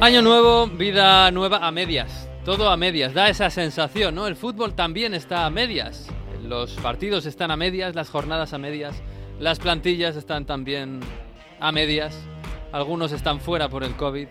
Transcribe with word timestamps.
Año 0.00 0.22
nuevo, 0.22 0.68
vida 0.68 1.28
nueva 1.32 1.66
a 1.66 1.72
medias. 1.72 2.30
Todo 2.44 2.70
a 2.70 2.76
medias, 2.76 3.14
da 3.14 3.28
esa 3.28 3.50
sensación, 3.50 4.14
¿no? 4.14 4.28
El 4.28 4.36
fútbol 4.36 4.74
también 4.74 5.12
está 5.12 5.44
a 5.44 5.50
medias. 5.50 6.06
Los 6.40 6.74
partidos 6.74 7.26
están 7.26 7.50
a 7.50 7.56
medias, 7.56 7.96
las 7.96 8.08
jornadas 8.08 8.52
a 8.52 8.58
medias, 8.58 9.02
las 9.40 9.58
plantillas 9.58 10.14
están 10.14 10.46
también 10.46 11.00
a 11.58 11.72
medias. 11.72 12.16
Algunos 12.70 13.10
están 13.10 13.40
fuera 13.40 13.68
por 13.68 13.82
el 13.82 13.96
COVID. 13.96 14.28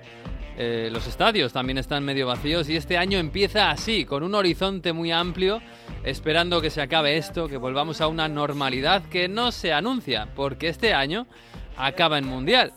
Eh, 0.57 0.87
los 0.89 1.05
estadios 1.05 1.51
también 1.51 1.77
están 1.77 2.05
medio 2.05 2.27
vacíos 2.27 2.69
y 2.69 2.77
este 2.77 2.97
año 2.97 3.19
empieza 3.19 3.69
así, 3.69 4.05
con 4.05 4.23
un 4.23 4.35
horizonte 4.35 4.93
muy 4.93 5.11
amplio, 5.11 5.61
esperando 6.05 6.61
que 6.61 6.69
se 6.69 6.81
acabe 6.81 7.17
esto, 7.17 7.49
que 7.49 7.57
volvamos 7.57 7.99
a 7.99 8.07
una 8.07 8.29
normalidad 8.29 9.03
que 9.09 9.27
no 9.27 9.51
se 9.51 9.73
anuncia, 9.73 10.29
porque 10.33 10.69
este 10.69 10.93
año 10.93 11.27
acaba 11.75 12.17
en 12.17 12.25
Mundial. 12.25 12.71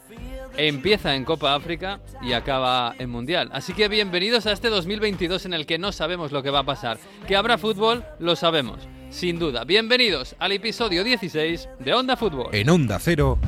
Empieza 0.56 1.14
en 1.14 1.24
Copa 1.24 1.54
África 1.54 2.00
y 2.22 2.32
acaba 2.32 2.94
en 2.98 3.10
Mundial. 3.10 3.50
Así 3.52 3.72
que 3.72 3.88
bienvenidos 3.88 4.46
a 4.46 4.52
este 4.52 4.68
2022 4.68 5.46
en 5.46 5.54
el 5.54 5.66
que 5.66 5.78
no 5.78 5.92
sabemos 5.92 6.32
lo 6.32 6.42
que 6.42 6.50
va 6.50 6.60
a 6.60 6.64
pasar. 6.64 6.98
Que 7.26 7.36
habrá 7.36 7.56
fútbol, 7.56 8.04
lo 8.18 8.36
sabemos, 8.36 8.88
sin 9.10 9.38
duda. 9.38 9.64
Bienvenidos 9.64 10.36
al 10.38 10.52
episodio 10.52 11.04
16 11.04 11.68
de 11.78 11.94
Onda 11.94 12.16
Fútbol. 12.16 12.54
En 12.54 12.68
Onda 12.68 12.98
Cero. 13.00 13.38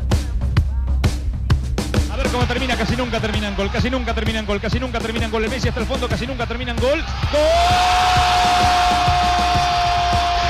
A 2.10 2.16
ver 2.16 2.28
cómo 2.28 2.44
termina, 2.44 2.76
casi 2.76 2.96
nunca 2.96 3.20
termina 3.20 3.48
en 3.48 3.56
gol, 3.56 3.70
casi 3.70 3.90
nunca 3.90 4.14
termina 4.14 4.38
en 4.38 4.46
gol, 4.46 4.60
casi 4.60 4.78
nunca 4.78 4.98
termina 5.00 5.26
en 5.26 5.30
gol. 5.30 5.44
El 5.44 5.50
Messi 5.50 5.68
hasta 5.68 5.80
el 5.80 5.86
fondo, 5.86 6.08
casi 6.08 6.26
nunca 6.26 6.46
termina 6.46 6.72
en 6.72 6.78
gol. 6.78 6.98
¡Gol! 6.98 7.40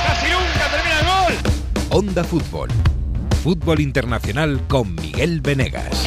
¡Casi 0.07 0.27
nunca 0.31 0.69
termina 0.71 1.01
en 1.01 1.07
gol! 1.07 1.35
Onda 1.91 2.25
Fútbol. 2.25 2.69
Fútbol 3.43 3.81
internacional 3.81 4.61
con 4.69 4.95
Miguel 4.95 5.41
Venegas. 5.41 6.07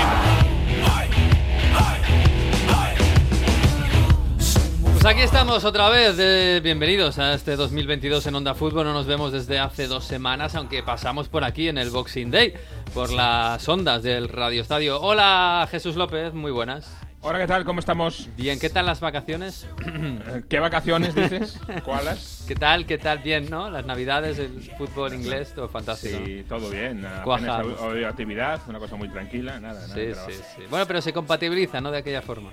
Pues 5.01 5.15
aquí 5.15 5.23
estamos 5.23 5.63
otra 5.65 5.89
vez. 5.89 6.15
eh, 6.19 6.59
bienvenidos 6.61 7.17
a 7.17 7.33
este 7.33 7.55
2022 7.55 8.27
en 8.27 8.35
Onda 8.35 8.53
Fútbol. 8.53 8.85
No 8.85 8.93
nos 8.93 9.07
vemos 9.07 9.31
desde 9.31 9.57
hace 9.57 9.87
dos 9.87 10.03
semanas, 10.05 10.53
aunque 10.53 10.83
pasamos 10.83 11.27
por 11.27 11.43
aquí 11.43 11.67
en 11.69 11.79
el 11.79 11.89
Boxing 11.89 12.29
Day, 12.29 12.53
por 12.93 13.11
las 13.11 13.67
ondas 13.67 14.03
del 14.03 14.29
Radio 14.29 14.61
Estadio. 14.61 15.01
Hola, 15.01 15.67
Jesús 15.71 15.95
López, 15.95 16.33
muy 16.35 16.51
buenas. 16.51 16.95
Hola, 17.21 17.39
¿qué 17.39 17.47
tal? 17.47 17.65
¿Cómo 17.65 17.79
estamos? 17.79 18.29
Bien, 18.37 18.59
¿qué 18.59 18.69
tal 18.69 18.85
las 18.85 18.99
vacaciones? 18.99 19.67
Eh, 19.87 20.43
¿Qué 20.47 20.59
vacaciones 20.59 21.15
dices? 21.15 21.59
¿Cuáles? 21.83 22.43
¿Qué 22.47 22.55
tal? 22.55 22.85
¿Qué 22.85 22.97
tal? 22.99 23.19
Bien, 23.19 23.49
¿no? 23.49 23.69
Las 23.71 23.85
navidades, 23.87 24.37
el 24.37 24.61
fútbol 24.77 25.15
inglés, 25.15 25.53
todo 25.55 25.67
fantástico. 25.67 26.17
Sí, 26.23 26.45
todo 26.47 26.69
bien. 26.69 27.03
Cuaja. 27.23 27.63
Hoy- 27.63 28.03
actividad, 28.03 28.59
una 28.67 28.77
cosa 28.77 28.95
muy 28.97 29.09
tranquila, 29.09 29.59
nada, 29.59 29.81
nada. 29.87 29.95
Sí, 29.95 30.13
sí, 30.27 30.41
sí. 30.57 30.63
Bueno, 30.69 30.85
pero 30.85 31.01
se 31.01 31.11
compatibiliza, 31.11 31.81
¿no? 31.81 31.89
De 31.91 31.97
aquella 31.99 32.21
forma. 32.21 32.51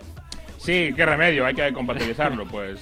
Sí, 0.58 0.92
qué 0.94 1.06
remedio, 1.06 1.46
hay 1.46 1.54
que 1.54 1.72
compatibilizarlo, 1.72 2.44
pues. 2.50 2.78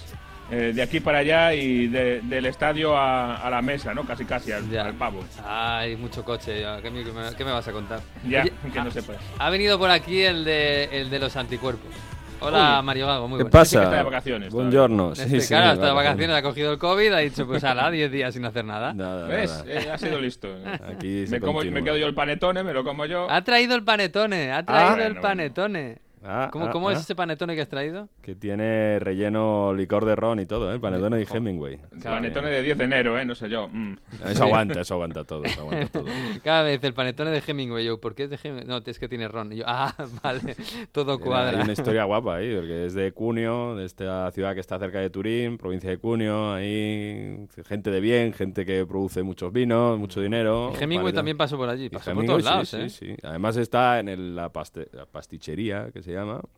Eh, 0.48 0.70
de 0.72 0.80
aquí 0.80 1.00
para 1.00 1.19
allá 1.19 1.55
y 1.55 1.88
de- 1.88 2.20
del 2.20 2.46
estadio 2.46 2.96
a, 2.96 3.34
a 3.44 3.50
la 3.50 3.62
mesa, 3.62 3.92
¿no? 3.94 4.05
Casi, 4.05 4.24
casi 4.24 4.52
al, 4.52 4.94
pavo. 4.94 5.24
Ay, 5.44 5.97
mucho 5.97 6.24
coche. 6.24 6.60
ya. 6.60 6.80
¿Qué 6.80 6.88
me, 6.88 7.02
qué 7.02 7.10
vas 7.44 7.66
a 7.66 7.72
contar? 7.72 7.98
Ya, 8.28 8.42
Oye, 8.42 8.52
que 8.72 8.78
no 8.78 8.88
ha- 8.88 8.91
sepas. 8.92 9.16
Ha 9.41 9.50
venido 9.50 9.77
por 9.77 9.91
aquí 9.91 10.22
el 10.22 10.44
de, 10.44 10.84
el 10.92 11.10
de 11.10 11.19
los 11.19 11.36
anticuerpos. 11.36 11.91
Hola, 12.38 12.76
Uy. 12.78 12.86
Mario 12.86 13.06
Gago, 13.09 13.26
muy 13.26 13.38
¿Qué 13.38 13.42
buenas. 13.44 13.62
Dice 13.70 13.76
que 13.78 13.82
está 13.82 13.91
de 13.91 13.97
pasa? 13.97 14.04
vacaciones 14.10 14.53
Buongiorno. 14.53 15.12
Este, 15.15 15.28
Sí, 15.31 15.41
sí, 15.41 15.48
claro, 15.48 15.70
hasta 15.70 15.86
de 15.86 15.92
vacaciones. 15.92 16.36
ha 16.36 16.42
cogido 16.42 16.72
el 16.75 16.78
COVID, 16.78 17.12
ha 17.12 17.19
dicho, 17.19 17.44
pues 17.47 17.65
ala, 17.65 17.91
10 17.91 18.12
días 18.12 18.32
sin 18.34 18.44
hacer 18.44 18.65
nada. 18.65 18.92
Nada, 18.94 19.26
¿Ves? 19.26 19.50
nada. 19.50 19.65
Eh, 19.81 19.91
ha 19.91 19.98
sido 19.98 20.20
listo. 20.20 20.48
Aquí 20.94 21.25
me, 21.28 21.41
como- 21.41 21.62
me 21.65 21.82
quedo 21.82 21.97
yo 21.97 22.06
el 22.06 22.15
panetone, 22.15 22.62
me 22.62 22.72
lo 22.72 22.84
como 22.84 23.04
yo. 23.06 23.28
Ha 23.28 23.42
traído 23.42 23.75
el 23.75 23.82
panetone, 23.82 24.53
ha 24.53 24.62
traído 24.65 24.97
el 24.98 25.12
bueno, 25.15 25.20
panetone. 25.22 25.98
Ah, 26.28 26.48
¿Cómo, 26.53 26.66
ah, 26.66 26.70
cómo 26.72 26.91
es 26.91 26.98
ah. 26.98 27.00
ese 27.03 27.14
panetone 27.14 27.54
que 27.54 27.60
has 27.62 27.69
traído? 27.69 28.09
Que 28.20 28.34
tiene 28.34 28.98
relleno 28.98 29.72
licor 29.72 30.04
de 30.04 30.16
ron 30.16 30.41
y 30.41 30.47
todo, 30.47 30.75
¿eh? 30.75 30.81
Panetone 30.81 31.22
y 31.22 31.26
Hemingway. 31.32 31.78
Panetone 32.03 32.50
de 32.50 32.62
10 32.62 32.78
de 32.78 32.84
enero, 32.84 33.19
¿eh? 33.19 33.25
No 33.25 33.34
sé 33.37 33.48
yo. 33.48 33.69
Mm. 33.69 33.97
Eso 34.26 34.44
aguanta, 34.44 34.81
eso 34.81 34.94
aguanta 34.94 35.22
todo, 35.25 35.44
eso 35.44 35.60
aguanta 35.60 35.86
todo. 35.92 36.06
Cada 36.42 36.62
vez 36.65 36.82
el 36.82 36.94
panetone 36.94 37.31
de 37.31 37.42
Hemingway, 37.47 37.84
yo, 37.84 38.00
¿por 38.00 38.16
qué 38.16 38.25
es 38.25 38.31
de 38.31 38.38
Hemingway? 38.42 38.66
No, 38.66 38.78
es 38.84 38.98
que 38.98 39.09
tiene 39.09 39.28
ron. 39.28 39.53
Y 39.53 39.59
yo, 39.59 39.65
ah, 39.69 39.94
vale, 40.22 40.56
todo 40.91 41.20
cuadra. 41.20 41.59
Hay 41.59 41.62
una 41.65 41.72
historia 41.72 42.04
guapa 42.04 42.36
ahí, 42.36 42.54
porque 42.56 42.86
es 42.86 42.94
de 42.94 43.12
Cuneo, 43.12 43.76
de 43.76 43.84
esta 43.84 44.28
ciudad 44.32 44.54
que 44.54 44.60
está 44.60 44.78
cerca 44.81 44.98
de 44.98 45.10
Turín, 45.10 45.59
provincia 45.59 45.88
de 45.91 45.98
Cuneo, 45.98 46.53
ahí 46.53 47.47
gente 47.66 47.91
de 47.91 48.00
bien, 48.00 48.32
gente 48.32 48.65
que 48.66 48.84
produce 48.84 49.22
muchos 49.22 49.53
vinos, 49.53 49.98
mucho 49.98 50.20
dinero. 50.20 50.72
Y 50.75 50.82
Hemingway 50.82 50.97
Panetone. 50.97 51.12
también 51.12 51.36
pasó 51.36 51.56
por 51.56 51.69
allí, 51.69 51.88
pasó 51.88 52.12
por 52.12 52.25
Hemingway, 52.25 52.26
todos 52.26 52.44
lados, 52.44 52.69
sí, 52.69 52.76
¿eh? 52.78 52.88
sí, 52.91 53.06
sí. 53.06 53.16
Además 53.22 53.56
está 53.56 54.00
en 54.00 54.09
el- 54.09 54.34
la, 54.34 54.53
paste- 54.53 54.88
la 54.92 55.06
pastichería, 55.06 55.91
que 55.92 56.03
se 56.03 56.12
llama. 56.12 56.16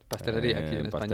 Pastelería, 0.09 0.59
aquí 0.59 0.77
en 0.77 0.87
español. 0.87 1.09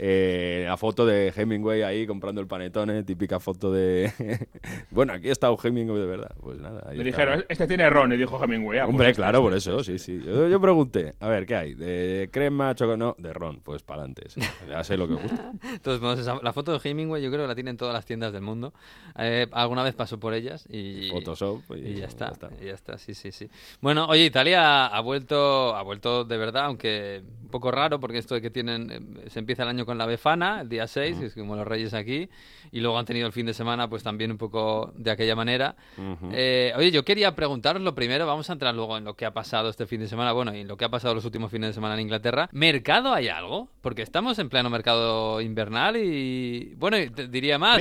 Eh, 0.00 0.62
la 0.64 0.76
foto 0.76 1.04
de 1.04 1.32
Hemingway 1.34 1.82
ahí 1.82 2.06
comprando 2.06 2.40
el 2.40 2.46
panetone, 2.46 3.02
típica 3.02 3.40
foto 3.40 3.72
de... 3.72 4.12
bueno, 4.92 5.12
aquí 5.12 5.28
está 5.28 5.50
un 5.50 5.58
Hemingway 5.60 5.98
de 6.00 6.06
verdad. 6.06 6.30
Pues 6.40 6.60
nada, 6.60 6.92
Le 6.92 7.02
dijeron, 7.02 7.44
este 7.48 7.66
tiene 7.66 7.90
ron, 7.90 8.12
y 8.12 8.16
dijo 8.16 8.42
Hemingway. 8.42 8.78
ah, 8.78 8.84
pues 8.84 8.94
Hombre, 8.94 9.12
claro, 9.14 9.38
este, 9.38 9.42
por 9.42 9.54
eso, 9.56 9.80
este. 9.80 9.98
sí, 9.98 10.20
sí. 10.20 10.24
Yo, 10.24 10.46
yo 10.48 10.60
pregunté, 10.60 11.14
a 11.18 11.28
ver, 11.28 11.46
¿qué 11.46 11.56
hay? 11.56 11.74
¿De 11.74 12.28
crema, 12.32 12.74
chocolate? 12.76 12.98
No, 12.98 13.16
de 13.18 13.32
ron, 13.32 13.60
pues 13.60 13.82
para 13.82 14.02
adelante. 14.02 14.28
Ya 14.68 14.84
sé 14.84 14.96
lo 14.96 15.08
que 15.08 15.14
gusta. 15.14 15.52
Entonces, 15.72 16.00
bueno, 16.00 16.20
esa- 16.20 16.40
la 16.42 16.52
foto 16.52 16.78
de 16.78 16.88
Hemingway 16.88 17.20
yo 17.20 17.30
creo 17.30 17.42
que 17.42 17.48
la 17.48 17.54
tienen 17.56 17.76
todas 17.76 17.92
las 17.92 18.04
tiendas 18.06 18.32
del 18.32 18.42
mundo. 18.42 18.72
Eh, 19.18 19.48
alguna 19.50 19.82
vez 19.82 19.94
pasó 19.96 20.20
por 20.20 20.32
ellas 20.32 20.64
y... 20.70 21.10
Photoshop 21.10 21.62
y, 21.76 21.88
Y 21.88 21.94
ya 21.96 22.06
está, 22.06 22.26
ya 22.26 22.32
está. 22.32 22.50
ya 22.64 22.72
está, 22.72 22.98
sí, 22.98 23.14
sí, 23.14 23.32
sí. 23.32 23.48
Bueno, 23.80 24.06
oye, 24.06 24.24
Italia 24.24 24.86
ha 24.86 25.00
vuelto, 25.00 25.74
ha 25.74 25.82
vuelto 25.82 26.24
de 26.24 26.36
verdad, 26.36 26.66
aunque 26.66 27.22
un 27.42 27.48
poco 27.48 27.70
raro, 27.72 27.98
porque 27.98 28.18
esto 28.18 28.34
de 28.36 28.42
que 28.42 28.50
tienen, 28.50 28.90
eh, 28.90 29.30
se 29.30 29.40
empieza 29.40 29.64
el 29.64 29.70
año 29.70 29.86
con 29.88 29.96
la 29.96 30.04
Befana, 30.04 30.60
el 30.60 30.68
día 30.68 30.86
6, 30.86 31.16
que 31.18 31.26
es 31.26 31.34
como 31.34 31.56
los 31.56 31.66
Reyes 31.66 31.94
aquí, 31.94 32.28
y 32.70 32.80
luego 32.80 32.98
han 32.98 33.06
tenido 33.06 33.26
el 33.26 33.32
fin 33.32 33.46
de 33.46 33.54
semana, 33.54 33.88
pues 33.88 34.02
también 34.02 34.30
un 34.30 34.36
poco 34.36 34.92
de 34.96 35.10
aquella 35.10 35.34
manera. 35.34 35.76
Ujú. 35.96 36.28
Eh, 36.30 36.74
oye, 36.76 36.90
yo 36.90 37.06
quería 37.06 37.34
preguntaros 37.34 37.80
lo 37.80 37.94
primero, 37.94 38.26
vamos 38.26 38.50
a 38.50 38.52
entrar 38.52 38.74
luego 38.74 38.98
en 38.98 39.04
lo 39.04 39.14
que 39.16 39.24
ha 39.24 39.32
pasado 39.32 39.70
este 39.70 39.86
fin 39.86 40.00
de 40.00 40.06
semana, 40.06 40.32
bueno, 40.32 40.54
y 40.54 40.60
en 40.60 40.68
lo 40.68 40.76
que 40.76 40.84
ha 40.84 40.90
pasado 40.90 41.14
los 41.14 41.24
últimos 41.24 41.50
fines 41.50 41.70
de 41.70 41.72
semana 41.72 41.94
en 41.94 42.00
Inglaterra. 42.00 42.50
¿Mercado 42.52 43.14
hay 43.14 43.28
algo? 43.28 43.70
Porque 43.80 44.02
estamos 44.02 44.38
en 44.38 44.50
pleno 44.50 44.68
mercado 44.68 45.40
invernal 45.40 45.96
y, 45.96 46.74
bueno, 46.76 46.98
diría 47.30 47.58
más. 47.58 47.78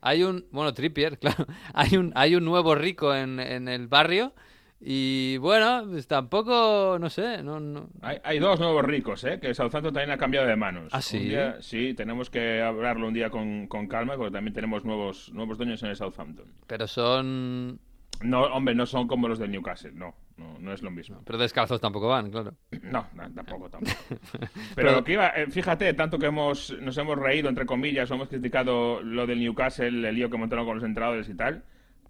Hay 0.00 0.24
un, 0.24 0.46
bueno, 0.50 0.74
Trippier, 0.74 1.16
claro, 1.20 1.46
hay 1.74 1.96
un, 1.96 2.10
hay 2.16 2.34
un 2.34 2.44
nuevo 2.44 2.74
rico 2.74 3.14
en, 3.14 3.38
en 3.38 3.68
el 3.68 3.86
barrio 3.86 4.34
y, 4.80 5.38
bueno, 5.38 5.84
pues 5.90 6.06
tampoco, 6.06 6.98
no 7.00 7.08
sé, 7.10 7.42
no, 7.42 7.58
no, 7.60 7.88
Hay, 8.02 8.18
hay 8.22 8.38
dos 8.38 8.60
nuevos 8.60 8.84
ricos, 8.84 9.24
¿eh? 9.24 9.38
Que 9.40 9.54
Southampton 9.54 9.94
también 9.94 10.10
ha 10.10 10.18
cambiado 10.18 10.46
de 10.46 10.56
manos. 10.56 10.88
¿Ah, 10.92 11.00
sí? 11.00 11.18
Día- 11.20 11.56
sí, 11.60 11.94
tenemos 11.94 12.28
que 12.30 12.60
hablarlo 12.62 13.08
un 13.08 13.14
día 13.14 13.30
con, 13.30 13.66
con 13.68 13.86
calma, 13.88 14.16
porque 14.16 14.32
también 14.32 14.52
tenemos 14.54 14.84
nuevos, 14.84 15.32
nuevos 15.32 15.56
dueños 15.58 15.82
en 15.82 15.90
el 15.90 15.96
Southampton. 15.96 16.46
pero 16.66 16.86
son... 16.86 17.80
No, 18.22 18.44
hombre, 18.44 18.74
no 18.74 18.86
son 18.86 19.06
como 19.06 19.28
los 19.28 19.38
del 19.38 19.50
Newcastle, 19.50 19.92
no. 19.92 20.14
No, 20.38 20.58
no 20.58 20.72
es 20.72 20.82
lo 20.82 20.90
mismo. 20.90 21.20
Pero 21.24 21.38
descalzos 21.38 21.80
tampoco 21.82 22.08
van, 22.08 22.30
claro. 22.30 22.54
No, 22.82 23.06
no, 23.14 23.30
tampoco, 23.34 23.68
tampoco. 23.68 23.94
Pero 24.74 24.92
lo 24.92 25.04
que 25.04 25.12
iba, 25.14 25.28
eh, 25.28 25.46
fíjate, 25.50 25.92
tanto 25.94 26.18
que 26.18 26.26
hemos, 26.26 26.74
nos 26.80 26.96
hemos 26.98 27.18
reído, 27.18 27.48
entre 27.50 27.66
comillas, 27.66 28.10
o 28.10 28.14
hemos 28.14 28.28
criticado 28.28 29.02
lo 29.02 29.26
del 29.26 29.40
Newcastle, 29.40 30.08
el 30.08 30.14
lío 30.14 30.30
que 30.30 30.36
montaron 30.38 30.64
con 30.66 30.76
los 30.76 30.84
entrenadores 30.84 31.28
y 31.28 31.34
tal. 31.34 31.64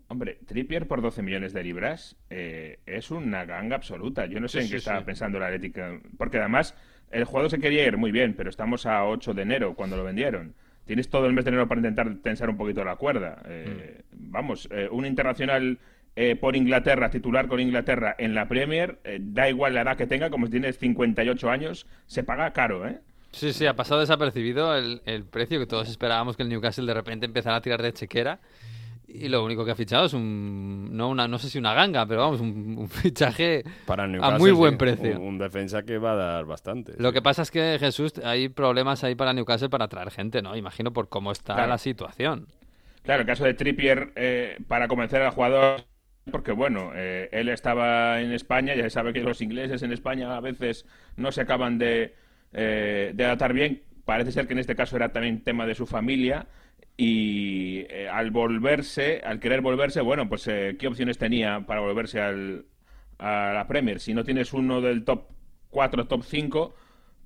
Hombre, 0.09 0.39
Trippier 0.47 0.87
por 0.87 1.03
12 1.03 1.23
millones 1.23 1.53
de 1.53 1.65
libras 1.65 2.17
eh, 2.31 2.79
es 2.87 3.11
una 3.11 3.45
ganga 3.45 3.77
absoluta. 3.77 4.27
Yo 4.27 4.39
no 4.41 4.47
sé 4.49 4.61
Sí, 4.61 4.65
en 4.67 4.71
qué 4.71 4.77
sí, 4.77 4.77
estaba 4.79 5.01
sí. 5.01 5.05
pensando 5.07 5.39
la 5.39 5.47
Atlética. 5.47 5.99
Porque 6.17 6.39
además, 6.39 6.75
el 7.11 7.25
jugador 7.25 7.51
se 7.51 7.59
quería 7.59 7.85
ir 7.87 7.97
muy 7.97 8.13
bien, 8.13 8.35
pero 8.35 8.49
estamos 8.51 8.87
a 8.87 9.05
8 9.05 9.35
de 9.35 9.43
enero 9.43 9.75
cuando 9.75 9.97
lo 9.97 10.05
vendieron. 10.05 10.55
Tienes 10.85 11.09
todo 11.11 11.27
el 11.27 11.33
mes 11.33 11.45
de 11.45 11.49
enero 11.51 11.67
para 11.67 11.81
intentar 11.81 12.15
tensar 12.23 12.49
un 12.49 12.57
poquito 12.57 12.85
la 12.85 12.97
cuerda. 12.97 13.43
Eh, 13.47 14.03
Mm. 14.13 14.31
Vamos, 14.31 14.69
eh, 14.71 14.89
un 14.91 15.05
internacional 15.07 15.79
eh, 16.15 16.37
por 16.37 16.57
Inglaterra, 16.57 17.11
titular 17.11 17.49
con 17.49 17.59
Inglaterra 17.61 18.15
en 18.19 18.35
la 18.35 18.49
Premier, 18.49 18.99
da 19.21 19.49
igual 19.49 19.75
la 19.75 19.83
edad 19.83 19.97
que 19.97 20.07
tenga, 20.07 20.31
como 20.31 20.47
si 20.47 20.53
tienes 20.53 20.79
58 20.79 21.51
años, 21.51 21.87
se 22.07 22.23
paga 22.23 22.53
caro, 22.53 22.87
¿eh? 22.89 22.99
Sí, 23.33 23.53
sí, 23.53 23.67
ha 23.67 23.75
pasado 23.77 24.01
desapercibido 24.01 24.75
el, 24.77 25.03
el 25.05 25.25
precio 25.25 25.59
que 25.59 25.67
todos 25.67 25.89
esperábamos 25.91 26.37
que 26.37 26.43
el 26.45 26.49
Newcastle 26.49 26.87
de 26.87 26.95
repente 26.95 27.27
empezara 27.27 27.57
a 27.57 27.61
tirar 27.61 27.83
de 27.83 27.93
chequera. 27.93 28.41
Y 29.09 29.29
lo 29.29 29.45
único 29.45 29.65
que 29.65 29.71
ha 29.71 29.77
fichado 29.77 30.07
es 30.07 30.15
un. 30.15 30.89
No, 30.97 31.09
una, 31.11 31.29
no 31.29 31.39
sé 31.39 31.49
si 31.49 31.59
una 31.59 31.75
ganga, 31.75 32.07
pero 32.07 32.23
vamos, 32.23 32.41
un, 32.41 32.77
un 32.79 32.89
fichaje 32.89 33.63
Para 33.87 34.05
a 34.05 34.39
muy 34.39 34.51
sí, 34.51 34.57
buen 34.57 34.77
precio. 34.77 35.21
Un, 35.21 35.27
un 35.27 35.39
defensa 35.39 35.85
que 35.85 35.99
va 35.99 36.13
a 36.13 36.17
dar 36.17 36.45
bastante. 36.45 36.95
Lo 36.99 37.11
sí. 37.11 37.15
que 37.15 37.23
pasa 37.23 37.43
es 37.43 37.51
que, 37.51 37.77
Jesús, 37.79 38.15
hay 38.25 38.49
problemas 38.49 39.05
ahí 39.05 39.15
para 39.15 39.33
Newcastle 39.33 39.69
para 39.69 39.85
atraer 39.85 40.11
gente, 40.11 40.43
¿no? 40.43 40.57
Imagino 40.57 40.93
por 40.93 41.09
cómo 41.09 41.31
está 41.31 41.55
Claro. 41.55 41.71
la 41.71 41.79
situación. 41.79 42.49
Claro, 43.05 43.21
el 43.21 43.27
caso 43.27 43.45
de 43.45 43.55
Trippier, 43.55 44.13
eh, 44.17 44.59
para 44.67 44.89
convencer 44.89 45.23
al 45.23 45.31
jugador, 45.31 45.85
porque 46.33 46.51
bueno, 46.51 46.91
eh, 46.97 47.29
él 47.31 47.49
estaba 47.49 48.21
en 48.21 48.33
España, 48.33 48.75
ya 48.75 48.83
se 48.83 48.91
sabe 48.91 49.13
que 49.13 49.21
los 49.21 49.41
ingleses 49.41 49.83
en 49.85 49.93
España 49.93 50.37
a 50.37 50.41
veces 50.41 50.85
no 51.17 51.31
se 51.31 51.43
acaban 51.43 51.79
de, 51.79 52.17
eh, 52.53 53.13
de 53.15 53.25
adaptar 53.25 53.53
bien. 53.53 53.83
Parece 54.05 54.33
ser 54.33 54.49
que 54.49 54.55
en 54.55 54.59
este 54.59 54.75
caso 54.75 54.97
era 54.97 55.11
también 55.13 55.45
tema 55.45 55.67
de 55.67 55.77
su 55.77 55.87
familia 55.87 56.47
y 56.97 57.81
eh, 57.91 58.09
al 58.11 58.31
volverse, 58.31 59.21
al 59.25 59.39
querer 59.41 59.61
volverse, 59.61 60.01
bueno, 60.01 60.29
pues 60.29 60.47
eh, 60.49 60.77
¿qué 60.79 60.87
opciones 60.89 61.19
tenía 61.19 61.61
para 61.67 61.81
volverse 61.81 62.21
al, 62.21 62.65
a 63.19 63.53
la 63.53 63.67
Premier? 63.67 64.01
Si 64.01 64.15
no 64.15 64.25
tienes 64.25 64.53
uno 64.53 64.81
del 64.81 65.05
top 65.05 65.25
4, 65.71 66.07
top 66.07 66.23
5, 66.25 66.75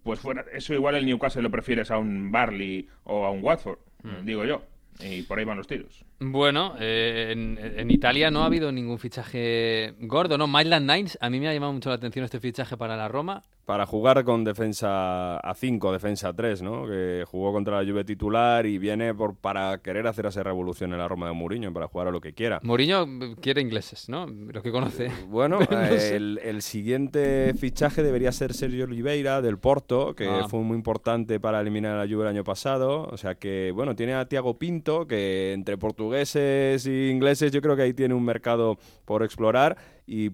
pues 0.02 0.18
fuera, 0.20 0.44
eso 0.52 0.74
igual 0.74 0.96
el 0.96 1.06
Newcastle 1.06 1.42
lo 1.42 1.50
prefieres 1.50 1.90
a 1.90 1.98
un 1.98 2.32
Barley 2.32 2.88
o 3.04 3.24
a 3.24 3.30
un 3.30 3.42
Watford, 3.44 3.78
Mm. 4.02 4.24
digo 4.24 4.44
yo. 4.46 4.62
Y 4.98 5.22
por 5.22 5.38
ahí 5.38 5.44
van 5.44 5.58
los 5.58 5.66
tiros. 5.66 6.04
Bueno, 6.20 6.74
eh, 6.80 7.28
en, 7.32 7.58
en 7.58 7.90
Italia 7.90 8.30
no 8.30 8.42
ha 8.42 8.46
habido 8.46 8.72
ningún 8.72 8.98
fichaje 8.98 9.94
gordo, 10.00 10.36
¿no? 10.38 10.46
Maitland 10.46 10.90
Nines, 10.90 11.18
a 11.20 11.28
mí 11.30 11.38
me 11.38 11.48
ha 11.48 11.52
llamado 11.54 11.72
mucho 11.74 11.90
la 11.90 11.96
atención 11.96 12.24
este 12.24 12.40
fichaje 12.40 12.76
para 12.78 12.96
la 12.96 13.08
Roma. 13.08 13.42
Para 13.70 13.86
jugar 13.86 14.24
con 14.24 14.42
defensa 14.42 15.36
a 15.36 15.54
5, 15.54 15.92
defensa 15.92 16.30
a 16.30 16.32
3, 16.32 16.60
¿no? 16.62 16.88
Que 16.88 17.22
jugó 17.24 17.52
contra 17.52 17.80
la 17.80 17.88
Juve 17.88 18.02
titular 18.02 18.66
y 18.66 18.78
viene 18.78 19.14
por 19.14 19.36
para 19.36 19.78
querer 19.78 20.08
hacer 20.08 20.26
esa 20.26 20.42
revolución 20.42 20.90
en 20.92 20.98
la 20.98 21.06
Roma 21.06 21.28
de 21.28 21.34
Mourinho, 21.34 21.72
para 21.72 21.86
jugar 21.86 22.08
a 22.08 22.10
lo 22.10 22.20
que 22.20 22.32
quiera. 22.32 22.58
Mourinho 22.64 23.04
eh, 23.04 23.36
quiere 23.40 23.60
ingleses, 23.60 24.08
¿no? 24.08 24.26
Lo 24.26 24.60
que 24.60 24.72
conoce. 24.72 25.12
Bueno, 25.28 25.60
No 25.70 25.82
eh, 25.82 26.00
sé. 26.00 26.16
el, 26.16 26.40
el 26.42 26.62
siguiente 26.62 27.54
fichaje 27.56 28.02
debería 28.02 28.32
ser 28.32 28.54
Sergio 28.54 28.86
Oliveira 28.86 29.40
del 29.40 29.56
Porto, 29.58 30.16
que 30.16 30.26
Ah. 30.28 30.48
fue 30.48 30.58
muy 30.62 30.76
importante 30.76 31.38
para 31.38 31.60
eliminar 31.60 31.96
a 31.96 32.04
la 32.04 32.12
Juve 32.12 32.22
el 32.24 32.28
año 32.30 32.42
pasado. 32.42 33.04
O 33.04 33.16
sea 33.16 33.36
que, 33.36 33.70
bueno, 33.72 33.94
tiene 33.94 34.14
a 34.14 34.26
Thiago 34.26 34.58
Pinto, 34.58 35.06
que 35.06 35.52
entre 35.52 35.78
portugueses 35.78 36.84
e 36.86 37.08
ingleses 37.08 37.52
yo 37.52 37.62
creo 37.62 37.76
que 37.76 37.82
ahí 37.82 37.94
tiene 37.94 38.14
un 38.14 38.24
mercado 38.24 38.78
por 39.04 39.22
explorar 39.22 39.76
y 40.08 40.30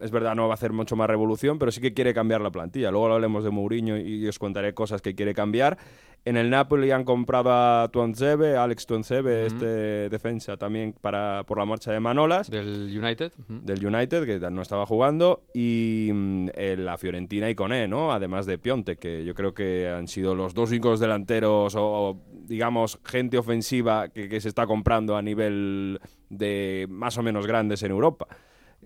es 0.00 0.10
verdad, 0.10 0.34
no 0.34 0.46
va 0.46 0.52
a 0.52 0.54
hacer 0.54 0.72
mucho 0.72 0.96
más 0.96 1.08
revolución, 1.08 1.58
pero 1.58 1.72
sí 1.72 1.80
que 1.80 1.94
quiere 1.94 2.14
cambiar 2.14 2.40
la 2.40 2.50
plantilla. 2.50 2.90
Luego 2.90 3.12
hablemos 3.12 3.44
de 3.44 3.50
Mourinho 3.50 3.96
y 3.96 4.26
os 4.26 4.38
contaré 4.38 4.74
cosas 4.74 5.02
que 5.02 5.14
quiere 5.14 5.34
cambiar. 5.34 5.78
En 6.26 6.38
el 6.38 6.48
Napoli 6.48 6.90
han 6.90 7.04
comprado 7.04 7.52
a 7.52 7.88
Tuanzebe, 7.92 8.56
Alex 8.56 8.86
Tuanzebe, 8.86 9.44
este 9.44 10.08
defensa 10.08 10.56
también 10.56 10.94
para 10.98 11.44
por 11.44 11.58
la 11.58 11.66
marcha 11.66 11.92
de 11.92 12.00
Manolas 12.00 12.50
Del 12.50 12.98
United. 12.98 13.32
ujú. 13.38 13.60
del 13.62 13.86
United, 13.86 14.24
que 14.24 14.50
no 14.50 14.62
estaba 14.62 14.86
jugando, 14.86 15.42
y 15.52 16.10
mm, 16.12 16.48
eh, 16.54 16.76
la 16.78 16.96
Fiorentina 16.96 17.50
y 17.50 17.54
Coné, 17.54 17.88
¿no? 17.88 18.10
Además 18.10 18.46
de 18.46 18.56
Piontek, 18.56 18.98
que 18.98 19.22
yo 19.22 19.34
creo 19.34 19.52
que 19.52 19.88
han 19.90 20.08
sido 20.08 20.34
los 20.34 20.54
dos 20.54 20.70
únicos 20.70 20.98
delanteros 20.98 21.74
o, 21.76 22.18
digamos, 22.46 23.00
gente 23.04 23.36
ofensiva 23.36 24.08
que, 24.08 24.26
que 24.30 24.40
se 24.40 24.48
está 24.48 24.66
comprando 24.66 25.18
a 25.18 25.22
nivel 25.22 26.00
de 26.30 26.86
más 26.88 27.18
o 27.18 27.22
menos 27.22 27.46
grandes 27.46 27.82
en 27.82 27.90
Europa. 27.90 28.26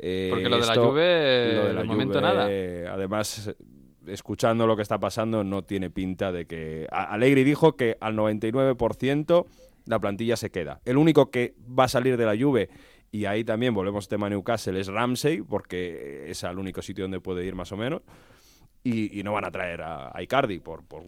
Eh, 0.01 0.29
Porque 0.31 0.49
lo 0.49 0.59
de 0.61 0.67
la 0.67 0.73
esto- 0.73 0.89
Juve, 0.91 1.53
lo 1.55 1.63
de 1.63 1.69
de 1.69 1.75
la 1.75 1.85
momento 1.85 2.19
Juve, 2.21 2.23
nada. 2.23 2.95
Además, 2.95 3.55
escuchando 4.07 4.67
lo 4.67 4.77
que 4.77 4.83
está 4.83 4.99
pasando, 4.99 5.45
no 5.45 5.63
tiene 5.63 5.91
pinta 5.91 6.33
de 6.33 6.47
que... 6.47 6.87
A- 6.91 7.13
Allegri 7.15 7.45
dijo 7.45 7.77
que 7.77 7.97
al 8.01 8.15
99% 8.17 9.47
la 9.87 9.99
plantilla 9.99 10.37
se 10.37 10.51
queda. 10.51 10.81
El 10.85 10.97
único 10.97 11.31
que 11.31 11.55
va 11.79 11.85
a 11.85 11.89
salir 11.89 12.17
de 12.17 12.25
la 12.27 12.37
Juve, 12.39 12.69
y 13.11 13.25
ahí 13.25 13.43
también 13.45 13.75
volvemos 13.75 14.05
al 14.05 14.09
tema 14.09 14.29
Newcastle, 14.29 14.79
es 14.79 14.87
Ramsey, 14.89 15.43
porque 15.43 16.31
es 16.31 16.43
el 16.43 16.59
único 16.59 16.83
sitio 16.83 17.05
donde 17.05 17.21
puede 17.21 17.45
ir 17.45 17.55
más 17.55 17.73
o 17.73 17.77
menos. 17.77 18.03
Y, 18.85 19.19
y 19.19 19.23
no 19.23 19.33
van 19.33 19.45
a 19.45 19.51
traer 19.51 19.83
a, 19.83 20.11
a 20.17 20.23
Icardi 20.23 20.61
por, 20.61 20.85
por 20.85 21.03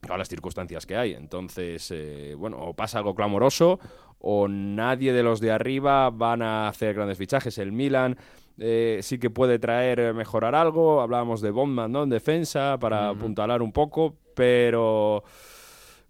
todas 0.00 0.18
las 0.18 0.28
circunstancias 0.28 0.86
que 0.86 0.96
hay. 0.96 1.12
Entonces, 1.12 1.90
eh, 1.94 2.34
bueno, 2.36 2.58
o 2.58 2.74
pasa 2.74 2.98
algo 2.98 3.14
clamoroso 3.14 3.78
o 4.20 4.48
nadie 4.48 5.12
de 5.12 5.22
los 5.22 5.40
de 5.40 5.50
arriba 5.50 6.10
van 6.10 6.42
a 6.42 6.68
hacer 6.68 6.94
grandes 6.94 7.18
fichajes. 7.18 7.58
El 7.58 7.72
Milan 7.72 8.16
eh, 8.58 9.00
sí 9.02 9.18
que 9.18 9.30
puede 9.30 9.58
traer, 9.58 10.00
eh, 10.00 10.12
mejorar 10.12 10.54
algo. 10.54 11.00
Hablábamos 11.00 11.40
de 11.40 11.50
Bondman, 11.50 11.90
¿no? 11.90 12.02
En 12.02 12.10
defensa, 12.10 12.78
para 12.78 13.08
apuntalar 13.08 13.62
un 13.62 13.72
poco, 13.72 14.16
pero 14.34 15.24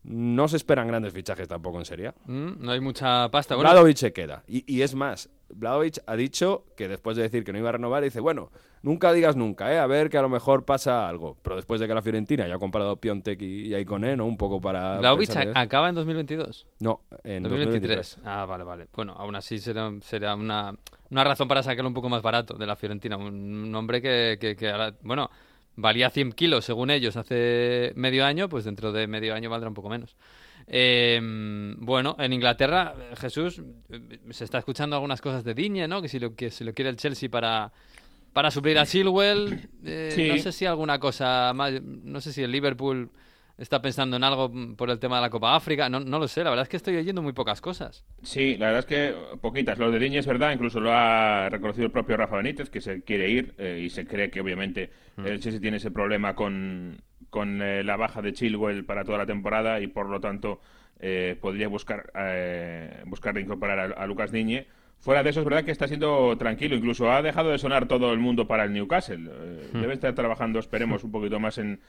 no 0.03 0.49
se 0.49 0.57
esperan 0.57 0.89
grandes 0.89 1.13
fichajes 1.13 1.47
tampoco 1.47 1.79
en 1.79 1.85
Serie 1.85 2.09
A. 2.09 2.15
Mm, 2.27 2.57
no 2.59 2.73
hay 2.73 2.81
mucha 2.81 3.31
pasta. 3.31 3.55
Bueno, 3.55 3.71
se 3.95 4.13
queda. 4.13 4.43
Y, 4.49 4.65
y 4.73 4.83
es 4.83 4.95
más, 4.95 5.31
Vladovic 5.55 5.99
ha 6.07 6.17
dicho 6.17 6.65
que 6.77 6.89
después 6.89 7.17
de 7.17 7.25
decir 7.25 7.45
que 7.45 7.53
no 7.53 7.59
iba 7.59 7.69
a 7.69 7.73
renovar, 7.73 8.03
dice, 8.03 8.21
bueno, 8.21 8.51
nunca 8.83 9.13
digas 9.13 9.37
nunca, 9.37 9.73
¿eh? 9.73 9.79
A 9.79 9.87
ver 9.87 10.11
que 10.11 10.19
a 10.19 10.23
lo 10.23 10.29
mejor 10.29 10.65
pasa 10.65 11.09
algo. 11.09 11.37
Pero 11.43 11.57
después 11.57 11.81
de 11.81 11.89
que 11.89 11.95
la 11.95 12.03
Fiorentina 12.03 12.47
ya 12.47 12.55
ha 12.55 12.59
comprado 12.59 12.97
Piontek 12.97 13.41
y, 13.43 13.69
y 13.69 13.75
Aikoné, 13.75 14.17
¿no? 14.17 14.27
Un 14.27 14.37
poco 14.37 14.61
para... 14.61 15.01
Eso. 15.21 15.39
acaba 15.55 15.89
en 15.89 15.95
2022. 15.95 16.67
No, 16.81 17.03
en 17.25 17.43
2023. 17.43 18.17
2023. 18.17 18.19
Ah, 18.25 18.45
vale, 18.47 18.65
vale. 18.65 18.87
Bueno, 18.95 19.15
aún 19.17 19.37
así 19.37 19.59
será, 19.59 19.93
será 20.03 20.35
una, 20.35 20.75
una 21.11 21.25
razón 21.25 21.49
para 21.49 21.63
sacarlo 21.63 21.89
un 21.89 21.95
poco 21.95 22.09
más 22.09 22.23
barato 22.23 22.55
de 22.55 22.67
la 22.67 22.77
Fiorentina. 22.77 23.17
Un, 23.17 23.35
un 23.35 23.75
hombre 23.75 24.01
que, 24.01 24.39
que, 24.41 24.57
que 24.57 24.71
ahora, 24.71 24.95
bueno, 25.03 25.31
valía 25.77 26.11
100 26.11 26.33
kilos 26.33 26.65
según 26.65 26.91
ellos 26.91 27.17
hace 27.17 27.93
medio 27.97 28.25
año, 28.25 28.49
pues 28.49 28.65
dentro 28.65 28.93
de 28.93 29.07
medio 29.07 29.35
año 29.35 29.51
valdrá 29.51 29.69
un 29.69 29.75
poco 29.75 29.89
menos. 29.89 30.17
Eh, 30.73 31.21
bueno, 31.79 32.15
en 32.19 32.33
Inglaterra, 32.33 32.95
Jesús, 33.17 33.61
eh, 33.91 34.19
se 34.31 34.45
está 34.45 34.59
escuchando 34.59 34.95
algunas 34.95 35.21
cosas 35.21 35.43
de 35.43 35.53
Digne, 35.53 35.89
¿no? 35.89 36.01
Que 36.01 36.09
si 36.09 36.21
lo, 36.21 36.37
que 36.37 36.51
si 36.51 36.63
lo 36.63 36.73
quiere 36.73 36.91
el 36.91 36.97
Chelsea 36.97 37.29
para, 37.29 37.73
para 38.33 38.53
suplir 38.53 38.79
a 38.79 38.87
Silwell. 38.87 39.69
eh, 39.85 40.13
Sí. 40.15 40.29
No 40.29 40.39
sé 40.39 40.53
si 40.53 40.67
alguna 40.67 41.01
cosa 41.01 41.53
más. 41.55 41.73
No 41.83 42.21
sé 42.21 42.33
si 42.33 42.43
el 42.45 42.53
Liverpool 42.53 43.11
está 43.59 43.83
pensando 43.83 44.17
en 44.17 44.23
algo 44.25 44.49
mm, 44.49 44.77
por 44.77 44.91
el 44.91 45.01
tema 45.01 45.17
de 45.17 45.23
la 45.23 45.31
Copa 45.31 45.57
África. 45.57 45.89
No, 45.89 45.99
no 45.99 46.21
lo 46.21 46.29
sé, 46.29 46.45
la 46.45 46.51
verdad 46.51 46.63
es 46.63 46.69
que 46.69 46.77
estoy 46.77 46.97
oyendo 46.97 47.21
muy 47.21 47.33
pocas 47.33 47.61
cosas. 47.61 48.05
Sí, 48.23 48.57
la 48.57 48.67
verdad 48.67 48.79
es 48.81 48.87
que 48.87 49.15
poquitas. 49.41 49.77
Lo 49.77 49.91
de 49.91 49.99
Diñe 49.99 50.19
es 50.19 50.27
verdad, 50.27 50.53
incluso 50.53 50.79
lo 50.79 50.93
ha 50.93 51.49
reconocido 51.51 51.87
el 51.87 51.93
propio 51.93 52.17
Rafa 52.17 52.37
Benítez, 52.37 52.71
que 52.71 52.81
se 52.81 53.03
quiere 53.03 53.29
ir 53.29 53.55
eh, 53.59 53.83
y 53.85 53.91
se 53.91 54.07
cree 54.07 54.31
que 54.31 54.41
obviamente 54.41 54.91
el 55.19 55.41
Chelsea 55.41 55.61
tiene 55.61 55.79
ese 55.79 55.91
problema 55.91 56.35
con, 56.35 57.03
con 57.31 57.63
eh, 57.63 57.83
la 57.85 57.97
baja 57.97 58.21
de 58.21 58.33
Chilwell 58.33 58.85
para 58.85 59.05
toda 59.05 59.19
la 59.19 59.27
temporada 59.27 59.81
y 59.81 59.87
por 59.87 60.09
lo 60.09 60.21
tanto 60.21 60.61
eh, 60.99 61.37
podría 61.41 61.69
buscar, 61.69 62.11
eh, 62.15 63.03
buscar 63.07 63.39
incorporar 63.39 63.79
a, 63.79 64.03
a 64.03 64.07
Lucas 64.07 64.31
Diñe. 64.33 64.67
Fuera 65.01 65.23
de 65.23 65.31
eso 65.31 65.41
es 65.41 65.47
verdad 65.47 65.65
que 65.65 65.71
está 65.71 65.89
siendo 65.89 66.37
tranquilo, 66.37 66.77
incluso 66.77 67.11
ha 67.11 67.23
dejado 67.23 67.51
de 67.51 67.59
sonar 67.59 67.89
todo 67.89 68.13
el 68.13 68.19
mundo 68.19 68.47
para 68.47 68.65
el 68.65 68.73
Newcastle. 68.75 69.31
Eh, 69.31 69.71
Debe 69.73 69.95
estar 69.95 70.15
trabajando, 70.15 70.59
esperemos, 70.59 71.05
un 71.05 71.11
poquito 71.11 71.41
más 71.41 71.57
en, 71.57 71.81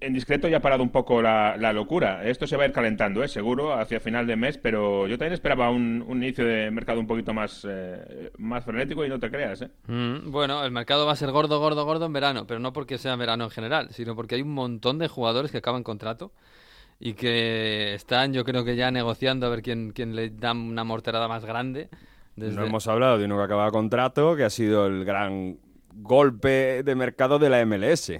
en 0.00 0.12
discreto 0.12 0.48
ya 0.48 0.58
ha 0.58 0.60
parado 0.60 0.82
un 0.82 0.90
poco 0.90 1.20
la, 1.20 1.56
la 1.56 1.72
locura. 1.72 2.24
Esto 2.24 2.46
se 2.46 2.56
va 2.56 2.62
a 2.64 2.66
ir 2.66 2.72
calentando, 2.72 3.22
¿eh? 3.22 3.28
seguro, 3.28 3.74
hacia 3.74 4.00
final 4.00 4.26
de 4.26 4.36
mes, 4.36 4.58
pero 4.58 5.06
yo 5.06 5.18
también 5.18 5.32
esperaba 5.32 5.70
un, 5.70 6.04
un 6.06 6.22
inicio 6.22 6.44
de 6.44 6.70
mercado 6.70 7.00
un 7.00 7.06
poquito 7.06 7.34
más, 7.34 7.66
eh, 7.68 8.30
más 8.38 8.64
frenético 8.64 9.04
y 9.04 9.08
no 9.08 9.18
te 9.18 9.30
creas. 9.30 9.62
¿eh? 9.62 9.70
Mm, 9.86 10.30
bueno, 10.30 10.64
el 10.64 10.70
mercado 10.70 11.06
va 11.06 11.12
a 11.12 11.16
ser 11.16 11.30
gordo, 11.30 11.58
gordo, 11.58 11.84
gordo 11.84 12.06
en 12.06 12.12
verano, 12.12 12.46
pero 12.46 12.60
no 12.60 12.72
porque 12.72 12.98
sea 12.98 13.16
verano 13.16 13.44
en 13.44 13.50
general, 13.50 13.88
sino 13.90 14.14
porque 14.14 14.36
hay 14.36 14.42
un 14.42 14.54
montón 14.54 14.98
de 14.98 15.08
jugadores 15.08 15.50
que 15.50 15.58
acaban 15.58 15.82
contrato 15.82 16.32
y 17.00 17.14
que 17.14 17.94
están, 17.94 18.32
yo 18.32 18.44
creo 18.44 18.64
que 18.64 18.76
ya 18.76 18.90
negociando 18.90 19.46
a 19.46 19.50
ver 19.50 19.62
quién, 19.62 19.90
quién 19.90 20.14
le 20.14 20.30
da 20.30 20.52
una 20.52 20.84
morterada 20.84 21.28
más 21.28 21.44
grande. 21.44 21.88
Desde... 22.36 22.54
No 22.54 22.66
hemos 22.66 22.86
hablado 22.86 23.18
de 23.18 23.24
uno 23.24 23.36
que 23.36 23.44
acaba 23.44 23.70
contrato, 23.72 24.36
que 24.36 24.44
ha 24.44 24.50
sido 24.50 24.86
el 24.86 25.04
gran 25.04 25.58
golpe 25.92 26.84
de 26.84 26.94
mercado 26.94 27.40
de 27.40 27.50
la 27.50 27.64
MLS. 27.66 28.12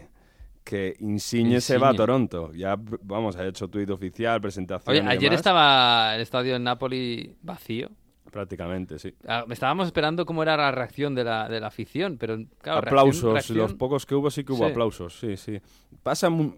Que 0.68 0.94
Insigne, 1.00 1.62
se 1.62 1.78
va 1.78 1.88
a. 1.88 1.94
Toronto. 1.94 2.52
Ya, 2.52 2.76
vamos, 3.02 3.36
ha 3.36 3.46
hecho 3.46 3.68
tuit 3.68 3.88
oficial, 3.88 4.38
presentación. 4.38 4.94
Oye, 4.96 5.02
y 5.02 5.08
ayer 5.08 5.20
demás. 5.30 5.38
estaba 5.40 6.14
el 6.14 6.20
estadio 6.20 6.56
en 6.56 6.64
Napoli 6.64 7.34
vacío. 7.40 7.88
Prácticamente, 8.30 8.98
sí. 8.98 9.14
Ah, 9.26 9.46
Estábamos 9.48 9.86
esperando 9.86 10.26
cómo 10.26 10.42
era 10.42 10.54
la 10.58 10.70
reacción 10.70 11.14
de 11.14 11.24
la, 11.24 11.48
de 11.48 11.58
la 11.60 11.68
afición, 11.68 12.18
pero 12.18 12.36
claro, 12.60 12.80
aplausos, 12.86 13.32
reacción- 13.32 13.56
los 13.56 13.72
pocos 13.74 14.04
que 14.04 14.14
hubo 14.14 14.30
sí 14.30 14.44
que 14.44 14.52
hubo 14.52 14.66
Sí. 14.66 14.70
aplausos, 14.70 15.18
sí, 15.18 15.38
sí. 15.38 15.58
Pasa 16.02 16.28
mu- 16.28 16.52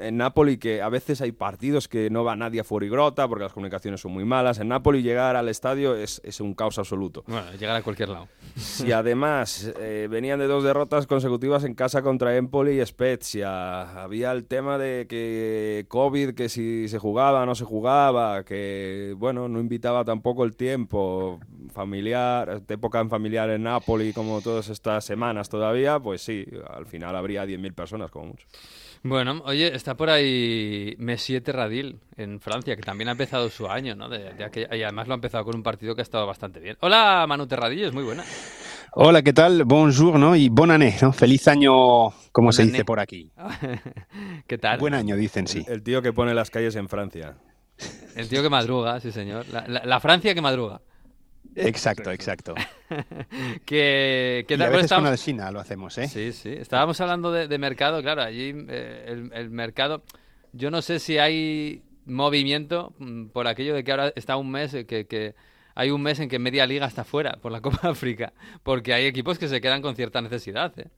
en 0.00 0.16
Napoli 0.16 0.58
que 0.58 0.82
a 0.82 0.88
veces 0.88 1.20
hay 1.20 1.32
partidos 1.32 1.88
que 1.88 2.10
no 2.10 2.24
va 2.24 2.36
nadie 2.36 2.60
a 2.60 2.64
Fuorigrota 2.64 3.28
porque 3.28 3.44
las 3.44 3.52
comunicaciones 3.52 4.00
son 4.00 4.12
muy 4.12 4.24
malas. 4.24 4.58
En 4.58 4.68
Napoli 4.68 5.02
llegar 5.02 5.36
al 5.36 5.48
estadio 5.48 5.96
es, 5.96 6.20
es 6.24 6.40
un 6.40 6.54
caos 6.54 6.78
absoluto. 6.78 7.24
Bueno, 7.26 7.52
llegar 7.58 7.76
a 7.76 7.82
cualquier 7.82 8.08
lado. 8.08 8.28
Si 8.56 8.92
además 8.92 9.72
eh, 9.78 10.08
venían 10.10 10.38
de 10.38 10.46
dos 10.46 10.64
derrotas 10.64 11.06
consecutivas 11.06 11.64
en 11.64 11.74
casa 11.74 12.02
contra 12.02 12.36
Empoli 12.36 12.80
y 12.80 12.86
Spezia, 12.86 14.02
había 14.02 14.32
el 14.32 14.44
tema 14.44 14.78
de 14.78 15.06
que 15.08 15.84
COVID, 15.88 16.34
que 16.34 16.48
si 16.48 16.88
se 16.88 16.98
jugaba 16.98 17.44
no 17.46 17.54
se 17.54 17.64
jugaba, 17.64 18.44
que 18.44 19.14
bueno, 19.16 19.48
no 19.48 19.60
invitaba 19.60 20.04
tampoco 20.04 20.44
el 20.44 20.56
tiempo 20.56 21.40
familiar, 21.72 22.62
época 22.68 23.00
en 23.00 23.10
familiar 23.10 23.50
en 23.50 23.64
Napoli, 23.64 24.12
como 24.12 24.40
todas 24.40 24.68
estas 24.68 25.04
semanas 25.04 25.48
todavía, 25.48 26.00
pues 26.00 26.22
sí, 26.22 26.46
al 26.68 26.86
final 26.86 27.16
habría 27.16 27.44
10.000 27.44 27.74
personas 27.74 28.10
como 28.10 28.26
mucho. 28.26 28.46
Bueno, 29.08 29.42
oye, 29.44 29.74
está 29.74 29.96
por 29.96 30.10
ahí 30.10 30.94
Messier 30.98 31.42
Terradil 31.42 32.00
en 32.16 32.40
Francia, 32.40 32.74
que 32.76 32.82
también 32.82 33.08
ha 33.08 33.12
empezado 33.12 33.48
su 33.50 33.68
año, 33.68 33.94
¿no? 33.94 34.08
De, 34.08 34.32
de 34.34 34.44
aquella- 34.44 34.74
y 34.74 34.82
además 34.82 35.06
lo 35.06 35.14
ha 35.14 35.16
empezado 35.16 35.44
con 35.44 35.54
un 35.54 35.62
partido 35.62 35.94
que 35.94 36.00
ha 36.00 36.02
estado 36.02 36.26
bastante 36.26 36.60
bien. 36.60 36.76
Hola, 36.80 37.24
Manu 37.28 37.46
Terradil, 37.46 37.84
es 37.84 37.92
muy 37.92 38.02
buena. 38.04 38.24
Hola, 38.92 39.22
¿qué 39.22 39.32
tal? 39.32 39.64
Bonjour, 39.64 40.18
¿no? 40.18 40.34
Y 40.34 40.48
bon 40.48 40.70
année, 40.70 40.96
¿no? 41.02 41.12
Feliz 41.12 41.46
año, 41.48 42.10
como 42.32 42.50
se 42.52 42.64
dice 42.64 42.84
por 42.84 42.98
aquí. 42.98 43.30
¿Qué 44.46 44.58
tal? 44.58 44.78
Buen 44.78 44.94
año, 44.94 45.16
dicen, 45.16 45.46
sí. 45.46 45.64
El 45.68 45.82
tío 45.82 46.00
que 46.02 46.12
pone 46.12 46.34
las 46.34 46.50
calles 46.50 46.74
en 46.76 46.88
Francia. 46.88 47.36
El 48.16 48.28
tío 48.28 48.42
que 48.42 48.48
madruga, 48.48 48.98
sí, 49.00 49.12
señor. 49.12 49.46
La, 49.52 49.66
la- 49.68 49.84
la 49.84 50.00
Francia 50.00 50.34
que 50.34 50.40
madruga. 50.40 50.80
Exacto, 51.54 52.10
exacto. 52.10 52.54
que, 53.64 54.44
que 54.48 54.54
y 54.54 54.62
a 54.62 54.68
veces 54.68 54.92
con 54.92 55.16
China 55.16 55.50
lo 55.50 55.60
hacemos, 55.60 55.96
¿eh? 55.98 56.08
Sí, 56.08 56.32
sí. 56.32 56.50
Estábamos 56.50 57.00
hablando 57.00 57.32
de, 57.32 57.48
de 57.48 57.58
mercado, 57.58 58.02
claro, 58.02 58.22
allí 58.22 58.52
eh, 58.68 59.04
el, 59.08 59.30
el, 59.32 59.50
mercado... 59.50 60.02
Yo 60.52 60.70
no 60.70 60.80
sé 60.80 60.98
si 61.00 61.18
hay 61.18 61.82
movimiento 62.06 62.94
mm, 62.98 63.26
por 63.26 63.46
aquello 63.46 63.74
de 63.74 63.84
que 63.84 63.90
ahora 63.90 64.12
está 64.16 64.36
un 64.36 64.50
mes, 64.50 64.72
eh, 64.74 64.86
que, 64.86 65.06
que 65.06 65.34
hay 65.74 65.90
un 65.90 66.02
mes 66.02 66.18
en 66.20 66.28
que 66.28 66.38
media 66.38 66.66
liga 66.66 66.86
está 66.86 67.04
fuera 67.04 67.36
por 67.40 67.52
la 67.52 67.60
Copa 67.62 67.88
África, 67.88 68.32
porque 68.62 68.94
hay 68.94 69.06
equipos 69.06 69.38
que 69.38 69.48
se 69.48 69.60
quedan 69.60 69.82
con 69.82 69.94
cierta 69.96 70.20
necesidad, 70.20 70.78
¿eh? 70.78 70.88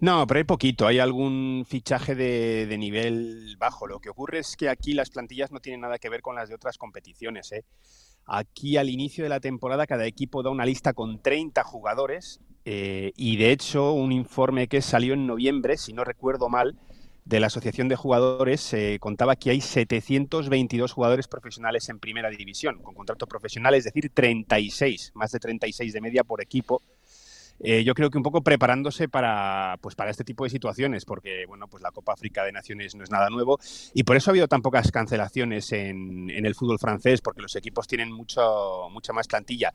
No, 0.00 0.26
pero 0.26 0.38
hay 0.38 0.44
poquito, 0.44 0.86
hay 0.86 0.98
algún 0.98 1.66
fichaje 1.68 2.14
de, 2.14 2.66
de, 2.66 2.78
nivel 2.78 3.54
bajo. 3.58 3.86
Lo 3.86 4.00
que 4.00 4.08
ocurre 4.08 4.38
es 4.38 4.56
que 4.56 4.70
aquí 4.70 4.94
las 4.94 5.10
plantillas 5.10 5.52
no 5.52 5.60
tienen 5.60 5.82
nada 5.82 5.98
que 5.98 6.08
ver 6.08 6.22
con 6.22 6.34
las 6.36 6.48
de 6.48 6.54
otras 6.54 6.78
competiciones. 6.78 7.52
¿eh? 7.52 7.64
Aquí 8.26 8.76
al 8.76 8.88
inicio 8.88 9.24
de 9.24 9.30
la 9.30 9.40
temporada 9.40 9.86
cada 9.86 10.06
equipo 10.06 10.42
da 10.42 10.50
una 10.50 10.64
lista 10.64 10.92
con 10.92 11.20
30 11.20 11.64
jugadores 11.64 12.40
eh, 12.64 13.12
y 13.16 13.36
de 13.36 13.52
hecho 13.52 13.92
un 13.92 14.12
informe 14.12 14.68
que 14.68 14.82
salió 14.82 15.14
en 15.14 15.26
noviembre, 15.26 15.76
si 15.76 15.92
no 15.92 16.04
recuerdo 16.04 16.48
mal, 16.48 16.78
de 17.24 17.40
la 17.40 17.48
Asociación 17.48 17.88
de 17.88 17.96
Jugadores 17.96 18.72
eh, 18.72 18.98
contaba 19.00 19.36
que 19.36 19.50
hay 19.50 19.60
722 19.60 20.92
jugadores 20.92 21.28
profesionales 21.28 21.88
en 21.88 21.98
primera 21.98 22.30
división, 22.30 22.82
con 22.82 22.94
contrato 22.94 23.26
profesional, 23.26 23.74
es 23.74 23.84
decir, 23.84 24.10
36, 24.12 25.12
más 25.14 25.30
de 25.30 25.38
36 25.38 25.92
de 25.92 26.00
media 26.00 26.24
por 26.24 26.42
equipo 26.42 26.82
eh, 27.62 27.84
yo 27.84 27.94
creo 27.94 28.10
que 28.10 28.18
un 28.18 28.24
poco 28.24 28.42
preparándose 28.42 29.08
para, 29.08 29.76
pues 29.80 29.94
para 29.94 30.10
este 30.10 30.24
tipo 30.24 30.44
de 30.44 30.50
situaciones, 30.50 31.04
porque 31.04 31.44
bueno, 31.46 31.68
pues 31.68 31.82
la 31.82 31.90
Copa 31.90 32.12
África 32.14 32.44
de 32.44 32.52
Naciones 32.52 32.94
no 32.94 33.04
es 33.04 33.10
nada 33.10 33.28
nuevo 33.28 33.58
y 33.92 34.04
por 34.04 34.16
eso 34.16 34.30
ha 34.30 34.32
habido 34.32 34.48
tan 34.48 34.62
pocas 34.62 34.90
cancelaciones 34.90 35.72
en, 35.72 36.30
en 36.30 36.46
el 36.46 36.54
fútbol 36.54 36.78
francés, 36.78 37.20
porque 37.20 37.42
los 37.42 37.54
equipos 37.56 37.86
tienen 37.86 38.10
mucho, 38.12 38.88
mucha 38.90 39.12
más 39.12 39.26
plantilla. 39.26 39.72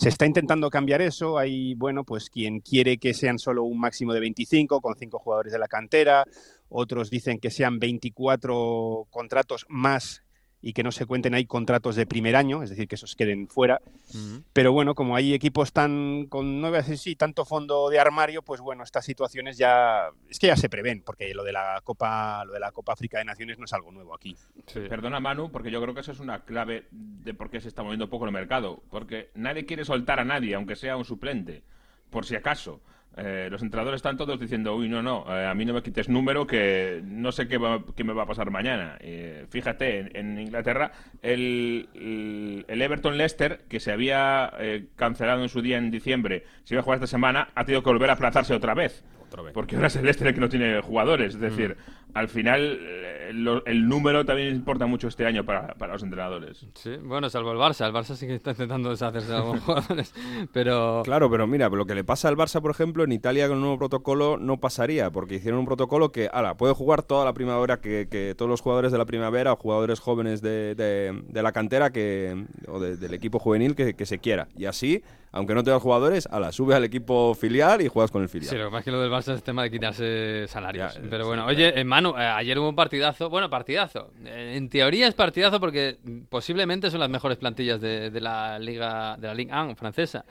Se 0.00 0.08
está 0.08 0.24
intentando 0.24 0.70
cambiar 0.70 1.02
eso. 1.02 1.36
Hay, 1.36 1.74
bueno, 1.74 2.04
pues 2.04 2.30
quien 2.30 2.60
quiere 2.60 2.96
que 2.96 3.12
sean 3.12 3.38
solo 3.38 3.64
un 3.64 3.78
máximo 3.78 4.14
de 4.14 4.20
25 4.20 4.80
con 4.80 4.96
cinco 4.96 5.18
jugadores 5.18 5.52
de 5.52 5.58
la 5.58 5.68
cantera. 5.68 6.24
Otros 6.70 7.10
dicen 7.10 7.38
que 7.38 7.50
sean 7.50 7.78
24 7.78 9.08
contratos 9.10 9.66
más 9.68 10.22
y 10.62 10.72
que 10.72 10.82
no 10.82 10.92
se 10.92 11.06
cuenten 11.06 11.34
ahí 11.34 11.46
contratos 11.46 11.96
de 11.96 12.06
primer 12.06 12.36
año, 12.36 12.62
es 12.62 12.70
decir, 12.70 12.86
que 12.86 12.96
esos 12.96 13.16
queden 13.16 13.48
fuera. 13.48 13.80
Uh 13.84 14.16
-huh. 14.16 14.44
Pero 14.52 14.72
bueno, 14.72 14.94
como 14.94 15.16
hay 15.16 15.32
equipos 15.32 15.72
tan 15.72 16.26
con 16.26 16.60
nueve 16.60 16.82
sí, 16.96 17.16
tanto 17.16 17.44
fondo 17.44 17.88
de 17.88 17.98
armario, 17.98 18.42
pues 18.42 18.60
bueno, 18.60 18.82
estas 18.82 19.04
situaciones 19.04 19.56
ya 19.56 20.10
es 20.28 20.38
que 20.38 20.48
ya 20.48 20.56
se 20.56 20.68
prevén, 20.68 21.02
porque 21.02 21.32
lo 21.34 21.44
de 21.44 21.52
la 21.52 21.80
Copa, 21.82 22.44
lo 22.44 22.52
de 22.52 22.60
la 22.60 22.72
Copa 22.72 22.92
África 22.92 23.18
de 23.18 23.24
Naciones 23.24 23.58
no 23.58 23.64
es 23.64 23.72
algo 23.72 23.90
nuevo 23.90 24.14
aquí. 24.14 24.36
Sí. 24.66 24.80
Perdona 24.88 25.20
Manu, 25.20 25.50
porque 25.50 25.70
yo 25.70 25.80
creo 25.80 25.94
que 25.94 26.00
eso 26.00 26.12
es 26.12 26.20
una 26.20 26.44
clave 26.44 26.86
de 26.90 27.34
por 27.34 27.50
qué 27.50 27.60
se 27.60 27.68
está 27.68 27.82
moviendo 27.82 28.10
poco 28.10 28.26
el 28.26 28.32
mercado, 28.32 28.82
porque 28.90 29.30
nadie 29.34 29.64
quiere 29.64 29.84
soltar 29.84 30.20
a 30.20 30.24
nadie, 30.24 30.54
aunque 30.54 30.76
sea 30.76 30.96
un 30.96 31.04
suplente, 31.04 31.62
por 32.10 32.26
si 32.26 32.36
acaso. 32.36 32.80
Eh, 33.16 33.48
los 33.50 33.62
entrenadores 33.62 33.98
están 33.98 34.16
todos 34.16 34.38
diciendo, 34.38 34.74
uy, 34.76 34.88
no, 34.88 35.02
no, 35.02 35.24
eh, 35.28 35.46
a 35.46 35.54
mí 35.54 35.64
no 35.64 35.74
me 35.74 35.82
quites 35.82 36.08
número 36.08 36.46
que 36.46 37.02
no 37.04 37.32
sé 37.32 37.48
qué, 37.48 37.58
va, 37.58 37.82
qué 37.96 38.04
me 38.04 38.12
va 38.12 38.22
a 38.22 38.26
pasar 38.26 38.50
mañana. 38.50 38.96
Eh, 39.00 39.46
fíjate, 39.50 39.98
en, 39.98 40.16
en 40.16 40.38
Inglaterra, 40.38 40.92
el, 41.20 41.88
el, 41.94 42.64
el, 42.68 42.82
Everton 42.82 43.18
Leicester, 43.18 43.64
que 43.68 43.80
se 43.80 43.92
había 43.92 44.52
eh, 44.58 44.86
cancelado 44.96 45.42
en 45.42 45.48
su 45.48 45.60
día 45.60 45.78
en 45.78 45.90
diciembre, 45.90 46.44
se 46.64 46.74
iba 46.74 46.80
a 46.80 46.84
jugar 46.84 46.96
esta 46.96 47.08
semana, 47.08 47.48
ha 47.54 47.64
tenido 47.64 47.82
que 47.82 47.90
volver 47.90 48.10
a 48.10 48.14
aplazarse 48.14 48.54
otra 48.54 48.74
vez. 48.74 49.04
Otra 49.26 49.42
vez. 49.42 49.52
Porque 49.52 49.76
ahora 49.76 49.88
es 49.88 49.96
el 49.96 50.04
Leicester 50.04 50.28
el 50.28 50.34
que 50.34 50.40
no 50.40 50.48
tiene 50.48 50.80
jugadores. 50.80 51.34
Es 51.34 51.40
decir, 51.40 51.76
mm. 51.76 51.99
Al 52.14 52.28
final 52.28 52.78
eh, 52.80 53.30
lo, 53.32 53.64
el 53.66 53.88
número 53.88 54.24
también 54.24 54.54
importa 54.54 54.86
mucho 54.86 55.08
este 55.08 55.26
año 55.26 55.44
para, 55.44 55.74
para, 55.74 55.92
los 55.92 56.02
entrenadores. 56.02 56.66
Sí, 56.74 56.96
bueno, 57.02 57.30
salvo 57.30 57.52
el 57.52 57.58
Barça. 57.58 57.86
El 57.86 57.92
Barça 57.92 58.14
sí 58.14 58.26
que 58.26 58.34
está 58.34 58.52
intentando 58.52 58.90
deshacerse 58.90 59.28
de 59.28 59.36
algunos 59.36 59.62
jugadores. 59.64 60.14
Pero... 60.52 61.02
Claro, 61.04 61.30
pero 61.30 61.46
mira, 61.46 61.68
lo 61.68 61.86
que 61.86 61.94
le 61.94 62.04
pasa 62.04 62.28
al 62.28 62.36
Barça, 62.36 62.60
por 62.60 62.70
ejemplo, 62.70 63.04
en 63.04 63.12
Italia 63.12 63.48
con 63.48 63.56
el 63.56 63.60
nuevo 63.60 63.78
protocolo 63.78 64.36
no 64.38 64.58
pasaría, 64.58 65.10
porque 65.10 65.36
hicieron 65.36 65.60
un 65.60 65.66
protocolo 65.66 66.12
que, 66.12 66.28
ala, 66.32 66.56
puede 66.56 66.74
jugar 66.74 67.02
toda 67.02 67.24
la 67.24 67.32
primavera, 67.32 67.80
que, 67.80 68.08
que 68.10 68.34
todos 68.36 68.48
los 68.48 68.60
jugadores 68.60 68.92
de 68.92 68.98
la 68.98 69.06
primavera 69.06 69.52
o 69.52 69.56
jugadores 69.56 70.00
jóvenes 70.00 70.42
de, 70.42 70.74
de, 70.74 71.22
de 71.28 71.42
la 71.42 71.52
cantera 71.52 71.90
que, 71.90 72.46
o 72.68 72.80
de, 72.80 72.96
del 72.96 73.14
equipo 73.14 73.38
juvenil 73.38 73.74
que, 73.74 73.94
que 73.94 74.06
se 74.06 74.18
quiera. 74.18 74.48
Y 74.56 74.66
así 74.66 75.02
aunque 75.32 75.54
no 75.54 75.62
tengas 75.62 75.80
jugadores, 75.80 76.26
ala, 76.30 76.50
sube 76.50 76.74
al 76.74 76.84
equipo 76.84 77.34
filial 77.34 77.80
y 77.82 77.88
juegas 77.88 78.10
con 78.10 78.22
el 78.22 78.28
filial. 78.28 78.50
Sí, 78.50 78.56
lo 78.56 78.64
que 78.64 78.70
más 78.70 78.84
que 78.84 78.90
lo 78.90 79.00
del 79.00 79.10
Barça 79.10 79.32
es 79.32 79.38
el 79.38 79.42
tema 79.42 79.62
de 79.62 79.70
quitarse 79.70 80.48
salarios. 80.48 80.94
Ya, 80.94 81.00
Pero 81.08 81.26
bueno, 81.26 81.44
sí, 81.44 81.54
oye, 81.54 81.72
claro. 81.72 81.84
Eh, 82.00 82.22
ayer 82.22 82.58
hubo 82.58 82.68
un 82.68 82.76
partidazo, 82.76 83.28
bueno, 83.28 83.50
partidazo. 83.50 84.10
Eh, 84.24 84.54
en 84.56 84.68
teoría 84.68 85.06
es 85.06 85.14
partidazo 85.14 85.60
porque 85.60 85.98
posiblemente 86.28 86.90
son 86.90 87.00
las 87.00 87.10
mejores 87.10 87.38
plantillas 87.38 87.80
de, 87.80 88.10
la 88.20 88.58
Liga 88.58 89.16
de 89.18 89.28
la 89.28 89.34
Ligue 89.34 89.52
1 89.52 89.76
francesa. 89.76 90.24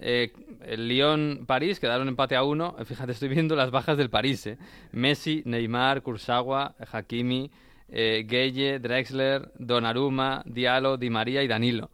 Eh, 0.00 0.32
el 0.62 0.88
Lyon-París 0.88 1.80
quedaron 1.80 2.08
empate 2.08 2.36
a 2.36 2.42
uno. 2.42 2.76
Fíjate, 2.84 3.12
estoy 3.12 3.28
viendo 3.28 3.56
las 3.56 3.70
bajas 3.70 3.96
del 3.96 4.10
París. 4.10 4.48
Messi, 4.92 5.42
Neymar, 5.46 6.02
Kursawa, 6.02 6.74
Hakimi, 6.92 7.50
Gueye, 7.88 8.78
Drexler, 8.78 9.50
Donnarumma, 9.56 10.42
Diallo, 10.46 10.96
Di 10.96 11.10
María 11.10 11.42
y 11.42 11.48
Danilo. 11.48 11.90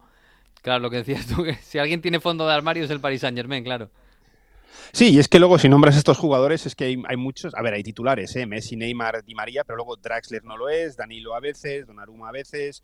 Claro, 0.61 0.79
lo 0.79 0.89
que 0.89 0.97
decías 0.97 1.25
tú, 1.27 1.43
que 1.43 1.53
si 1.61 1.79
alguien 1.79 2.01
tiene 2.01 2.19
fondo 2.19 2.47
de 2.47 2.53
armario 2.53 2.83
es 2.83 2.91
el 2.91 2.99
Paris 2.99 3.21
Saint 3.21 3.37
Germain, 3.37 3.63
claro. 3.63 3.89
Sí, 4.93 5.11
y 5.11 5.19
es 5.19 5.27
que 5.27 5.39
luego 5.39 5.57
si 5.57 5.69
nombras 5.69 5.95
estos 5.95 6.17
jugadores 6.17 6.65
es 6.65 6.75
que 6.75 6.85
hay, 6.85 7.03
hay 7.07 7.17
muchos, 7.17 7.53
a 7.55 7.61
ver, 7.61 7.73
hay 7.73 7.83
titulares, 7.83 8.35
¿eh? 8.35 8.45
Messi, 8.45 8.75
Neymar, 8.75 9.23
Di 9.23 9.35
María, 9.35 9.63
pero 9.63 9.77
luego 9.77 9.95
Draxler 9.95 10.43
no 10.43 10.57
lo 10.57 10.69
es, 10.69 10.97
Danilo 10.97 11.35
a 11.35 11.39
veces, 11.39 11.87
Donnarumma 11.87 12.29
a 12.29 12.31
veces, 12.31 12.83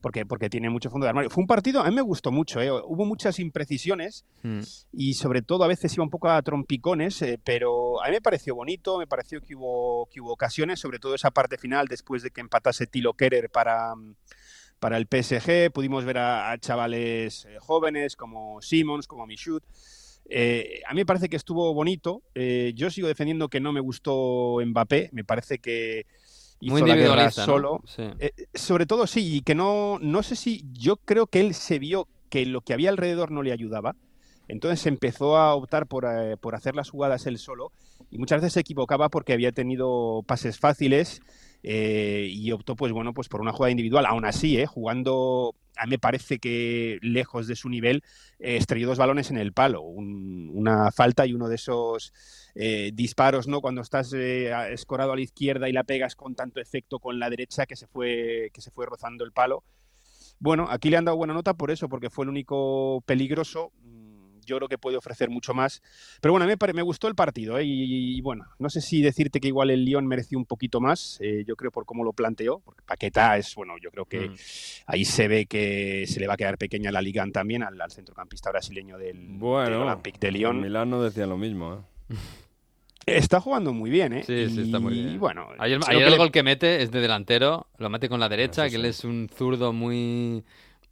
porque, 0.00 0.26
porque 0.26 0.48
tiene 0.48 0.70
mucho 0.70 0.90
fondo 0.90 1.04
de 1.04 1.10
armario. 1.10 1.30
Fue 1.30 1.42
un 1.42 1.46
partido, 1.46 1.80
a 1.80 1.88
mí 1.88 1.94
me 1.94 2.02
gustó 2.02 2.30
mucho, 2.30 2.60
¿eh? 2.60 2.70
hubo 2.70 3.04
muchas 3.04 3.38
imprecisiones 3.38 4.24
mm. 4.42 4.60
y 4.92 5.14
sobre 5.14 5.42
todo 5.42 5.64
a 5.64 5.68
veces 5.68 5.94
iba 5.94 6.04
un 6.04 6.10
poco 6.10 6.28
a 6.28 6.40
trompicones, 6.42 7.20
eh, 7.22 7.38
pero 7.42 8.02
a 8.02 8.06
mí 8.06 8.12
me 8.12 8.20
pareció 8.20 8.54
bonito, 8.54 8.98
me 8.98 9.06
pareció 9.06 9.40
que 9.40 9.54
hubo, 9.54 10.06
que 10.10 10.20
hubo 10.20 10.32
ocasiones, 10.32 10.80
sobre 10.80 10.98
todo 10.98 11.14
esa 11.14 11.30
parte 11.30 11.58
final 11.58 11.86
después 11.88 12.22
de 12.22 12.30
que 12.30 12.40
empatase 12.40 12.86
Tilo 12.86 13.14
Kerer 13.14 13.50
para 13.50 13.94
para 14.78 14.98
el 14.98 15.06
PSG. 15.10 15.72
Pudimos 15.72 16.04
ver 16.04 16.18
a, 16.18 16.50
a 16.50 16.58
chavales 16.58 17.46
eh, 17.46 17.56
jóvenes 17.60 18.16
como 18.16 18.60
Simons, 18.60 19.06
como 19.06 19.26
Michut. 19.26 19.64
Eh, 20.28 20.80
a 20.86 20.92
mí 20.92 21.00
me 21.00 21.06
parece 21.06 21.28
que 21.28 21.36
estuvo 21.36 21.72
bonito. 21.74 22.22
Eh, 22.34 22.72
yo 22.74 22.90
sigo 22.90 23.08
defendiendo 23.08 23.48
que 23.48 23.60
no 23.60 23.72
me 23.72 23.80
gustó 23.80 24.58
Mbappé. 24.64 25.10
Me 25.12 25.24
parece 25.24 25.58
que 25.58 26.06
hizo 26.60 26.72
Muy 26.74 26.88
la 26.88 26.96
guerra 26.96 27.24
¿no? 27.24 27.30
solo. 27.30 27.82
Sí. 27.86 28.02
Eh, 28.18 28.32
sobre 28.54 28.86
todo 28.86 29.06
sí, 29.06 29.36
y 29.36 29.40
que 29.42 29.54
no, 29.54 29.98
no 30.00 30.22
sé 30.22 30.36
si 30.36 30.64
yo 30.72 30.96
creo 30.96 31.26
que 31.26 31.40
él 31.40 31.54
se 31.54 31.78
vio 31.78 32.08
que 32.30 32.44
lo 32.46 32.60
que 32.60 32.72
había 32.72 32.90
alrededor 32.90 33.30
no 33.30 33.42
le 33.42 33.52
ayudaba. 33.52 33.94
Entonces 34.48 34.86
empezó 34.86 35.36
a 35.36 35.54
optar 35.54 35.86
por, 35.86 36.06
por 36.38 36.54
hacer 36.54 36.76
las 36.76 36.90
jugadas 36.90 37.26
él 37.26 37.38
solo 37.38 37.72
y 38.12 38.18
muchas 38.18 38.40
veces 38.40 38.52
se 38.52 38.60
equivocaba 38.60 39.08
porque 39.08 39.32
había 39.32 39.50
tenido 39.50 40.22
pases 40.24 40.56
fáciles 40.58 41.20
eh, 41.68 42.28
y 42.30 42.52
optó 42.52 42.76
pues 42.76 42.92
bueno 42.92 43.12
pues 43.12 43.28
por 43.28 43.40
una 43.40 43.52
jugada 43.52 43.72
individual. 43.72 44.06
Aún 44.06 44.24
así 44.24 44.56
eh, 44.56 44.66
jugando 44.66 45.56
a 45.76 45.84
mí 45.84 45.90
me 45.90 45.98
parece 45.98 46.38
que 46.38 46.98
lejos 47.02 47.48
de 47.48 47.56
su 47.56 47.68
nivel 47.68 48.04
eh, 48.38 48.56
estrelló 48.56 48.86
dos 48.86 48.98
balones 48.98 49.32
en 49.32 49.36
el 49.36 49.52
palo. 49.52 49.82
Un, 49.82 50.48
una 50.54 50.92
falta 50.92 51.26
y 51.26 51.34
uno 51.34 51.48
de 51.48 51.56
esos 51.56 52.14
eh, 52.54 52.92
disparos 52.94 53.48
no 53.48 53.60
cuando 53.60 53.80
estás 53.80 54.12
escorado 54.12 55.12
a 55.12 55.16
la 55.16 55.22
izquierda 55.22 55.68
y 55.68 55.72
la 55.72 55.82
pegas 55.82 56.14
con 56.14 56.36
tanto 56.36 56.60
efecto 56.60 57.00
con 57.00 57.18
la 57.18 57.28
derecha 57.30 57.66
que 57.66 57.74
se 57.74 57.88
fue 57.88 58.50
que 58.54 58.60
se 58.60 58.70
fue 58.70 58.86
rozando 58.86 59.24
el 59.24 59.32
palo. 59.32 59.64
Bueno 60.38 60.68
aquí 60.70 60.88
le 60.88 60.98
han 60.98 61.04
dado 61.04 61.16
buena 61.16 61.34
nota 61.34 61.54
por 61.54 61.72
eso 61.72 61.88
porque 61.88 62.10
fue 62.10 62.26
el 62.26 62.28
único 62.28 63.02
peligroso 63.06 63.72
yo 64.46 64.56
creo 64.56 64.68
que 64.68 64.78
puede 64.78 64.96
ofrecer 64.96 65.28
mucho 65.28 65.52
más. 65.52 65.82
Pero 66.20 66.32
bueno, 66.32 66.46
me, 66.46 66.72
me 66.72 66.82
gustó 66.82 67.08
el 67.08 67.14
partido 67.14 67.58
¿eh? 67.58 67.64
y, 67.64 68.16
y, 68.16 68.20
bueno, 68.22 68.46
no 68.58 68.70
sé 68.70 68.80
si 68.80 69.02
decirte 69.02 69.40
que 69.40 69.48
igual 69.48 69.70
el 69.70 69.84
Lyon 69.84 70.06
mereció 70.06 70.38
un 70.38 70.46
poquito 70.46 70.80
más, 70.80 71.18
eh, 71.20 71.44
yo 71.46 71.56
creo 71.56 71.70
por 71.70 71.84
cómo 71.84 72.04
lo 72.04 72.12
planteó, 72.12 72.60
porque 72.60 72.82
Paquetá 72.86 73.36
es, 73.36 73.54
bueno, 73.54 73.74
yo 73.82 73.90
creo 73.90 74.06
que 74.06 74.30
mm. 74.30 74.34
ahí 74.86 75.04
se 75.04 75.28
ve 75.28 75.46
que 75.46 76.06
se 76.06 76.20
le 76.20 76.26
va 76.26 76.34
a 76.34 76.36
quedar 76.36 76.56
pequeña 76.56 76.90
la 76.90 77.02
Liga 77.02 77.26
también 77.32 77.62
al, 77.62 77.80
al 77.80 77.90
centrocampista 77.90 78.50
brasileño 78.50 78.98
del, 78.98 79.18
bueno, 79.38 79.80
del 79.80 79.88
Olympique 79.88 80.18
de 80.20 80.30
Lyon. 80.30 80.60
Milán 80.60 80.90
no 80.90 81.02
decía 81.02 81.26
lo 81.26 81.36
mismo, 81.36 81.86
¿eh? 82.08 82.14
Está 83.06 83.40
jugando 83.40 83.72
muy 83.72 83.88
bien, 83.88 84.12
¿eh? 84.12 84.24
Sí, 84.24 84.32
y, 84.32 84.50
sí, 84.50 84.62
está 84.62 84.80
muy 84.80 84.94
bien. 84.94 85.10
Y 85.10 85.18
bueno, 85.18 85.48
ayer, 85.58 85.78
ayer 85.86 86.02
el 86.02 86.10
le... 86.10 86.16
gol 86.16 86.32
que 86.32 86.42
mete 86.42 86.82
es 86.82 86.90
de 86.90 87.00
delantero, 87.00 87.68
lo 87.78 87.88
mete 87.88 88.08
con 88.08 88.18
la 88.18 88.28
derecha, 88.28 88.66
Eso 88.66 88.70
que 88.70 88.70
sí. 88.70 88.76
él 88.76 88.84
es 88.84 89.04
un 89.04 89.28
zurdo 89.32 89.72
muy 89.72 90.44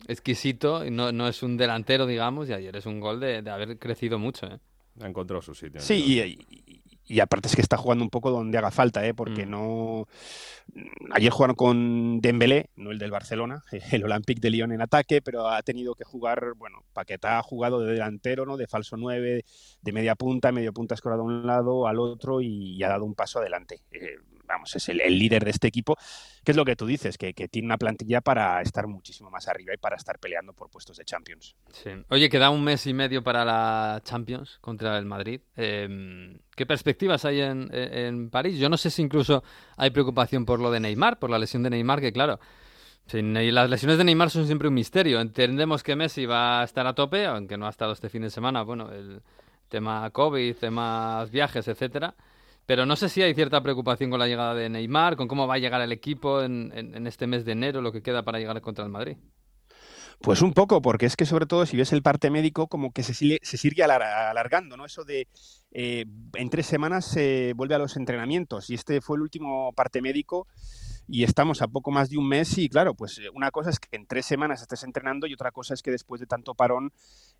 exquisito, 0.06 0.84
y 0.84 0.90
no, 0.90 1.12
no 1.12 1.28
es 1.28 1.42
un 1.42 1.56
delantero, 1.56 2.06
digamos, 2.06 2.48
y 2.48 2.52
ayer 2.52 2.76
es 2.76 2.86
un 2.86 3.00
gol 3.00 3.20
de, 3.20 3.42
de 3.42 3.50
haber 3.50 3.78
crecido 3.78 4.18
mucho. 4.18 4.46
¿eh? 4.46 4.58
Ha 5.00 5.08
encontrado 5.08 5.42
su 5.42 5.54
sitio. 5.54 5.80
Sí, 5.80 6.04
y, 6.06 6.20
y, 6.20 6.82
y, 7.06 7.20
aparte 7.20 7.48
es 7.48 7.56
que 7.56 7.62
está 7.62 7.76
jugando 7.76 8.04
un 8.04 8.10
poco 8.10 8.30
donde 8.30 8.58
haga 8.58 8.70
falta, 8.70 9.06
¿eh? 9.06 9.14
porque 9.14 9.46
mm. 9.46 9.50
no... 9.50 10.06
Ayer 11.12 11.30
jugaron 11.30 11.56
con 11.56 12.20
Dembélé, 12.20 12.70
no 12.76 12.90
el 12.90 12.98
del 12.98 13.10
Barcelona, 13.10 13.62
el 13.92 14.04
Olympique 14.04 14.40
de 14.40 14.50
Lyon 14.50 14.72
en 14.72 14.80
ataque, 14.80 15.20
pero 15.20 15.48
ha 15.48 15.62
tenido 15.62 15.94
que 15.94 16.04
jugar, 16.04 16.54
bueno, 16.56 16.84
Paquetá 16.92 17.38
ha 17.38 17.42
jugado 17.42 17.80
de 17.80 17.92
delantero, 17.92 18.46
¿no? 18.46 18.56
De 18.56 18.66
falso 18.66 18.96
9, 18.96 19.44
de 19.82 19.92
media 19.92 20.14
punta, 20.14 20.52
medio 20.52 20.72
punta 20.72 20.94
escorado 20.94 21.22
a 21.22 21.26
un 21.26 21.46
lado, 21.46 21.86
al 21.86 21.98
otro 21.98 22.40
y, 22.40 22.76
y 22.76 22.82
ha 22.82 22.88
dado 22.88 23.04
un 23.04 23.14
paso 23.14 23.40
adelante. 23.40 23.82
Eh, 23.90 24.16
vamos, 24.46 24.74
es 24.76 24.88
el, 24.88 24.98
líder 24.98 25.44
de 25.44 25.50
este 25.50 25.68
equipo, 25.68 25.96
que 26.44 26.52
es 26.52 26.56
lo 26.56 26.64
que 26.64 26.76
tú 26.76 26.86
dices, 26.86 27.18
que, 27.18 27.32
tiene 27.32 27.66
una 27.66 27.78
plantilla 27.78 28.20
para 28.20 28.60
estar 28.62 28.86
muchísimo 28.86 29.30
más 29.30 29.48
arriba 29.48 29.74
y 29.74 29.76
para 29.76 29.96
estar 29.96 30.18
peleando 30.18 30.52
por 30.52 30.70
puestos 30.70 30.96
de 30.96 31.04
Champions. 31.04 31.56
Sí. 31.72 31.90
Oye, 32.10 32.28
queda 32.28 32.50
un 32.50 32.64
mes 32.64 32.86
y 32.86 32.94
medio 32.94 33.22
para 33.22 33.44
la 33.44 34.00
Champions 34.04 34.58
contra 34.60 34.98
el 34.98 35.04
Madrid. 35.04 35.40
Em, 35.56 36.38
¿Qué 36.56 36.66
perspectivas 36.66 37.24
hay 37.24 37.40
en, 37.40 37.68
en 37.72 38.30
París? 38.30 38.58
Yo 38.58 38.68
no 38.68 38.76
sé 38.76 38.90
si 38.90 39.02
incluso 39.02 39.42
hay 39.76 39.90
preocupación 39.90 40.44
por 40.44 40.60
lo 40.60 40.70
de 40.70 40.80
Neymar, 40.80 41.18
por 41.18 41.30
la 41.30 41.38
lesión 41.38 41.62
de 41.62 41.70
Neymar, 41.70 42.00
que 42.00 42.12
claro, 42.12 42.38
las 43.12 43.70
lesiones 43.70 43.98
de 43.98 44.04
Neymar 44.04 44.30
son 44.30 44.46
siempre 44.46 44.68
un 44.68 44.74
misterio. 44.74 45.20
Entendemos 45.20 45.82
que 45.82 45.94
Messi 45.94 46.26
va 46.26 46.62
a 46.62 46.64
estar 46.64 46.86
a 46.86 46.94
tope, 46.94 47.26
aunque 47.26 47.56
no 47.56 47.66
ha 47.66 47.70
estado 47.70 47.92
este 47.92 48.08
fin 48.08 48.22
de 48.22 48.30
semana. 48.30 48.62
Bueno, 48.62 48.90
el 48.90 49.20
tema 49.68 50.08
COVID, 50.10 50.56
temas 50.56 51.30
viajes, 51.30 51.68
etcétera. 51.68 52.14
Pero 52.66 52.86
no 52.86 52.96
sé 52.96 53.08
si 53.08 53.22
hay 53.22 53.34
cierta 53.34 53.62
preocupación 53.62 54.10
con 54.10 54.18
la 54.18 54.26
llegada 54.26 54.54
de 54.54 54.68
Neymar, 54.68 55.16
con 55.16 55.28
cómo 55.28 55.46
va 55.46 55.54
a 55.54 55.58
llegar 55.58 55.80
el 55.82 55.92
equipo 55.92 56.42
en, 56.42 57.06
este 57.06 57.26
mes 57.26 57.44
de 57.44 57.52
enero, 57.52 57.82
lo 57.82 57.92
que 57.92 58.02
queda 58.02 58.22
para 58.22 58.38
llegar 58.38 58.60
contra 58.60 58.84
el 58.84 58.90
Madrid. 58.90 59.16
Pues 60.20 60.40
un 60.42 60.54
poco, 60.54 60.80
porque 60.80 61.06
es 61.06 61.16
que 61.16 61.26
sobre 61.26 61.44
todo 61.44 61.66
si 61.66 61.76
ves 61.76 61.92
el 61.92 62.02
parte 62.02 62.30
médico, 62.30 62.68
como 62.68 62.92
que 62.92 63.02
se 63.02 63.12
sigue, 63.12 63.40
se 63.42 63.58
sigue 63.58 63.82
alargando, 63.82 64.76
¿no? 64.76 64.86
Eso 64.86 65.04
de 65.04 65.28
eh, 65.72 66.06
en 66.34 66.50
tres 66.50 66.66
semanas 66.66 67.04
se 67.04 67.52
vuelve 67.54 67.74
a 67.74 67.78
los 67.78 67.96
entrenamientos 67.96 68.70
y 68.70 68.74
este 68.74 69.00
fue 69.00 69.16
el 69.16 69.22
último 69.22 69.72
parte 69.72 70.00
médico 70.00 70.46
y 71.06 71.24
estamos 71.24 71.62
a 71.62 71.68
poco 71.68 71.90
más 71.90 72.10
de 72.10 72.16
un 72.16 72.28
mes 72.28 72.56
y 72.58 72.68
claro, 72.68 72.94
pues 72.94 73.18
eh, 73.18 73.28
una 73.34 73.50
cosa 73.50 73.70
es 73.70 73.78
que 73.78 73.96
en 73.96 74.06
tres 74.06 74.24
semanas 74.24 74.62
estés 74.62 74.84
entrenando 74.84 75.26
y 75.26 75.34
otra 75.34 75.50
cosa 75.50 75.74
es 75.74 75.82
que 75.82 75.90
después 75.90 76.20
de 76.20 76.26
tanto 76.26 76.54
parón 76.54 76.92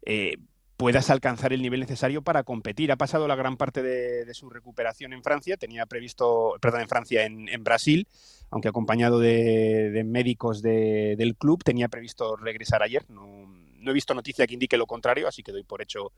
eh, 0.05 0.37
puedas 0.77 1.11
alcanzar 1.11 1.53
el 1.53 1.63
nivel 1.63 1.81
necesario 1.81 2.23
para 2.23 2.43
competir. 2.43 2.91
Ha 2.93 2.97
pasado 2.97 3.29
la 3.29 3.37
gran 3.37 3.57
parte 3.57 3.83
de, 3.83 4.33
su 4.35 4.51
recuperación 4.51 5.13
en 5.13 5.23
Francia, 5.23 5.57
tenía 5.57 5.87
previsto, 5.87 6.57
perdón, 6.61 6.83
en 6.83 6.89
Francia, 6.89 7.25
en, 7.25 7.65
Brasil, 7.65 8.09
aunque 8.51 8.69
acompañado 8.69 9.19
de, 9.19 10.03
médicos 10.05 10.63
del 10.63 11.37
club, 11.37 11.63
tenía 11.65 11.89
previsto 11.89 12.37
regresar 12.37 12.83
ayer. 12.83 13.05
No, 13.09 13.47
no, 13.79 13.91
he 13.91 13.95
visto 13.95 14.15
noticia 14.15 14.47
que 14.47 14.55
indique 14.55 14.77
lo 14.77 14.87
contrario, 14.87 15.29
así 15.29 15.43
que 15.43 15.53
doy 15.53 15.63
por 15.63 15.83
hecho 15.83 16.13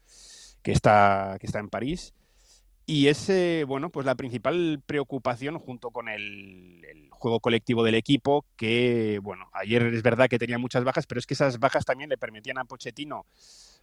que 0.63 0.73
está, 0.73 1.37
que 1.41 1.47
está 1.47 1.59
en 1.59 1.69
París. 1.69 2.15
Y 2.89 3.09
es, 3.09 3.31
bueno, 3.67 3.91
pues 3.91 4.07
la 4.07 4.15
principal 4.15 4.81
preocupación 4.87 5.59
junto 5.59 5.91
con 5.91 6.09
el, 6.09 7.09
juego 7.11 7.41
colectivo 7.41 7.83
del 7.83 7.97
equipo, 7.97 8.45
que, 8.57 9.19
bueno, 9.23 9.49
ayer 9.53 9.83
es 9.83 10.03
verdad 10.03 10.29
que 10.29 10.39
tenía 10.39 10.59
muchas 10.59 10.85
bajas, 10.85 11.07
pero 11.07 11.19
es 11.19 11.27
que 11.27 11.35
esas 11.35 11.59
bajas 11.59 11.85
también 11.85 12.11
le 12.11 12.19
permitían 12.19 12.59
a 12.59 12.65
Pochettino 12.65 13.27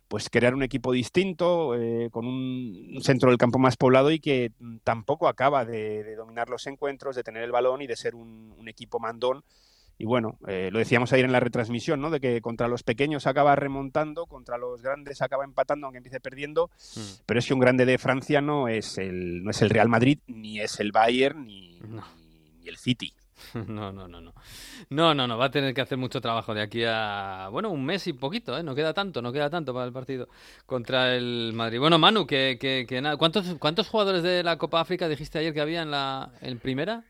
pues 0.07 0.29
crear 0.29 0.53
un 0.53 0.63
equipo 0.63 0.91
distinto, 0.91 1.75
eh, 1.75 2.09
con 2.11 2.25
un, 2.25 2.99
centro 3.01 3.29
del 3.29 3.37
campo 3.37 3.59
más 3.59 3.77
poblado 3.77 4.11
y 4.11 4.19
que 4.19 4.51
tampoco 4.83 5.27
acaba 5.27 5.65
de, 5.65 6.15
dominar 6.15 6.49
los 6.49 6.67
encuentros, 6.67 7.15
de 7.15 7.23
tener 7.23 7.43
el 7.43 7.51
balón 7.51 7.81
y 7.81 7.87
de 7.87 7.95
ser 7.95 8.15
un, 8.15 8.53
un 8.57 8.67
equipo 8.67 8.99
mandón 8.99 9.43
y 9.97 10.05
bueno, 10.05 10.37
eh, 10.47 10.69
lo 10.71 10.79
decíamos 10.79 11.13
ayer 11.13 11.25
en 11.25 11.31
la 11.31 11.39
retransmisión, 11.39 12.01
¿no? 12.01 12.09
De 12.09 12.19
que 12.19 12.41
contra 12.41 12.67
los 12.67 12.83
pequeños 12.83 13.27
acaba 13.27 13.55
remontando, 13.55 14.25
contra 14.25 14.57
los 14.57 14.81
grandes 14.81 15.21
acaba 15.21 15.43
empatando, 15.43 15.85
aunque 15.85 15.99
empiece 15.99 16.19
perdiendo. 16.19 16.69
Hmm. 16.95 17.21
Pero 17.25 17.39
es 17.39 17.47
que 17.47 17.53
un 17.53 17.59
grande 17.59 17.85
de 17.85 17.97
Francia 17.97 18.41
no 18.41 18.67
es 18.67 18.97
el, 18.97 19.43
no 19.43 19.51
es 19.51 19.61
el 19.61 19.69
Real 19.69 19.89
Madrid, 19.89 20.19
ni 20.27 20.59
es 20.59 20.79
el 20.79 20.91
Bayern, 20.91 21.45
ni, 21.45 21.79
ni, 21.79 22.67
el 22.67 22.77
City. 22.77 23.13
No, 23.67 23.91
no, 23.91 24.07
no, 24.07 24.21
no. 24.21 24.33
No, 24.89 25.13
no, 25.13 25.27
no. 25.27 25.37
Va 25.37 25.45
a 25.45 25.51
tener 25.51 25.73
que 25.73 25.81
hacer 25.81 25.97
mucho 25.97 26.21
trabajo 26.21 26.53
de 26.53 26.61
aquí 26.61 26.83
a. 26.85 27.49
Bueno, 27.51 27.69
un 27.69 27.85
mes 27.85 28.05
y 28.07 28.13
poquito, 28.13 28.57
¿eh? 28.57 28.63
No 28.63 28.75
queda 28.75 28.93
tanto, 28.93 29.21
no 29.21 29.31
queda 29.31 29.49
tanto 29.49 29.73
para 29.73 29.85
el 29.85 29.93
partido 29.93 30.27
contra 30.65 31.15
el 31.15 31.51
Madrid. 31.53 31.79
Bueno, 31.79 31.97
Manu, 31.97 32.25
que, 32.25 32.57
que, 32.59 32.85
que 32.87 33.01
nada. 33.01 33.17
¿Cuántos, 33.17 33.55
¿Cuántos 33.59 33.87
jugadores 33.87 34.23
de 34.23 34.43
la 34.43 34.57
Copa 34.57 34.81
África 34.81 35.07
dijiste 35.07 35.39
ayer 35.39 35.53
que 35.53 35.61
había 35.61 35.81
en 35.81 35.91
la 35.91 36.31
en 36.41 36.59
primera? 36.59 37.03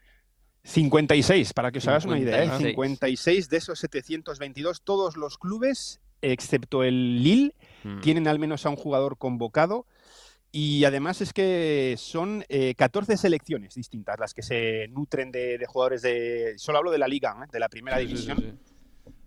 56, 0.64 1.54
para 1.54 1.72
que 1.72 1.80
os 1.80 1.88
hagas 1.88 2.06
una 2.06 2.18
idea. 2.18 2.58
56 2.58 3.46
¿eh? 3.46 3.48
de 3.50 3.58
esos 3.58 3.80
722, 3.80 4.82
todos 4.82 5.18
los 5.18 5.38
clubes, 5.38 6.00
excepto 6.22 6.84
el 6.84 7.22
Lille, 7.22 7.54
hmm. 7.84 8.00
tienen 8.00 8.28
al 8.28 8.40
menos 8.40 8.66
a 8.66 8.70
un 8.70 8.76
jugador 8.76 9.18
convocado. 9.18 9.86
Y 10.56 10.86
además 10.86 11.20
es 11.20 11.34
que 11.34 11.96
son 11.98 12.46
14 12.78 13.14
eh, 13.14 13.18
selecciones 13.18 13.74
distintas 13.74 14.20
las 14.20 14.36
que 14.36 14.44
se 14.44 14.88
nutren 14.90 15.32
de, 15.32 15.66
jugadores 15.68 16.04
de... 16.04 16.54
Solo 16.58 16.78
hablo 16.78 16.92
de 16.92 17.00
la 17.00 17.08
liga, 17.08 17.36
¿eh? 17.44 17.50
de 17.52 17.60
la 17.60 17.70
primera 17.70 17.98
división. 17.98 18.60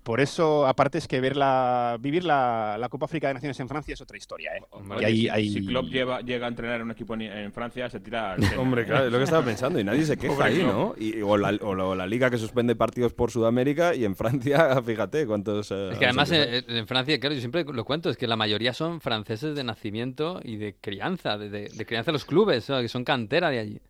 Por 0.06 0.20
eso, 0.20 0.68
aparte 0.68 0.98
es 0.98 1.08
que 1.08 1.20
verla, 1.20 1.96
vivir 1.98 2.22
la, 2.22 2.86
Copa 2.88 3.06
África 3.06 3.26
de 3.26 3.34
Naciones 3.34 3.58
en 3.58 3.68
Francia 3.68 3.92
es 3.92 4.00
otra 4.00 4.16
historia. 4.16 4.52
¿eh? 4.54 5.42
Si 5.42 5.66
Klopp 5.66 5.86
llega 5.88 6.46
a 6.46 6.48
entrenar 6.48 6.76
en 6.76 6.82
un 6.82 6.92
equipo 6.92 7.14
en, 7.14 7.52
Francia, 7.52 7.90
se 7.90 7.98
tira... 7.98 8.36
Hombre, 8.56 8.84
claro, 8.84 9.06
es 9.06 9.12
lo 9.12 9.18
que 9.18 9.24
estaba 9.24 9.44
pensando 9.44 9.80
y 9.80 9.82
nadie 9.82 10.04
se 10.04 10.16
queja 10.16 10.44
ahí, 10.44 10.62
¿no? 10.62 10.94
Y, 10.96 11.20
o, 11.22 11.36
la, 11.36 12.06
liga 12.06 12.30
que 12.30 12.38
suspende 12.38 12.76
partidos 12.76 13.14
por 13.14 13.32
Sudamérica 13.32 13.96
y 13.96 14.04
en 14.04 14.14
Francia, 14.14 14.80
fíjate 14.86 15.26
cuántos... 15.26 15.72
Eh, 15.72 15.88
es 15.90 15.98
que 15.98 16.04
además 16.04 16.30
en, 16.30 16.86
Francia, 16.86 17.18
claro, 17.18 17.34
yo 17.34 17.40
siempre 17.40 17.64
lo 17.64 17.84
cuento, 17.84 18.08
es 18.08 18.16
que 18.16 18.28
la 18.28 18.36
mayoría 18.36 18.74
son 18.74 19.00
franceses 19.00 19.56
de 19.56 19.64
nacimiento 19.64 20.40
y 20.44 20.54
de 20.54 20.76
crianza, 20.80 21.36
de, 21.36 21.50
de 21.50 21.84
crianza 21.84 22.12
de 22.12 22.12
los 22.12 22.24
clubes, 22.24 22.64
que 22.64 22.88
son 22.88 23.02
cantera 23.02 23.50
de 23.50 23.58
allí. 23.58 23.80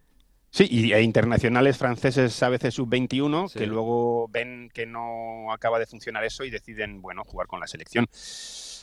Sí, 0.56 0.66
y 0.70 0.90
e 0.94 1.02
internacionales 1.02 1.76
franceses 1.76 2.42
a 2.42 2.48
veces 2.48 2.72
sub-21 2.72 3.52
que 3.52 3.66
luego 3.66 4.26
ven 4.28 4.70
que 4.72 4.86
no 4.86 5.52
acaba 5.52 5.78
de 5.78 5.84
funcionar 5.84 6.24
eso 6.24 6.44
y 6.44 6.50
deciden, 6.50 7.02
bueno, 7.02 7.24
jugar 7.24 7.46
con 7.46 7.60
la 7.60 7.66
selección. 7.66 8.06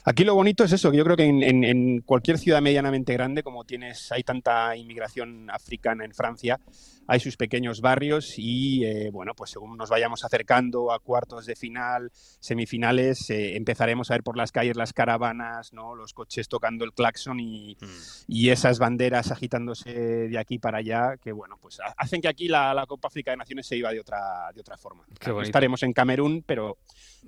Aquí 0.06 0.24
lo 0.24 0.36
bonito 0.36 0.64
es 0.64 0.72
eso, 0.72 0.92
que 0.92 0.98
yo 0.98 1.04
creo 1.04 1.18
que 1.18 1.24
en, 1.26 2.02
cualquier 2.02 2.38
ciudad 2.38 2.62
medianamente 2.62 3.14
grande, 3.14 3.42
como 3.42 3.64
tienes, 3.64 4.12
hay 4.12 4.22
tanta 4.22 4.78
inmigración 4.78 5.50
africana 5.50 6.06
en 6.06 6.14
Francia, 6.14 6.60
hay 7.08 7.20
sus 7.20 7.38
pequeños 7.38 7.82
barrios 7.82 8.36
y, 8.38 8.86
eh, 8.86 9.10
bueno, 9.12 9.34
pues 9.36 9.52
según 9.52 9.78
nos 9.78 9.90
vayamos 9.90 10.24
acercando 10.24 10.92
a 10.92 11.00
cuartos 11.00 11.46
de 11.46 11.56
final, 11.56 12.12
semifinales, 12.14 13.30
eh, 13.30 13.56
empezaremos 13.56 14.10
a 14.10 14.16
ver 14.16 14.24
por 14.24 14.38
las 14.38 14.52
calles 14.52 14.76
las 14.76 14.94
caravanas, 14.94 15.74
¿no? 15.74 15.96
los 15.96 16.14
coches 16.14 16.48
tocando 16.48 16.86
el 16.86 16.94
claxon 16.94 17.40
y, 17.40 17.78
mm. 17.80 18.50
esas 18.50 18.80
banderas 18.80 19.32
agitándose 19.32 19.92
de 19.94 20.38
aquí 20.38 20.60
para 20.60 20.80
allá, 20.80 21.18
que, 21.18 21.32
bueno, 21.32 21.58
pues 21.62 21.80
hacen 21.98 22.22
que 22.22 22.28
aquí 22.28 22.48
la, 22.48 22.86
Copa 22.88 23.08
África 23.08 23.32
de 23.32 23.38
Naciones 23.38 23.66
se 23.66 23.78
iba 23.78 23.92
de 23.92 24.00
otra, 24.00 24.52
de 24.54 24.62
otra 24.62 24.78
forma. 24.78 25.06
Estaremos 25.42 25.82
en 25.84 25.94
Camerún, 25.94 26.44
pero, 26.46 26.78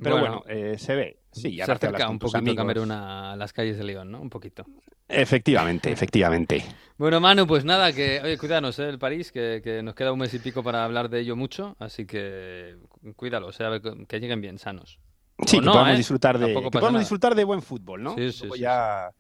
pero 0.01 0.19
bueno, 0.19 0.43
eh, 0.47 0.75
se 0.77 0.95
ve. 0.95 1.19
Sí, 1.31 1.57
se 1.57 1.63
acerca 1.63 2.09
un 2.09 2.19
poquito 2.19 2.55
Camerún 2.55 2.91
a 2.91 3.35
las 3.35 3.51
calles 3.53 3.77
de 3.77 3.83
León, 3.83 4.11
¿no? 4.11 4.21
Un 4.21 4.29
poquito. 4.29 4.65
Efectivamente, 5.07 5.91
efectivamente. 5.91 6.63
Bueno, 6.97 7.19
Manu, 7.19 7.45
pues 7.45 7.65
nada, 7.65 7.91
que, 7.91 8.21
oye, 8.23 8.37
cuídanos, 8.37 8.79
¿eh? 8.79 8.87
el 8.87 8.97
París, 8.97 9.31
que, 9.31 9.81
nos 9.83 9.95
queda 9.95 10.13
un 10.13 10.19
mes 10.19 10.33
y 10.33 10.39
pico 10.39 10.63
para 10.63 10.85
hablar 10.85 11.09
de 11.09 11.19
ello 11.19 11.35
mucho, 11.35 11.75
así 11.77 12.05
que 12.05 12.77
cuídalo, 13.17 13.47
o 13.47 13.51
sea, 13.51 13.81
que 14.07 14.19
lleguen 14.19 14.39
bien, 14.39 14.57
sanos. 14.57 14.99
Sí, 15.45 15.59
que 15.59 15.65
podamos, 15.65 15.93
¿eh? 15.93 15.97
disfrutar 15.97 16.39
de, 16.39 16.53
que 16.53 16.97
disfrutar 16.97 17.35
de 17.35 17.43
buen 17.43 17.61
fútbol, 17.61 18.01
¿no? 18.01 18.15
Sí, 18.15 18.31
sí, 18.31 18.47
ya 18.57 19.11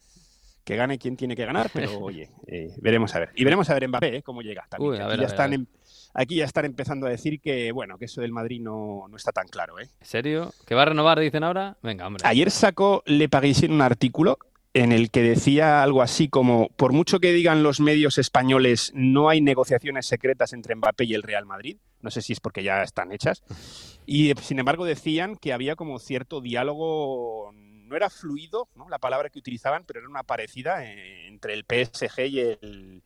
que 0.63 0.75
gane 0.77 0.97
quien 0.97 1.17
tiene 1.17 1.35
que 1.35 1.45
ganar, 1.45 1.69
pero 1.73 1.99
oye, 1.99 2.31
eh, 2.47 2.73
veremos 2.77 3.13
a 3.13 3.19
ver. 3.19 3.29
Y 3.35 3.43
veremos 3.43 3.69
a 3.69 3.73
ver 3.73 3.87
Mbappé, 3.89 4.17
¿eh? 4.17 4.23
cómo 4.23 4.41
llega 4.41 4.65
también. 4.69 5.01
aquí, 5.01 5.19
ya 5.19 5.27
están 5.27 5.67
aquí 6.13 6.35
ya 6.37 6.45
están 6.45 6.65
empezando 6.65 7.07
a 7.07 7.09
decir 7.09 7.41
que, 7.41 7.73
bueno, 7.73 7.97
que 7.97 8.05
eso 8.05 8.21
del 8.21 8.31
Madrid 8.31 8.61
no, 8.61 9.05
no 9.09 9.17
está 9.17 9.33
tan 9.33 9.49
claro, 9.49 9.79
¿eh? 9.81 9.89
¿En 9.99 10.07
serio? 10.07 10.53
¿Que 10.65 10.75
va 10.75 10.83
a 10.83 10.85
renovar, 10.85 11.19
dicen 11.19 11.43
ahora? 11.43 11.75
Venga, 11.83 12.07
hombre. 12.07 12.23
Ayer 12.25 12.49
sacó 12.49 13.03
Le 13.05 13.27
Parisien 13.27 13.73
un 13.73 13.81
artículo 13.81 14.39
en 14.75 14.91
el 14.91 15.09
que 15.09 15.21
decía 15.21 15.81
algo 15.81 16.01
así 16.01 16.27
como, 16.27 16.67
por 16.75 16.91
mucho 16.91 17.21
que 17.21 17.31
digan 17.31 17.63
los 17.63 17.79
medios 17.79 18.17
españoles, 18.17 18.91
no 18.93 19.29
hay 19.29 19.39
negociaciones 19.39 20.05
secretas 20.05 20.51
entre 20.51 20.75
Mbappé 20.75 21.05
y 21.05 21.13
el 21.13 21.23
Real 21.23 21.45
Madrid, 21.45 21.77
no 22.01 22.11
sé 22.11 22.21
si 22.21 22.33
es 22.33 22.41
porque 22.41 22.61
ya 22.61 22.83
están 22.83 23.13
hechas, 23.13 23.41
y 24.05 24.33
sin 24.41 24.59
embargo 24.59 24.83
decían 24.83 25.37
que 25.37 25.53
había 25.53 25.77
como 25.77 25.97
cierto 25.97 26.41
diálogo, 26.41 27.53
no 27.53 27.95
era 27.95 28.09
fluido, 28.09 28.67
¿no? 28.75 28.89
la 28.89 28.99
palabra 28.99 29.29
que 29.29 29.39
utilizaban, 29.39 29.85
pero 29.85 30.01
era 30.01 30.09
una 30.09 30.23
parecida 30.23 30.83
eh, 30.83 31.27
entre 31.27 31.53
el 31.53 31.63
PSG 31.63 32.25
y 32.27 32.39
el, 32.41 33.01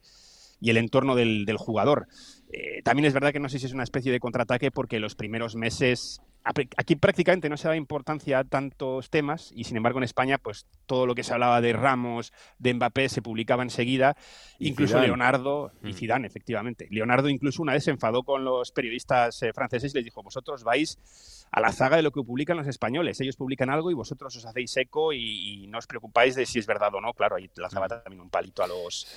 y 0.60 0.72
el 0.72 0.78
entorno 0.78 1.14
del, 1.14 1.46
jugador. 1.56 2.08
Eh, 2.52 2.82
también 2.84 3.06
es 3.06 3.14
verdad 3.14 3.32
que 3.32 3.40
no 3.40 3.48
sé 3.48 3.60
si 3.60 3.68
es 3.68 3.74
una 3.74 3.84
especie 3.84 4.12
de 4.12 4.20
contraataque 4.20 4.72
porque 4.72 5.00
los 5.00 5.14
primeros 5.14 5.56
meses 5.56 6.20
aquí 6.44 6.96
prácticamente 6.96 7.50
no 7.50 7.58
se 7.58 7.68
da 7.68 7.76
importancia 7.76 8.40
a 8.40 8.44
tantos 8.44 9.10
temas 9.10 9.52
y 9.54 9.66
sin 9.66 9.78
embargo 9.78 10.00
en 10.00 10.04
España 10.04 10.38
pues 10.38 10.66
todo 10.86 11.06
lo 11.06 11.16
que 11.16 11.24
se 11.24 11.34
hablaba 11.34 11.62
de 11.62 11.74
Ramos, 11.74 12.34
de 12.58 12.74
Mbappé 12.74 13.10
se 13.10 13.22
publicaba 13.22 13.64
enseguida, 13.64 14.16
incluso 14.58 15.00
Leonardo 15.00 15.72
y 15.84 15.90
mm. 15.90 15.94
Zidane 15.94 16.28
efectivamente. 16.28 16.88
Leonardo 16.90 17.30
incluso 17.30 17.62
una 17.62 17.74
vez 17.74 17.84
se 17.84 17.92
enfadó 17.92 18.24
con 18.24 18.44
los 18.44 18.72
periodistas 18.72 19.42
eh, 19.44 19.54
franceses 19.54 19.94
y 19.94 19.98
les 19.98 20.06
dijo, 20.06 20.24
"Vosotros 20.24 20.64
vais 20.64 20.98
a 21.52 21.62
la 21.62 21.72
zaga 21.72 21.98
de 21.98 22.04
lo 22.04 22.12
que 22.12 22.22
publican 22.22 22.58
los 22.58 22.68
españoles. 22.68 23.20
Ellos 23.22 23.36
publican 23.36 23.70
algo 23.70 23.90
y 23.92 23.94
vosotros 23.94 24.36
os 24.36 24.46
hacéis 24.46 24.76
eco 24.78 25.14
y, 25.14 25.68
no 25.70 25.78
os 25.78 25.88
preocupáis 25.88 26.36
de 26.36 26.46
si 26.46 26.60
es 26.60 26.68
verdad 26.68 26.94
o 26.96 27.02
no. 27.02 27.14
Claro, 27.14 27.36
ahí 27.36 27.50
lanzaba 27.56 27.88
mm. 27.88 27.90
también 27.90 28.22
un 28.22 28.30
palito 28.30 28.64
a 28.64 28.68
los, 28.68 29.08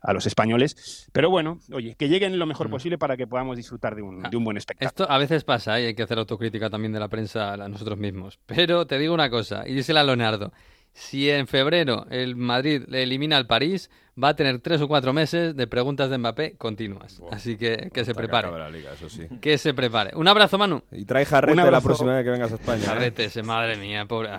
a 0.00 0.12
los 0.12 0.26
españoles. 0.26 1.08
Pero 1.12 1.30
bueno, 1.30 1.60
oye, 1.72 1.94
que 1.96 2.08
lleguen 2.08 2.38
lo 2.38 2.46
mejor 2.46 2.68
mm. 2.68 2.70
posible 2.70 2.98
para 2.98 3.16
que 3.16 3.26
podamos 3.26 3.56
disfrutar 3.56 3.94
de 3.94 4.02
un, 4.02 4.26
ah, 4.26 4.28
de 4.28 4.36
un 4.36 4.44
buen 4.44 4.56
espectáculo. 4.56 4.88
Esto 4.88 5.10
a 5.10 5.18
veces 5.18 5.44
pasa 5.44 5.78
¿eh? 5.78 5.82
y 5.82 5.86
hay 5.86 5.94
que 5.94 6.02
hacer 6.02 6.18
autocrítica 6.18 6.69
también 6.70 6.92
de 6.92 7.00
la 7.00 7.08
prensa 7.08 7.52
a 7.52 7.68
nosotros 7.68 7.98
mismos. 7.98 8.38
Pero 8.46 8.86
te 8.86 8.98
digo 8.98 9.14
una 9.14 9.30
cosa, 9.30 9.64
y 9.66 9.74
dísela 9.74 10.00
a 10.00 10.04
Leonardo. 10.04 10.52
Si 10.92 11.30
en 11.30 11.46
febrero 11.46 12.06
el 12.10 12.36
Madrid 12.36 12.82
le 12.88 13.02
elimina 13.02 13.36
al 13.36 13.46
París, 13.46 13.90
va 14.22 14.30
a 14.30 14.36
tener 14.36 14.60
tres 14.60 14.80
o 14.80 14.88
cuatro 14.88 15.12
meses 15.12 15.56
de 15.56 15.66
preguntas 15.66 16.10
de 16.10 16.18
Mbappé 16.18 16.56
continuas. 16.56 17.22
Así 17.30 17.56
que 17.56 17.90
que 17.92 18.04
se 18.04 18.14
prepare. 18.14 18.50
La 18.50 18.70
liga, 18.70 18.92
eso 18.92 19.08
sí. 19.08 19.26
Que 19.40 19.56
se 19.58 19.72
prepare. 19.72 20.10
Un 20.14 20.28
abrazo, 20.28 20.58
Manu. 20.58 20.82
Y 20.92 21.04
trae 21.04 21.24
jarrete 21.24 21.70
la 21.70 21.80
próxima 21.80 22.16
vez 22.16 22.24
que 22.24 22.30
vengas 22.30 22.52
a 22.52 22.56
España. 22.56 22.82
¿eh? 22.82 22.86
Jarrete, 22.86 23.24
ese, 23.26 23.42
madre 23.42 23.76
mía, 23.76 24.04
pobre. 24.06 24.30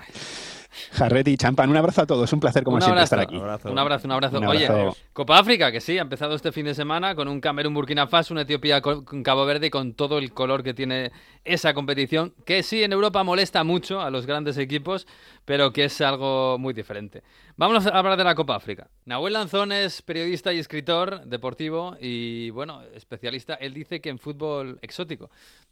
Jarrete 0.92 1.32
y 1.32 1.38
champán. 1.38 1.70
Un 1.70 1.78
abrazo 1.78 2.02
a 2.02 2.06
todos. 2.06 2.32
Un 2.34 2.40
placer, 2.40 2.64
como 2.64 2.80
siempre, 2.82 3.04
estar 3.04 3.20
aquí. 3.20 3.36
Un 3.36 3.44
abrazo, 3.44 3.72
un 3.72 3.80
abrazo. 3.80 4.08
Un 4.08 4.12
abrazo. 4.12 4.38
Oye, 4.48 4.92
Copa 5.14 5.40
África, 5.40 5.72
que 5.72 5.82
sí, 5.82 5.98
ha 5.98 6.02
empezado 6.02 6.36
este 6.36 6.52
fin 6.52 6.66
de 6.66 6.74
semana 6.74 7.16
con 7.16 7.28
un 7.28 7.42
Camerún 7.42 7.74
Burkina 7.74 8.08
Faso, 8.08 8.34
una 8.34 8.42
Etiopía 8.42 8.82
con 8.82 9.24
Cabo 9.24 9.46
Verde 9.46 9.68
y 9.68 9.70
con 9.70 9.94
todo 9.94 10.18
el 10.18 10.34
color 10.34 10.64
que 10.64 10.74
tiene 10.74 11.12
esa 11.44 11.74
competición, 11.74 12.34
que 12.46 12.64
sí 12.64 12.84
en 12.84 12.94
Europa 12.94 13.24
molesta 13.24 13.64
mucho 13.64 14.02
a 14.02 14.10
los 14.10 14.26
grandes 14.26 14.58
equipos, 14.58 15.08
pero 15.46 15.74
que 15.74 15.86
es 15.86 16.02
algo 16.02 16.58
muy 16.58 16.74
diferente. 16.74 17.24
Vamos 17.58 17.86
a 17.86 17.90
hablar 17.90 18.18
de 18.18 18.24
la 18.24 18.36
Copa 18.36 18.56
África. 18.56 18.88
Nahuel 19.06 19.34
Lanzón 19.34 19.72
es 19.72 20.02
periodista 20.02 20.54
y 20.54 20.60
escritor 20.60 21.26
deportivo 21.26 21.96
y, 22.00 22.50
bueno, 22.52 22.82
especialista. 22.96 23.56
Él 23.56 23.74
dice 23.74 24.02
que 24.02 24.10
en 24.10 24.20
fútbol 24.20 24.80
exótico. 24.82 25.30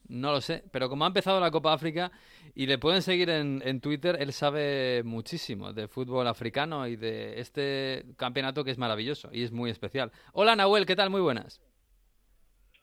No 0.08 0.32
lo 0.32 0.42
sé, 0.42 0.64
pero 0.72 0.90
como 0.90 1.04
ha 1.04 1.08
empezado 1.08 1.40
la 1.40 1.52
Copa 1.52 1.74
África 1.74 2.12
y 2.56 2.66
le 2.66 2.80
pueden 2.80 3.02
seguir 3.02 3.30
en, 3.30 3.62
en 3.64 3.80
Twitter, 3.80 4.18
él 4.20 4.34
sabe 4.34 4.89
muchísimo 5.04 5.74
de 5.74 5.88
fútbol 5.88 6.28
africano 6.28 6.88
y 6.88 6.96
de 6.96 7.40
este 7.40 8.06
campeonato 8.18 8.64
que 8.64 8.72
es 8.72 8.78
maravilloso 8.78 9.30
y 9.32 9.44
es 9.44 9.52
muy 9.52 9.70
especial. 9.70 10.12
Hola 10.34 10.56
Nahuel, 10.56 10.86
¿qué 10.86 10.96
tal? 10.96 11.10
Muy 11.10 11.22
buenas. 11.22 11.62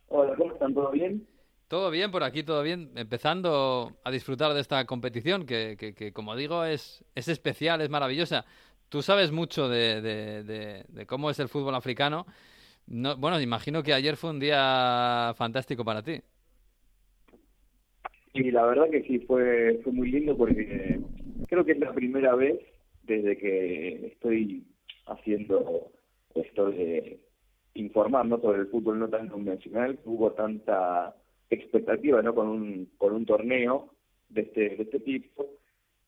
Hola, 0.09 0.35
¿cómo 0.37 0.53
están? 0.53 0.75
¿Todo 0.75 0.91
bien? 0.91 1.27
Todo 1.69 1.91
bien, 1.91 2.13
por 2.13 2.23
aquí 2.23 2.45
todo 2.45 2.63
bien. 2.63 2.91
Empezando 2.95 3.97
a 4.05 4.11
disfrutar 4.11 4.55
de 4.55 4.61
esta 4.61 4.85
competición 4.85 5.47
que, 5.47 5.77
que, 5.77 6.13
como 6.13 6.37
digo, 6.37 6.65
es, 6.65 7.05
es 7.15 7.27
especial, 7.27 7.81
es 7.81 7.91
maravillosa. 7.91 8.45
Tú 8.89 9.03
sabes 9.03 9.33
mucho 9.33 9.69
de, 9.69 10.01
de, 10.01 10.85
de, 10.89 11.07
cómo 11.07 11.29
es 11.29 11.41
el 11.41 11.49
fútbol 11.49 11.75
africano. 11.75 12.25
No, 12.87 13.17
bueno, 13.17 13.41
imagino 13.41 13.83
que 13.83 13.95
ayer 13.95 14.17
fue 14.17 14.31
un 14.31 14.39
día 14.39 15.35
fantástico 15.37 15.85
para 15.85 16.03
ti. 16.03 16.21
Sí, 18.33 18.51
la 18.53 18.65
verdad 18.65 18.89
que 18.91 19.03
sí, 19.03 19.19
fue, 19.21 19.81
fue 19.83 19.93
muy 19.93 20.11
lindo 20.11 20.37
porque 20.37 21.01
creo 21.49 21.65
que 21.65 21.73
es 21.73 21.79
la 21.79 21.93
primera 21.93 22.35
vez 22.35 22.59
desde 23.03 23.37
que 23.37 24.07
estoy 24.07 24.65
haciendo 25.07 25.91
esto 26.35 26.71
de 26.71 27.21
informando 27.75 28.41
sobre 28.41 28.61
el 28.61 28.69
fútbol 28.69 28.99
no 28.99 29.09
tan 29.09 29.29
convencional, 29.29 29.99
hubo 30.05 30.33
tanta 30.33 31.15
expectativa 31.51 32.23
no 32.23 32.35
con 32.35 32.49
un 32.49 32.91
con 32.99 33.15
un 33.15 33.27
torneo 33.27 33.91
de 34.29 34.43
este 34.43 34.61
de 34.77 34.83
este 34.83 35.01
tipo. 35.01 35.47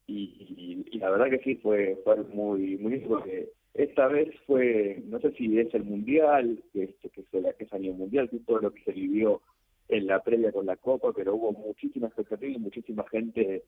Y, 0.07 0.87
y, 0.91 0.99
la 0.99 1.11
verdad 1.11 1.29
que 1.29 1.45
sí 1.45 1.57
fue 1.57 2.01
fue 2.03 2.17
muy 2.25 2.79
muy 2.79 2.99
porque 3.01 3.51
esta 3.75 4.09
vez 4.09 4.35
fue 4.47 5.03
no 5.07 5.21
sé 5.21 5.33
si 5.33 5.59
es 5.59 5.73
el 5.75 5.85
mundial 5.85 6.63
que 6.73 6.85
este 6.85 7.11
que 7.11 7.41
la 7.41 7.53
que 7.53 7.65
es 7.65 7.73
año 7.73 7.93
mundial 7.93 8.31
todo 8.47 8.59
lo 8.59 8.73
que 8.73 8.83
se 8.85 8.93
vivió 8.93 9.43
en 9.89 10.07
la 10.07 10.23
previa 10.23 10.51
con 10.51 10.65
la 10.67 10.77
copa 10.77 11.13
pero 11.15 11.35
hubo 11.35 11.53
muchísima 11.53 12.07
expectativa 12.07 12.53
y 12.53 12.59
muchísima 12.59 13.05
gente 13.11 13.65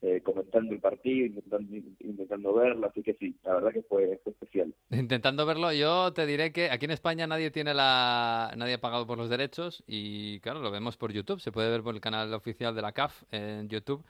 eh, 0.00 0.20
comentando 0.22 0.72
el 0.72 0.80
partido, 0.80 1.26
intentando, 1.26 1.76
intentando 2.00 2.54
verlo, 2.54 2.86
así 2.86 3.02
que 3.02 3.14
sí, 3.14 3.36
la 3.44 3.54
verdad 3.54 3.72
que 3.72 3.82
fue, 3.82 4.20
especial. 4.24 4.74
Intentando 4.90 5.44
verlo, 5.44 5.72
yo 5.72 6.12
te 6.12 6.26
diré 6.26 6.52
que 6.52 6.70
aquí 6.70 6.84
en 6.84 6.92
España 6.92 7.26
nadie 7.26 7.50
tiene 7.50 7.74
la, 7.74 8.52
nadie 8.56 8.74
ha 8.74 8.80
pagado 8.80 9.06
por 9.06 9.18
los 9.18 9.28
derechos 9.28 9.82
y 9.86 10.40
claro, 10.40 10.60
lo 10.60 10.70
vemos 10.70 10.96
por 10.96 11.12
YouTube, 11.12 11.40
se 11.40 11.52
puede 11.52 11.70
ver 11.70 11.82
por 11.82 11.94
el 11.94 12.00
canal 12.00 12.32
oficial 12.32 12.74
de 12.74 12.82
la 12.82 12.92
CAF 12.92 13.24
en 13.32 13.68
YouTube 13.68 14.04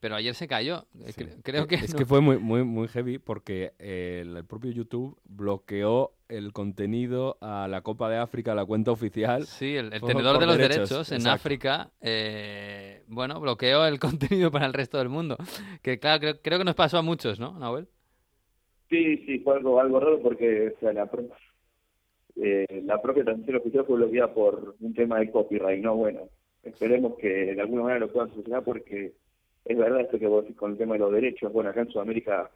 pero 0.00 0.16
ayer 0.16 0.34
se 0.34 0.46
cayó. 0.46 0.84
Eh, 1.00 1.12
creo 1.42 1.66
que 1.66 1.76
es 1.76 1.94
que 1.94 2.04
fue 2.04 2.20
muy 2.20 2.38
muy 2.38 2.62
muy 2.62 2.88
heavy 2.88 3.18
porque 3.18 3.72
el, 3.78 4.44
propio 4.44 4.70
YouTube 4.70 5.18
bloqueó 5.24 6.12
el 6.28 6.52
contenido 6.52 7.38
a 7.40 7.68
la 7.68 7.80
Copa 7.82 8.10
de 8.10 8.18
África, 8.18 8.54
la 8.54 8.64
cuenta 8.64 8.90
oficial. 8.90 9.44
Sí, 9.46 9.76
el, 9.76 9.90
tenedor 9.90 10.38
de 10.38 10.46
los 10.46 10.58
derechos, 10.58 11.12
en 11.12 11.26
África, 11.26 11.90
eh, 12.00 13.02
bueno, 13.08 13.40
bloqueó 13.40 13.86
el 13.86 13.98
contenido 14.00 14.50
para 14.50 14.66
el 14.66 14.72
resto 14.72 14.98
del 14.98 15.08
mundo. 15.08 15.36
Que 15.82 15.98
claro, 15.98 16.20
creo, 16.20 16.40
creo, 16.42 16.58
que 16.58 16.64
nos 16.64 16.74
pasó 16.74 16.98
a 16.98 17.02
muchos, 17.02 17.40
¿no, 17.40 17.58
Nahuel? 17.58 17.88
Sí, 18.90 19.18
sí, 19.26 19.38
fue 19.40 19.56
algo, 19.56 19.80
algo 19.80 20.00
raro 20.00 20.20
porque 20.20 20.74
o 20.76 20.80
sea, 20.80 20.92
la, 20.92 21.08
eh, 22.36 22.82
la 22.84 23.00
propia 23.00 23.24
transmisión 23.24 23.56
oficial 23.56 23.84
fue 23.86 23.96
bloqueada 23.96 24.34
por 24.34 24.76
un 24.80 24.94
tema 24.94 25.18
de 25.18 25.30
copyright, 25.30 25.82
¿no? 25.82 25.96
Bueno, 25.96 26.28
esperemos 26.62 27.16
que 27.16 27.54
de 27.54 27.60
alguna 27.60 27.82
manera 27.82 28.00
lo 28.00 28.12
puedan 28.12 28.30
solucionar 28.30 28.64
porque 28.64 29.14
es 29.64 29.76
verdad 29.78 30.02
esto 30.02 30.18
que 30.18 30.26
vos 30.26 30.44
decís 30.44 30.56
con 30.56 30.72
el 30.72 30.78
tema 30.78 30.94
de 30.94 31.00
los 31.00 31.12
derechos. 31.12 31.52
Bueno, 31.52 31.70
acá 31.70 31.80
en 31.80 31.88
Sudamérica 31.88 32.50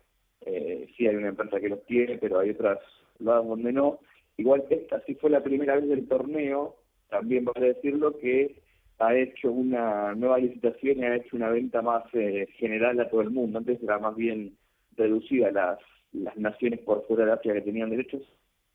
eh, 0.44 0.88
sí 0.96 1.06
hay 1.06 1.16
una 1.16 1.28
empresa 1.28 1.60
que 1.60 1.68
los 1.68 1.84
tiene, 1.86 2.18
pero 2.18 2.38
hay 2.38 2.50
otras 2.50 2.78
lados 3.18 3.48
donde 3.48 3.72
no. 3.72 4.00
Igual 4.36 4.64
esta 4.70 5.00
sí 5.04 5.14
fue 5.14 5.30
la 5.30 5.42
primera 5.42 5.76
vez 5.76 5.88
del 5.88 6.06
torneo, 6.06 6.76
también 7.08 7.44
vale 7.44 7.74
decirlo, 7.74 8.18
que 8.18 8.56
ha 8.98 9.14
hecho 9.14 9.50
una 9.50 10.14
nueva 10.14 10.38
licitación 10.38 10.98
y 10.98 11.04
ha 11.04 11.16
hecho 11.16 11.36
una 11.36 11.50
venta 11.50 11.82
más 11.82 12.04
eh, 12.12 12.46
general 12.56 13.00
a 13.00 13.08
todo 13.08 13.22
el 13.22 13.30
mundo. 13.30 13.58
Antes 13.58 13.82
era 13.82 13.98
más 13.98 14.14
bien 14.16 14.56
reducida 14.96 15.50
las, 15.50 15.78
las 16.12 16.36
naciones 16.36 16.80
por 16.80 17.06
fuera 17.06 17.24
de 17.24 17.32
Asia 17.32 17.54
que 17.54 17.60
tenían 17.62 17.90
derechos 17.90 18.22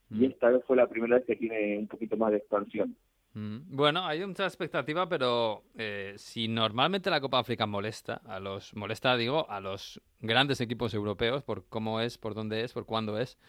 y 0.10 0.16
mm. 0.16 0.24
esta 0.26 0.50
vez 0.50 0.64
fue 0.66 0.78
la 0.78 0.88
primera 0.88 1.18
vez 1.18 1.26
que 1.26 1.36
tiene 1.36 1.78
un 1.78 1.88
poquito 1.88 2.18
más 2.18 2.32
de 2.32 2.38
expansión. 2.38 2.96
Mm, 3.36 3.76
bueno, 3.76 4.06
hay 4.06 4.26
mucha 4.26 4.46
expectativa, 4.46 5.10
pero 5.10 5.64
eh, 5.76 6.14
si 6.18 6.48
normalmente 6.48 7.10
la 7.10 7.20
Copa 7.20 7.40
África 7.40 7.66
molesta, 7.66 8.22
a 8.26 8.40
los 8.40 8.76
molesta, 8.76 9.18
digo, 9.18 9.50
a 9.50 9.60
los 9.60 10.00
grandes 10.20 10.62
equipos 10.62 10.94
europeos 10.94 11.44
por 11.44 11.66
cómo 11.68 12.00
es, 12.00 12.18
por 12.20 12.36
dónde 12.36 12.64
es, 12.64 12.74
por 12.74 12.86
cuándo 12.86 13.18
es, 13.18 13.40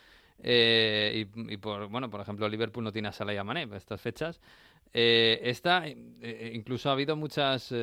eh, 0.42 1.26
y, 1.34 1.56
por, 1.58 1.88
bueno, 1.88 2.08
por 2.10 2.20
ejemplo, 2.20 2.48
Liverpool 2.48 2.82
no 2.82 2.92
tiene 2.92 3.08
a 3.08 3.12
Salah 3.12 3.34
y 3.34 3.36
a 3.36 3.44
Mané 3.44 3.68
estas 3.74 4.00
fechas. 4.00 4.40
Eh, 4.92 5.40
esta, 5.42 5.86
incluso 5.86 6.88
ha 6.88 6.92
habido 6.92 7.16
muchas 7.16 7.74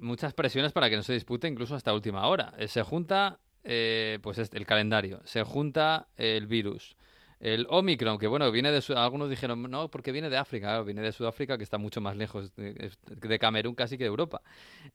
muchas 0.00 0.34
presiones 0.34 0.72
para 0.72 0.88
que 0.88 0.96
no 0.96 1.02
se 1.02 1.12
dispute, 1.12 1.48
incluso 1.48 1.74
hasta 1.74 1.92
última 1.92 2.26
hora. 2.26 2.54
se 2.68 2.82
junta, 2.82 3.38
pues 3.62 4.38
el 4.38 4.66
calendario, 4.66 5.20
se 5.24 5.42
junta 5.42 6.08
el 6.16 6.46
virus. 6.46 6.96
El 7.40 7.66
Omicron, 7.70 8.18
que 8.18 8.26
bueno, 8.26 8.50
viene 8.50 8.72
de... 8.72 8.82
Algunos 8.96 9.30
dijeron, 9.30 9.62
no, 9.70 9.88
porque 9.88 10.10
viene 10.10 10.28
de 10.28 10.36
África, 10.36 10.82
viene 10.82 11.02
de 11.02 11.12
Sudáfrica, 11.12 11.56
que 11.56 11.62
está 11.62 11.78
mucho 11.78 12.00
más 12.00 12.16
lejos 12.16 12.52
de, 12.56 13.38
Camerún 13.38 13.76
casi 13.76 13.96
que 13.96 14.04
de 14.04 14.08
Europa. 14.08 14.42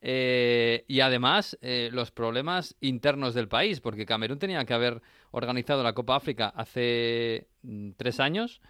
Eh, 0.02 0.84
y 0.88 1.00
además, 1.00 1.58
eh, 1.62 1.90
los 1.94 2.12
problemas 2.12 2.76
internos 2.82 3.34
del 3.34 3.48
país, 3.48 3.80
porque 3.80 4.06
Camerún 4.06 4.40
tenía 4.40 4.66
que 4.66 4.74
haber 4.74 5.02
organizado 5.32 5.84
la 5.84 5.94
Copa 5.94 6.18
África 6.18 6.52
hace 6.54 7.48
mm, 7.62 7.92
tres 7.96 8.20
años 8.20 8.62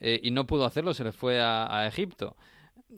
eh, 0.00 0.18
y 0.22 0.30
no 0.30 0.46
pudo 0.46 0.64
hacerlo, 0.64 0.94
se 0.94 1.04
le 1.04 1.12
fue 1.12 1.40
a, 1.42 1.86
Egipto. 1.86 2.36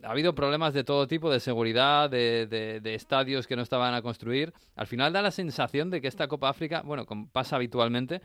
Ha 0.03 0.11
habido 0.11 0.33
problemas 0.33 0.73
de 0.73 0.85
todo 0.85 1.05
tipo, 1.05 1.29
de 1.29 1.41
seguridad, 1.41 2.09
de, 2.09 2.47
de, 2.47 2.95
estadios 2.95 3.45
que 3.45 3.55
no 3.55 3.61
estaban 3.61 3.93
a 3.93 4.01
construir. 4.01 4.53
Al 4.75 4.87
final 4.87 5.13
da 5.13 5.21
la 5.21 5.31
sensación 5.31 5.91
de 5.91 6.01
que 6.01 6.07
esta 6.07 6.27
Copa 6.27 6.49
África, 6.49 6.81
bueno, 6.81 7.05
como 7.05 7.27
pasa 7.29 7.57
habitualmente, 7.57 8.21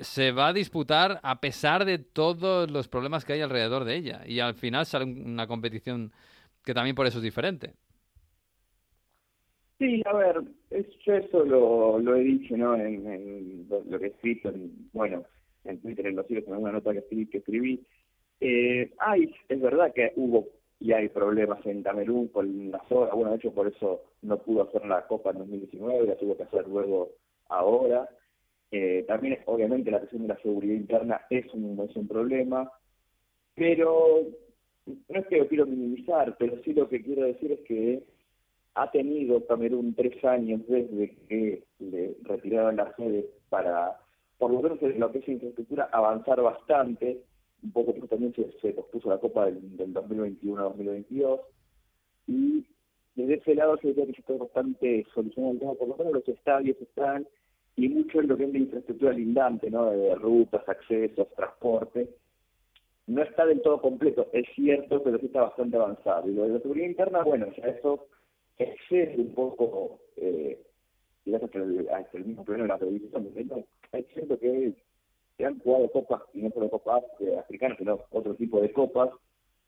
se 0.00 0.32
va 0.32 0.48
a 0.48 0.52
disputar 0.52 1.20
a 1.22 1.40
pesar 1.40 1.84
de 1.84 1.98
todos 1.98 2.70
los 2.70 2.88
problemas 2.88 3.24
que 3.24 3.34
hay 3.34 3.40
alrededor 3.40 3.84
de 3.84 3.96
ella. 3.96 4.22
Y 4.26 4.40
al 4.40 4.54
final 4.54 4.86
sale 4.86 5.04
una 5.04 5.46
competición 5.46 6.12
que 6.64 6.74
también 6.74 6.96
por 6.96 7.06
eso 7.06 7.18
es 7.18 7.24
diferente. 7.24 7.74
Sí, 9.78 10.02
a 10.04 10.12
ver, 10.12 10.42
eso 10.70 11.44
lo, 11.44 12.14
he 12.14 12.20
dicho, 12.20 12.56
¿no? 12.56 12.76
En, 12.76 13.66
lo, 13.68 13.98
que 13.98 14.06
he 14.06 14.08
escrito, 14.08 14.52
bueno, 14.92 15.24
en 15.64 15.80
Twitter, 15.80 16.06
en 16.06 16.16
los 16.16 16.30
hilos, 16.30 16.44
en 16.46 16.56
una 16.56 16.72
nota 16.72 16.92
que 16.92 16.98
escribí. 16.98 17.26
Que 17.26 17.38
escribí. 17.38 17.86
Eh, 18.40 18.92
hay, 18.98 19.34
es 19.48 19.60
verdad 19.60 19.92
que 19.94 20.12
hubo 20.16 20.48
y 20.80 20.92
hay 20.92 21.08
problemas 21.10 21.64
en 21.66 21.82
Camerún 21.82 22.28
con 22.28 22.70
la 22.70 22.82
zona. 22.88 23.12
Bueno, 23.12 23.30
de 23.30 23.36
hecho, 23.36 23.52
por 23.52 23.68
eso 23.68 24.02
no 24.22 24.38
pudo 24.38 24.62
hacer 24.62 24.84
la 24.86 25.06
Copa 25.06 25.30
en 25.30 25.38
2019, 25.38 26.06
la 26.06 26.16
tuvo 26.16 26.36
que 26.36 26.44
hacer 26.44 26.66
luego 26.66 27.10
ahora. 27.48 28.08
Eh, 28.72 29.04
también, 29.08 29.38
obviamente, 29.46 29.90
la 29.90 29.98
cuestión 29.98 30.22
de 30.22 30.28
la 30.28 30.40
seguridad 30.40 30.74
interna 30.74 31.20
es 31.28 31.52
un, 31.52 32.08
problema, 32.08 32.70
pero 33.54 34.26
no 34.86 35.20
es 35.20 35.26
que 35.26 35.38
lo 35.38 35.48
quiero 35.48 35.66
minimizar, 35.66 36.36
pero 36.38 36.62
sí 36.62 36.72
lo 36.72 36.88
que 36.88 37.02
quiero 37.02 37.24
decir 37.24 37.52
es 37.52 37.60
que 37.60 38.02
ha 38.74 38.90
tenido 38.90 39.44
Camerún 39.46 39.94
tres 39.94 40.24
años 40.24 40.60
desde 40.68 41.16
que 41.28 41.64
le 41.80 42.16
retiraron 42.22 42.76
las 42.76 42.94
sedes 42.94 43.26
para, 43.48 43.98
por 44.38 44.52
lo 44.52 44.62
menos 44.62 44.80
en 44.82 45.00
lo 45.00 45.10
que 45.10 45.18
es 45.18 45.28
infraestructura, 45.28 45.88
avanzar 45.92 46.40
bastante. 46.40 47.22
Un 47.62 47.72
poco 47.72 47.92
porque 47.92 48.08
también 48.08 48.32
se, 48.34 48.50
se 48.60 48.72
pospuso 48.72 49.10
la 49.10 49.18
Copa 49.18 49.46
del, 49.46 49.76
del 49.76 49.92
2021-2022. 49.92 51.40
Y 52.28 52.64
desde 53.16 53.34
ese 53.34 53.54
lado 53.54 53.76
se 53.78 53.88
diría 53.88 54.06
que 54.06 54.12
está 54.12 54.32
bastante 54.34 55.04
solucionado 55.12 55.52
el 55.52 55.58
tema, 55.58 55.74
por 55.74 55.88
lo 55.88 55.96
menos 55.96 56.12
los 56.14 56.28
estadios 56.28 56.80
están 56.80 57.26
y 57.76 57.88
mucho 57.88 58.20
en 58.20 58.28
lo 58.28 58.36
que 58.36 58.44
es 58.44 58.52
de 58.52 58.58
infraestructura 58.58 59.12
lindante, 59.12 59.70
¿no? 59.70 59.90
de 59.90 60.14
rutas, 60.16 60.68
accesos, 60.68 61.28
transporte. 61.34 62.08
No 63.06 63.22
está 63.22 63.44
del 63.46 63.62
todo 63.62 63.80
completo, 63.80 64.28
es 64.32 64.46
cierto, 64.54 65.02
pero 65.02 65.18
sí 65.18 65.26
está 65.26 65.42
bastante 65.42 65.76
avanzado. 65.76 66.28
Y 66.28 66.34
lo 66.34 66.44
de 66.44 66.50
la 66.50 66.60
seguridad 66.60 66.86
interna, 66.86 67.22
bueno, 67.22 67.46
ya 67.56 67.64
eso 67.64 68.06
excede 68.58 69.16
un 69.16 69.34
poco 69.34 69.98
eh, 70.16 70.60
quizás 71.24 71.42
hasta 71.42 71.58
el, 71.58 71.88
hasta 71.88 72.18
mismo 72.18 72.44
pleno 72.44 72.64
de 72.64 72.68
la 72.68 72.78
televisión, 72.78 73.32
es 73.92 74.06
cierto 74.14 74.38
que 74.38 74.72
se 75.36 75.44
han 75.44 75.58
jugado 75.58 75.90
copas, 75.90 76.22
y 76.34 76.42
no 76.42 76.50
solo 76.50 76.70
copas 76.70 77.02
eh, 77.20 77.36
africanas, 77.38 77.78
sino 77.78 77.98
otro 78.10 78.34
tipo 78.34 78.60
de 78.60 78.72
copas, 78.72 79.10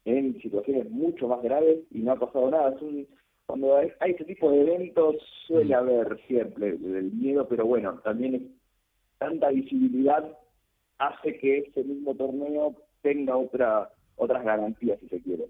en 0.04 0.40
situaciones 0.40 0.90
mucho 0.90 1.28
más 1.28 1.42
graves 1.42 1.80
y 1.90 2.00
no 2.00 2.12
ha 2.12 2.18
pasado 2.18 2.50
nada. 2.50 2.74
Es 2.74 2.82
un, 2.82 3.06
cuando 3.52 3.76
hay, 3.76 3.92
hay 4.00 4.12
este 4.12 4.24
tipo 4.24 4.50
de 4.50 4.62
eventos 4.62 5.16
suele 5.46 5.74
haber 5.74 6.18
siempre 6.26 6.70
el 6.70 7.12
miedo, 7.12 7.46
pero 7.46 7.66
bueno, 7.66 8.00
también 8.02 8.34
es, 8.34 8.42
tanta 9.18 9.50
visibilidad 9.50 10.26
hace 10.96 11.38
que 11.38 11.58
ese 11.58 11.84
mismo 11.84 12.14
torneo 12.14 12.74
tenga 13.02 13.36
otra 13.36 13.90
otras 14.16 14.42
garantías, 14.42 14.98
si 15.00 15.08
se 15.08 15.20
quiere. 15.20 15.44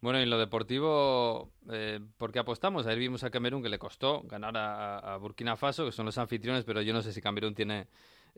Bueno, 0.00 0.18
en 0.18 0.30
lo 0.30 0.38
deportivo, 0.38 1.50
eh, 1.70 2.00
¿por 2.16 2.32
qué 2.32 2.38
apostamos? 2.38 2.86
Ayer 2.86 3.00
vimos 3.00 3.22
a 3.22 3.28
Camerún 3.28 3.62
que 3.62 3.68
le 3.68 3.78
costó 3.78 4.22
ganar 4.22 4.54
a, 4.56 5.18
Burkina 5.18 5.56
Faso, 5.56 5.84
que 5.84 5.92
son 5.92 6.06
los 6.06 6.16
anfitriones, 6.16 6.64
pero 6.64 6.80
yo 6.80 6.94
no 6.94 7.02
sé 7.02 7.12
si 7.12 7.20
Camerún 7.20 7.54
tiene 7.54 7.86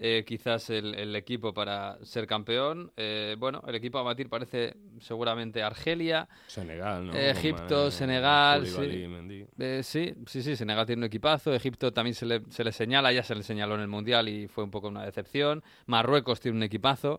eh, 0.01 0.23
quizás 0.25 0.71
el, 0.71 1.17
equipo 1.17 1.53
para 1.53 1.99
ser 2.05 2.27
campeón. 2.27 2.93
Eh, 2.97 3.35
bueno, 3.37 3.63
el 3.67 3.75
equipo 3.75 3.99
a 3.99 4.05
batir 4.05 4.29
parece 4.29 4.75
seguramente 5.01 5.61
Argelia, 5.61 6.29
Senegal, 6.47 7.11
Egipto, 7.17 7.91
Senegal. 7.91 8.65
Sí. 8.65 9.45
sí. 9.83 10.15
sí, 10.27 10.57
Senegal 10.57 10.87
tiene 10.87 11.01
un 11.01 11.07
equipazo. 11.07 11.53
Egipto 11.53 11.93
también 11.93 12.15
se 12.15 12.27
le, 12.27 12.43
se 12.49 12.63
le 12.63 12.71
señala, 12.71 13.13
ya 13.13 13.25
se 13.25 13.35
le 13.35 13.43
señaló 13.43 13.75
en 13.75 13.81
el 13.81 13.89
Mundial 13.89 14.29
y 14.29 14.47
fue 14.47 14.63
un 14.63 14.71
poco 14.71 14.87
una 14.87 15.05
decepción. 15.05 15.65
Marruecos 15.87 16.41
tiene 16.41 16.59
un 16.59 16.63
equipazo. 16.63 17.19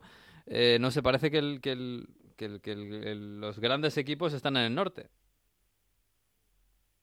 no 0.80 0.92
se 0.92 1.04
parece 1.04 1.30
que, 1.30 1.40
el, 1.40 1.60
que, 1.60 1.72
el, 1.72 2.08
que, 2.62 2.76
los 2.76 3.60
grandes 3.60 3.98
equipos 3.98 4.34
están 4.34 4.56
en 4.56 4.64
el 4.64 4.76
norte. 4.76 5.08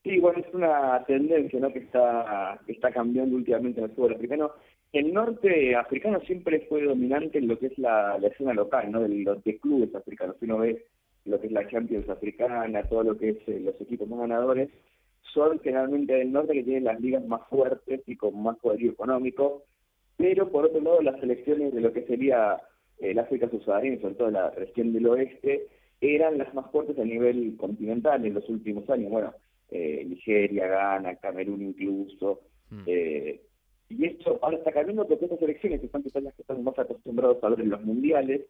Sí, 0.05 0.21
bueno, 0.21 0.39
es 0.39 0.55
una 0.55 1.05
tendencia 1.05 1.59
¿no? 1.59 1.71
que, 1.71 1.81
está, 1.81 2.61
que 2.65 2.73
está 2.73 2.93
cambiando 2.93 3.37
últimamente 3.37 3.81
en 3.81 3.87
el 3.87 3.91
fútbol 3.91 4.15
africano 4.15 4.53
el 4.99 5.13
norte 5.13 5.75
africano 5.75 6.21
siempre 6.21 6.67
fue 6.69 6.85
dominante 6.85 7.39
en 7.39 7.49
lo 7.49 7.59
que 7.59 7.67
es 7.67 7.79
la, 7.79 8.17
escena 8.17 8.55
local, 8.55 8.91
¿no? 8.91 9.01
De 9.01 9.09
los 9.09 9.43
de 9.45 9.59
clubes 9.59 9.95
africanos. 9.95 10.37
Si 10.39 10.45
uno 10.45 10.59
ve 10.59 10.85
lo 11.25 11.41
que 11.41 11.47
es 11.47 11.53
la 11.53 11.67
Champions 11.69 12.09
africana, 12.09 12.83
todo 12.85 13.03
lo 13.03 13.17
que 13.17 13.31
es 13.31 13.37
eh, 13.49 13.61
los 13.61 13.81
equipos 13.81 14.09
más 14.09 14.21
ganadores, 14.21 14.71
son 15.33 15.59
generalmente 15.61 16.15
del 16.15 16.33
norte 16.33 16.55
que 16.55 16.63
tienen 16.63 16.85
las 16.85 17.01
ligas 17.01 17.25
más 17.27 17.43
fuertes 17.49 18.01
y 18.07 18.17
con 18.17 18.43
más 18.43 18.57
poderío 18.59 18.93
económico, 18.93 19.65
pero 20.17 20.51
por 20.51 20.67
otro 20.67 20.81
lado 20.81 21.03
las 21.03 21.21
selecciones 21.21 21.75
de 21.75 21.81
lo 21.81 21.93
que 21.93 22.07
sería 22.07 22.61
eh, 22.99 23.11
el 23.11 23.19
África 23.19 23.51
subsahariana, 23.51 24.01
sobre 24.01 24.15
todo 24.15 24.31
la 24.31 24.51
región 24.51 24.93
del 24.93 25.07
oeste, 25.07 25.67
eran 26.01 26.39
las 26.39 26.53
más 26.55 26.71
fuertes 26.71 26.99
a 26.99 27.05
nivel 27.05 27.57
continental 27.57 28.25
en 28.25 28.35
los 28.35 28.49
últimos 28.49 28.89
años. 28.91 29.11
Bueno, 29.11 29.35
eh, 29.71 30.05
Nigeria, 30.07 30.69
Ghana, 30.69 31.17
Camerún 31.17 31.63
incluso, 31.63 32.41
mm. 32.71 32.83
eh, 32.87 33.41
y 33.89 34.07
esto 34.07 34.39
ahora 34.43 34.59
está 34.59 34.73
cambiando 34.73 35.07
porque 35.07 35.25
estas 35.25 35.43
elecciones, 35.43 35.81
que 35.81 35.89
son 35.89 36.03
quizás 36.03 36.23
las 36.23 36.35
que 36.35 36.43
estamos 36.43 36.63
más 36.65 36.79
acostumbrados 36.79 37.43
a 37.43 37.49
ver 37.51 37.61
en 37.61 37.71
los 37.71 37.83
mundiales, 37.83 38.43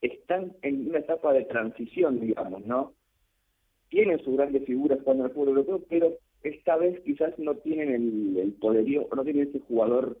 están 0.00 0.52
en 0.62 0.88
una 0.88 0.98
etapa 0.98 1.32
de 1.32 1.44
transición, 1.44 2.20
digamos, 2.20 2.64
¿no? 2.66 2.92
Tienen 3.88 4.22
sus 4.22 4.36
grandes 4.36 4.64
figuras 4.66 4.98
cuando 5.02 5.24
el 5.24 5.30
fútbol 5.30 5.48
europeo, 5.48 5.82
pero 5.88 6.18
esta 6.42 6.76
vez 6.76 7.00
quizás 7.00 7.38
no 7.38 7.56
tienen 7.56 7.94
el, 7.94 8.36
el 8.38 8.52
poderío, 8.52 9.08
no 9.14 9.24
tienen 9.24 9.48
ese 9.48 9.60
jugador 9.60 10.18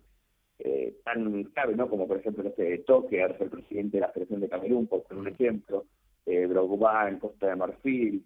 eh, 0.58 0.96
tan 1.04 1.44
clave, 1.44 1.76
¿no? 1.76 1.88
Como 1.88 2.08
por 2.08 2.18
ejemplo, 2.18 2.50
sé, 2.56 2.78
Toque, 2.78 3.22
el 3.22 3.34
presidente 3.50 3.98
de 3.98 4.00
la 4.00 4.12
selección 4.12 4.40
de 4.40 4.48
Camerún, 4.48 4.86
por 4.88 5.04
un 5.10 5.28
ejemplo, 5.28 5.84
eh, 6.26 6.48
Costa 7.20 7.46
de 7.46 7.56
Marfil. 7.56 8.24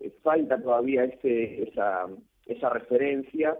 Eh, 0.00 0.12
falta 0.22 0.60
todavía 0.60 1.04
ese, 1.04 1.64
esa, 1.64 2.06
esa 2.46 2.68
referencia 2.70 3.58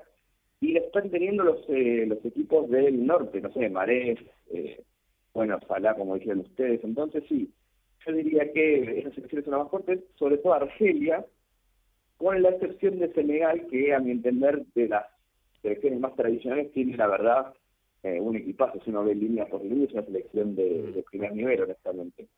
y 0.60 0.72
la 0.72 0.80
están 0.80 1.10
teniendo 1.10 1.44
los 1.44 1.64
eh, 1.68 2.06
los 2.06 2.24
equipos 2.24 2.68
del 2.70 3.06
norte, 3.06 3.40
no 3.40 3.52
sé, 3.52 3.68
Marés, 3.68 4.18
eh, 4.50 4.82
bueno, 5.34 5.58
Salá, 5.68 5.94
como 5.94 6.14
dijeron 6.14 6.40
ustedes. 6.40 6.82
Entonces, 6.82 7.24
sí, 7.28 7.50
yo 8.06 8.12
diría 8.12 8.52
que 8.52 9.00
esas 9.00 9.14
selecciones 9.14 9.44
son 9.44 9.52
las 9.52 9.62
más 9.62 9.70
fuertes, 9.70 10.00
sobre 10.18 10.38
todo 10.38 10.54
Argelia, 10.54 11.26
con 12.16 12.42
la 12.42 12.50
excepción 12.50 12.98
de 12.98 13.12
Senegal, 13.12 13.66
que 13.70 13.94
a 13.94 13.98
mi 13.98 14.12
entender, 14.12 14.64
de 14.74 14.88
las 14.88 15.06
selecciones 15.60 16.00
más 16.00 16.16
tradicionales, 16.16 16.72
tiene 16.72 16.96
la 16.96 17.08
verdad 17.08 17.54
eh, 18.02 18.20
un 18.20 18.36
equipazo. 18.36 18.80
Si 18.82 18.90
uno 18.90 19.04
ve 19.04 19.14
línea 19.14 19.46
por 19.46 19.62
línea, 19.62 19.86
es 19.86 19.92
una 19.92 20.04
selección 20.04 20.56
de 20.56 21.04
primer 21.10 21.34
nivel, 21.34 21.62
honestamente 21.62 22.28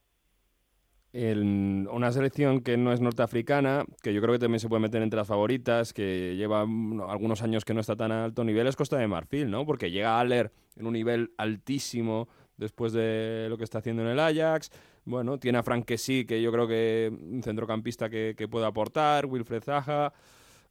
una 1.13 2.13
selección 2.13 2.61
que 2.61 2.77
no 2.77 2.93
es 2.93 3.01
norteafricana, 3.01 3.85
que 4.03 4.13
yo 4.13 4.21
creo 4.21 4.35
que 4.35 4.39
también 4.39 4.61
se 4.61 4.69
puede 4.69 4.83
meter 4.83 5.03
entre 5.03 5.17
las 5.17 5.27
favoritas, 5.27 5.93
que 5.93 6.37
lleva 6.37 6.61
algunos 6.61 7.43
años 7.43 7.65
que 7.65 7.73
no 7.73 7.81
está 7.81 7.97
tan 7.97 8.13
alto 8.13 8.45
nivel, 8.45 8.67
es 8.67 8.77
Costa 8.77 8.99
de 8.99 9.09
Marfil, 9.09 9.51
¿no? 9.51 9.65
Porque 9.65 9.91
llega 9.91 10.21
Aller 10.21 10.53
en 10.77 10.87
un 10.87 10.93
nivel 10.93 11.33
altísimo 11.39 12.29
después 12.57 12.93
de 12.93 13.47
lo 13.49 13.57
que 13.57 13.65
está 13.65 13.79
haciendo 13.79 14.03
en 14.03 14.09
el 14.09 14.21
Ajax. 14.21 14.71
Bueno, 15.05 15.39
tiene 15.39 15.59
a 15.59 15.63
Frank 15.63 15.91
sí, 15.97 16.27
que 16.27 16.43
yo 16.43 16.53
creo 16.53 16.69
que 16.69 17.11
un 17.11 17.43
centrocampista 17.43 18.11
que, 18.11 18.49
puede 18.51 18.67
aportar, 18.67 19.25
Wilfred 19.25 19.63
Zaha, 19.63 20.13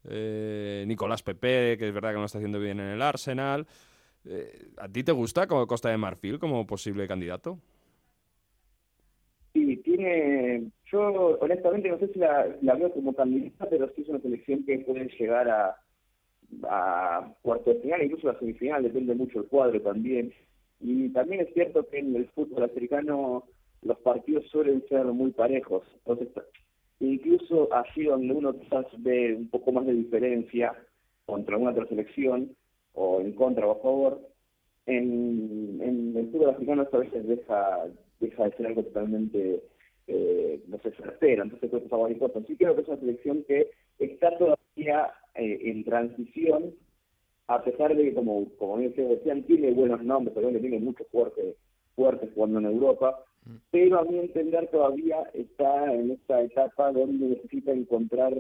eh, 0.04 0.84
Nicolás 0.88 1.24
Pepe, 1.24 1.76
que 1.80 1.88
es 1.88 1.94
verdad 1.94 2.12
que 2.12 2.20
no 2.20 2.26
está 2.26 2.38
haciendo 2.38 2.60
bien 2.60 2.80
en 2.80 2.90
el 2.90 3.02
Arsenal. 3.02 3.66
Eh, 4.26 4.70
¿A 4.78 4.88
ti 4.88 5.04
te 5.04 5.12
gusta 5.12 5.48
como 5.48 5.66
Costa 5.66 5.90
de 5.90 5.98
Marfil 5.98 6.38
como 6.38 6.68
posible 6.68 7.08
candidato? 7.08 7.60
Tiene. 9.78 10.72
Yo, 10.92 11.38
honestamente, 11.42 11.90
no 11.90 12.00
sé 12.00 12.08
si 12.08 12.20
la, 12.20 12.48
veo 12.62 12.94
como 12.94 13.14
candidata, 13.14 13.68
pero 13.70 13.90
sí 13.94 14.04
es 14.04 14.08
una 14.08 14.22
selección 14.22 14.64
que 14.66 14.80
puede 14.80 15.10
llegar 15.20 15.50
a, 15.50 15.76
a 16.64 17.34
cuarto 17.42 17.74
de 17.74 17.82
final, 17.82 18.04
incluso 18.04 18.30
a 18.30 18.34
la 18.34 18.40
semifinal, 18.40 18.84
depende 18.84 19.14
mucho 19.16 19.40
el 19.40 19.48
cuadro 19.48 19.82
también. 19.82 20.34
Y 20.80 21.10
también 21.10 21.42
es 21.42 21.54
cierto 21.54 21.86
que 21.88 22.00
en 22.00 22.16
el 22.16 22.28
fútbol 22.30 22.64
africano 22.64 23.44
los 23.82 23.98
partidos 24.00 24.46
suelen 24.48 24.84
ser 24.88 25.06
muy 25.06 25.32
parejos. 25.32 25.84
Entonces, 26.06 26.30
incluso 27.00 27.74
así 27.74 28.04
donde 28.04 28.34
uno 28.34 28.58
quizás 28.58 28.86
ve 29.00 29.36
un 29.36 29.50
poco 29.50 29.72
más 29.72 29.86
de 29.86 29.94
diferencia 29.94 30.74
contra 31.26 31.58
una 31.58 31.72
otra 31.72 31.88
selección, 31.88 32.56
o 32.94 33.22
en 33.22 33.34
contra 33.34 33.68
o 33.68 33.72
a 33.72 33.82
favor, 33.82 34.22
en, 34.86 35.80
en 35.82 36.18
el 36.18 36.32
fútbol 36.32 36.52
africano 36.52 36.88
a 36.92 36.98
veces 36.98 37.28
deja 37.28 37.86
deja 38.20 38.46
de 38.46 38.58
ser 38.58 38.68
algo 38.68 38.84
totalmente, 38.84 39.64
eh, 40.08 40.62
no 40.68 40.80
sé, 40.80 40.92
certero, 40.92 41.44
entonces 41.44 41.70
creo 41.70 41.82
que 42.08 42.14
es. 42.14 42.48
Sí 42.48 42.56
creo 42.56 42.76
que 42.76 42.82
es 42.82 42.88
una 42.88 43.00
selección 43.00 43.44
que 43.48 43.72
está 44.00 44.38
todavía 44.38 45.12
eh, 45.36 45.60
en 45.64 45.84
transición, 45.84 46.74
a 47.48 47.64
pesar 47.64 47.96
de 47.96 48.04
que, 48.04 48.14
como, 48.14 48.50
como 48.58 48.78
bien 48.78 48.90
ustedes 48.90 49.10
decían, 49.10 49.44
tiene 49.44 49.72
buenos 49.72 50.04
nombres, 50.04 50.34
pero 50.36 50.50
tiene 50.50 50.80
muchos 50.80 51.08
fuertes, 51.08 51.56
fuertes 51.96 52.30
jugando 52.34 52.60
en 52.60 52.66
Europa, 52.66 53.24
mm. 53.46 53.56
pero 53.72 54.00
a 54.00 54.06
mi 54.06 54.20
entender 54.20 54.68
todavía 54.68 55.24
está 55.34 55.94
en 55.94 56.12
esta 56.12 56.42
etapa 56.42 56.92
donde 56.92 57.28
necesita 57.28 57.72
encontrar 57.72 58.34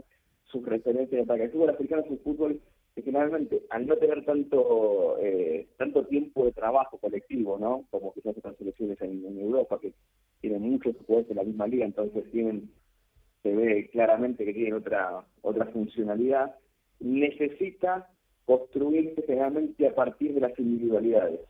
sus 0.46 0.66
referencias 0.66 1.12
de 1.12 1.22
ataque. 1.22 1.44
El 1.46 1.52
fútbol 1.52 1.70
africano 1.70 2.04
es 2.04 2.12
un 2.12 2.20
fútbol 2.20 2.62
que 2.98 3.04
generalmente, 3.04 3.62
al 3.70 3.86
no 3.86 3.96
tener 3.98 4.26
tanto 4.26 5.20
eh, 5.20 5.68
tanto 5.78 6.04
tiempo 6.08 6.46
de 6.46 6.52
trabajo 6.52 6.98
colectivo, 6.98 7.60
¿no? 7.60 7.86
Como 7.92 8.12
quizás 8.12 8.36
otras 8.36 8.58
selecciones 8.58 9.00
en, 9.02 9.40
Europa, 9.40 9.80
que 9.80 9.94
tienen 10.42 10.64
muchos 10.64 10.96
jugadores 11.06 11.30
de 11.30 11.36
la 11.36 11.44
misma 11.44 11.68
liga, 11.68 11.86
entonces 11.86 12.24
tienen 12.32 12.72
se 13.44 13.56
ve 13.56 13.88
claramente 13.92 14.44
que 14.44 14.54
tienen 14.54 14.74
otra 14.74 15.24
otra 15.42 15.66
funcionalidad, 15.68 16.56
necesita 17.00 18.10
construirse 18.46 19.22
generalmente 19.28 19.88
a 19.88 19.94
partir 19.94 20.34
de 20.34 20.42
las 20.42 20.58
individualidades. 20.58 21.42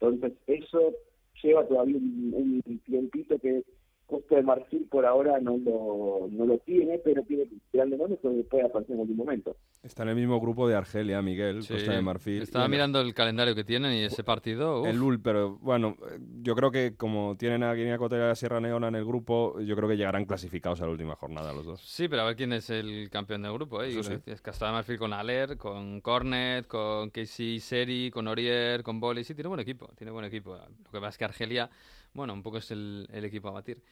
Entonces, 0.00 0.32
eso 0.48 0.92
lleva 1.40 1.68
todavía 1.68 1.98
un, 1.98 2.62
un 2.66 2.78
tiempito 2.80 3.38
que 3.38 3.62
Costa 4.06 4.36
de 4.36 4.42
Marfil 4.42 4.86
por 4.88 5.04
ahora 5.04 5.40
no 5.40 5.56
lo, 5.56 6.28
no 6.30 6.46
lo 6.46 6.58
tiene, 6.58 6.98
pero 6.98 7.22
tiene 7.24 7.48
grandes 7.72 7.98
nombres 7.98 8.20
que 8.20 8.28
puede 8.48 8.64
aparecer 8.64 8.94
en 8.94 9.00
algún 9.00 9.16
momento. 9.16 9.56
Está 9.82 10.04
en 10.04 10.10
el 10.10 10.16
mismo 10.16 10.40
grupo 10.40 10.68
de 10.68 10.76
Argelia, 10.76 11.20
Miguel, 11.22 11.66
Costa 11.66 11.92
de 11.92 12.02
Marfil. 12.02 12.42
Estaba 12.42 12.68
mirando 12.68 13.00
el 13.00 13.14
calendario 13.14 13.54
que 13.54 13.64
tienen 13.64 13.92
y 13.92 14.04
ese 14.04 14.22
partido. 14.22 14.86
El 14.86 15.00
UL, 15.00 15.20
pero 15.20 15.58
bueno, 15.58 15.96
yo 16.42 16.54
creo 16.54 16.70
que 16.70 16.96
como 16.96 17.36
tienen 17.36 17.62
a 17.62 17.74
Guinea 17.74 17.96
Ecuatorial 17.96 18.32
y 18.32 18.36
Sierra 18.36 18.60
Leona 18.60 18.88
en 18.88 18.94
el 18.94 19.04
grupo, 19.04 19.60
yo 19.60 19.74
creo 19.76 19.88
que 19.88 19.96
llegarán 19.96 20.24
clasificados 20.24 20.80
a 20.80 20.86
la 20.86 20.92
última 20.92 21.16
jornada 21.16 21.52
los 21.52 21.66
dos. 21.66 21.80
Sí, 21.80 22.08
pero 22.08 22.22
a 22.22 22.26
ver 22.26 22.36
quién 22.36 22.52
es 22.52 22.70
el 22.70 23.10
campeón 23.10 23.42
del 23.42 23.52
grupo. 23.52 23.82
¿eh? 23.82 23.98
Es 24.26 24.40
Costa 24.40 24.66
de 24.66 24.72
Marfil 24.72 24.98
con 24.98 25.12
Aler, 25.12 25.56
con 25.56 26.00
Cornet, 26.00 26.66
con 26.66 27.10
Casey 27.10 27.60
Seri, 27.60 28.10
con 28.10 28.28
Orier, 28.28 28.82
con 28.82 29.00
Boli. 29.00 29.24
Sí, 29.24 29.34
tiene 29.34 29.48
buen 29.48 29.60
equipo, 29.60 29.90
tiene 29.96 30.10
buen 30.12 30.24
equipo. 30.24 30.56
Lo 30.56 30.90
que 30.90 30.98
pasa 30.98 31.08
es 31.08 31.18
que 31.18 31.24
Argelia 31.24 31.70
bueno, 32.12 32.32
un 32.32 32.42
poco 32.42 32.58
es 32.58 32.70
el, 32.70 33.08
equipo 33.12 33.48
a 33.48 33.52
batir. 33.52 33.82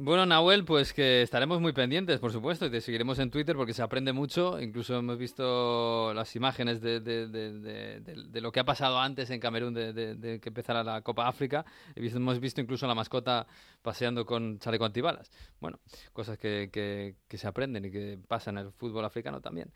Bueno, 0.00 0.24
Nahuel, 0.26 0.64
pues 0.64 0.92
que 0.92 1.22
estaremos 1.22 1.60
muy 1.60 1.72
pendientes, 1.72 2.20
por 2.20 2.30
supuesto, 2.30 2.66
y 2.66 2.70
te 2.70 2.80
seguiremos 2.80 3.18
en 3.18 3.32
Twitter 3.32 3.56
porque 3.56 3.74
se 3.74 3.82
aprende 3.82 4.12
mucho. 4.12 4.60
Incluso 4.60 4.96
hemos 4.96 5.18
visto 5.18 6.14
las 6.14 6.36
imágenes 6.36 6.80
de, 6.80 8.30
lo 8.34 8.52
que 8.52 8.60
ha 8.60 8.64
pasado 8.64 9.00
antes 9.00 9.28
en 9.30 9.40
Camerún 9.40 9.74
de, 9.74 10.38
que 10.40 10.48
empezara 10.48 10.84
la 10.84 11.02
Copa 11.02 11.26
África. 11.26 11.64
Hemos 11.96 12.38
visto 12.38 12.60
incluso 12.60 12.86
a 12.86 12.88
la 12.88 12.94
mascota 12.94 13.48
paseando 13.82 14.24
con 14.24 14.60
chaleco 14.60 14.84
antibalas. 14.84 15.32
Bueno, 15.58 15.80
cosas 16.12 16.38
que, 16.38 16.70
que 16.70 17.38
se 17.38 17.48
aprenden 17.48 17.86
y 17.86 17.90
que 17.90 18.20
pasan 18.28 18.58
en 18.58 18.66
el 18.66 18.72
fútbol 18.72 19.04
africano 19.04 19.40
también. 19.40 19.72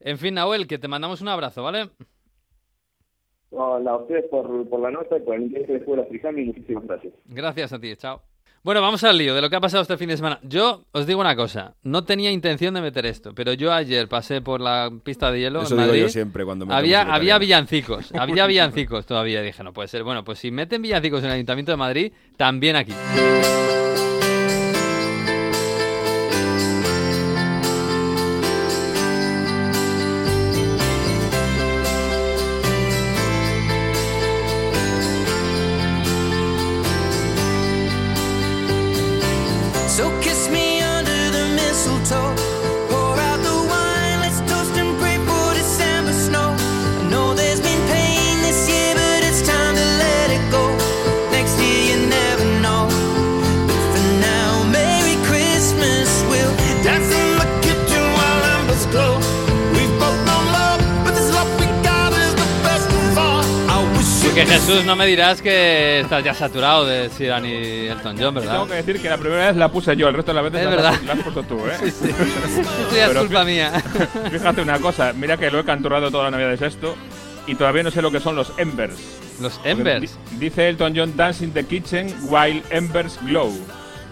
En 0.00 0.18
fin, 0.18 0.34
Nahuel, 0.34 0.66
que 0.66 0.78
te 0.78 0.88
mandamos 0.88 1.20
un 1.20 1.28
abrazo, 1.28 1.62
¿vale? 1.62 1.90
Hola 3.50 3.90
a 3.90 3.96
ustedes 3.96 4.24
por, 4.30 4.68
por 4.68 4.80
la 4.80 4.90
nota 4.90 5.16
y 5.16 5.20
por 5.20 5.34
el 5.34 5.42
interés 5.42 5.68
de 5.68 5.80
fútbol 5.80 6.00
africano 6.00 6.38
y 6.38 6.46
muchísimas 6.46 6.86
gracias. 6.86 7.14
Gracias 7.26 7.72
a 7.72 7.78
ti, 7.80 7.96
chao. 7.96 8.22
Bueno, 8.62 8.82
vamos 8.82 9.02
al 9.04 9.16
lío 9.16 9.34
de 9.34 9.40
lo 9.40 9.48
que 9.48 9.56
ha 9.56 9.60
pasado 9.60 9.82
este 9.82 9.96
fin 9.96 10.10
de 10.10 10.18
semana. 10.18 10.38
Yo 10.42 10.84
os 10.92 11.06
digo 11.06 11.18
una 11.20 11.34
cosa, 11.34 11.76
no 11.82 12.04
tenía 12.04 12.30
intención 12.30 12.74
de 12.74 12.82
meter 12.82 13.06
esto, 13.06 13.34
pero 13.34 13.54
yo 13.54 13.72
ayer 13.72 14.06
pasé 14.06 14.42
por 14.42 14.60
la 14.60 14.90
pista 15.02 15.32
de 15.32 15.40
hielo 15.40 15.62
Eso 15.62 15.76
en 15.76 15.84
digo 15.84 15.94
yo 15.94 16.08
siempre 16.10 16.44
cuando 16.44 16.66
meto 16.66 16.76
había, 16.76 17.02
había 17.02 17.38
villancicos, 17.38 18.12
había 18.18 18.46
villancicos 18.46 19.06
todavía. 19.06 19.40
Dije, 19.40 19.64
no 19.64 19.72
puede 19.72 19.88
ser. 19.88 20.04
Bueno, 20.04 20.24
pues 20.24 20.40
si 20.40 20.50
meten 20.50 20.82
villancicos 20.82 21.20
en 21.20 21.26
el 21.26 21.32
Ayuntamiento 21.32 21.72
de 21.72 21.76
Madrid, 21.78 22.12
también 22.36 22.76
aquí. 22.76 22.92
Jesús, 64.80 64.86
no 64.86 64.96
me 64.96 65.06
dirás 65.06 65.42
que 65.42 66.00
estás 66.00 66.24
ya 66.24 66.34
saturado 66.34 66.84
de 66.86 67.08
Siran 67.10 67.44
y 67.46 67.86
Elton 67.88 68.16
John, 68.18 68.34
¿verdad? 68.34 68.52
Tengo 68.52 68.66
que 68.68 68.74
decir 68.74 69.00
que 69.02 69.08
la 69.08 69.18
primera 69.18 69.46
vez 69.48 69.56
la 69.56 69.68
puse 69.70 69.96
yo, 69.96 70.08
el 70.08 70.14
resto 70.14 70.32
de 70.32 70.42
las 70.42 70.44
veces 70.52 70.60
Es 70.60 70.64
la, 70.70 70.76
verdad. 70.76 70.94
la 71.06 71.12
has 71.12 71.18
puesto 71.20 71.42
tú, 71.42 71.58
¿eh? 71.66 71.72
Sí, 71.80 71.90
sí. 71.90 72.08
Esto 72.82 72.96
ya 72.96 73.06
es 73.06 73.18
culpa 73.18 73.44
mía. 73.44 73.72
Fíjate 74.30 74.62
una 74.62 74.78
cosa, 74.78 75.12
mira 75.12 75.36
que 75.36 75.50
lo 75.50 75.60
he 75.60 75.64
canturrado 75.64 76.10
toda 76.10 76.24
la 76.24 76.30
Navidad 76.32 76.56
de 76.58 76.66
esto 76.66 76.94
y 77.46 77.54
todavía 77.54 77.82
no 77.82 77.90
sé 77.90 78.00
lo 78.02 78.10
que 78.10 78.20
son 78.20 78.36
los 78.36 78.52
embers. 78.58 78.96
Los 79.40 79.58
Embers. 79.64 80.18
di- 80.32 80.38
Dice 80.38 80.68
Elton 80.68 80.92
John 80.94 81.16
Dance 81.16 81.42
in 81.44 81.52
the 81.52 81.64
kitchen 81.64 82.14
while 82.28 82.62
embers 82.70 83.18
glow. 83.22 83.50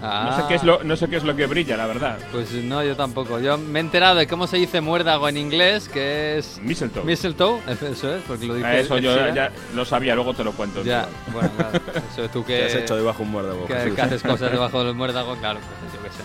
No 0.00 0.36
sé 0.36 0.42
qué 0.48 0.54
es 0.54 0.62
lo 0.62 0.84
no 0.84 0.96
sé 0.96 1.08
qué 1.08 1.16
es 1.16 1.24
lo 1.24 1.34
que 1.34 1.46
brilla, 1.46 1.76
la 1.76 1.86
verdad. 1.86 2.18
Pues 2.32 2.52
no, 2.52 2.82
yo 2.84 2.94
tampoco. 2.96 3.40
Yo 3.40 3.58
me 3.58 3.78
he 3.78 3.82
enterado 3.82 4.16
de 4.16 4.26
cómo 4.26 4.46
se 4.46 4.56
dice 4.56 4.80
muérdago 4.80 5.28
en 5.28 5.36
inglés, 5.36 5.88
que 5.88 6.38
es 6.38 6.60
Mistletoe. 6.62 7.04
mistletoe. 7.04 7.60
Eso 7.68 8.14
es, 8.14 8.22
porque 8.26 8.46
lo 8.46 8.54
dice 8.54 8.66
Ah, 8.66 8.76
Eso 8.78 8.98
yo 8.98 9.34
ya 9.34 9.50
lo 9.74 9.84
sabía, 9.84 10.14
luego 10.14 10.34
te 10.34 10.44
lo 10.44 10.52
cuento. 10.52 10.82
Ya, 10.84 11.08
bueno, 11.32 11.50
claro. 11.56 11.80
Eso 12.12 12.28
tú 12.30 12.44
que, 12.44 12.58
Te 12.58 12.64
has 12.66 12.74
hecho 12.76 12.96
debajo 12.96 13.22
un 13.24 13.30
muérdago. 13.30 13.66
que, 13.66 13.74
haces 14.00 14.22
cosas 14.22 14.50
debajo 14.52 14.84
del 14.84 14.94
muérdago, 14.94 15.34
claro, 15.36 15.58
pues 15.58 15.92
yo 15.94 16.02
qué 16.02 16.10
sé. 16.10 16.22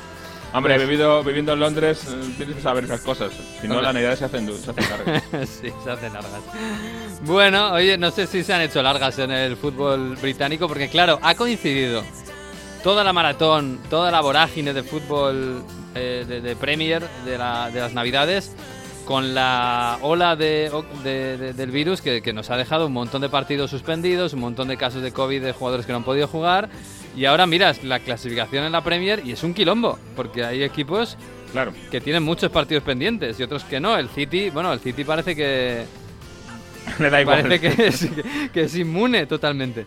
Hombre, 0.55 0.77
vivido, 0.77 1.23
viviendo 1.23 1.53
en 1.53 1.59
Londres 1.61 2.05
eh, 2.07 2.33
tienes 2.37 2.57
que 2.57 2.61
saber 2.61 2.83
esas 2.83 3.01
cosas. 3.01 3.31
Si 3.59 3.67
no, 3.67 3.73
Hombre. 3.73 3.87
la 3.87 3.93
Navidad 3.93 4.15
se 4.15 4.25
hacen, 4.25 4.45
se 4.55 4.69
hacen 4.69 4.85
largas. 4.87 5.23
sí, 5.49 5.73
se 5.83 5.89
hacen 5.89 6.13
largas. 6.13 6.41
Bueno, 7.23 7.71
oye, 7.71 7.97
no 7.97 8.11
sé 8.11 8.27
si 8.27 8.43
se 8.43 8.53
han 8.53 8.61
hecho 8.61 8.83
largas 8.83 9.17
en 9.17 9.31
el 9.31 9.57
fútbol 9.57 10.15
británico, 10.21 10.67
porque 10.67 10.89
claro, 10.89 11.17
ha 11.23 11.33
coincidido 11.33 12.03
toda 12.83 13.03
la 13.03 13.13
maratón, 13.13 13.79
toda 13.89 14.11
la 14.11 14.21
vorágine 14.21 14.73
de 14.73 14.83
fútbol 14.83 15.63
eh, 15.95 16.25
de, 16.27 16.41
de 16.41 16.55
Premier 16.55 17.03
de, 17.25 17.37
la- 17.37 17.69
de 17.71 17.79
las 17.79 17.93
Navidades 17.93 18.55
con 19.05 19.33
la 19.33 19.97
ola 20.01 20.35
de, 20.35 20.71
de- 21.03 21.37
de- 21.37 21.53
del 21.53 21.71
virus 21.71 22.01
que, 22.01 22.21
que 22.21 22.31
nos 22.33 22.49
ha 22.49 22.57
dejado 22.57 22.87
un 22.87 22.93
montón 22.93 23.21
de 23.21 23.29
partidos 23.29 23.69
suspendidos, 23.71 24.33
un 24.33 24.39
montón 24.39 24.67
de 24.69 24.77
casos 24.77 25.01
de 25.01 25.11
COVID 25.11 25.41
de 25.41 25.51
jugadores 25.51 25.85
que 25.85 25.91
no 25.91 25.97
han 25.99 26.03
podido 26.05 26.27
jugar. 26.27 26.69
Y 27.15 27.25
ahora 27.25 27.45
miras 27.45 27.83
la 27.83 27.99
clasificación 27.99 28.63
en 28.63 28.71
la 28.71 28.81
Premier 28.83 29.21
y 29.25 29.33
es 29.33 29.43
un 29.43 29.53
quilombo, 29.53 29.99
porque 30.15 30.43
hay 30.43 30.63
equipos 30.63 31.17
Claro. 31.51 31.71
que 31.91 32.01
tienen 32.01 32.23
muchos 32.23 32.49
partidos 32.51 32.83
pendientes 32.83 33.39
y 33.39 33.43
otros 33.43 33.63
que 33.65 33.79
no. 33.79 33.95
El 33.97 34.09
City, 34.09 34.49
bueno, 34.49 34.73
el 34.73 34.79
City 34.79 35.03
parece 35.03 35.35
que 35.35 35.85
Le 36.99 37.09
da 37.09 37.21
igual. 37.21 37.41
parece 37.43 37.59
que 37.75 37.85
es, 37.87 38.07
que 38.51 38.61
es 38.63 38.75
inmune 38.75 39.25
totalmente. 39.27 39.85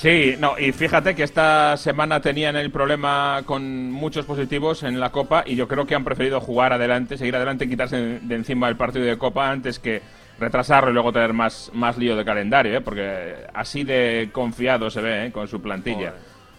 Sí, 0.00 0.34
no, 0.38 0.58
y 0.58 0.72
fíjate 0.72 1.14
que 1.14 1.22
esta 1.22 1.76
semana 1.76 2.22
tenían 2.22 2.56
el 2.56 2.70
problema 2.70 3.42
con 3.44 3.92
muchos 3.92 4.24
positivos 4.24 4.82
en 4.82 4.98
la 4.98 5.12
Copa 5.12 5.44
y 5.44 5.56
yo 5.56 5.68
creo 5.68 5.84
que 5.84 5.94
han 5.94 6.04
preferido 6.04 6.40
jugar 6.40 6.72
adelante, 6.72 7.18
seguir 7.18 7.36
adelante 7.36 7.66
y 7.66 7.68
quitarse 7.68 8.18
de 8.22 8.34
encima 8.34 8.70
el 8.70 8.76
partido 8.76 9.04
de 9.04 9.18
Copa 9.18 9.50
antes 9.50 9.78
que 9.78 10.00
retrasarlo 10.38 10.88
y 10.88 10.94
luego 10.94 11.12
tener 11.12 11.34
más, 11.34 11.70
más 11.74 11.98
lío 11.98 12.16
de 12.16 12.24
calendario, 12.24 12.78
¿eh? 12.78 12.80
porque 12.80 13.44
así 13.52 13.84
de 13.84 14.30
confiado 14.32 14.88
se 14.88 15.02
ve 15.02 15.26
¿eh? 15.26 15.32
con 15.32 15.48
su 15.48 15.60
plantilla. 15.60 16.14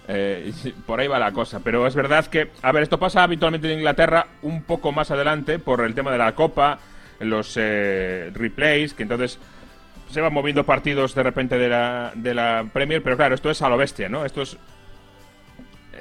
Eh, 0.08 0.54
por 0.86 1.00
ahí 1.00 1.08
va 1.08 1.18
la 1.18 1.32
cosa, 1.32 1.62
pero 1.64 1.88
es 1.88 1.96
verdad 1.96 2.28
que, 2.28 2.52
a 2.62 2.72
ver, 2.72 2.84
esto 2.84 3.00
pasa 3.00 3.24
habitualmente 3.24 3.72
en 3.72 3.80
Inglaterra 3.80 4.28
un 4.44 4.62
poco 4.62 4.92
más 4.92 5.10
adelante 5.10 5.58
por 5.58 5.82
el 5.82 5.96
tema 5.96 6.12
de 6.12 6.20
la 6.20 6.36
Copa, 6.36 6.78
los 7.20 7.58
eh, 7.60 8.30
replays, 8.36 8.94
que 8.94 9.02
entonces 9.02 9.40
se 10.12 10.22
van 10.22 10.34
moviendo 10.34 10.66
partidos 10.66 11.16
de 11.16 11.24
repente 11.24 11.58
de 11.58 11.70
la, 11.70 12.12
de 12.16 12.34
la 12.34 12.66
Premier, 12.72 13.02
pero 13.02 13.18
claro, 13.18 13.36
esto 13.36 13.50
es 13.50 13.62
a 13.62 13.70
lo 13.70 13.78
bestia, 13.78 14.10
¿no? 14.10 14.26
Esto 14.26 14.42
es 14.42 14.58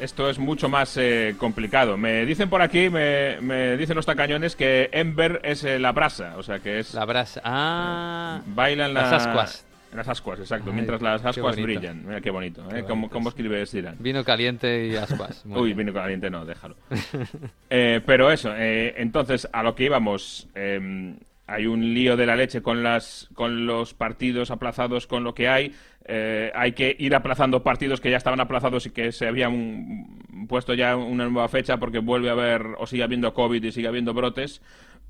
esto 0.00 0.30
es 0.30 0.38
mucho 0.38 0.68
más 0.70 0.96
eh, 0.96 1.34
complicado. 1.36 1.96
Me 1.98 2.24
dicen 2.24 2.48
por 2.48 2.62
aquí, 2.62 2.88
me, 2.88 3.38
me 3.42 3.76
dicen 3.76 3.96
los 3.96 4.06
tacañones 4.06 4.56
que 4.56 4.88
Ember 4.92 5.40
es 5.44 5.62
eh, 5.64 5.78
la 5.78 5.92
brasa, 5.92 6.38
o 6.38 6.42
sea 6.42 6.60
que 6.60 6.78
es 6.78 6.94
La 6.94 7.04
brasa. 7.04 7.42
Ah. 7.44 8.40
bailan 8.46 8.94
Las 8.94 9.10
la- 9.10 9.16
ascuas. 9.16 9.66
Las 9.94 10.06
ascuas, 10.06 10.38
exacto, 10.38 10.70
Ay, 10.70 10.74
mientras 10.74 11.02
las 11.02 11.24
ascuas 11.24 11.56
brillan. 11.56 12.06
Mira 12.06 12.20
qué 12.20 12.30
bonito, 12.30 12.62
Qué 12.68 12.78
¿eh? 12.78 12.84
¿Cómo, 12.86 13.10
cómo 13.10 13.32
Siran? 13.66 13.96
Vino 13.98 14.22
caliente 14.24 14.86
y 14.86 14.94
ascuas. 14.94 15.44
Muy 15.44 15.58
Uy, 15.60 15.66
bien. 15.74 15.78
vino 15.78 15.92
caliente 15.92 16.30
no, 16.30 16.44
déjalo. 16.44 16.76
Eh, 17.68 18.00
pero 18.06 18.30
eso, 18.30 18.52
eh, 18.56 18.94
entonces, 18.98 19.48
a 19.52 19.62
lo 19.64 19.74
que 19.74 19.84
íbamos, 19.84 20.48
eh, 20.54 21.14
hay 21.50 21.66
un 21.66 21.94
lío 21.94 22.16
de 22.16 22.26
la 22.26 22.36
leche 22.36 22.62
con, 22.62 22.82
las, 22.82 23.28
con 23.34 23.66
los 23.66 23.94
partidos 23.94 24.50
aplazados, 24.50 25.06
con 25.06 25.24
lo 25.24 25.34
que 25.34 25.48
hay. 25.48 25.74
Eh, 26.04 26.50
hay 26.54 26.72
que 26.72 26.96
ir 26.98 27.14
aplazando 27.14 27.62
partidos 27.62 28.00
que 28.00 28.10
ya 28.10 28.16
estaban 28.16 28.40
aplazados 28.40 28.86
y 28.86 28.90
que 28.90 29.12
se 29.12 29.26
habían 29.26 30.06
puesto 30.48 30.74
ya 30.74 30.96
una 30.96 31.28
nueva 31.28 31.48
fecha 31.48 31.76
porque 31.78 31.98
vuelve 31.98 32.28
a 32.30 32.32
haber 32.32 32.62
o 32.78 32.86
sigue 32.86 33.02
habiendo 33.02 33.34
COVID 33.34 33.62
y 33.62 33.72
sigue 33.72 33.88
habiendo 33.88 34.14
brotes. 34.14 34.62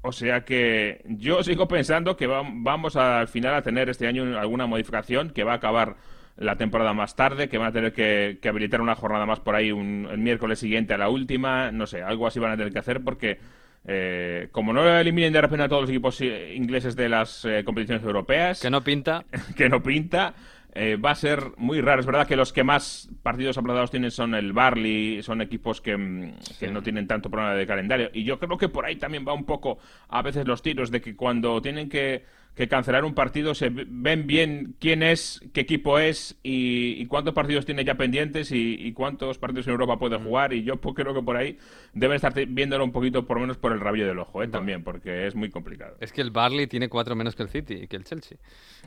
O 0.03 0.12
sea 0.12 0.44
que 0.44 1.03
yo 1.07 1.42
sigo 1.42 1.68
pensando 1.68 2.16
que 2.16 2.26
va- 2.26 2.42
vamos 2.44 2.96
al 2.96 3.29
final 3.29 3.55
a 3.55 3.62
tener 3.62 3.88
este 3.90 4.07
año 4.07 4.38
alguna 4.38 4.66
modificación 4.66 5.31
que 5.31 5.44
va 5.44 5.53
a 5.53 5.57
acabar 5.57 5.96
la 6.37 6.57
temporada 6.57 6.94
más 6.94 7.16
tarde, 7.16 7.50
que 7.50 7.59
van 7.59 7.68
a 7.68 7.72
tener 7.72 7.92
que, 7.92 8.38
que 8.40 8.48
habilitar 8.48 8.81
una 8.81 8.94
jornada 8.94 9.26
más 9.26 9.40
por 9.40 9.55
ahí 9.55 9.72
un- 9.72 10.09
el 10.11 10.16
miércoles 10.18 10.59
siguiente 10.59 10.94
a 10.94 10.98
la 10.98 11.11
última, 11.11 11.70
no 11.70 11.87
sé, 11.87 12.03
algo 12.03 12.26
así 12.26 12.40
van 12.40 12.53
a 12.53 12.57
tener 12.57 12.72
que 12.72 12.79
hacer 12.79 13.03
porque 13.05 13.38
eh, 13.87 14.49
como 14.53 14.73
no 14.73 14.87
eliminen 14.99 15.33
de 15.33 15.40
repente 15.40 15.64
a 15.64 15.69
todos 15.69 15.83
los 15.83 15.90
equipos 15.90 16.21
eh, 16.21 16.55
ingleses 16.55 16.95
de 16.97 17.09
las 17.09 17.45
eh, 17.45 17.62
competiciones 17.64 18.05
europeas, 18.05 18.61
Que 18.61 18.71
no 18.71 18.83
pinta. 18.83 19.25
que 19.57 19.69
no 19.69 19.83
pinta, 19.83 20.35
eh, 20.75 20.97
va 20.97 21.11
a 21.11 21.15
ser 21.15 21.53
muy 21.57 21.81
raro. 21.81 22.01
Es 22.01 22.07
verdad 22.07 22.27
que 22.27 22.37
los 22.37 22.53
que 22.53 22.65
más 22.65 23.09
partidos 23.23 23.59
aplazados 23.59 23.91
tienen 23.91 24.11
son 24.11 24.35
el 24.35 24.53
Barley, 24.53 25.23
son 25.23 25.41
equipos 25.41 25.81
que, 25.81 25.97
mm, 25.97 26.35
no 26.73 26.83
tienen 26.83 27.07
tanto 27.07 27.31
problema 27.31 27.55
de 27.55 27.67
calendario. 27.67 28.11
Y 28.13 28.25
yo 28.25 28.39
creo 28.39 28.57
que 28.59 28.69
por 28.69 28.85
ahí 28.85 28.97
también 28.97 29.25
va 29.27 29.33
un 29.33 29.45
poco 29.45 29.79
a 30.09 30.23
veces 30.23 30.47
los 30.47 30.63
tiros 30.63 30.91
de 30.91 31.01
que 31.01 31.17
cuando 31.17 31.61
tienen 31.63 31.89
que, 31.89 32.25
que 32.55 32.69
cancelar 32.69 33.05
un 33.05 33.15
partido 33.15 33.55
se 33.55 33.71
ve- 33.71 33.87
ven 33.89 34.27
bien 34.27 34.75
quién 34.81 35.03
es, 35.03 35.41
qué 35.53 35.61
equipo 35.63 35.99
es 35.99 36.39
y, 36.43 37.01
y 37.01 37.07
cuántos 37.07 37.33
partidos 37.35 37.65
tiene 37.65 37.85
ya 37.85 37.95
pendientes 37.97 38.51
y, 38.53 38.75
y 38.75 38.93
cuántos 38.93 39.39
partidos 39.39 39.67
en 39.67 39.73
Europa 39.73 39.99
puede 39.99 40.19
jugar. 40.19 40.53
Y 40.53 40.63
yo 40.65 40.77
pues, 40.77 40.95
creo 40.95 41.15
que 41.15 41.23
por 41.23 41.37
ahí 41.37 41.59
deben 41.95 42.17
estar 42.17 42.33
viéndolo 42.49 42.85
un 42.85 42.93
poquito, 42.93 43.27
por 43.27 43.37
lo 43.39 43.43
menos 43.43 43.57
por 43.57 43.73
el 43.73 43.81
rabillo 43.81 44.07
del 44.07 44.19
ojo, 44.19 44.43
¿eh? 44.43 44.49
también, 44.49 44.83
porque 44.85 45.27
es 45.27 45.35
muy 45.35 45.51
complicado. 45.51 45.97
Es 46.01 46.13
que 46.13 46.21
el 46.21 46.31
Barley 46.31 46.67
tiene 46.67 46.89
cuatro 46.89 47.15
menos 47.17 47.35
que 47.35 47.43
el 47.45 47.49
City 47.49 47.75
y 47.83 47.87
que 47.89 47.97
el 47.97 48.05
Chelsea. 48.05 48.39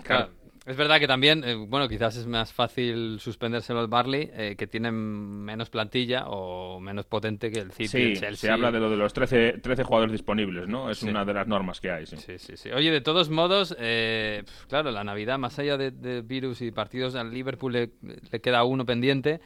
Claro. 0.04 0.28
Claro. 0.28 0.43
Es 0.66 0.78
verdad 0.78 0.98
que 0.98 1.08
también, 1.08 1.44
eh, 1.44 1.56
bueno, 1.56 1.90
quizás 1.90 2.16
es 2.16 2.26
más 2.26 2.54
fácil 2.54 3.18
suspendérselo 3.20 3.82
al 3.82 3.88
Barley, 3.88 4.30
eh, 4.34 4.56
que 4.58 4.66
tienen 4.66 4.94
menos 4.94 5.70
plantilla 5.70 6.24
o 6.28 6.80
menos 6.80 7.06
potente 7.06 7.52
que 7.52 7.60
el 7.60 7.72
City 7.74 7.88
Sí, 7.90 8.02
el 8.04 8.14
Chelsea. 8.20 8.36
se 8.48 8.50
habla 8.52 8.72
de 8.72 8.80
lo 8.80 8.90
de 8.90 8.96
los 8.96 9.12
13, 9.12 9.58
13 9.62 9.84
jugadores 9.84 10.14
disponibles, 10.14 10.70
¿no? 10.70 10.90
Es 10.90 11.00
Sí. 11.00 11.10
una 11.10 11.26
de 11.26 11.34
las 11.34 11.48
normas 11.48 11.82
que 11.82 11.92
hay, 11.92 12.06
sí. 12.06 12.16
Sí, 12.16 12.38
sí, 12.38 12.56
sí. 12.56 12.72
Oye, 12.72 12.92
de 12.92 13.02
todos 13.02 13.30
modos, 13.30 13.76
eh, 13.78 14.44
claro, 14.70 14.92
la 14.92 15.04
Navidad, 15.04 15.38
más 15.38 15.60
allá 15.60 15.76
de, 15.76 15.92
de 15.92 16.22
virus 16.22 16.62
y 16.62 16.72
partidos, 16.72 17.16
al 17.16 17.34
Liverpool 17.34 17.74
le, 17.74 17.90
le 18.32 18.40
queda 18.40 18.64
uno 18.64 18.86
pendiente. 18.86 19.42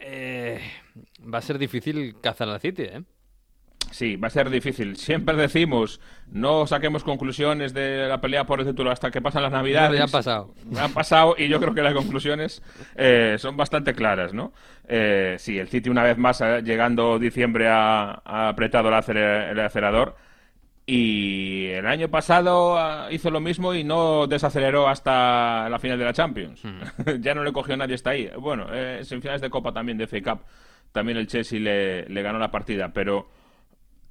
Eh, 0.00 0.60
va 1.32 1.38
a 1.38 1.42
ser 1.42 1.58
difícil 1.58 2.16
cazar 2.20 2.48
al 2.48 2.60
City, 2.60 2.82
¿eh? 2.82 3.02
Sí, 3.90 4.16
va 4.16 4.26
a 4.26 4.30
ser 4.30 4.50
difícil. 4.50 4.96
Siempre 4.96 5.36
decimos, 5.36 6.00
no 6.32 6.66
saquemos 6.66 7.04
conclusiones 7.04 7.72
de 7.74 8.08
la 8.08 8.20
pelea 8.20 8.44
por 8.44 8.60
el 8.60 8.66
título 8.66 8.90
hasta 8.90 9.10
que 9.10 9.22
pasan 9.22 9.42
las 9.42 9.52
navidades. 9.52 9.98
Ya 9.98 10.04
han 10.04 10.10
pasado. 10.10 10.54
Han 10.78 10.92
pasado 10.92 11.34
y 11.38 11.48
yo 11.48 11.60
creo 11.60 11.74
que 11.74 11.82
las 11.82 11.94
conclusiones 11.94 12.62
eh, 12.96 13.36
son 13.38 13.56
bastante 13.56 13.94
claras, 13.94 14.34
¿no? 14.34 14.52
Eh, 14.88 15.36
sí, 15.38 15.58
el 15.58 15.68
City 15.68 15.90
una 15.90 16.02
vez 16.02 16.18
más, 16.18 16.40
eh, 16.40 16.62
llegando 16.64 17.18
diciembre, 17.18 17.68
ha, 17.68 18.20
ha 18.24 18.48
apretado 18.48 18.88
el, 18.88 18.94
acele- 18.94 19.50
el 19.50 19.60
acelerador. 19.60 20.16
Y 20.86 21.68
el 21.68 21.86
año 21.86 22.08
pasado 22.10 22.76
ah, 22.76 23.08
hizo 23.10 23.30
lo 23.30 23.40
mismo 23.40 23.72
y 23.74 23.84
no 23.84 24.26
desaceleró 24.26 24.86
hasta 24.86 25.66
la 25.70 25.78
final 25.78 25.98
de 25.98 26.04
la 26.04 26.12
Champions. 26.12 26.60
ya 27.20 27.34
no 27.34 27.42
le 27.42 27.52
cogió 27.52 27.74
nadie 27.76 27.94
hasta 27.94 28.10
ahí. 28.10 28.30
Bueno, 28.38 28.66
eh, 28.70 29.00
semifinales 29.02 29.40
de 29.40 29.48
Copa 29.50 29.72
también 29.72 29.96
de 29.96 30.06
FA 30.06 30.20
Cup. 30.20 30.40
También 30.92 31.16
el 31.16 31.26
Chelsea 31.26 31.58
le, 31.58 32.06
le 32.08 32.22
ganó 32.22 32.38
la 32.38 32.50
partida, 32.50 32.92
pero 32.92 33.28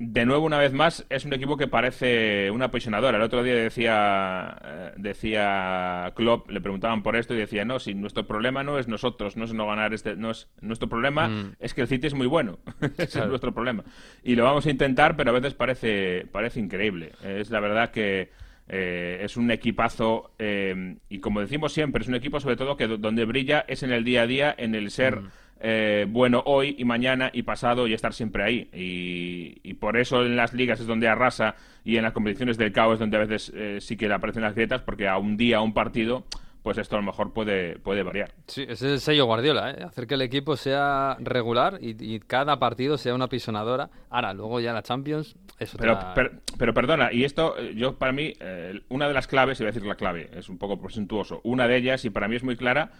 de 0.06 0.26
nuevo, 0.26 0.46
una 0.46 0.58
vez 0.58 0.74
más, 0.74 1.06
es 1.10 1.24
un 1.26 1.34
equipo 1.34 1.56
que 1.56 1.68
parece 1.68 2.52
una 2.52 2.66
apasionadora. 2.66 3.18
El 3.18 3.24
otro 3.24 3.42
día 3.44 3.56
decía, 3.56 4.58
eh, 4.64 4.92
decía 4.98 6.12
Klopp, 6.16 6.50
le 6.50 6.60
preguntaban 6.62 7.04
por 7.04 7.16
esto 7.16 7.34
y 7.34 7.38
decía, 7.38 7.64
no, 7.66 7.80
si 7.80 7.94
nuestro 7.94 8.28
problema 8.28 8.64
no 8.64 8.78
es 8.80 8.88
nosotros, 8.88 9.38
no 9.38 9.46
es 9.46 9.54
no 9.54 9.66
ganar 9.68 9.94
este, 9.94 10.16
no 10.16 10.32
es 10.32 10.50
nuestro 10.62 10.90
problema, 10.90 11.28
Mm. 11.30 11.56
es 11.60 11.74
que 11.74 11.82
el 11.82 11.88
City 11.88 12.08
es 12.08 12.14
muy 12.14 12.28
bueno. 12.28 12.60
Ese 12.98 13.08
Claro. 13.08 13.26
es 13.26 13.30
nuestro 13.30 13.54
problema. 13.54 13.84
Y 14.24 14.36
lo 14.36 14.44
vamos 14.44 14.66
a 14.66 14.72
intentar, 14.72 15.16
pero 15.16 15.30
a 15.32 15.34
veces 15.34 15.54
parece, 15.54 16.26
parece 16.32 16.60
increíble. 16.60 17.12
Es 17.24 17.50
la 17.50 17.60
verdad 17.60 17.92
que 17.92 18.30
eh, 18.68 19.20
es 19.24 19.36
un 19.38 19.52
equipazo 19.52 20.32
eh, 20.40 20.96
y 21.10 21.20
como 21.20 21.42
decimos 21.42 21.74
siempre, 21.74 22.02
es 22.02 22.08
un 22.08 22.16
equipo 22.16 22.40
sobre 22.40 22.56
todo 22.56 22.78
que 22.78 22.88
do- 22.88 22.98
donde 22.98 23.26
brilla 23.26 23.66
es 23.68 23.84
en 23.84 23.92
el 23.92 24.04
día 24.04 24.22
a 24.22 24.28
día, 24.28 24.56
en 24.58 24.74
el 24.76 24.90
ser 24.92 25.20
eh, 25.64 26.06
bueno 26.08 26.44
hoy 26.46 26.76
y 26.78 26.86
mañana 26.86 27.32
y 27.34 27.42
pasado 27.42 27.88
y 27.88 27.94
estar 27.94 28.14
siempre 28.14 28.44
ahí. 28.44 28.70
Y, 28.74 29.58
y 29.68 29.74
por 29.74 29.98
eso 29.98 30.24
en 30.24 30.36
las 30.36 30.54
ligas 30.54 30.80
es 30.80 30.86
donde 30.86 31.08
arrasa 31.08 31.56
y 31.84 31.98
en 31.98 32.04
las 32.04 32.14
competiciones 32.14 32.58
del 32.58 32.72
caos 32.72 32.94
es 32.94 33.00
donde 33.00 33.18
a 33.18 33.22
veces 33.22 33.52
eh, 33.56 33.78
sí 33.82 33.98
que 33.98 34.08
le 34.08 34.14
aparecen 34.14 34.44
las 34.44 34.54
grietas 34.54 34.82
porque 34.82 35.08
a 35.08 35.18
un 35.18 35.36
día, 35.38 35.58
a 35.58 35.62
un 35.62 35.74
partido, 35.74 36.26
pues 36.64 36.78
esto 36.78 36.96
a 36.96 37.00
lo 37.00 37.06
mejor 37.06 37.34
puede, 37.34 37.78
puede 37.80 38.04
variar. 38.04 38.32
Sí, 38.48 38.62
ese 38.62 38.72
es 38.74 38.84
el 38.84 39.00
sello 39.00 39.26
Guardiola, 39.26 39.72
¿eh? 39.72 39.84
hacer 39.84 40.06
que 40.08 40.14
el 40.14 40.22
equipo 40.22 40.56
sea 40.56 41.18
regular 41.20 41.78
y, 41.82 41.96
y 42.00 42.20
cada 42.20 42.58
partido 42.60 42.98
sea 42.98 43.16
una 43.16 43.28
pisonadora. 43.28 43.90
Ahora, 44.10 44.34
luego 44.34 44.62
ya 44.62 44.72
la 44.72 44.82
Champions, 44.84 45.36
eso 45.60 45.78
Pero, 45.78 46.00
per- 46.16 46.40
pero 46.58 46.74
perdona, 46.74 47.12
y 47.12 47.26
esto, 47.26 47.58
eh, 47.58 47.74
yo 47.76 47.98
para 47.98 48.14
mí, 48.14 48.34
eh, 48.40 48.80
una 48.90 49.08
de 49.10 49.14
las 49.14 49.28
claves, 49.28 49.60
iba 49.60 49.68
a 49.70 49.74
decir 49.74 49.86
la 49.88 49.96
clave, 49.96 50.30
es 50.38 50.48
un 50.48 50.58
poco 50.58 50.80
presuntuoso, 50.80 51.42
una 51.44 51.68
de 51.68 51.76
ellas, 51.78 52.06
y 52.06 52.10
para 52.10 52.30
mí 52.30 52.38
es 52.38 52.44
muy 52.44 52.56
clara, 52.56 52.92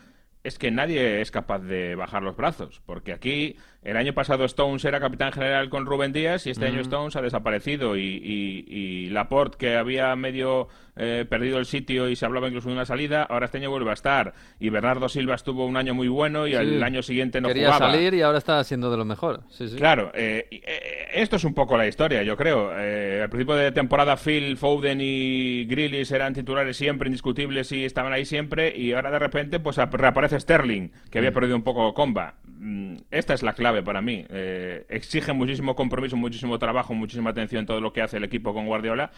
es 0.44 0.60
que 0.60 0.72
nadie 0.72 1.22
es 1.22 1.32
capaz 1.32 1.60
de 1.60 1.96
bajar 1.96 2.22
los 2.22 2.36
brazos, 2.36 2.82
porque 2.86 3.14
aquí 3.14 3.58
el 3.84 3.98
año 3.98 4.14
pasado 4.14 4.46
Stones 4.46 4.84
era 4.86 5.00
capitán 5.00 5.32
general 5.32 5.70
con 5.70 5.86
Rubén 5.86 6.14
Díaz 6.14 6.48
y 6.48 6.52
este 6.52 6.66
año 6.66 6.80
Stones 6.82 7.16
ha 7.16 7.22
desaparecido 7.22 7.98
y, 7.98 8.02
y- 8.02 8.66
y 8.68 9.10
Laporte, 9.10 9.58
que 9.58 9.76
había 9.76 10.16
medio 10.16 10.68
eh, 10.96 11.26
perdido 11.28 11.58
el 11.58 11.66
sitio 11.66 12.08
y 12.08 12.16
se 12.16 12.26
hablaba 12.26 12.48
incluso 12.48 12.70
de 12.70 12.76
una 12.76 12.86
salida, 12.86 13.24
ahora 13.24 13.46
este 13.48 13.58
año 13.58 13.72
vuelve 13.72 13.90
a 13.90 13.94
estar. 13.94 14.34
Y 14.60 14.70
Bernardo 14.70 15.10
Silva 15.10 15.34
estuvo 15.36 15.66
un 15.66 15.76
año 15.76 15.94
muy 15.96 16.08
bueno 16.08 16.46
y 16.48 16.52
Sí. 16.52 16.58
el 16.58 16.84
año 16.84 17.02
siguiente 17.02 17.42
no 17.42 17.48
Quería 17.48 17.74
jugaba. 17.74 17.92
salir 17.92 18.14
y 18.14 18.22
ahora 18.22 18.38
está 18.38 18.64
siendo 18.64 18.92
de 18.92 18.98
lo 18.98 19.04
mejor. 19.06 19.42
Sí, 19.50 19.68
sí. 19.70 19.76
Claro, 19.76 20.12
eh, 20.14 20.48
eh, 20.52 21.08
esto 21.16 21.38
es 21.38 21.44
un 21.46 21.54
poco 21.56 21.78
la 21.78 21.88
historia, 21.88 22.22
yo 22.24 22.38
creo. 22.38 22.70
Al 22.72 23.30
principio 23.30 23.56
de 23.56 23.72
temporada 23.72 24.18
Phil, 24.18 24.56
Foden 24.58 25.00
y 25.02 25.66
Grealish 25.66 26.12
eran 26.14 26.34
titulares 26.36 26.78
siempre, 26.78 27.08
indiscutibles 27.08 27.72
y 27.72 27.86
estaban 27.86 28.14
ahí 28.14 28.26
siempre 28.26 28.72
y 28.78 28.94
ahora 28.94 29.10
de 29.12 29.20
repente 29.20 29.60
pues 29.60 29.80
ap- 29.80 29.96
reaparece 29.96 30.40
Sterling, 30.40 30.90
que 31.10 31.18
había 31.18 31.32
perdido 31.32 31.56
un 31.56 31.64
poco 31.64 31.92
comba. 31.96 32.36
Mm, 32.46 32.98
Esta 33.12 33.34
es 33.34 33.42
la 33.44 33.54
clave 33.54 33.73
para 33.82 34.02
mí. 34.02 34.26
Eh, 34.30 34.86
exige 34.90 35.34
muchísimo 35.34 35.76
compromiso, 35.76 36.16
muchísimo 36.18 36.60
trabajo, 36.60 36.94
muchísima 36.94 37.32
atención 37.32 37.62
en 37.62 37.66
todo 37.66 37.82
lo 37.82 37.92
que 37.94 38.02
hace 38.02 38.18
el 38.18 38.24
equipo 38.26 38.54
con 38.54 38.68
Guardiola 38.68 39.10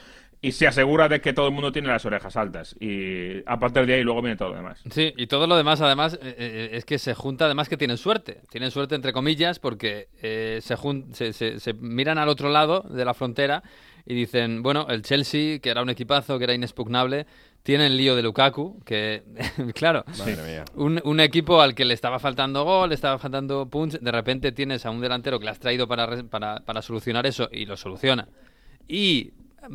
y 0.41 0.51
se 0.51 0.67
asegura 0.67 1.09
de 1.09 1.19
que 1.21 1.33
todo 1.33 1.47
el 1.47 1.53
mundo 1.53 1.71
tiene 1.71 1.87
las 1.87 2.05
orejas 2.05 2.37
altas 2.37 2.75
y 2.79 3.41
a 3.45 3.57
partir 3.59 3.85
de 3.85 3.95
ahí 3.95 4.03
luego 4.03 4.21
viene 4.21 4.37
todo 4.37 4.49
lo 4.49 4.55
demás. 4.55 4.81
Sí, 4.91 5.13
y 5.17 5.27
todo 5.27 5.47
lo 5.47 5.57
demás, 5.57 5.81
además, 5.81 6.19
eh, 6.21 6.35
eh, 6.37 6.69
es 6.73 6.85
que 6.85 6.99
se 6.99 7.13
junta, 7.15 7.45
además 7.45 7.67
que 7.67 7.77
tienen 7.77 7.97
suerte. 7.97 8.41
Tienen 8.49 8.69
suerte, 8.71 8.95
entre 8.95 9.11
comillas, 9.11 9.59
porque 9.59 10.07
eh, 10.21 10.59
se, 10.61 10.75
se, 11.13 11.33
se- 11.33 11.59
se 11.59 11.73
miran 11.73 12.17
al 12.17 12.29
otro 12.29 12.49
lado 12.49 12.81
de 12.89 13.03
la 13.03 13.13
frontera 13.13 13.63
y 14.05 14.13
dicen, 14.13 14.61
bueno, 14.61 14.87
el 14.89 15.01
Chelsea, 15.01 15.59
que 15.59 15.69
era 15.69 15.81
un 15.81 15.89
equipazo, 15.89 16.37
que 16.37 16.43
era 16.43 16.53
inexpugnable, 16.53 17.25
tiene 17.63 17.87
el 17.87 17.97
lío 17.97 18.15
de 18.15 18.21
Lukaku, 18.21 18.79
que, 18.85 19.23
claro, 19.73 20.05
un, 20.75 21.01
un 21.03 21.19
equipo 21.19 21.61
al 21.61 21.73
que 21.73 21.85
le 21.85 21.95
estaba 21.95 22.19
faltando 22.19 22.63
gol, 22.63 22.89
le 22.89 22.95
estaba 22.95 23.17
faltando 23.17 23.67
punch, 23.67 23.99
de 23.99 24.11
repente 24.11 24.51
tienes 24.51 24.85
a 24.85 24.91
un 24.91 25.01
delantero 25.01 25.39
que 25.39 25.45
le 25.45 25.51
has 25.51 25.59
traído 25.59 25.87
para, 25.87 26.23
para, 26.23 26.59
para 26.59 26.81
solucionar 26.83 27.25
eso 27.25 27.49
y 27.51 27.65
lo 27.65 27.75
soluciona. 27.75 28.27
Y 28.87 29.33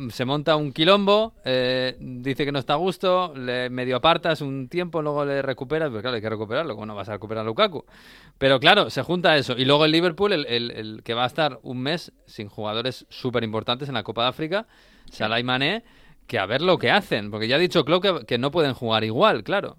se 0.09 0.25
monta 0.25 0.55
un 0.55 0.71
quilombo, 0.71 1.33
eh, 1.45 1.95
dice 1.99 2.45
que 2.45 2.51
no 2.51 2.59
está 2.59 2.73
a 2.73 2.77
gusto, 2.77 3.33
le 3.35 3.69
medio 3.69 3.95
apartas 3.97 4.41
un 4.41 4.67
tiempo, 4.69 5.01
luego 5.01 5.25
le 5.25 5.41
recuperas, 5.41 5.89
pero 5.89 6.01
claro, 6.01 6.15
hay 6.15 6.21
que 6.21 6.29
recuperarlo, 6.29 6.73
¿cómo 6.75 6.85
no 6.85 6.95
vas 6.95 7.09
a 7.09 7.13
recuperar 7.13 7.43
a 7.43 7.45
Lukaku? 7.47 7.85
Pero 8.37 8.59
claro, 8.59 8.89
se 8.89 9.01
junta 9.03 9.35
eso. 9.37 9.53
Y 9.57 9.65
luego 9.65 9.85
el 9.85 9.91
Liverpool, 9.91 10.33
el, 10.33 10.45
el- 10.47 10.71
el 10.71 11.03
que 11.03 11.13
va 11.13 11.23
a 11.23 11.27
estar 11.27 11.59
un 11.63 11.79
mes 11.81 12.11
sin 12.25 12.47
jugadores 12.49 13.05
súper 13.09 13.43
importantes 13.43 13.87
en 13.89 13.95
la 13.95 14.03
Copa 14.03 14.23
de 14.23 14.29
África, 14.29 14.67
Salah 15.11 15.39
y 15.39 15.43
Mané, 15.43 15.83
que 16.27 16.39
a 16.39 16.45
ver 16.45 16.61
lo 16.61 16.77
que 16.77 16.91
hacen, 16.91 17.29
porque 17.31 17.47
ya 17.47 17.57
ha 17.57 17.59
dicho 17.59 17.83
Klopp 17.85 18.03
que, 18.03 18.25
que 18.25 18.37
no 18.37 18.51
pueden 18.51 18.73
jugar 18.73 19.03
igual, 19.03 19.43
claro. 19.43 19.77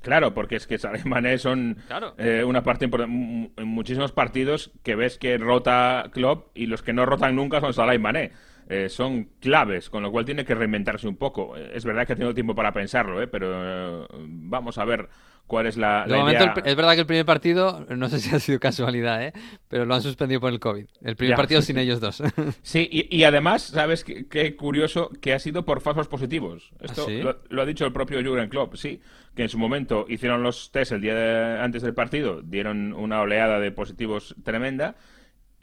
Claro, 0.00 0.32
porque 0.34 0.56
es 0.56 0.66
que 0.66 0.78
Salah 0.78 1.00
y 1.04 1.08
Mané 1.08 1.38
son 1.38 1.76
Claro. 1.86 2.14
eh, 2.18 2.44
una 2.44 2.62
parte 2.62 2.84
importante. 2.86 3.52
En 3.56 3.68
muchísimos 3.68 4.10
partidos 4.12 4.70
que 4.82 4.94
ves 4.96 5.18
que 5.18 5.36
rota 5.38 6.08
Klopp 6.12 6.48
y 6.56 6.66
los 6.66 6.82
que 6.82 6.92
no 6.92 7.04
rotan 7.06 7.36
nunca 7.36 7.60
son 7.60 7.74
Salah 7.74 7.94
y 7.94 7.98
Mané. 7.98 8.32
Eh, 8.68 8.88
son 8.88 9.24
claves, 9.40 9.90
con 9.90 10.02
lo 10.02 10.10
cual 10.10 10.24
tiene 10.24 10.44
que 10.44 10.54
reinventarse 10.54 11.06
un 11.08 11.16
poco. 11.16 11.56
Eh, 11.56 11.72
Es 11.74 11.84
verdad 11.84 12.06
que 12.06 12.12
ha 12.14 12.16
tenido 12.16 12.34
tiempo 12.34 12.54
para 12.54 12.72
pensarlo, 12.72 13.20
¿eh? 13.22 13.26
pero 13.26 14.02
eh, 14.04 14.06
vamos 14.20 14.78
a 14.78 14.84
ver 14.84 15.08
cuál 15.46 15.66
es 15.66 15.76
la, 15.76 16.06
momento, 16.08 16.30
idea. 16.44 16.54
el 16.56 16.62
pr- 16.62 16.66
es 16.66 16.76
verdad 16.76 16.94
que 16.94 17.00
el 17.00 17.06
primer 17.06 17.26
partido, 17.26 17.84
no 17.90 18.08
sé 18.08 18.20
si 18.20 18.34
ha 18.34 18.38
sido 18.38 18.58
casualidad, 18.60 19.22
¿eh? 19.22 19.32
pero 19.68 19.84
lo 19.84 19.94
han 19.94 20.00
suspendido 20.00 20.40
por 20.40 20.50
el 20.52 20.60
COVID. 20.60 20.86
El 21.02 21.16
primer 21.16 21.32
Ya. 21.32 21.36
partido 21.36 21.60
sin 21.60 21.76
ellos 21.78 22.00
dos. 22.00 22.22
Sí, 22.62 22.88
y, 22.90 23.14
y 23.14 23.24
además, 23.24 23.62
¿sabes 23.62 24.04
qué, 24.04 24.26
qué 24.28 24.56
curioso? 24.56 25.10
Que 25.20 25.34
ha 25.34 25.38
sido 25.38 25.64
por 25.64 25.80
falsos 25.80 26.08
positivos. 26.08 26.72
Esto 26.80 27.02
¿Ah, 27.02 27.08
sí? 27.08 27.20
lo, 27.20 27.40
lo 27.50 27.62
ha 27.62 27.66
dicho 27.66 27.84
el 27.84 27.92
propio 27.92 28.22
Jurgen 28.24 28.48
Klopp, 28.48 28.76
sí. 28.76 29.00
Que 29.34 29.42
en 29.42 29.48
su 29.48 29.58
momento 29.58 30.06
hicieron 30.08 30.42
los 30.42 30.70
test 30.70 30.92
el 30.92 31.00
día 31.02 31.14
de- 31.14 31.60
antes 31.60 31.82
del 31.82 31.92
partido, 31.94 32.40
dieron 32.42 32.92
una 32.94 33.20
oleada 33.20 33.58
de 33.60 33.72
positivos 33.72 34.34
tremenda 34.44 34.94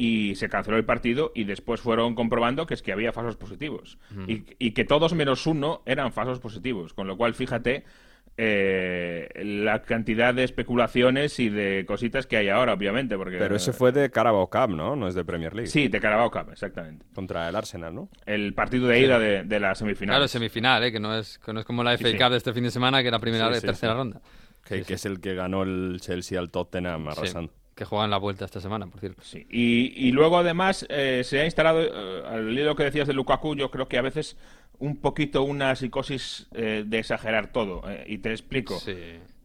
y 0.02 0.36
se 0.36 0.48
canceló 0.48 0.78
el 0.78 0.86
partido 0.86 1.34
y 1.36 1.44
después 1.44 1.82
fueron 1.82 2.16
comprobando 2.16 2.66
que 2.66 2.74
es 2.74 2.82
que 2.82 2.94
había 2.94 3.12
falsos 3.12 3.36
positivos. 3.36 3.98
y, 4.28 4.44
y 4.58 4.72
que 4.72 4.86
todos 4.86 5.14
menos 5.14 5.46
uno 5.46 5.82
eran 5.86 6.14
falsos 6.14 6.40
positivos. 6.40 6.94
Con 6.94 7.06
lo 7.06 7.18
cual, 7.18 7.34
fíjate 7.34 7.84
eh, 8.38 9.28
la 9.44 9.82
cantidad 9.82 10.34
de 10.34 10.46
especulaciones 10.46 11.38
y 11.42 11.50
de 11.50 11.84
cositas 11.86 12.26
que 12.28 12.38
hay 12.38 12.48
ahora, 12.48 12.72
obviamente. 12.72 13.18
Porque, 13.18 13.38
Pero 13.38 13.58
ese 13.58 13.74
fue 13.74 13.92
de 13.92 14.10
Carabao 14.10 14.50
Cup, 14.50 14.70
¿no? 14.70 14.96
No 14.96 15.10
es 15.10 15.16
de 15.16 15.26
Premier 15.26 15.54
League. 15.54 15.68
Sí, 15.68 15.90
de 15.90 16.00
Carabao 16.00 16.32
Cup, 16.32 16.50
exactamente. 16.54 17.06
Contra 17.14 17.50
el 17.50 17.56
Arsenal, 17.58 17.94
¿no? 17.94 18.08
El 18.26 18.54
partido 18.54 18.88
de 18.88 19.02
ida 19.02 19.20
de, 19.20 19.44
de 19.44 19.60
la 19.60 19.76
semifinal. 19.76 20.14
claro, 20.16 20.30
semifinal, 20.30 20.82
¿eh? 20.86 20.94
que, 20.94 21.02
no 21.02 21.18
es, 21.18 21.40
que 21.40 21.52
no 21.52 21.60
es 21.60 21.66
como 21.66 21.84
la 21.84 21.98
FA 21.98 22.12
sí. 22.12 22.18
Cup 22.18 22.30
de 22.30 22.38
este 22.38 22.54
fin 22.54 22.64
de 22.64 22.72
semana, 22.72 23.02
que 23.02 23.10
era 23.10 23.20
primera 23.20 23.48
Sí, 23.50 23.58
y 23.58 23.60
sí, 23.60 23.66
tercera 23.68 23.92
sí. 23.92 23.98
ronda. 23.98 24.22
Que, 24.64 24.78
Sí, 24.78 24.86
que 24.86 24.94
es 24.94 25.06
el 25.06 25.20
que 25.20 25.36
ganó 25.36 25.64
el 25.64 25.98
Chelsea 26.00 26.40
al 26.40 26.50
Tottenham 26.50 27.04
Sí, 27.12 27.20
arrasando. 27.20 27.52
Que 27.80 27.86
juegan 27.86 28.10
la 28.12 28.18
vuelta 28.18 28.44
esta 28.44 28.60
semana, 28.60 28.86
por 28.88 29.00
cierto. 29.00 29.22
Sí. 29.24 29.48
Y, 29.50 29.94
y 29.96 30.12
luego 30.12 30.38
además 30.38 30.86
eh, 30.90 31.22
se 31.24 31.40
ha 31.40 31.46
instalado, 31.46 31.82
eh, 31.82 32.24
al 32.28 32.52
hilo 32.52 32.76
que 32.76 32.84
decías 32.84 33.08
de 33.08 33.14
Lukaku, 33.14 33.56
yo 33.56 33.72
creo 33.72 33.88
que 33.88 33.98
a 33.98 34.02
veces 34.02 34.36
un 34.80 34.98
poquito 34.98 35.44
una 35.44 35.74
psicosis 35.78 36.48
eh, 36.54 36.84
de 36.86 37.00
exagerar 37.00 37.54
todo. 37.54 37.82
eh, 37.90 38.04
y 38.08 38.18
te 38.18 38.32
explico. 38.32 38.78
Sí. 38.80 38.94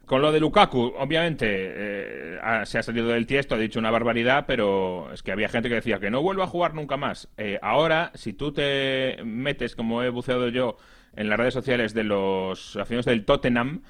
Con 0.04 0.20
lo 0.20 0.32
de 0.32 0.40
Lukaku, 0.40 0.94
obviamente 0.98 2.38
ha- 2.42 2.66
se 2.66 2.78
ha 2.78 2.82
salido 2.82 3.08
del 3.08 3.26
tiesto, 3.26 3.54
ha 3.54 3.58
dicho 3.58 3.78
una 3.78 3.90
barbaridad, 3.92 4.44
pero 4.46 5.12
es 5.12 5.22
que 5.22 5.32
había 5.32 5.48
gente 5.48 5.68
que 5.68 5.76
decía 5.76 5.98
que 6.00 6.10
no 6.10 6.20
vuelva 6.20 6.44
a 6.44 6.48
jugar 6.48 6.74
nunca 6.74 6.96
más. 6.96 7.28
Ahora, 7.62 8.10
si 8.14 8.32
tú 8.32 8.52
te 8.52 9.16
metes, 9.24 9.74
como 9.76 10.02
he 10.02 10.10
buceado 10.10 10.48
yo, 10.48 10.76
en 11.16 11.28
las 11.30 11.38
redes 11.38 11.54
sociales 11.54 11.94
de 11.94 12.04
los 12.04 12.76
aficionados 12.76 13.06
del 13.06 13.24
Tottenham, 13.24 13.82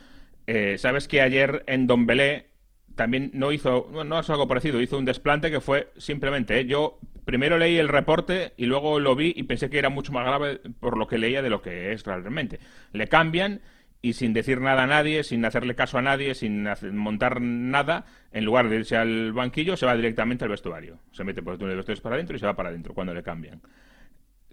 sabes 0.77 1.09
que 1.09 1.21
ayer 1.21 1.65
en 1.67 1.87
Dombelé 1.89 2.54
también 2.95 3.31
no 3.35 3.53
hizo, 3.53 3.91
no, 4.05 4.19
es 4.19 4.31
algo 4.31 4.49
parecido, 4.49 4.81
hizo 4.81 4.99
un 4.99 5.05
desplante 5.05 5.51
que 5.51 5.61
fue 5.61 5.91
simplemente, 5.97 6.61
eh, 6.61 6.67
yo 6.67 6.99
primero 7.25 7.59
leí 7.59 7.79
el 7.79 7.89
reporte 7.89 8.53
y 8.57 8.67
luego 8.67 9.01
lo 9.01 9.17
vi 9.17 9.33
y 9.35 9.45
pensé 9.45 9.71
que 9.71 9.79
era 9.79 9.89
mucho 9.89 10.13
más 10.13 10.27
grave 10.27 10.61
por 10.81 10.97
lo 10.97 11.07
que 11.07 11.19
leía 11.19 11.43
de 11.43 11.51
lo 11.51 11.63
que 11.63 11.93
es 11.93 12.05
realmente. 12.05 12.61
Le 12.93 13.09
cambian 13.09 13.61
y 14.03 14.13
sin 14.13 14.35
decir 14.35 14.61
nada 14.61 14.83
a 14.83 14.87
nadie, 14.87 15.25
sin 15.25 15.45
hacerle 15.47 15.75
caso 15.75 15.97
a 15.97 16.03
nadie, 16.03 16.35
sin 16.35 16.69
montar 16.93 17.41
nada, 17.41 18.05
en 18.33 18.45
lugar 18.45 18.69
de 18.69 18.77
irse 18.77 18.97
al 18.97 19.33
banquillo, 19.33 19.79
se 19.79 19.87
va 19.87 19.97
directamente 19.97 20.45
al 20.45 20.51
vestuario. 20.51 20.99
Se 21.13 21.25
mete 21.25 21.43
por 21.43 21.55
el 21.55 21.59
túnel 21.59 21.73
de 21.73 21.77
vestuarios 21.79 22.03
para 22.03 22.17
adentro 22.17 22.37
y 22.37 22.39
se 22.39 22.45
va 22.45 22.55
para 22.55 22.69
adentro 22.69 22.93
cuando 22.93 23.15
le 23.15 23.23
cambian. 23.23 23.63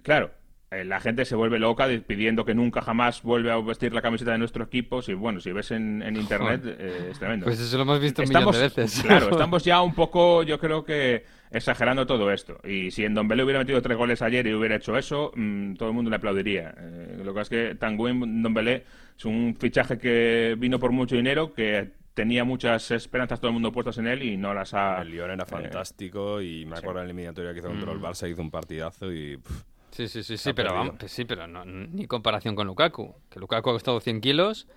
Claro, 0.04 0.32
la 0.72 1.00
gente 1.02 1.26
se 1.26 1.36
vuelve 1.36 1.60
loca 1.60 1.88
pidiendo 2.08 2.46
que 2.46 2.56
nunca 2.56 2.82
jamás 2.82 3.22
vuelve 3.24 3.52
a 3.52 3.58
vestir 3.58 3.94
la 3.94 4.02
camiseta 4.02 4.32
de 4.32 4.38
nuestro 4.38 4.64
equipo. 4.64 5.02
Si, 5.02 5.14
bueno, 5.14 5.40
si 5.42 5.52
ves 5.52 5.72
en, 5.72 6.02
en 6.02 6.16
internet, 6.16 6.62
eh, 6.66 7.10
es 7.12 7.20
tremendo. 7.20 7.46
Pues 7.46 7.60
eso 7.60 7.76
lo 7.76 7.84
hemos 7.84 8.00
visto 8.00 8.22
un 8.22 8.30
millón 8.30 8.42
Estamos, 8.42 8.58
de 8.58 8.64
veces. 8.84 9.02
claro, 9.04 9.30
estamos 9.32 9.64
ya 9.66 9.82
un 9.82 9.94
poco, 9.94 10.44
yo 10.44 10.60
creo 10.60 10.86
que 10.86 11.26
exagerando 11.52 12.06
todo 12.08 12.32
esto. 12.32 12.58
Y 12.64 12.90
si 12.92 13.04
en 13.04 13.14
Don 13.14 13.28
Belé 13.28 13.44
hubiera 13.44 13.60
metido 13.60 13.82
tres 13.82 13.98
goles 13.98 14.22
ayer 14.22 14.48
y 14.48 14.54
hubiera 14.54 14.76
hecho 14.78 14.98
eso, 14.98 15.34
mm, 15.36 15.74
todo 15.76 15.90
el 15.90 15.96
mundo 15.96 16.10
le 16.10 16.16
aplaudiría. 16.16 16.74
Eh, 16.78 17.22
lo 17.24 17.34
que 17.34 17.42
es 17.42 17.50
que 17.50 17.76
Tanguy 17.76 18.14
Don 18.42 18.54
Belé 18.54 18.86
es 19.18 19.26
un 19.26 19.56
fichaje 19.60 19.98
que 19.98 20.56
vino 20.58 20.80
por 20.80 20.94
mucho 20.94 21.18
dinero, 21.18 21.54
que 21.54 21.90
tenía 22.14 22.46
muchas 22.46 22.92
esperanzas 22.92 23.40
todo 23.40 23.50
el 23.50 23.54
mundo 23.54 23.72
puestas 23.74 23.98
en 23.98 24.08
él 24.08 24.24
y 24.24 24.38
no 24.38 24.54
las 24.54 24.74
ha... 24.74 25.02
El 25.02 25.10
Lyon 25.12 25.32
era 25.32 25.44
eh, 25.44 25.48
fantástico 25.48 26.42
y 26.42 26.66
me 26.66 26.78
acuerdo 26.78 27.00
en 27.02 27.08
la 27.08 27.12
eliminatoria 27.12 27.52
que 27.54 27.60
hizo 27.60 27.68
contra 27.68 27.92
el 27.92 28.00
Mm. 28.00 28.04
Barça, 28.04 28.30
hizo 28.32 28.42
un 28.42 28.52
partidazo 28.52 29.12
y... 29.12 29.36
pff, 29.36 29.64
Sí, 29.92 30.08
sí, 30.08 30.24
sí, 30.24 30.38
sí, 30.38 30.54
pero 30.54 30.74
vamos, 30.74 30.96
pues 31.00 31.12
sí, 31.12 31.26
pero 31.26 31.48
no, 31.48 31.66
ni 31.66 32.08
comparación 32.08 32.56
con 32.56 32.66
Lukaku. 32.68 33.14
Que 33.30 33.40
Lukaku 33.40 33.70
ha 33.70 33.74
costado 33.74 34.00
100 34.00 34.22
kilos 34.22 34.68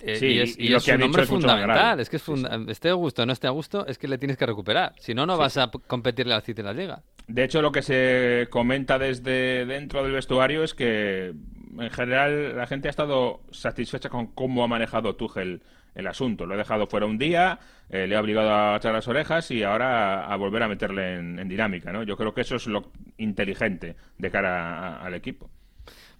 eh, 0.00 0.16
Sí, 0.16 0.26
y 0.26 0.38
es, 0.40 0.58
y 0.58 0.74
es 0.74 0.86
un 0.88 1.02
hombre 1.02 1.22
es 1.22 1.28
fundamental. 1.28 2.00
Es 2.00 2.08
que 2.10 2.16
es 2.16 2.22
funda- 2.22 2.58
esté 2.68 2.88
a 2.90 2.94
gusto 2.94 3.22
o 3.22 3.26
no 3.26 3.32
esté 3.32 3.46
a 3.46 3.50
gusto, 3.50 3.86
es 3.86 3.98
que 3.98 4.08
le 4.08 4.18
tienes 4.18 4.36
que 4.36 4.46
recuperar. 4.46 4.94
Si 4.98 5.14
no, 5.14 5.26
no 5.26 5.36
vas 5.36 5.56
a 5.58 5.70
competirle 5.86 6.34
al 6.34 6.42
City 6.42 6.60
en 6.60 6.66
la 6.66 6.72
Liga. 6.72 7.02
De 7.28 7.44
hecho, 7.44 7.60
lo 7.62 7.72
que 7.72 7.82
se 7.82 8.46
comenta 8.50 8.98
desde 8.98 9.66
dentro 9.66 10.02
del 10.02 10.12
vestuario 10.12 10.62
es 10.62 10.74
que, 10.74 11.34
en 11.78 11.90
general, 11.90 12.56
la 12.56 12.66
gente 12.66 12.88
ha 12.88 12.90
estado 12.90 13.40
satisfecha 13.50 14.08
con 14.08 14.26
cómo 14.28 14.62
ha 14.64 14.68
manejado 14.68 15.16
Tuchel 15.16 15.60
el 15.96 16.06
asunto. 16.06 16.46
Lo 16.46 16.54
ha 16.54 16.56
dejado 16.58 16.86
fuera 16.86 17.06
un 17.06 17.18
día, 17.18 17.58
eh, 17.90 18.06
le 18.06 18.14
ha 18.16 18.20
obligado 18.20 18.54
a 18.54 18.76
echar 18.76 18.92
las 18.92 19.08
orejas 19.08 19.50
y 19.50 19.62
ahora 19.64 20.26
a, 20.26 20.36
volver 20.36 20.62
a 20.62 20.68
meterle 20.68 21.16
en, 21.16 21.38
en 21.40 21.48
dinámica, 21.48 21.92
¿no? 21.92 22.04
Yo 22.04 22.16
creo 22.16 22.32
que 22.34 22.42
eso 22.42 22.54
es 22.56 22.66
lo 22.68 22.92
inteligente 23.16 23.96
de 24.18 24.30
cara 24.30 24.78
a- 24.98 25.04
al 25.06 25.14
equipo. 25.14 25.50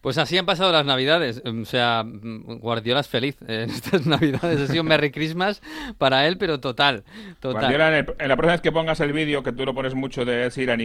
Pues 0.07 0.19
así 0.19 0.39
han 0.39 0.47
pasado 0.47 0.71
las 0.71 0.87
Navidades. 0.87 1.43
O 1.45 1.65
sea, 1.65 2.05
mm, 2.05 2.61
Guardiola 2.61 3.01
es 3.01 3.09
feliz 3.09 3.37
en 3.49 3.71
estas 3.71 4.07
Navidades. 4.07 4.61
Ha 4.61 4.67
sido 4.69 4.83
un 4.85 4.89
Merry 4.89 5.11
Christmas 5.11 5.61
para 5.99 6.29
él, 6.29 6.39
pero 6.39 6.61
total. 6.61 7.03
total. 7.41 7.61
Guardiola, 7.63 7.89
en, 7.89 7.95
el- 8.07 8.15
en 8.21 8.29
la 8.29 8.37
próxima 8.37 8.53
vez 8.53 8.61
que 8.61 8.71
pongas 8.71 9.01
el 9.01 9.13
vídeo, 9.13 9.43
que 9.43 9.51
tú 9.51 9.65
lo 9.65 9.75
pones 9.75 9.97
mucho 9.97 10.25
de 10.25 10.49
Sheeran 10.49 10.81
y, 10.81 10.85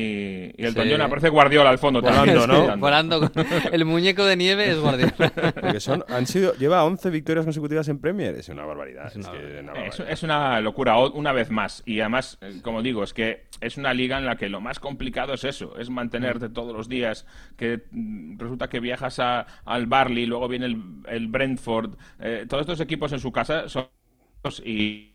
y 0.57 0.65
el 0.65 0.74
Sí. 0.74 0.80
John, 0.89 1.01
aparece 1.01 1.30
Guardiola 1.30 1.69
al 1.69 1.78
fondo, 1.78 2.01
volando, 2.01 2.47
¿no? 2.47 2.78
Volando 2.78 3.19
con- 3.19 3.45
El 3.72 3.86
muñeco 3.86 4.26
de 4.26 4.36
nieve 4.38 4.72
es 4.72 4.80
Guardiola. 4.80 5.13
Porque 5.53 5.80
son, 5.80 6.03
han 6.09 6.26
sido, 6.26 6.55
lleva 6.55 6.84
11 6.84 7.11
victorias 7.11 7.45
consecutivas 7.45 7.88
en 7.89 7.99
Premier. 7.99 8.34
Es 8.34 8.49
una 8.49 8.65
barbaridad. 8.65 9.05
Es 9.05 9.17
una 9.17 9.32
que 9.34 9.38
barbaridad. 9.38 9.61
una 9.61 9.72
Es, 9.74 9.78
barbaridad. 9.99 10.09
es 10.13 10.24
una 10.24 10.61
locura, 10.61 10.97
una 10.97 11.32
vez 11.32 11.51
más. 11.51 11.84
Y 11.86 11.99
además, 11.99 12.39
eh, 12.41 12.55
como 12.63 12.82
digo, 12.82 13.03
es 13.03 13.13
que 13.13 13.43
es 13.61 13.78
una 13.78 13.93
liga 13.93 14.17
en 14.17 14.26
la 14.26 14.36
que 14.38 14.49
lo 14.49 14.61
más 14.61 14.80
complicado 14.80 15.36
es 15.36 15.43
eso, 15.43 15.78
es 15.78 15.91
mantenerte 15.91 16.49
todos 16.49 16.76
los 16.76 16.89
días, 16.89 17.28
que 17.55 17.82
mm, 17.91 18.39
resulta 18.39 18.67
que 18.67 18.80
viajas 18.80 19.11
al 19.20 19.86
Barley, 19.88 20.26
luego 20.26 20.47
viene 20.47 20.66
el, 20.66 21.28
Brentford, 21.28 21.95
eh, 22.20 22.45
todos 22.47 22.62
estos 22.62 22.80
equipos 22.80 23.12
en 23.12 23.20
su 23.20 23.32
casa 23.32 23.68
son... 23.70 23.88
Y, 24.64 25.14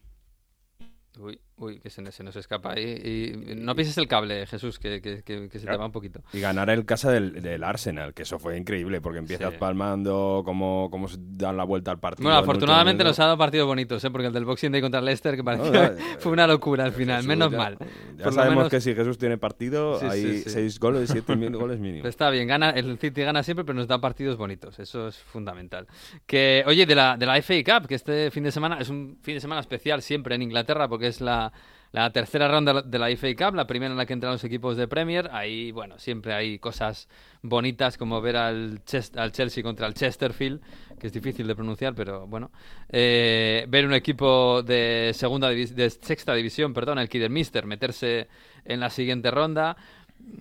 uy, 1.59 1.81
que 1.81 1.91
se, 1.91 2.11
se 2.13 2.23
nos 2.23 2.37
escapa 2.37 2.73
ahí. 2.73 3.33
Y 3.35 3.55
no 3.57 3.75
pises 3.75 3.97
el 3.99 4.07
cable, 4.09 4.47
Jesús, 4.47 4.79
que, 4.79 5.01
que- 5.01 5.23
que- 5.23 5.49
que 5.49 5.59
se 5.59 5.61
te 5.61 5.65
Claro. 5.67 5.79
va 5.81 5.87
un 5.87 5.93
poquito. 5.93 6.23
Y 6.33 6.41
ganar 6.41 6.69
el 6.71 6.85
casa 6.85 7.11
del, 7.11 7.43
del 7.43 7.65
Arsenal, 7.65 8.15
que 8.15 8.23
eso 8.23 8.39
fue 8.39 8.57
increíble, 8.59 9.01
porque 9.01 9.19
empiezas 9.19 9.53
Sí. 9.53 9.59
palmando 9.59 10.43
cómo, 10.45 10.89
cómo 10.91 11.09
se 11.09 11.17
dan 11.19 11.57
la 11.57 11.65
vuelta 11.65 11.91
al 11.91 11.99
partido. 11.99 12.25
Bueno, 12.29 12.39
afortunadamente 12.39 13.05
nos 13.05 13.19
ha 13.21 13.25
dado 13.25 13.39
partidos 13.39 13.67
bonitos, 13.67 14.05
¿eh? 14.05 14.11
porque 14.11 14.27
el 14.27 14.33
del 14.33 14.45
Boxing 14.45 14.73
Day 14.73 14.81
contra 14.81 15.01
el 15.01 15.07
Leicester, 15.07 15.37
que 15.37 15.45
parecía 15.45 15.71
No, 15.71 15.95
no, 15.95 15.97
fue 16.21 16.33
una 16.33 16.47
locura 16.47 16.85
al 16.85 16.93
final, 16.93 17.17
Jesús, 17.17 17.29
menos 17.29 17.51
ya- 17.51 17.59
mal. 17.59 17.79
Ya 18.17 18.25
Por 18.25 18.33
sabemos 18.35 18.57
menos- 18.57 18.71
que 18.71 18.81
si 18.81 18.95
Jesús 18.95 19.19
tiene 19.19 19.39
partido, 19.39 19.99
Sí, 20.01 20.07
hay 20.07 20.23
sí, 20.23 20.39
sí. 20.45 20.51
seis 20.51 20.79
goles, 20.79 21.09
siete 21.11 21.37
mil 21.37 21.57
goles 21.57 21.79
mínimo. 21.79 22.07
Está 22.07 22.31
bien, 22.31 22.47
gana, 22.49 22.71
el 22.71 22.99
City 22.99 23.23
gana 23.23 23.43
siempre, 23.43 23.65
pero 23.65 23.77
nos 23.77 23.87
da 23.89 24.01
partidos 24.01 24.37
bonitos. 24.37 24.79
Eso 24.79 25.09
es 25.09 25.17
fundamental. 25.19 25.87
Que, 26.27 26.65
oye, 26.67 26.87
de 26.87 26.95
la, 26.95 27.17
de 27.17 27.27
la 27.27 27.37
FA 27.43 27.55
Cup, 27.65 27.87
que 27.89 27.95
este 27.95 28.31
fin 28.31 28.45
de 28.45 28.53
semana 28.53 28.79
es 28.81 28.89
un 28.89 29.19
fin 29.23 29.35
de 29.35 29.41
semana 29.41 29.61
especial 29.61 30.03
siempre 30.03 30.35
en 30.35 30.43
Inglaterra, 30.43 30.89
porque 30.89 31.09
es 31.09 31.21
la, 31.21 31.46
la 31.93 32.11
tercera 32.11 32.47
ronda 32.49 32.83
de 32.83 32.99
la 32.99 33.09
FA 33.17 33.29
Cup, 33.35 33.55
la 33.55 33.67
primera 33.67 33.91
en 33.91 33.97
la 33.97 34.05
que 34.05 34.13
entran 34.13 34.33
los 34.33 34.45
equipos 34.45 34.77
de 34.77 34.87
Premier. 34.87 35.31
Ahí, 35.33 35.73
bueno, 35.73 35.99
siempre 35.99 36.35
hay 36.35 36.59
cosas 36.59 37.09
bonitas 37.41 37.97
como 37.97 38.21
ver 38.21 38.37
al, 38.37 38.83
Chelsea 38.85 39.63
contra 39.63 39.87
el 39.87 39.95
Chesterfield, 39.95 40.61
que 40.99 41.07
es 41.07 41.13
difícil 41.15 41.47
de 41.47 41.55
pronunciar, 41.55 41.95
pero 41.95 42.27
bueno. 42.27 42.51
Eh, 42.91 43.65
ver 43.69 43.87
un 43.87 43.95
equipo 43.95 44.63
de 44.63 45.13
segunda 45.15 45.49
de 45.49 45.91
sexta 45.91 46.35
división, 46.35 46.75
perdón, 46.75 46.99
el 46.99 47.09
Kidderminster, 47.09 47.65
meterse 47.65 48.29
en 48.65 48.81
la 48.81 48.91
siguiente 48.91 49.31
ronda. 49.31 49.77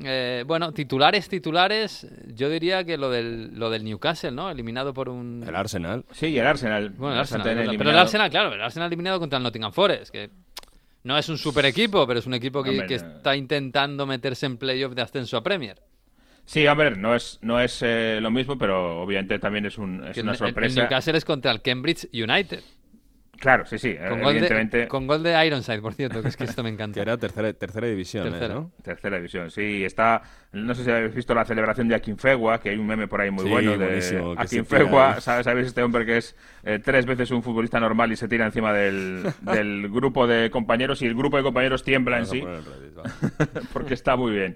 Eh, 0.04 0.44
bueno, 0.46 0.74
titulares, 0.74 1.30
titulares, 1.30 2.08
yo 2.34 2.50
diría 2.50 2.84
que 2.84 2.98
lo 2.98 3.10
del, 3.10 3.58
lo 3.58 3.70
del 3.70 3.84
Newcastle, 3.84 4.32
¿no? 4.32 4.50
Eliminado 4.50 4.94
por 4.94 5.10
un... 5.10 5.46
El 5.48 5.56
Arsenal. 5.56 6.04
sí, 6.12 6.38
el 6.38 6.48
Arsenal. 6.48 6.90
Bueno, 6.90 7.14
el 7.14 7.20
Arsenal, 7.22 7.48
el 7.48 7.60
eliminado. 7.60 8.00
Arsenal, 8.00 8.30
claro, 8.30 8.54
el 8.54 8.62
Arsenal 8.62 8.88
eliminado 8.88 9.20
contra 9.20 9.38
el 9.38 9.44
Nottingham 9.44 9.72
Forest, 9.72 10.12
que 10.12 10.30
no 11.06 11.18
es 11.20 11.30
un 11.30 11.38
super 11.38 11.66
equipo, 11.66 12.06
pero 12.08 12.20
es 12.20 12.26
un 12.26 12.34
equipo 12.34 12.64
que, 12.64 12.84
está 12.90 13.36
intentando 13.36 14.08
meterse 14.08 14.48
en 14.48 14.58
playoff 14.58 14.96
de 14.96 15.04
ascenso 15.04 15.38
a 15.38 15.44
Premier. 15.44 15.80
Sí, 16.46 16.66
a 16.66 16.74
ver, 16.74 16.98
no 16.98 17.16
es, 17.16 17.38
no 17.44 17.60
es 17.60 17.80
eh, 17.84 18.18
lo 18.20 18.32
mismo, 18.32 18.58
pero 18.58 19.02
obviamente 19.02 19.38
también 19.38 19.68
es, 19.68 19.78
un, 19.78 20.04
es 20.04 20.18
una 20.18 20.32
el- 20.32 20.36
el, 20.36 20.38
sorpresa. 20.38 20.82
Newcastle 20.82 21.18
es 21.18 21.24
contra 21.24 21.52
el 21.52 21.62
Cambridge 21.62 22.08
United, 22.12 22.64
Claro, 23.40 23.66
sí, 23.66 23.78
sí, 23.78 23.96
con 23.96 24.22
gol, 24.22 24.32
evidentemente. 24.32 24.78
de, 24.78 24.88
con 24.88 25.08
gol 25.08 25.22
de 25.24 25.46
Ironside, 25.46 25.82
por 25.82 25.94
cierto, 25.94 26.22
que 26.22 26.30
es 26.30 26.38
que 26.38 26.46
esto 26.46 26.64
me 26.64 26.70
Que 26.70 26.74
encanta. 26.76 27.02
era 27.02 27.18
tercera, 27.18 27.52
tercera 27.54 27.88
división, 27.88 28.28
¿eh, 28.28 28.32
Tercera. 28.32 28.54
¿no? 28.54 28.72
Tercera 28.82 29.18
división, 29.18 29.52
sí. 29.52 29.84
Está, 29.84 30.22
no 30.54 30.74
sé 30.74 30.84
si 30.84 30.92
habéis 30.92 31.14
visto 31.14 31.34
la 31.36 31.46
celebración 31.46 31.88
de 31.88 31.96
Akinfegua, 31.96 32.60
que 32.60 32.70
hay 32.70 32.78
un 32.78 32.88
meme 32.88 33.08
por 33.08 33.22
ahí 33.22 33.32
muy 33.32 33.44
Sí, 33.44 33.50
bueno 33.50 33.78
de 33.78 34.00
que 34.00 34.42
Akinfegua. 34.42 35.10
tira. 35.10 35.22
¿Sabes, 35.22 35.44
¿Sabéis 35.46 35.68
este 35.68 35.84
hombre 35.84 36.06
que 36.06 36.18
es 36.18 36.36
eh, 36.64 36.80
tres 36.84 37.06
veces 37.06 37.30
un 37.32 37.44
futbolista 37.44 37.80
normal 37.80 38.12
y 38.12 38.16
se 38.16 38.28
tira 38.28 38.46
encima 38.46 38.74
del, 38.74 39.24
del 39.42 39.90
grupo 39.90 40.28
de 40.28 40.50
compañeros 40.50 41.02
y 41.02 41.06
el 41.06 41.16
grupo 41.16 41.38
de 41.38 41.44
compañeros 41.44 41.84
tiembla 41.84 42.20
en 42.20 42.26
Vamos 42.26 42.32
sí? 42.32 42.44
porque 43.74 43.94
está 43.94 44.16
muy 44.16 44.32
bien. 44.32 44.56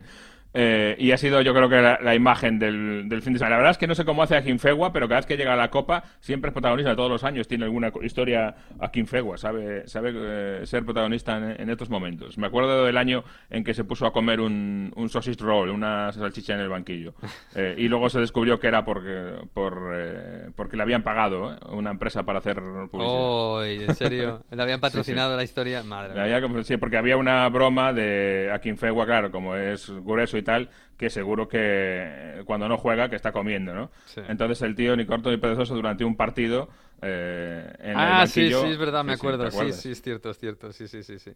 Eh, 0.53 0.95
y 0.97 1.11
ha 1.11 1.17
sido 1.17 1.41
yo 1.41 1.53
creo 1.53 1.69
que 1.69 1.75
la, 1.81 1.99
la 2.01 2.15
imagen 2.15 2.57
del, 2.57 3.07
del 3.07 3.21
fin 3.21 3.33
de 3.33 3.39
semana. 3.39 3.55
La 3.55 3.57
verdad 3.57 3.71
es 3.71 3.77
que 3.77 3.87
no 3.87 3.95
sé 3.95 4.03
cómo 4.05 4.23
hace 4.23 4.35
Akinfegua, 4.35 4.91
pero 4.91 5.07
cada 5.07 5.19
vez 5.19 5.25
que 5.27 5.37
llega 5.37 5.53
a 5.53 5.55
la 5.55 5.69
Copa 5.69 6.03
siempre 6.19 6.49
es 6.49 6.53
protagonista. 6.53 6.95
Todos 6.95 7.11
los 7.11 7.23
años 7.23 7.47
tiene 7.47 7.65
alguna 7.65 7.91
historia 8.01 8.55
Akinfegua, 8.79 9.37
sabe, 9.37 9.87
sabe 9.87 10.11
eh, 10.15 10.61
ser 10.65 10.85
protagonista 10.85 11.37
en, 11.37 11.61
en 11.61 11.69
estos 11.69 11.89
momentos. 11.89 12.37
Me 12.37 12.47
acuerdo 12.47 12.83
del 12.85 12.97
año 12.97 13.23
en 13.49 13.63
que 13.63 13.73
se 13.73 13.83
puso 13.83 14.05
a 14.07 14.13
comer 14.13 14.39
un, 14.41 14.91
un 14.95 15.09
sausage 15.09 15.37
roll, 15.39 15.69
una 15.69 16.11
salchicha 16.11 16.53
en 16.55 16.61
el 16.61 16.69
banquillo. 16.69 17.13
Eh, 17.55 17.75
y 17.77 17.87
luego 17.87 18.09
se 18.09 18.19
descubrió 18.19 18.59
que 18.59 18.67
era 18.67 18.85
porque, 18.85 19.33
por, 19.53 19.91
eh, 19.95 20.49
porque 20.55 20.77
le 20.77 20.83
habían 20.83 21.01
pagado 21.01 21.57
una 21.71 21.89
empresa 21.89 22.23
para 22.23 22.39
hacer 22.39 22.57
publicidad. 22.91 23.17
Oh, 23.17 23.63
en 23.63 23.95
serio, 23.95 24.43
le 24.51 24.61
habían 24.61 24.79
patrocinado 24.79 25.35
la 25.35 25.43
historia, 25.43 25.81
madre 25.83 26.13
mía. 26.13 26.63
Sí, 26.63 26.77
porque 26.77 26.97
había 26.97 27.17
una 27.17 27.49
broma 27.49 27.91
de 27.91 28.51
Akinfegua, 28.53 29.05
claro, 29.05 29.31
como 29.31 29.55
es 29.55 29.89
grueso 29.89 30.37
y 30.39 30.43
tal, 30.43 30.69
que 30.97 31.09
seguro 31.09 31.47
que 31.47 32.41
cuando 32.45 32.67
no 32.67 32.77
juega, 32.77 33.09
que 33.09 33.15
está 33.15 33.31
comiendo, 33.31 33.73
¿no? 33.73 33.91
Sí. 34.05 34.21
Entonces 34.27 34.61
el 34.63 34.75
tío, 34.75 34.95
ni 34.95 35.05
corto 35.05 35.29
ni 35.31 35.37
perezoso, 35.37 35.75
durante 35.75 36.03
un 36.03 36.15
partido 36.15 36.69
eh, 37.01 37.73
en 37.79 37.91
el 37.91 37.95
Ah, 37.97 38.27
sí, 38.27 38.41
banquillo... 38.41 38.61
sí, 38.63 38.67
es 38.71 38.77
verdad, 38.77 39.03
me 39.05 39.13
Sí, 39.13 39.19
sí, 39.19 39.27
acuerdo. 39.27 39.43
¿te 39.45 39.51
Sí, 39.51 39.73
sí, 39.73 39.91
es 39.91 40.01
cierto, 40.01 40.29
es 40.31 40.37
cierto. 40.37 40.73
Sí, 40.73 40.87
sí, 40.87 41.03
sí, 41.03 41.17
sí. 41.19 41.31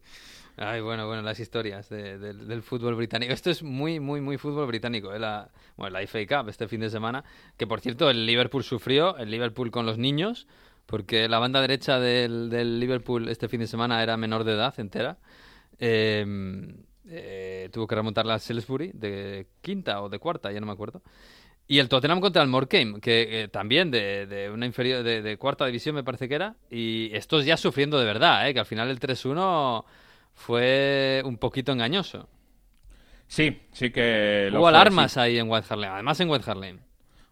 Ay, 0.58 0.82
bueno, 0.82 1.08
bueno, 1.08 1.22
las 1.22 1.40
historias 1.40 1.90
de- 1.90 2.18
del- 2.20 2.48
del 2.48 2.62
fútbol 2.62 2.96
británico. 2.96 3.32
Esto 3.34 3.50
es 3.50 3.64
muy, 3.64 4.00
muy, 4.00 4.20
muy 4.22 4.38
fútbol 4.38 4.68
británico. 4.68 5.14
¿eh? 5.14 5.20
La, 5.20 5.50
bueno, 5.78 5.94
la 5.94 6.02
FA 6.02 6.26
Cup 6.28 6.50
este 6.50 6.68
fin 6.68 6.82
de 6.82 6.90
semana. 6.90 7.24
Que 7.58 7.66
por 7.66 7.80
cierto, 7.80 8.10
el 8.10 8.26
Liverpool 8.26 8.64
sufrió, 8.64 9.18
el 9.18 9.32
Liverpool 9.32 9.72
con 9.72 9.86
los 9.86 9.98
niños, 9.98 10.48
porque 10.86 11.30
la 11.30 11.40
banda 11.40 11.62
derecha 11.62 12.00
del, 12.00 12.50
del 12.50 12.80
Liverpool 12.80 13.30
este 13.30 13.48
fin 13.48 13.62
de 13.62 13.68
semana 13.68 14.04
era 14.04 14.18
menor 14.18 14.44
de 14.44 14.54
edad 14.54 14.74
entera. 14.80 15.18
Eh, 15.80 16.26
eh, 17.10 17.70
tuvo 17.72 17.88
que 17.88 17.96
remontarla 17.96 18.36
a 18.36 18.40
Salisbury 18.40 18.92
de 18.94 19.48
quinta 19.62 20.02
o 20.02 20.10
de 20.10 20.20
cuarta, 20.20 20.52
ya 20.52 20.60
no 20.60 20.66
me 20.66 20.74
acuerdo. 20.74 21.02
Y 21.68 21.80
el 21.80 21.88
Tottenham 21.88 22.20
contra 22.20 22.42
el 22.42 22.50
Morecambe, 22.50 23.00
que 23.00 23.44
eh, 23.44 23.48
también 23.48 23.90
de, 23.90 24.28
de 24.28 24.50
una 24.50 24.66
inferior 24.66 25.02
de, 25.04 25.22
de 25.22 25.38
cuarta 25.38 25.66
división 25.66 25.96
me 25.96 26.04
parece 26.04 26.28
que 26.28 26.36
era. 26.36 26.56
Y 26.70 27.10
estos 27.16 27.46
ya 27.46 27.56
sufriendo 27.56 28.00
de 28.00 28.06
verdad, 28.06 28.48
¿eh? 28.48 28.54
que 28.54 28.60
al 28.60 28.66
final 28.66 28.90
el 28.90 29.00
3-1 29.00 29.86
fue 30.34 31.22
un 31.26 31.38
poquito 31.38 31.72
engañoso. 31.72 32.28
Sí, 33.28 33.62
sí 33.72 33.92
que... 33.92 34.50
lo 34.52 34.60
Hubo 34.60 34.70
fue, 34.70 34.70
alarmas 34.70 35.14
sí. 35.14 35.20
ahí 35.20 35.38
en 35.38 35.50
White 35.50 35.68
Hart 35.70 35.80
Lane, 35.80 35.94
además 35.94 36.20
en 36.20 36.30
White 36.30 36.52
Hart 36.52 36.60
Lane. 36.60 36.80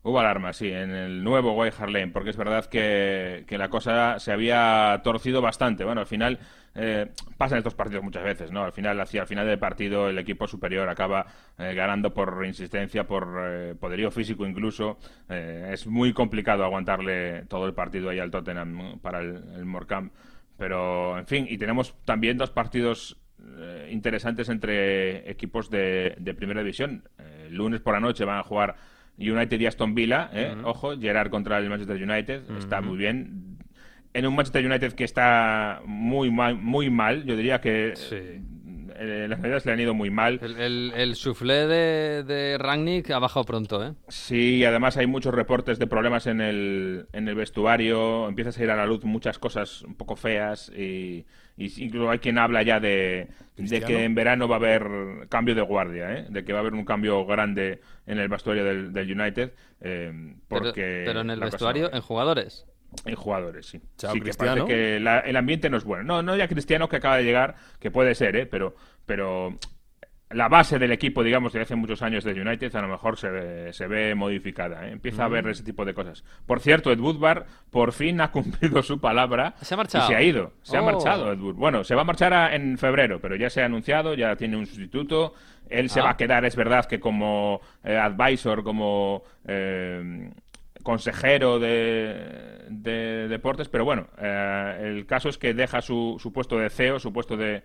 Hubo 0.04 0.20
alarmas, 0.20 0.58
sí, 0.58 0.68
en 0.72 0.90
el 0.90 1.24
nuevo 1.24 1.54
White 1.54 1.76
Hart 1.78 1.92
Lane, 1.92 2.08
porque 2.08 2.32
es 2.32 2.38
verdad 2.38 2.66
que, 2.66 3.44
que 3.48 3.58
la 3.60 3.70
cosa 3.70 4.18
se 4.18 4.32
había 4.32 5.00
torcido 5.04 5.42
bastante. 5.42 5.84
Bueno, 5.84 6.02
al 6.02 6.08
final 6.08 6.40
eh, 6.74 7.12
pasan 7.38 7.60
estos 7.60 7.76
partidos 7.76 8.04
muchas 8.04 8.24
veces, 8.24 8.52
¿no? 8.52 8.64
Al 8.64 8.72
final, 8.72 9.00
hacia 9.00 9.22
el 9.22 9.28
final 9.28 9.46
del 9.46 9.60
partido, 9.60 10.10
el 10.10 10.18
equipo 10.18 10.48
superior 10.48 10.90
acaba 10.90 11.28
eh, 11.60 11.76
ganando 11.76 12.16
por 12.16 12.44
insistencia, 12.46 13.06
por 13.06 13.28
eh, 13.42 13.76
poderío 13.80 14.10
físico 14.10 14.44
incluso. 14.48 14.98
Eh, 15.30 15.70
es 15.72 15.86
muy 15.86 16.14
complicado 16.14 16.64
aguantarle 16.64 17.44
todo 17.46 17.68
el 17.68 17.76
partido 17.76 18.10
ahí 18.10 18.18
al 18.18 18.32
Tottenham 18.32 18.76
¿no? 18.76 18.98
para 18.98 19.20
el, 19.20 19.44
el 19.56 19.66
Morecambe. 19.66 20.14
Pero, 20.58 21.20
en 21.20 21.28
fin, 21.28 21.46
y 21.48 21.60
tenemos 21.60 21.96
también 22.06 22.40
dos 22.40 22.50
partidos 22.50 23.18
eh, 23.40 23.90
interesantes 23.92 24.50
entre 24.50 25.30
equipos 25.30 25.70
de, 25.70 26.16
de 26.18 26.34
primera 26.34 26.62
división. 26.62 27.04
El 27.46 27.56
lunes 27.56 27.82
por 27.82 27.94
la 27.94 28.00
noche 28.00 28.26
van 28.26 28.40
a 28.40 28.44
jugar 28.44 28.76
United 29.18 29.60
y 29.60 29.66
Aston 29.66 29.94
Villa, 29.96 30.30
¿eh? 30.34 30.56
ojo, 30.64 30.98
Gerard 31.00 31.30
contra 31.30 31.58
el 31.60 31.70
Manchester 31.70 32.02
United, 32.02 32.42
está 32.58 32.82
muy 32.82 32.98
bien. 32.98 33.58
En 34.14 34.26
un 34.26 34.36
Manchester 34.36 34.66
United 34.66 34.94
que 34.94 35.04
está 35.06 35.82
muy 35.86 36.32
mal, 36.32 36.56
muy 36.56 36.90
mal, 36.90 37.24
yo 37.24 37.36
diría 37.38 37.62
que 37.62 37.94
Sí. 37.96 38.16
eh, 38.16 39.28
las 39.30 39.40
navidades 39.40 39.66
le 39.66 39.72
han 39.72 39.80
ido 39.80 39.94
muy 39.94 40.10
mal. 40.10 40.40
El, 40.42 40.58
el, 40.60 40.94
el 40.96 41.16
soufflé 41.16 41.66
de, 41.68 42.24
de 42.24 42.58
Rangnick 42.58 43.10
ha 43.12 43.20
bajado 43.20 43.46
pronto, 43.46 43.86
¿eh? 43.86 43.94
Sí, 44.10 44.66
además 44.66 44.98
hay 44.98 45.08
muchos 45.08 45.34
reportes 45.34 45.80
de 45.80 45.88
problemas 45.88 46.28
en 46.28 46.42
el, 46.42 47.06
en 47.14 47.28
el 47.28 47.36
vestuario, 47.36 48.28
empiezas 48.28 48.58
a 48.58 48.64
ir 48.64 48.72
a 48.72 48.76
la 48.76 48.86
luz 48.86 49.04
muchas 49.06 49.40
cosas 49.40 49.82
un 49.84 49.96
poco 49.96 50.16
feas 50.16 50.70
y, 50.76 51.26
y 51.66 51.84
incluso 51.84 52.10
hay 52.10 52.20
quien 52.20 52.38
habla 52.38 52.64
ya 52.64 52.80
de, 52.80 53.28
de 53.58 53.82
que 53.82 54.04
en 54.04 54.16
verano 54.16 54.48
va 54.48 54.56
a 54.56 54.60
haber 54.60 54.84
cambio 55.30 55.56
de 55.56 55.62
guardia, 55.62 56.14
¿eh? 56.18 56.26
de 56.30 56.44
que 56.44 56.54
va 56.54 56.60
a 56.60 56.62
haber 56.62 56.74
un 56.74 56.86
cambio 56.86 57.26
grande 57.26 57.82
en 58.08 58.20
el 58.20 58.28
vestuario 58.30 58.64
del, 58.64 58.94
del 58.94 59.20
United, 59.20 59.52
eh, 59.82 60.12
Pero, 60.48 60.62
porque 60.64 61.04
pero 61.06 61.22
en 61.22 61.30
el 61.30 61.40
vestuario, 61.40 61.94
en 61.94 62.02
jugadores. 62.02 62.66
en 63.06 63.16
jugadores, 63.16 63.66
sí. 63.68 63.82
Chao, 63.98 64.14
sí, 64.14 64.20
que 64.20 64.24
Cristiano. 64.26 64.66
parece 64.66 64.68
que 64.94 65.00
la- 65.00 65.20
el 65.20 65.36
ambiente 65.36 65.70
no 65.70 65.78
es 65.78 65.84
bueno. 65.84 66.04
No, 66.04 66.22
no 66.24 66.36
ya 66.36 66.48
Cristiano 66.48 66.90
que 66.90 66.98
acaba 66.98 67.18
de 67.18 67.24
llegar, 67.24 67.56
que 67.80 67.92
puede 67.92 68.16
ser, 68.16 68.36
¿eh? 68.36 68.46
Pero, 68.46 68.76
pero 69.06 69.58
la 70.34 70.48
base 70.48 70.80
del 70.80 70.92
equipo, 70.92 71.24
digamos, 71.24 71.54
de 71.54 71.62
hace 71.62 71.76
muchos 71.76 72.02
años 72.02 72.24
de 72.24 72.32
United, 72.40 72.76
a 72.76 72.82
lo 72.82 72.88
mejor 72.88 73.18
se 73.18 73.30
ve, 73.30 73.74
se 73.74 73.88
ve 73.88 74.16
modificada. 74.16 74.88
¿eh? 74.88 74.92
Empieza 74.92 75.24
a 75.26 75.28
Mm. 75.30 75.32
haber 75.32 75.48
ese 75.50 75.64
tipo 75.64 75.84
de 75.86 75.94
cosas. 75.94 76.24
Por 76.46 76.60
cierto, 76.60 76.92
Ed 76.92 77.00
Woodward 77.00 77.46
por 77.70 77.92
fin 77.94 78.22
ha 78.22 78.32
cumplido 78.32 78.82
su 78.84 79.00
palabra 79.00 79.54
Se 79.62 79.74
ha 79.74 79.78
marchado. 79.78 80.06
y 80.06 80.08
se 80.08 80.16
ha 80.16 80.22
ido. 80.22 80.54
Se 80.62 80.78
ha 80.78 80.82
Oh. 80.82 80.86
marchado 80.86 81.32
Ed 81.32 81.40
Wood. 81.40 81.56
Bueno, 81.56 81.84
se 81.84 81.96
va 81.96 82.02
a 82.02 82.06
marchar 82.06 82.34
a- 82.34 82.56
en 82.56 82.78
febrero, 82.78 83.20
pero 83.20 83.36
ya 83.36 83.50
se 83.50 83.62
ha 83.62 83.66
anunciado, 83.66 84.14
ya 84.14 84.36
tiene 84.36 84.58
un 84.58 84.66
sustituto. 84.66 85.34
Él 85.70 85.90
se 85.90 86.00
Ah. 86.02 86.04
va 86.04 86.10
a 86.12 86.18
quedar, 86.18 86.44
es 86.46 86.56
verdad, 86.56 86.86
que 86.86 87.00
como 87.00 87.62
eh, 87.84 87.96
advisor, 87.98 88.64
como 88.64 89.24
eh, 89.48 90.30
consejero 90.82 91.60
de, 91.60 92.66
de 92.70 93.28
deportes, 93.28 93.70
pero 93.70 93.86
bueno, 93.86 94.08
eh, 94.18 94.78
el 94.82 95.06
caso 95.06 95.30
es 95.30 95.38
que 95.38 95.54
deja 95.54 95.82
su, 95.82 96.18
su 96.20 96.32
puesto 96.34 96.58
de 96.58 96.70
CEO, 96.70 97.00
su 97.00 97.12
puesto 97.14 97.38
de, 97.38 97.64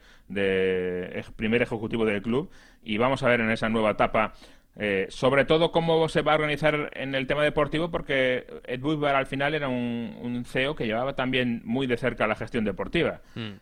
primer 1.37 1.63
ejecutivo 1.63 2.05
del 2.05 2.23
club, 2.23 2.51
y 2.83 2.99
vamos 2.99 3.23
a 3.23 3.29
ver 3.29 3.41
en 3.41 3.51
esa 3.51 3.69
nueva 3.69 3.91
etapa. 3.91 4.35
eh, 4.79 5.07
sobre 5.09 5.45
todo 5.47 5.73
cómo 5.73 6.09
se 6.09 6.21
va 6.23 6.33
a 6.33 6.35
organizar 6.37 6.91
en 6.95 7.15
el 7.15 7.27
tema 7.27 7.43
deportivo, 7.43 7.91
porque 7.91 8.47
Ed 8.65 8.83
Woodward 8.83 9.15
al 9.17 9.27
final 9.27 9.55
era 9.55 9.69
un, 9.69 10.17
un 10.21 10.45
CEO 10.45 10.75
que 10.75 10.87
llevaba 10.87 11.15
también 11.15 11.63
muy 11.65 11.87
de 11.87 11.97
cerca 11.97 12.27
la 12.27 12.35
gestión 12.35 12.65
deportiva. 12.65 13.23
Mm. 13.35 13.53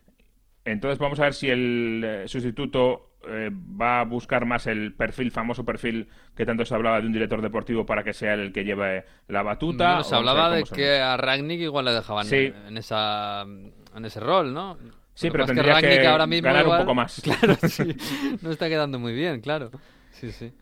Entonces 0.64 0.98
vamos 0.98 1.20
a 1.20 1.24
ver 1.24 1.34
si 1.34 1.50
el 1.50 2.02
eh, 2.04 2.28
sustituto 2.28 3.13
eh, 3.28 3.50
va 3.52 4.00
a 4.00 4.04
buscar 4.04 4.46
más 4.46 4.66
el 4.66 4.92
perfil, 4.94 5.30
famoso 5.30 5.64
perfil 5.64 6.08
que 6.36 6.44
tanto 6.46 6.64
se 6.64 6.74
hablaba 6.74 7.00
de 7.00 7.06
un 7.06 7.12
director 7.12 7.40
deportivo 7.42 7.84
para 7.86 8.02
que 8.04 8.12
sea 8.12 8.34
el 8.34 8.52
que 8.52 8.64
lleve 8.64 9.04
la 9.28 9.42
batuta. 9.42 9.84
Bueno, 9.86 10.00
o 10.00 10.04
se 10.04 10.14
hablaba 10.14 10.50
de 10.50 10.64
que 10.64 10.98
a 11.00 11.16
Ragnick 11.16 11.60
igual 11.60 11.84
le 11.86 11.92
dejaban 11.92 12.26
Sí. 12.26 12.52
en, 12.68 12.76
esa, 12.76 13.42
en 13.42 14.04
ese 14.04 14.20
rol, 14.20 14.52
¿no? 14.52 14.76
Sí, 15.14 15.28
Lo 15.28 15.32
pero 15.32 15.46
tendría 15.46 15.74
Rangnick 15.74 16.00
que 16.00 16.06
ahora 16.06 16.26
mismo 16.26 16.46
ganar 16.48 16.66
un 16.66 16.76
poco 16.78 16.94
más. 16.94 17.20
Claro, 17.24 17.56
sí. 17.68 17.96
No 18.42 18.50
está 18.50 18.68
quedando 18.68 18.98
muy 18.98 19.12
bien, 19.14 19.40
claro. 19.40 19.70
Sí, 20.10 20.30
sí. 20.32 20.52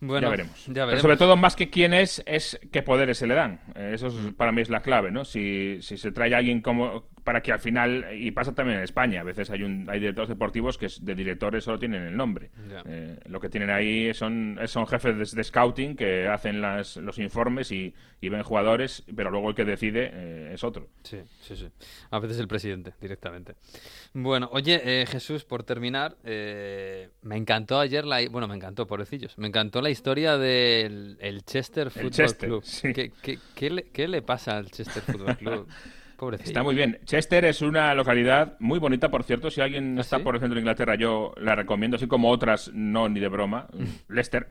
Bueno, 0.00 0.26
ya 0.26 0.30
veremos. 0.30 0.66
ya 0.66 0.72
Pero 0.72 0.86
veremos. 0.86 1.02
sobre 1.02 1.16
todo, 1.16 1.36
más 1.36 1.56
que 1.56 1.70
quién 1.70 1.94
es, 1.94 2.22
es 2.26 2.58
qué 2.70 2.82
poderes 2.82 3.16
se 3.18 3.26
le 3.26 3.34
dan. 3.34 3.60
Eso 3.74 4.08
es- 4.08 4.34
para 4.36 4.52
mí 4.52 4.60
es 4.60 4.68
la 4.68 4.80
clave, 4.80 5.10
¿no? 5.10 5.24
Si, 5.24 5.78
si 5.80 5.96
se 5.96 6.12
trae 6.12 6.34
a 6.34 6.38
alguien 6.38 6.60
como 6.60 7.08
para 7.24 7.40
que 7.40 7.50
al 7.50 7.58
final, 7.58 8.06
y 8.16 8.30
pasa 8.30 8.54
también 8.54 8.78
en 8.78 8.84
España, 8.84 9.20
a 9.22 9.24
veces 9.24 9.50
hay, 9.50 9.64
un, 9.64 9.88
hay 9.90 9.98
directores 9.98 10.28
deportivos 10.28 10.78
que 10.78 10.86
de 11.00 11.14
directores 11.16 11.64
solo 11.64 11.76
tienen 11.76 12.02
el 12.02 12.16
nombre. 12.16 12.50
Eh, 12.86 13.18
lo 13.26 13.40
que 13.40 13.48
tienen 13.48 13.68
ahí 13.70 14.14
son, 14.14 14.60
son 14.66 14.86
jefes 14.86 15.32
de, 15.32 15.36
de 15.36 15.42
scouting 15.44 15.96
que 15.96 16.28
hacen 16.28 16.60
las, 16.60 16.96
los 16.98 17.18
informes 17.18 17.72
y, 17.72 17.92
y 18.20 18.28
ven 18.28 18.44
jugadores, 18.44 19.02
pero 19.16 19.30
luego 19.32 19.48
el 19.48 19.56
que 19.56 19.64
decide 19.64 20.08
eh, 20.12 20.50
es 20.54 20.62
otro. 20.62 20.88
Sí, 21.02 21.18
sí, 21.40 21.56
sí. 21.56 21.68
A 22.12 22.20
veces 22.20 22.38
el 22.38 22.46
presidente, 22.46 22.92
directamente. 23.00 23.54
Bueno, 24.18 24.48
oye, 24.50 24.80
eh, 24.82 25.04
Jesús, 25.04 25.44
por 25.44 25.62
terminar, 25.62 26.16
eh, 26.24 27.10
me 27.20 27.36
encantó 27.36 27.78
ayer 27.78 28.06
la... 28.06 28.26
Bueno, 28.30 28.48
me 28.48 28.54
encantó, 28.54 28.86
pobrecillos. 28.86 29.36
Me 29.36 29.46
encantó 29.46 29.82
la 29.82 29.90
historia 29.90 30.38
del 30.38 31.18
el 31.20 31.44
Chester 31.44 31.90
Football 31.90 32.10
Chester, 32.12 32.48
Club. 32.48 32.64
sí. 32.64 32.94
¿Qué, 32.94 33.12
qué, 33.20 33.38
qué 33.54 33.68
le, 33.68 33.82
qué 33.90 34.08
le 34.08 34.22
pasa 34.22 34.56
al 34.56 34.70
Chester 34.70 35.02
Football 35.02 35.36
Club? 35.38 35.68
Pobrecillo. 36.16 36.48
Está 36.48 36.62
muy 36.62 36.74
bien. 36.74 36.98
Chester 37.04 37.44
es 37.44 37.60
una 37.60 37.94
localidad 37.94 38.56
muy 38.58 38.78
bonita, 38.78 39.10
por 39.10 39.22
cierto. 39.22 39.50
Si 39.50 39.60
alguien 39.60 39.98
¿Ah, 39.98 40.00
está 40.00 40.16
sí? 40.16 40.22
por 40.22 40.34
el 40.34 40.40
centro 40.40 40.54
de 40.54 40.60
Inglaterra, 40.60 40.94
yo 40.94 41.34
la 41.36 41.54
recomiendo, 41.54 41.96
así 41.98 42.06
como 42.06 42.30
otras, 42.30 42.70
no 42.72 43.10
ni 43.10 43.20
de 43.20 43.28
broma. 43.28 43.66
Leicester. 44.08 44.46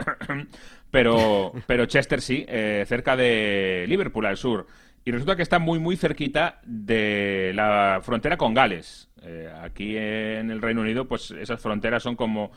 pero, 0.92 1.54
pero 1.66 1.88
Chester 1.88 2.22
sí, 2.22 2.46
eh, 2.48 2.86
cerca 2.88 3.16
de 3.16 3.86
Liverpool, 3.88 4.28
al 4.28 4.38
sur. 4.38 4.68
Y 5.06 5.12
resulta 5.12 5.36
que 5.36 5.44
está 5.44 5.60
muy, 5.60 5.78
muy 5.78 5.96
cerquita 5.96 6.60
de 6.66 7.52
la 7.54 8.00
frontera 8.02 8.38
con 8.38 8.56
Gales. 8.56 9.08
Eh, 9.22 9.52
aquí 9.62 9.96
en 9.96 10.50
el 10.50 10.62
Reino 10.62 10.82
Unido, 10.82 11.06
pues 11.08 11.30
esas 11.32 11.62
fronteras 11.62 12.02
son 12.02 12.16
como 12.16 12.52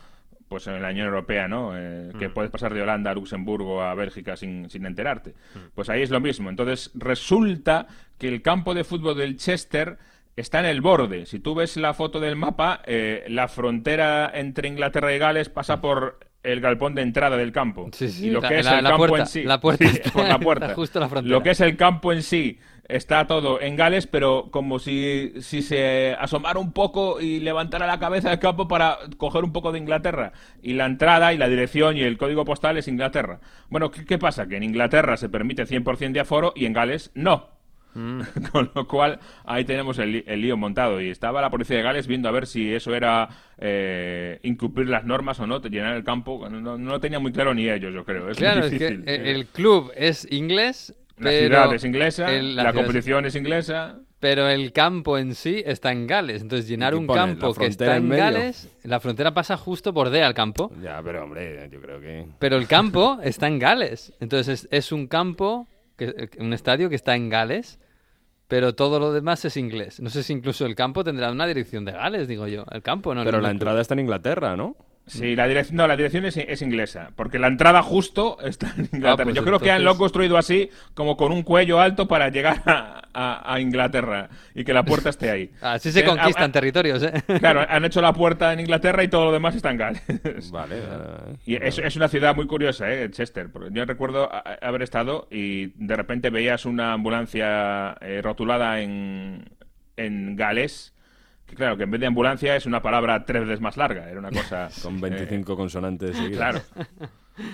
pues 0.48 0.66
en 0.66 0.80
la 0.80 0.88
Unión 0.88 1.08
Europea, 1.08 1.46
¿no? 1.46 1.72
Eh, 1.76 2.10
Que 2.18 2.30
puedes 2.30 2.50
pasar 2.50 2.72
de 2.72 2.80
Holanda 2.80 3.10
a 3.10 3.14
Luxemburgo 3.14 3.82
a 3.82 3.94
Bélgica 3.94 4.34
sin, 4.34 4.70
sin 4.70 4.86
enterarte. 4.86 5.34
Pues 5.74 5.90
ahí 5.90 6.00
es 6.00 6.08
lo 6.08 6.20
mismo. 6.20 6.48
Entonces 6.48 6.90
resulta 6.94 7.86
que 8.16 8.28
el 8.28 8.40
campo 8.40 8.72
de 8.72 8.84
fútbol 8.84 9.18
del 9.18 9.36
Chester 9.36 9.98
está 10.36 10.60
en 10.60 10.66
el 10.66 10.80
borde. 10.80 11.26
Si 11.26 11.38
tú 11.38 11.54
ves 11.54 11.76
la 11.76 11.92
foto 11.92 12.18
del 12.18 12.36
mapa, 12.36 12.80
eh, 12.86 13.26
la 13.28 13.48
frontera 13.48 14.30
entre 14.32 14.68
Inglaterra 14.68 15.14
y 15.14 15.18
Gales 15.18 15.50
pasa 15.50 15.82
por 15.82 16.18
el 16.42 16.60
galpón 16.60 16.94
de 16.94 17.02
entrada 17.02 17.36
del 17.36 17.52
campo. 17.52 17.88
Sí, 17.92 18.08
sí, 18.08 18.26
y 18.28 18.30
lo 18.30 18.40
la- 18.40 18.48
que 18.48 18.58
es 18.60 18.64
la- 18.64 18.78
el 18.78 18.84
la 18.84 18.90
campo 18.90 19.06
puerta, 19.08 19.22
en 19.24 19.26
sí. 19.28 19.42
la 19.44 19.60
puerta 19.60 19.84
Sí, 19.88 19.96
está- 19.96 20.10
por 20.12 20.28
la 20.28 20.38
puerta. 20.38 20.68
justo 20.74 20.98
en 20.98 21.02
la 21.02 21.08
frontera. 21.08 21.36
Lo 21.36 21.42
que 21.42 21.50
es 21.50 21.60
el 21.60 21.76
campo 21.76 22.12
en 22.12 22.22
sí 22.22 22.58
está 22.88 23.26
todo 23.26 23.60
en 23.60 23.76
Gales, 23.76 24.06
pero 24.06 24.48
como 24.50 24.78
si, 24.78 25.34
si 25.42 25.60
se 25.60 26.14
asomara 26.18 26.58
un 26.58 26.72
poco 26.72 27.20
y 27.20 27.38
levantara 27.40 27.86
la 27.86 27.98
cabeza 27.98 28.30
del 28.30 28.38
campo 28.38 28.66
para 28.66 28.96
coger 29.18 29.44
un 29.44 29.52
poco 29.52 29.72
de 29.72 29.78
Inglaterra. 29.78 30.32
Y 30.62 30.72
la 30.72 30.86
entrada 30.86 31.34
y 31.34 31.38
la 31.38 31.48
dirección 31.48 31.98
y 31.98 32.00
el 32.00 32.16
código 32.16 32.46
postal 32.46 32.78
es 32.78 32.88
Inglaterra. 32.88 33.40
Bueno, 33.68 33.90
¿qué, 33.90 34.06
qué 34.06 34.16
pasa? 34.16 34.46
Que 34.46 34.56
en 34.56 34.62
Inglaterra 34.62 35.18
se 35.18 35.28
permite 35.28 35.66
100% 35.66 36.12
de 36.12 36.20
aforo 36.20 36.52
y 36.56 36.64
en 36.64 36.72
Gales 36.72 37.10
no. 37.14 37.57
Mm. 37.94 38.20
Con 38.52 38.70
lo 38.74 38.86
cual, 38.86 39.18
ahí 39.44 39.64
tenemos 39.64 39.98
el, 39.98 40.24
el 40.26 40.40
lío 40.40 40.56
montado. 40.56 41.00
Y 41.00 41.08
estaba 41.10 41.40
la 41.40 41.50
policía 41.50 41.76
de 41.78 41.82
Gales 41.82 42.06
viendo 42.06 42.28
a 42.28 42.32
ver 42.32 42.46
si 42.46 42.72
eso 42.72 42.94
era 42.94 43.28
eh, 43.58 44.38
incumplir 44.42 44.88
las 44.88 45.04
normas 45.04 45.40
o 45.40 45.46
no, 45.46 45.60
llenar 45.62 45.94
el 45.96 46.04
campo. 46.04 46.48
No, 46.48 46.78
no 46.78 46.90
lo 46.90 47.00
tenía 47.00 47.18
muy 47.18 47.32
claro 47.32 47.54
ni 47.54 47.68
ellos, 47.68 47.92
yo 47.92 48.04
creo. 48.04 48.30
Es 48.30 48.38
Claro, 48.38 48.64
es 48.66 48.72
que 48.78 48.90
difícil. 48.90 49.08
el 49.08 49.46
club 49.46 49.90
es 49.96 50.26
inglés, 50.30 50.94
La 51.18 51.30
pero 51.30 51.46
ciudad 51.56 51.74
es 51.74 51.84
inglesa, 51.84 52.32
el- 52.32 52.56
la, 52.56 52.72
competición 52.72 53.26
es 53.26 53.34
inglesa. 53.34 53.98
Pero 54.20 54.48
el 54.48 54.72
campo 54.72 55.16
en 55.16 55.34
sí 55.36 55.62
está 55.64 55.92
en 55.92 56.08
Gales. 56.08 56.42
Entonces, 56.42 56.68
llenar 56.68 56.94
un 56.96 57.06
campo 57.06 57.48
¿La 57.50 57.54
que 57.54 57.66
está 57.66 57.96
en 57.96 58.08
medio? 58.08 58.24
Gales, 58.24 58.68
la 58.82 58.98
frontera 58.98 59.32
pasa 59.32 59.56
justo 59.56 59.92
bordea 59.92 60.26
el 60.26 60.34
campo, 60.34 60.72
Ya, 60.82 61.00
pero 61.04 61.22
hombre, 61.22 61.68
yo 61.70 61.80
creo 61.80 62.00
que. 62.00 62.26
pero 62.40 62.56
el 62.56 62.66
campo 62.66 63.20
está 63.22 63.46
en 63.46 63.60
Gales. 63.60 64.12
Entonces, 64.18 64.64
es, 64.64 64.68
es 64.72 64.90
un 64.92 65.06
campo, 65.06 65.68
que, 65.98 66.30
un 66.38 66.54
estadio 66.54 66.88
que 66.88 66.94
está 66.94 67.14
en 67.14 67.28
Gales, 67.28 67.78
pero 68.46 68.74
todo 68.74 68.98
lo 68.98 69.12
demás 69.12 69.44
es 69.44 69.58
inglés. 69.58 70.00
No 70.00 70.08
sé 70.08 70.22
si 70.22 70.32
incluso 70.32 70.64
el 70.64 70.74
campo 70.74 71.04
tendrá 71.04 71.30
una 71.30 71.46
dirección 71.46 71.84
de 71.84 71.92
Gales, 71.92 72.28
digo 72.28 72.46
yo. 72.46 72.64
El 72.70 72.82
campo, 72.82 73.14
no. 73.14 73.24
Pero 73.24 73.42
la 73.42 73.50
entrada 73.50 73.82
está 73.82 73.92
en 73.92 74.00
Inglaterra, 74.00 74.56
¿no? 74.56 74.76
Sí, 75.08 75.34
la 75.36 75.46
dirección, 75.48 75.76
no, 75.76 75.86
la 75.86 75.96
dirección 75.96 76.24
es, 76.24 76.36
es 76.36 76.62
inglesa, 76.62 77.10
porque 77.16 77.38
la 77.38 77.48
entrada 77.48 77.82
justo 77.82 78.38
está 78.44 78.72
en 78.76 78.88
Inglaterra. 78.92 79.24
pues 79.24 79.34
Yo 79.36 79.44
creo 79.44 79.58
que 79.58 79.70
han- 79.70 79.82
lo 79.84 79.90
han 79.90 79.94
entonces- 79.94 79.98
construido 79.98 80.36
así, 80.38 80.70
como 80.94 81.16
con 81.16 81.32
un 81.32 81.42
cuello 81.42 81.80
alto 81.80 82.06
para 82.08 82.28
llegar 82.28 82.62
a, 82.66 83.02
a- 83.12 83.54
a 83.54 83.60
Inglaterra 83.60 84.28
y 84.54 84.64
que 84.64 84.72
la 84.72 84.84
puerta 84.84 85.10
esté 85.10 85.30
ahí. 85.30 85.50
Así 85.62 85.90
se 85.92 86.00
Eh, 86.00 86.04
conquistan 86.04 86.44
ah, 86.44 86.46
ah, 86.46 86.52
territorios, 86.52 87.02
¿eh? 87.02 87.12
Claro, 87.40 87.64
han 87.68 87.84
hecho 87.84 88.00
la 88.00 88.12
puerta 88.12 88.52
en 88.52 88.60
Inglaterra 88.60 89.02
y 89.02 89.08
todo 89.08 89.24
lo 89.26 89.32
demás 89.32 89.54
está 89.54 89.70
en 89.70 89.76
Gales. 89.78 90.02
Vale. 90.52 90.76
eh, 90.78 91.36
Y 91.46 91.54
es, 91.56 91.78
es 91.78 91.96
una 91.96 92.08
ciudad 92.08 92.34
muy 92.36 92.46
curiosa, 92.46 92.90
¿eh? 92.92 93.10
Chester. 93.10 93.50
porque 93.50 93.70
Yo 93.72 93.84
recuerdo 93.84 94.30
haber 94.60 94.82
estado 94.82 95.26
y 95.30 95.66
de 95.84 95.96
repente 95.96 96.30
veías 96.30 96.64
una 96.66 96.92
ambulancia 96.92 97.96
eh, 98.00 98.20
rotulada 98.22 98.80
en, 98.80 99.48
en 99.96 100.36
galés, 100.36 100.94
que 100.96 100.97
claro, 101.54 101.76
que 101.76 101.84
en 101.84 101.90
vez 101.90 102.00
de 102.00 102.06
ambulancia 102.06 102.56
es 102.56 102.66
una 102.66 102.82
palabra 102.82 103.24
tres 103.24 103.42
veces 103.42 103.60
más 103.60 103.76
larga. 103.76 104.10
Era 104.10 104.18
una 104.18 104.30
cosa... 104.30 104.68
Con 104.82 105.00
25 105.00 105.56
consonantes 105.56 106.10
eh, 106.10 106.14
seguidas. 106.14 106.62
claro. 106.72 106.88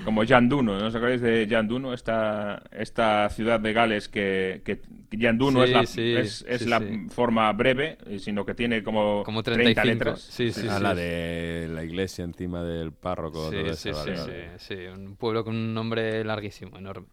Como 0.04 0.24
Yanduno, 0.24 0.78
¿no 0.78 0.86
os 0.86 0.94
acordáis 0.94 1.20
de 1.20 1.46
Yanduno? 1.46 1.92
Esta, 1.92 2.62
esta 2.72 3.28
ciudad 3.28 3.60
de 3.60 3.72
Gales 3.74 4.08
que, 4.08 4.62
que 4.64 4.80
Yanduno 5.10 5.62
Sí, 5.62 5.66
es 5.66 5.72
la, 5.72 5.86
sí, 5.86 6.14
es, 6.14 6.44
es 6.48 6.62
sí, 6.62 6.70
sí. 6.70 6.74
sí. 6.80 7.06
forma 7.10 7.52
breve, 7.52 7.98
sino 8.18 8.46
que 8.46 8.54
tiene 8.54 8.82
como, 8.82 9.22
Como 9.24 9.42
30 9.42 9.82
35. 9.82 9.86
letras. 9.86 10.22
Sí, 10.22 10.52
sí, 10.52 10.66
a 10.68 10.76
sí. 10.78 10.82
la 10.82 10.94
de 10.94 11.68
la 11.70 11.84
iglesia 11.84 12.24
encima 12.24 12.62
del 12.64 12.92
párroco. 12.92 13.50
Sí, 13.50 13.56
todo 13.56 13.74
sí, 13.74 13.90
eso, 13.90 14.04
sí, 14.04 14.10
vale, 14.10 14.16
sí, 14.16 14.30
vale. 14.30 14.58
sí, 14.58 14.74
un 14.86 15.16
pueblo 15.16 15.44
con 15.44 15.54
un 15.54 15.74
nombre 15.74 16.24
larguísimo, 16.24 16.78
enorme. 16.78 17.08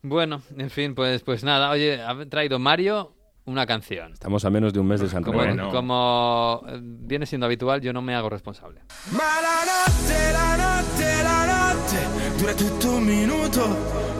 Bueno, 0.00 0.42
en 0.56 0.70
fin, 0.70 0.94
pues, 0.94 1.22
pues 1.22 1.44
nada, 1.44 1.70
oye, 1.70 2.00
ha 2.00 2.24
traído 2.26 2.58
Mario 2.58 3.17
una 3.48 3.66
canción. 3.66 4.12
Estamos 4.12 4.44
a 4.44 4.50
menos 4.50 4.72
de 4.72 4.80
un 4.80 4.86
mes 4.86 5.00
de 5.00 5.08
San 5.08 5.22
Como. 5.22 5.38
Bueno. 5.38 5.70
como 5.70 6.62
eh, 6.68 6.78
viene 6.82 7.26
siendo 7.26 7.46
habitual, 7.46 7.80
yo 7.80 7.92
no 7.92 8.02
me 8.02 8.14
hago 8.14 8.28
responsable. 8.28 8.82
Ma 9.10 9.40
la 9.40 9.64
notte, 9.64 11.22
la 11.22 11.46
notte, 11.46 12.38
dura 12.38 12.54
tutto 12.54 12.90
un 12.92 13.04
minuto, 13.04 13.66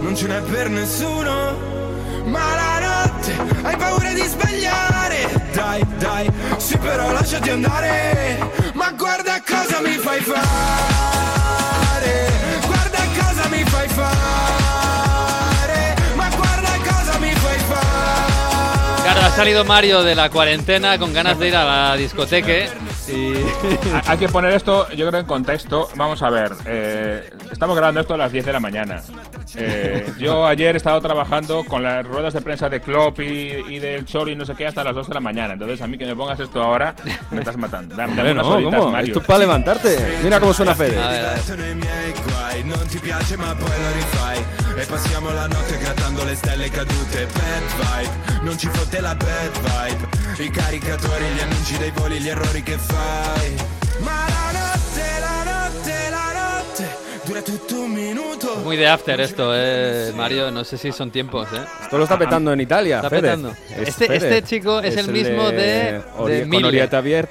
non 0.00 0.16
ce 0.16 0.26
n'è 0.26 0.40
per 0.42 0.70
nessuno. 0.70 1.76
Ma 2.24 2.54
la 2.54 3.04
notte 3.04 3.32
hai 3.62 3.76
paura 3.76 4.12
di 4.12 4.22
sbagliare, 4.22 5.50
dai, 5.52 5.82
dai, 5.98 6.30
sì 6.56 6.76
però 6.78 7.12
lasciati 7.12 7.50
andare. 7.50 8.38
Ma 8.74 8.92
guarda 8.92 9.42
cosa 9.46 9.80
salido 19.38 19.64
Mario 19.64 20.02
de 20.02 20.16
la 20.16 20.30
cuarentena 20.30 20.98
con 20.98 21.12
ganas 21.12 21.38
de 21.38 21.46
ir 21.48 21.54
a 21.56 21.64
la 21.90 21.96
discoteca 21.96 22.52
y... 23.08 23.34
Ha- 23.94 24.10
Hay 24.12 24.18
que 24.18 24.28
poner 24.28 24.52
esto, 24.52 24.88
yo 24.90 25.06
creo, 25.08 25.20
en 25.20 25.26
contexto. 25.26 25.88
Vamos 25.94 26.22
a 26.22 26.30
ver, 26.30 26.52
eh, 26.66 27.30
estamos 27.52 27.76
grabando 27.76 28.00
esto 28.00 28.14
a 28.14 28.16
las 28.16 28.32
10 28.32 28.46
de 28.46 28.52
la 28.52 28.58
mañana. 28.60 29.00
Eh, 29.56 30.12
yo 30.18 30.46
ayer 30.46 30.74
he 30.74 30.78
estado 30.78 31.00
trabajando 31.00 31.64
con 31.64 31.82
las 31.82 32.06
ruedas 32.06 32.34
de 32.34 32.40
prensa 32.40 32.68
de 32.68 32.80
Klopp 32.80 33.20
y, 33.20 33.64
y 33.68 33.78
del 33.78 34.04
Cholo 34.04 34.30
y 34.30 34.36
no 34.36 34.44
sé 34.44 34.54
qué 34.54 34.66
hasta 34.66 34.84
las 34.84 34.94
2 34.94 35.08
de 35.08 35.14
la 35.14 35.20
mañana. 35.20 35.54
Entonces, 35.54 35.80
a 35.80 35.86
mí 35.86 35.96
que 35.96 36.06
me 36.06 36.14
pongas 36.14 36.38
esto 36.40 36.62
ahora, 36.62 36.94
me 37.30 37.38
estás 37.38 37.56
matando. 37.56 37.94
Dame, 37.94 38.14
dame 38.14 38.32
unas 38.32 38.46
no, 38.46 38.52
horitas, 38.52 38.80
¿cómo? 38.80 38.92
Mario. 38.92 39.06
Esto 39.08 39.20
es 39.20 39.26
para 39.26 39.38
levantarte. 39.38 40.18
Mira 40.22 40.40
cómo 40.40 40.52
suena 40.52 40.74
Fede. 40.74 40.98
A 40.98 41.08
ver, 41.08 41.24
a 41.24 41.32
ver. 41.34 41.40
Sono 41.40 41.64
i 41.64 41.74
miei 41.74 42.12
guai, 42.26 42.64
non 42.64 42.86
ti 42.88 42.98
piace 42.98 43.36
ma 43.36 43.54
poi 43.54 43.68
lo 43.68 43.92
rifai 43.92 44.44
E 44.76 44.84
passiamo 44.86 45.32
la 45.32 45.46
notte 45.46 45.78
grattando 45.78 46.24
le 46.24 46.34
stelle 46.34 46.68
cadute 46.70 47.26
Bad 47.26 47.62
vibe, 47.76 48.40
non 48.42 48.58
ci 48.58 48.68
fotte 48.68 49.00
la 49.00 49.14
bad 49.14 49.50
vibe 49.60 50.44
I 50.44 50.50
caricatori, 50.50 51.24
gli 51.34 51.40
annunci 51.40 51.78
dei 51.78 51.92
voli, 51.94 52.20
gli 52.20 52.28
errori 52.28 52.62
che 52.62 52.76
fai 52.78 53.54
Ma 54.00 54.26
la 54.28 54.52
notte, 54.52 54.87
Muy 58.64 58.76
de 58.76 58.86
after 58.88 59.20
esto, 59.20 59.52
eh, 59.54 60.12
Mario. 60.16 60.50
No 60.50 60.64
sé 60.64 60.76
si 60.78 60.92
son 60.92 61.10
tiempos, 61.10 61.48
¿eh? 61.52 61.60
Esto 61.82 61.96
lo 61.98 62.04
está 62.04 62.18
petando 62.18 62.52
en 62.52 62.60
Italia, 62.60 62.96
Está 62.96 63.10
Fede. 63.10 63.22
petando. 63.22 63.50
Es 63.70 63.88
Este- 63.88 64.06
Fede. 64.06 64.16
este 64.16 64.42
chico 64.42 64.80
es 64.80 64.96
el 64.96 65.08
mismo 65.10 65.50
de- 65.50 66.00
Ori- 66.18 66.30
de 66.40 66.46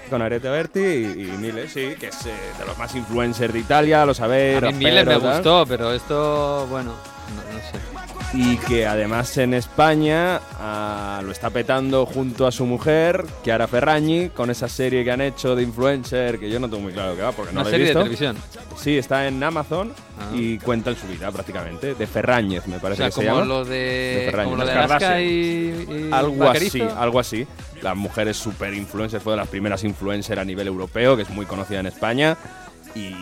con. 0.09 0.21
Orietta 0.21 0.49
Berti 0.51 0.79
y, 0.79 1.29
y 1.33 1.37
Mille, 1.37 1.67
sí, 1.67 1.95
que 1.99 2.07
es 2.07 2.25
eh, 2.25 2.31
de 2.59 2.65
los 2.65 2.77
más 2.77 2.93
influencers 2.95 3.53
de 3.53 3.59
Italia, 3.59 4.05
lo 4.05 4.13
sabéis. 4.13 4.61
A 4.63 4.67
mí 4.71 4.73
Miller 4.73 5.05
me 5.05 5.19
tal. 5.19 5.33
gustó, 5.33 5.65
pero 5.67 5.93
esto, 5.93 6.65
bueno, 6.69 6.91
no, 7.35 7.53
no 7.53 7.59
sé. 7.59 7.96
Y 8.33 8.57
que 8.57 8.85
además 8.85 9.35
en 9.37 9.53
España 9.53 10.41
ah, 10.59 11.21
lo 11.23 11.31
está 11.31 11.49
petando 11.49 12.05
junto 12.05 12.45
a 12.45 12.51
su 12.51 12.65
mujer, 12.65 13.25
Chiara 13.43 13.67
Ferragni, 13.67 14.29
con 14.29 14.49
esa 14.51 14.67
serie 14.67 15.03
que 15.03 15.11
han 15.11 15.21
hecho 15.21 15.55
de 15.55 15.63
influencer, 15.63 16.37
que 16.37 16.49
yo 16.49 16.59
no 16.59 16.69
tengo 16.69 16.83
muy 16.83 16.91
claro 16.93 17.15
qué 17.15 17.21
va, 17.21 17.31
porque 17.31 17.53
no 17.53 17.61
Una 17.61 17.69
la 17.69 17.69
he 17.69 17.79
serie 17.79 17.85
de 17.87 17.91
visto. 17.93 17.99
televisión. 18.03 18.37
Sí, 18.75 18.97
está 18.97 19.27
en 19.27 19.41
Amazon 19.41 19.93
Ah. 20.19 20.31
y 20.35 20.57
cuentan 20.57 20.95
su 20.95 21.07
vida 21.07 21.31
prácticamente, 21.31 21.93
de 21.95 22.07
Ferrañez 22.07 22.65
me 22.67 22.77
O 22.77 22.79
parece 22.79 22.97
sea, 23.03 23.05
que 23.07 23.11
se 23.13 23.21
como 23.21 23.33
llama. 23.39 23.45
lo 23.45 23.63
De 23.65 24.31
de, 24.31 24.43
como 24.43 24.55
lo 24.57 24.65
de 24.65 24.73
Las 24.75 24.85
Alaska 24.85 24.99
Kardashian. 24.99 25.21
y, 25.23 26.07
y 26.07 26.09
Algo 26.11 26.37
Vaquerizo. 26.37 26.83
así, 26.85 26.95
algo 26.97 27.19
así. 27.19 27.47
La 27.81 27.93
mujer 27.95 28.27
es 28.27 28.37
súper 28.37 28.73
influencer, 28.73 29.21
fue 29.21 29.33
de 29.33 29.37
las 29.37 29.47
primeras 29.47 29.83
influencers 29.83 30.39
a 30.41 30.43
nivel 30.43 30.67
europeo, 30.67 31.15
que 31.15 31.21
es 31.21 31.29
muy 31.29 31.45
conocida 31.45 31.79
en 31.79 31.85
España. 31.85 32.35
Y 32.95 33.13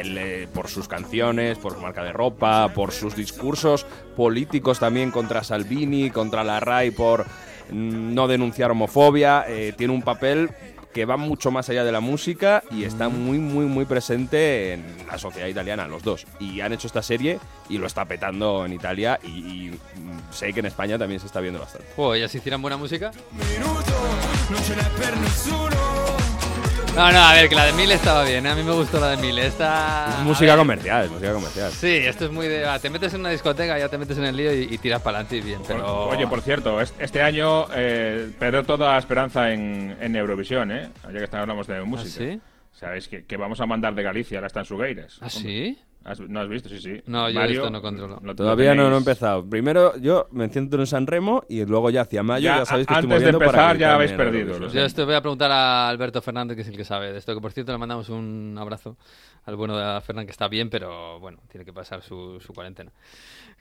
él, 0.00 0.18
eh, 0.18 0.48
por 0.52 0.68
sus 0.68 0.88
canciones, 0.88 1.58
por 1.58 1.72
su 1.72 1.80
marca 1.80 2.02
de 2.02 2.12
ropa, 2.12 2.68
por 2.74 2.92
sus 2.92 3.14
discursos 3.16 3.86
políticos 4.16 4.78
también 4.78 5.10
contra 5.10 5.44
Salvini, 5.44 6.10
contra 6.10 6.44
la 6.44 6.60
RAI, 6.60 6.90
por 6.90 7.24
mm, 7.70 8.14
no 8.14 8.28
denunciar 8.28 8.70
homofobia, 8.70 9.44
eh, 9.48 9.74
tiene 9.76 9.92
un 9.92 10.02
papel 10.02 10.50
que 10.96 11.04
va 11.04 11.18
mucho 11.18 11.50
más 11.50 11.68
allá 11.68 11.84
de 11.84 11.92
la 11.92 12.00
música 12.00 12.62
y 12.70 12.84
está 12.84 13.10
muy, 13.10 13.36
muy, 13.36 13.66
muy 13.66 13.84
presente 13.84 14.72
en 14.72 14.82
la 15.06 15.18
sociedad 15.18 15.46
italiana, 15.46 15.86
los 15.86 16.02
dos. 16.02 16.26
Y 16.40 16.62
han 16.62 16.72
hecho 16.72 16.86
esta 16.86 17.02
serie 17.02 17.38
y 17.68 17.76
lo 17.76 17.86
está 17.86 18.06
petando 18.06 18.64
en 18.64 18.72
Italia 18.72 19.20
y, 19.22 19.28
y, 19.28 19.70
mm, 19.70 20.32
sé 20.32 20.54
que 20.54 20.60
en 20.60 20.66
España 20.66 20.96
también 20.96 21.20
se 21.20 21.26
está 21.26 21.40
viendo 21.40 21.60
bastante. 21.60 21.86
Joder, 21.96 22.22
¿ellas 22.22 22.34
hicieran 22.34 22.62
buena 22.62 22.78
música? 22.78 23.10
Minuto, 23.32 23.92
non 24.48 26.15
No, 26.96 27.12
no, 27.12 27.18
a 27.18 27.34
ver, 27.34 27.48
que 27.50 27.54
la 27.54 27.66
de 27.66 27.72
Mil 27.74 27.92
estaba 27.92 28.24
bien. 28.24 28.46
A 28.46 28.54
mí 28.54 28.62
me 28.62 28.72
gustó 28.72 28.98
la 28.98 29.10
de 29.10 29.18
Mil. 29.18 29.38
Esta... 29.38 30.06
Es 30.18 30.24
música 30.24 30.56
comercial, 30.56 31.04
es 31.04 31.10
música 31.10 31.32
comercial. 31.34 31.70
Sí, 31.70 31.88
esto 31.88 32.24
es 32.24 32.30
muy 32.30 32.48
de. 32.48 32.64
ah, 32.66 32.78
te 32.78 32.88
metes 32.88 33.12
en 33.12 33.20
una 33.20 33.28
discoteca, 33.28 33.78
ya 33.78 33.90
te 33.90 33.98
metes 33.98 34.16
en 34.16 34.24
el 34.24 34.34
lío 34.34 34.54
y, 34.54 34.62
y 34.74 34.78
tiras 34.78 35.02
para 35.02 35.18
adelante 35.18 35.36
y 35.36 35.40
bien. 35.42 35.60
Pero. 35.68 36.06
Oye, 36.06 36.26
por 36.26 36.40
cierto, 36.40 36.80
es- 36.80 36.94
este 36.98 37.20
año 37.20 37.66
eh, 37.74 38.30
perdió 38.38 38.62
toda 38.64 38.96
esperanza 38.96 39.52
en, 39.52 39.94
en 40.00 40.16
Eurovisión, 40.16 40.72
¿eh? 40.72 40.88
Ya 41.04 41.18
que 41.18 41.24
estamos 41.24 41.42
hablamos 41.42 41.66
de 41.66 41.76
¿Ah, 41.76 41.84
música. 41.84 42.08
sí? 42.18 42.40
Sabéis 42.72 43.08
que, 43.08 43.24
que 43.26 43.36
vamos 43.36 43.60
a 43.60 43.66
mandar 43.66 43.94
de 43.94 44.02
Galicia, 44.02 44.38
ahora 44.38 44.46
están 44.46 44.64
Sugueiras. 44.64 45.18
¿Ah, 45.20 45.28
sí? 45.28 45.78
¿Has- 46.06 46.20
¿No 46.20 46.40
has 46.40 46.48
visto? 46.48 46.68
Sí, 46.68 46.78
sí. 46.78 47.02
No, 47.06 47.28
yo 47.28 47.40
Mario, 47.40 47.60
esto 47.62 47.70
no 47.70 47.82
controlo. 47.82 48.14
lo- 48.20 48.26
lo 48.28 48.34
Todavía 48.36 48.74
no, 48.76 48.88
no 48.88 48.94
he 48.94 48.98
empezado. 48.98 49.44
Primero 49.44 49.96
yo 49.98 50.28
me 50.30 50.48
centro 50.48 50.78
en 50.80 50.86
San 50.86 51.06
Remo 51.06 51.42
y 51.48 51.64
luego 51.64 51.90
ya 51.90 52.02
hacia 52.02 52.22
mayo 52.22 52.44
ya, 52.44 52.58
Ya, 52.58 52.64
sabéis 52.64 52.86
que 52.86 52.94
a- 52.94 52.98
estoy 53.00 53.12
antes 53.12 53.26
de 53.26 53.32
moviendo 53.32 53.38
para 53.40 53.50
empezar 53.72 53.76
ya 53.78 53.94
habéis 53.94 54.12
perdido. 54.12 54.68
Yo 54.68 54.84
esto 54.84 55.04
voy 55.04 55.14
a 55.16 55.20
preguntar 55.20 55.50
a 55.50 55.88
Alberto 55.88 56.22
Fernández, 56.22 56.54
que 56.56 56.62
es 56.62 56.68
el 56.68 56.76
que 56.76 56.84
sabe 56.84 57.12
de 57.12 57.18
esto. 57.18 57.34
Que 57.34 57.40
por 57.40 57.50
cierto 57.52 57.72
le 57.72 57.78
mandamos 57.78 58.08
un 58.08 58.54
abrazo 58.58 58.96
al 59.46 59.56
bueno 59.56 59.76
de 59.76 60.00
Fernández, 60.00 60.26
que 60.26 60.32
está 60.32 60.46
bien, 60.48 60.70
pero 60.70 61.18
bueno, 61.18 61.38
tiene 61.50 61.64
que 61.64 61.72
pasar 61.72 62.02
su, 62.02 62.38
su 62.40 62.52
cuarentena. 62.52 62.92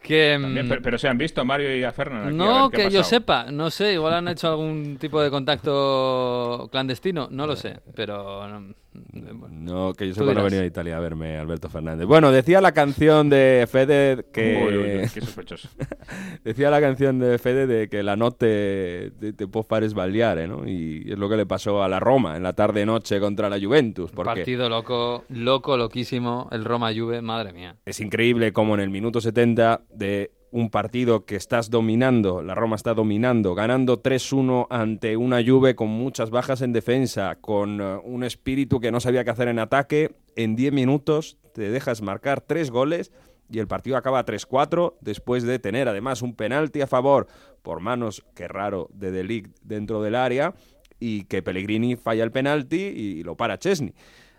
Que. 0.02 0.38
También, 0.39 0.66
mm, 0.68 0.70
pero, 0.70 0.82
pero 0.84 0.98
se 1.00 1.08
han 1.08 1.18
visto 1.18 1.43
Mario 1.43 1.76
y 1.76 1.84
a 1.84 1.89
a 1.89 2.30
No, 2.32 2.66
ha 2.66 2.72
que 2.72 2.91
yo 2.91 3.02
sepa, 3.04 3.48
no 3.52 3.72
sé, 3.72 3.93
igual 3.93 4.14
han 4.14 4.28
hecho 4.28 4.50
algún 4.50 4.98
tipo 5.00 5.20
de 5.22 5.32
contacto 5.32 6.68
clandestino, 6.72 7.28
no 7.32 7.48
lo 7.48 7.56
sé, 7.56 7.80
pero 7.96 8.48
no, 8.48 8.76
bueno. 9.14 9.48
No, 9.50 9.93
que 9.93 10.08
yo 10.10 10.14
sepa 10.14 10.26
no 10.26 10.30
dirás. 10.32 10.43
venía 10.46 10.62
a 10.62 10.66
Italia 10.66 10.98
a 10.98 11.00
verme 11.00 11.38
Alberto 11.38 11.70
Fernández. 11.70 12.06
Bueno, 12.06 12.32
decía 12.36 12.62
la 12.62 12.72
canción 12.72 13.30
de 13.30 13.68
Fede 13.70 14.26
que... 14.32 14.64
Uy, 14.68 14.78
uy, 14.78 14.96
uy, 15.02 15.10
qué 15.14 15.22
sospechoso. 15.22 15.70
decía 16.44 16.70
la 16.70 16.82
canción 16.82 17.20
de 17.20 17.38
Fede 17.40 17.68
de 17.68 17.90
que 17.90 18.04
la 18.04 18.16
notte 18.16 19.12
te, 19.20 19.34
te 19.34 19.48
può 19.48 19.64
fare 19.64 19.90
sbagliare, 19.90 20.48
¿no? 20.48 20.68
Y 20.68 21.12
es 21.12 21.18
lo 21.18 21.30
que 21.30 21.38
le 21.38 21.46
pasó 21.46 21.84
a 21.84 21.90
la 21.90 22.00
Roma 22.00 22.38
en 22.38 22.44
la 22.44 22.54
tarde-noche 22.54 23.20
contra 23.20 23.50
la 23.50 23.60
Juventus. 23.60 24.12
Porque 24.12 24.30
partido 24.30 24.70
loco, 24.70 25.26
loco, 25.30 25.78
loquísimo, 25.78 26.48
el 26.52 26.66
Roma 26.66 26.92
Juve, 26.94 27.22
madre 27.22 27.54
mía. 27.54 27.78
es 27.86 28.00
increíble 28.00 28.54
cómo 28.54 28.76
en 28.76 28.82
el 28.82 28.90
minuto 28.90 29.22
70 29.22 29.82
de 29.90 30.32
un 30.52 30.70
partido 30.70 31.26
que 31.26 31.36
estás 31.36 31.70
dominando, 31.70 32.41
la 32.41 32.56
Roma 32.56 32.76
está 32.76 32.93
dominando, 32.93 33.56
ganando 33.56 34.02
3-1 34.02 34.68
ante 34.70 35.18
una 35.18 35.43
Juve 35.46 35.76
con 35.76 35.89
muchas 35.89 36.30
bajas 36.30 36.62
en 36.62 36.74
defensa, 36.74 37.36
con 37.41 37.82
eh, 37.82 37.98
un 38.04 38.24
espíritu 38.24 38.80
que 38.80 38.91
no 38.91 39.00
sabía 39.00 39.24
qué 39.24 39.32
hacer 39.32 39.48
en 39.48 39.60
ataque, 39.60 40.16
en 40.36 40.56
10 40.56 40.74
minutos 40.74 41.38
te 41.54 41.70
dejas 41.70 42.02
marcar 42.02 42.41
tres 42.41 42.70
goles 42.70 43.12
y 43.50 43.60
el 43.60 43.68
partido 43.68 43.98
acaba 43.98 44.26
3-4 44.26 44.96
después 45.02 45.43
de 45.43 45.60
tener 45.60 45.88
además 45.88 46.22
un 46.22 46.36
penalti 46.36 46.82
a 46.82 46.88
favor 46.88 47.28
por 47.62 47.80
manos, 47.80 48.26
qué 48.36 48.48
raro, 48.48 48.89
de 48.93 49.12
Delict 49.12 49.58
dentro 49.62 50.02
del 50.02 50.16
área 50.16 50.54
y 51.00 51.24
que 51.24 51.41
Pellegrini 51.41 51.96
falla 51.96 52.24
el 52.24 52.32
penalti 52.32 52.78
y 52.78 53.24
lo 53.24 53.36
para 53.36 53.58
Chesney. 53.58 53.93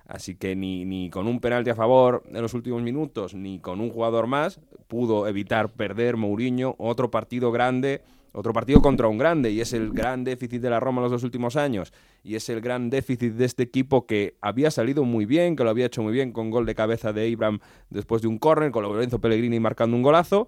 Así 0.07 0.37
que 0.37 0.55
ni, 0.55 0.85
ni 0.85 1.11
con 1.11 1.27
un 1.27 1.41
penalti 1.41 1.71
a 1.71 1.75
favor 1.75 2.23
en 2.29 2.41
los 2.41 2.55
últimos 2.55 2.83
minutos, 2.83 3.35
ni 3.35 3.59
con 3.59 3.81
un 3.81 3.91
jugador 3.91 4.27
más, 4.27 4.61
pudo 4.87 5.27
evitar 5.27 5.73
perder 5.73 6.17
Mourinho 6.17 6.77
otro 6.79 7.11
partido 7.11 7.51
grande, 7.51 8.03
otro 8.33 8.53
partido 8.53 8.83
contra 8.83 9.09
un 9.09 9.19
grande, 9.19 9.51
y 9.51 9.61
es 9.61 9.73
el 9.73 9.91
gran 9.93 10.23
déficit 10.23 10.61
de 10.61 10.71
la 10.71 10.79
Roma 10.79 11.01
en 11.01 11.05
los 11.05 11.13
dos 11.13 11.25
últimos 11.25 11.57
años, 11.57 11.93
y 12.23 12.37
es 12.37 12.49
el 12.51 12.61
gran 12.61 12.91
déficit 12.91 13.33
de 13.33 13.47
este 13.47 13.65
equipo 13.65 14.07
que 14.07 14.37
había 14.41 14.71
salido 14.71 15.05
muy 15.05 15.25
bien, 15.25 15.57
que 15.57 15.65
lo 15.65 15.71
había 15.71 15.87
hecho 15.87 16.03
muy 16.03 16.13
bien 16.13 16.33
con 16.33 16.51
gol 16.51 16.67
de 16.67 16.75
cabeza 16.75 17.13
de 17.13 17.29
Ibram 17.29 17.59
después 17.91 18.23
de 18.23 18.29
un 18.29 18.39
córner, 18.39 18.71
con 18.71 18.85
Lorenzo 18.85 19.21
Pellegrini 19.21 19.59
marcando 19.59 19.97
un 19.97 20.03
golazo, 20.03 20.47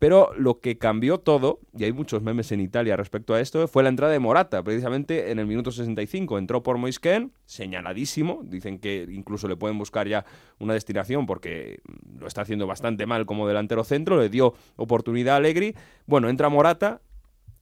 pero 0.00 0.32
lo 0.34 0.60
que 0.60 0.78
cambió 0.78 1.18
todo, 1.18 1.60
y 1.76 1.84
hay 1.84 1.92
muchos 1.92 2.22
memes 2.22 2.50
en 2.52 2.62
Italia 2.62 2.96
respecto 2.96 3.34
a 3.34 3.40
esto, 3.40 3.68
fue 3.68 3.82
la 3.82 3.90
entrada 3.90 4.14
de 4.14 4.18
Morata, 4.18 4.62
precisamente 4.62 5.30
en 5.30 5.38
el 5.38 5.46
minuto 5.46 5.70
65. 5.70 6.38
Entró 6.38 6.62
por 6.62 6.78
Moisken, 6.78 7.34
señaladísimo. 7.44 8.40
Dicen 8.44 8.78
que 8.78 9.06
incluso 9.10 9.46
le 9.46 9.56
pueden 9.56 9.76
buscar 9.76 10.08
ya 10.08 10.24
una 10.58 10.72
destinación 10.72 11.26
porque 11.26 11.82
lo 12.18 12.26
está 12.26 12.40
haciendo 12.40 12.66
bastante 12.66 13.04
mal 13.04 13.26
como 13.26 13.46
delantero 13.46 13.84
centro. 13.84 14.18
Le 14.18 14.30
dio 14.30 14.54
oportunidad 14.76 15.34
a 15.34 15.36
Allegri. 15.36 15.74
Bueno, 16.06 16.30
entra 16.30 16.48
Morata. 16.48 17.02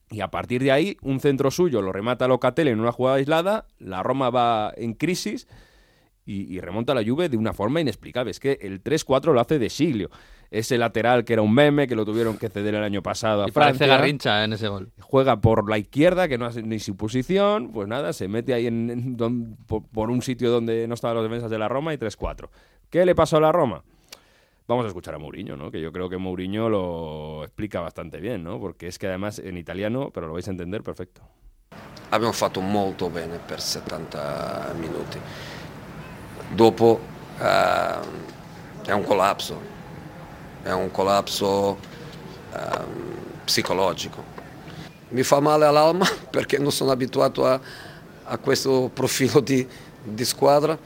Y 0.09 0.21
a 0.21 0.31
partir 0.31 0.63
de 0.63 0.71
ahí, 0.71 0.95
un 1.01 1.19
centro 1.19 1.51
suyo 1.51 1.81
lo 1.81 1.91
remata 1.91 2.29
Locatelli 2.29 2.71
en 2.71 2.79
una 2.79 2.93
jugada 2.93 3.17
aislada. 3.17 3.67
La 3.79 4.01
Roma 4.01 4.29
va 4.29 4.73
en 4.77 4.93
crisis 4.93 5.45
y, 6.29 6.59
remonta 6.59 6.93
la 6.93 7.03
Juve 7.03 7.27
de 7.27 7.37
una 7.37 7.53
forma 7.53 7.81
inexplicable. 7.81 8.29
Es 8.31 8.39
que 8.39 8.59
el 8.61 8.83
3-4 8.83 9.33
lo 9.33 9.39
hace 9.39 9.57
de 9.57 9.69
Siglio. 9.69 10.09
Ese 10.51 10.77
lateral 10.79 11.25
que 11.25 11.33
era 11.33 11.41
un 11.43 11.53
meme, 11.53 11.87
que 11.87 11.95
lo 11.95 12.05
tuvieron 12.05 12.37
que 12.37 12.49
ceder 12.49 12.73
el 12.73 12.83
año 12.83 13.03
pasado 13.03 13.43
a 13.43 13.47
Y 13.47 13.51
parece 13.51 13.77
Francia. 13.77 13.97
Garrincha 13.97 14.43
en 14.43 14.53
ese 14.53 14.67
gol. 14.67 14.91
Juega 14.99 15.39
por 15.41 15.69
la 15.69 15.77
izquierda, 15.77 16.27
que 16.27 16.37
no 16.39 16.45
hace 16.45 16.63
ni 16.63 16.79
su 16.79 16.95
posición. 16.97 17.71
Pues 17.71 17.87
nada, 17.87 18.13
se 18.13 18.27
mete 18.27 18.53
ahí 18.55 18.65
en, 18.67 18.89
en 18.89 19.15
don- 19.17 19.57
por, 19.67 19.83
por 19.83 20.09
un 20.09 20.21
sitio 20.23 20.49
donde 20.49 20.87
no 20.87 20.95
estaban 20.95 21.15
los 21.15 21.23
defensas 21.23 21.51
de 21.51 21.59
la 21.59 21.67
Roma 21.67 21.93
y 21.93 21.97
3-4. 21.97 22.49
¿Qué 22.89 23.05
le 23.05 23.13
pasó 23.13 23.37
a 23.37 23.41
la 23.41 23.51
Roma? 23.51 23.83
Vamos 24.67 24.85
a 24.85 24.87
escuchar 24.87 25.15
a 25.15 25.17
Mourinho, 25.19 25.55
¿no? 25.55 25.69
Que 25.71 25.81
yo 25.81 25.91
creo 25.91 26.09
que 26.09 26.17
Mourinho 26.17 26.69
lo 26.69 27.43
explica 27.43 27.79
bastante 27.81 28.19
bien, 28.19 28.43
¿no? 28.43 28.59
Porque 28.59 28.87
es 28.87 28.97
que 28.99 29.07
además 29.07 29.39
en 29.39 29.57
italiano, 29.57 30.09
pero 30.13 30.27
lo 30.27 30.33
vais 30.33 30.47
a 30.47 30.51
entender 30.51 30.81
perfecto. 30.83 31.21
abbiamo 32.11 32.33
fatto 32.33 32.59
molto 32.61 33.09
bene 33.09 33.37
per 33.37 33.61
70 33.61 34.73
minuti. 34.79 35.19
Dopo 36.55 36.99
è 37.39 38.91
un 38.91 39.03
collasso, 39.03 39.59
è 40.69 40.73
un 40.73 40.91
collasso 40.91 41.77
ehm, 42.53 43.43
psicologico. 43.45 44.23
Mi 45.09 45.23
fa 45.23 45.39
male 45.39 45.65
all'alma 45.65 46.05
perché 46.29 46.57
non 46.59 46.71
sono 46.71 46.91
abituato 46.91 47.45
a, 47.45 47.59
a 48.25 48.37
questo 48.37 48.89
profilo 48.93 49.39
di, 49.39 49.67
di 50.03 50.25
squadra, 50.25 50.77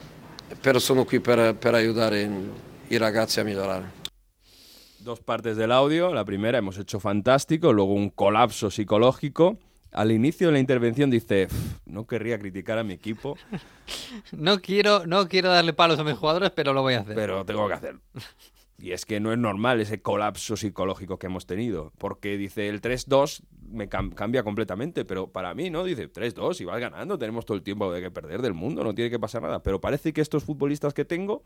però 0.60 0.78
sono 0.78 1.04
qui 1.04 1.20
per, 1.20 1.54
per 1.56 1.74
aiutare 1.74 2.28
i 2.88 2.96
ragazzi 2.96 3.40
a 3.40 3.44
migliorare. 3.44 4.02
Dos 4.98 5.20
partes 5.20 5.56
del 5.56 5.70
audio. 5.70 6.12
La 6.12 6.24
primera 6.24 6.56
hemos 6.56 6.78
hecho 6.78 6.98
fantástico, 6.98 7.70
luego 7.72 7.92
un 7.92 8.14
colapso 8.14 8.68
psicológico. 8.70 9.58
al 9.96 10.10
inicio 10.10 10.46
de 10.46 10.52
la 10.52 10.58
intervención 10.58 11.08
dice, 11.08 11.46
"Uf, 11.48 11.78
no 11.84 12.04
querría 12.04 12.36
criticar 12.36 12.78
a 12.78 12.82
mi 12.82 12.94
equipo, 12.94 13.36
No 14.32 14.58
quiero, 14.60 15.06
no 15.06 15.28
quiero 15.28 15.50
darle 15.50 15.72
palos 15.72 15.98
a 16.00 16.04
mis 16.04 16.16
jugadores, 16.16 16.50
pero 16.50 16.72
lo 16.72 16.82
voy 16.82 16.94
a 16.94 17.00
hacer. 17.00 17.14
pero 17.14 17.44
tengo 17.44 17.68
que 17.68 17.74
hacerlo. 17.74 18.00
Y 18.78 18.90
es 18.90 19.06
que 19.06 19.20
no 19.20 19.32
es 19.32 19.38
normal 19.38 19.80
ese 19.80 20.02
colapso 20.02 20.56
psicológico 20.56 21.18
que 21.18 21.26
hemos 21.28 21.46
tenido, 21.46 21.92
porque 21.96 22.36
dice 22.36 22.68
el 22.68 22.80
3-2 22.80 23.42
me 23.70 23.88
cam- 23.88 24.12
cambia 24.14 24.42
completamente, 24.42 25.04
pero 25.04 25.28
para 25.28 25.54
mí 25.54 25.70
no, 25.70 25.84
dice 25.84 26.08
3-2 26.08 26.60
y 26.60 26.64
vas 26.64 26.80
ganando, 26.80 27.18
tenemos 27.18 27.46
todo 27.46 27.56
el 27.56 27.62
tiempo 27.62 27.92
de 27.92 28.00
que 28.02 28.10
perder 28.10 28.42
del 28.42 28.52
mundo, 28.54 28.82
no 28.84 28.94
tiene 28.94 29.10
que 29.10 29.18
pasar 29.20 29.42
nada, 29.42 29.62
pero 29.62 29.80
parece 29.80 30.12
que 30.12 30.20
estos 30.20 30.44
futbolistas 30.44 30.92
que 30.92 31.04
tengo, 31.04 31.44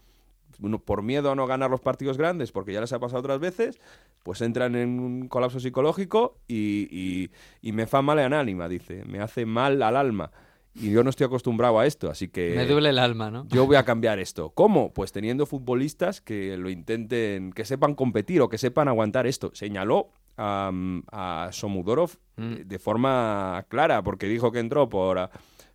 por 0.84 1.02
miedo 1.02 1.30
a 1.30 1.34
no 1.36 1.46
ganar 1.46 1.70
los 1.70 1.80
partidos 1.80 2.16
grandes, 2.16 2.50
porque 2.50 2.72
ya 2.72 2.80
les 2.80 2.92
ha 2.92 2.98
pasado 2.98 3.20
otras 3.20 3.38
veces, 3.38 3.78
pues 4.22 4.40
entran 4.40 4.74
en 4.74 4.98
un 4.98 5.28
colapso 5.28 5.60
psicológico 5.60 6.38
y, 6.48 6.88
y- 6.90 7.30
y 7.60 7.72
me 7.72 7.86
fa 7.86 8.02
mal 8.02 8.18
en 8.18 8.32
ánima, 8.32 8.68
dice, 8.68 9.04
me 9.04 9.20
hace 9.20 9.46
mal 9.46 9.82
al 9.82 9.96
alma. 9.96 10.32
Y 10.80 10.90
yo 10.90 11.02
no 11.04 11.10
estoy 11.10 11.26
acostumbrado 11.26 11.78
a 11.78 11.86
esto, 11.86 12.10
así 12.10 12.28
que... 12.28 12.54
Me 12.54 12.66
duele 12.66 12.90
el 12.90 12.98
alma, 12.98 13.30
¿no? 13.30 13.46
Yo 13.48 13.66
voy 13.66 13.76
a 13.76 13.84
cambiar 13.84 14.18
esto. 14.18 14.50
¿Cómo? 14.50 14.92
Pues 14.92 15.12
teniendo 15.12 15.44
futbolistas 15.46 16.20
que 16.20 16.56
lo 16.56 16.70
intenten, 16.70 17.52
que 17.52 17.64
sepan 17.64 17.94
competir 17.94 18.40
o 18.42 18.48
que 18.48 18.58
sepan 18.58 18.88
aguantar 18.88 19.26
esto. 19.26 19.50
Señaló 19.54 20.08
a, 20.36 20.70
a 21.10 21.48
Somudorov 21.52 22.12
Mm. 22.36 22.68
de 22.68 22.78
forma 22.78 23.64
clara, 23.68 24.00
porque 24.02 24.26
dijo 24.28 24.52
que 24.52 24.60
entró 24.60 24.88
por, 24.88 25.28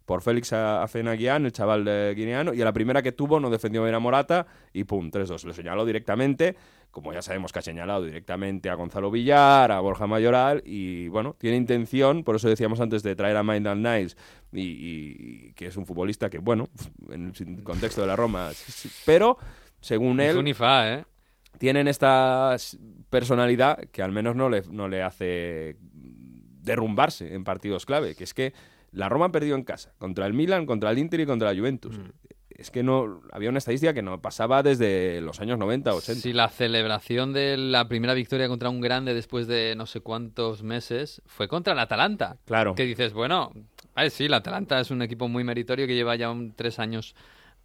por 0.06 0.22
Félix 0.22 0.54
Afenaguián, 0.54 1.46
el 1.46 1.52
chaval 1.52 2.14
guineano, 2.16 2.54
y 2.54 2.62
a 2.62 2.66
la 2.66 2.72
primera 2.72 3.02
que 3.02 3.12
tuvo 3.12 3.42
no 3.42 3.50
defendió 3.50 3.84
bien 3.84 3.96
a 3.96 4.00
Morata 4.00 4.48
y 4.72 4.86
pum, 4.86 5.12
3-2. 5.12 5.44
Lo 5.44 5.54
señaló 5.54 5.86
directamente, 5.86 6.56
como 6.94 7.12
ya 7.12 7.24
sabemos 7.24 7.52
que 7.52 7.58
ha 7.58 7.62
señalado 7.64 8.06
directamente 8.06 8.70
a 8.70 8.76
Gonzalo 8.76 9.10
Villar, 9.10 9.72
a 9.72 9.80
Borja 9.80 10.06
Mayoral, 10.06 10.62
y 10.64 11.08
bueno, 11.08 11.36
tiene 11.40 11.58
intención, 11.58 12.24
por 12.24 12.36
eso 12.36 12.48
decíamos 12.48 12.80
antes 12.80 13.02
de 13.02 13.16
traer 13.16 13.36
a 13.36 13.42
Maindal 13.42 13.82
Niles, 13.82 14.16
y, 14.52 14.62
y- 14.62 15.54
que 15.54 15.66
es 15.66 15.76
un 15.76 15.88
futbolista 15.88 16.30
que, 16.30 16.38
bueno, 16.38 16.70
en 17.10 17.34
el 17.36 17.64
contexto 17.64 18.02
de 18.02 18.08
la 18.08 18.16
Roma, 18.16 18.52
pero 19.08 19.38
según 19.82 20.20
él, 20.22 20.56
fa, 20.56 20.94
¿eh? 20.94 21.06
tienen 21.58 21.88
esta 21.88 22.56
personalidad 23.10 23.80
que 23.92 24.04
al 24.04 24.12
menos 24.12 24.36
no 24.36 24.50
le, 24.50 24.62
no 24.70 24.88
le 24.88 25.02
hace 25.02 25.76
derrumbarse 26.62 27.34
en 27.34 27.44
partidos 27.44 27.86
clave, 27.88 28.16
que 28.16 28.24
es 28.24 28.34
que 28.36 28.54
la 28.92 29.10
Roma 29.10 29.26
ha 29.26 29.32
perdido 29.32 29.56
en 29.56 29.64
casa, 29.64 29.94
contra 29.98 30.28
el 30.28 30.34
Milan, 30.34 30.68
contra 30.68 30.92
el 30.92 31.00
Inter 31.00 31.22
y 31.22 31.26
contra 31.26 31.52
la 31.52 31.60
Juventus. 31.60 31.98
Mm. 31.98 32.12
Es 32.64 32.72
que 32.72 32.82
no 32.82 33.20
había 33.34 33.50
una 33.50 33.58
estadística 33.58 33.94
que 33.94 34.02
no 34.02 34.22
pasaba 34.22 34.64
desde 34.64 35.20
los 35.20 35.42
años 35.42 35.60
90, 35.60 35.94
80. 35.94 36.22
Si 36.22 36.32
la 36.32 36.48
celebración 36.48 37.34
de 37.34 37.58
la 37.58 37.90
primera 37.90 38.14
victoria 38.14 38.48
contra 38.48 38.70
un 38.70 38.80
grande 38.80 39.14
después 39.14 39.48
de 39.48 39.76
no 39.76 39.86
sé 39.86 40.00
cuántos 40.00 40.64
meses 40.64 41.22
fue 41.26 41.50
contra 41.50 41.74
el 41.74 41.80
Atalanta. 41.80 42.38
Claro. 42.46 42.74
Que 42.74 42.86
dices, 42.86 43.12
bueno, 43.12 43.52
sí, 44.10 44.26
el 44.26 44.34
Atalanta 44.34 44.80
es 44.80 44.92
un 44.92 45.02
equipo 45.02 45.28
muy 45.28 45.44
meritorio 45.44 45.86
que 45.88 45.94
lleva 45.94 46.16
ya 46.16 46.32
un- 46.32 46.54
tres 46.56 46.80
años 46.80 47.16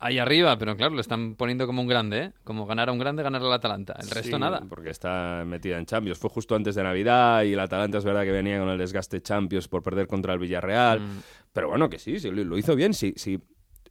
ahí 0.01 0.19
arriba, 0.19 0.59
pero 0.59 0.77
claro, 0.77 0.97
lo 0.97 1.01
están 1.01 1.37
poniendo 1.37 1.65
como 1.69 1.81
un 1.81 1.87
grande, 1.87 2.19
¿eh? 2.19 2.33
Como 2.43 2.67
ganar 2.67 2.89
a 2.89 2.93
un 2.93 2.99
grande, 2.99 3.23
ganar 3.23 3.41
al 3.41 3.53
Atalanta. 3.53 3.95
El 4.01 4.11
resto 4.11 4.35
Sí, 4.37 4.41
nada. 4.41 4.63
Porque 4.69 4.91
está 4.91 5.45
metida 5.47 5.79
en 5.79 5.87
Champions. 5.87 6.19
Fue 6.19 6.29
justo 6.29 6.57
antes 6.57 6.75
de 6.75 6.83
Navidad 6.83 7.45
y 7.45 7.53
el 7.53 7.61
Atalanta 7.61 7.99
es 7.99 8.05
verdad 8.05 8.25
que 8.25 8.33
venía 8.33 8.59
con 8.59 8.69
el 8.69 8.79
desgaste 8.79 9.21
Champions 9.23 9.69
por 9.69 9.85
perder 9.85 10.09
contra 10.09 10.33
el 10.33 10.41
Villarreal. 10.41 10.99
Mm. 11.03 11.23
Pero 11.53 11.69
bueno, 11.69 11.89
que 11.89 12.01
sí, 12.01 12.19
sí, 12.19 12.33
lo 12.33 12.43
lo 12.43 12.59
hizo 12.59 12.75
bien. 12.75 12.95
Sí, 12.95 13.15
sí. 13.17 13.39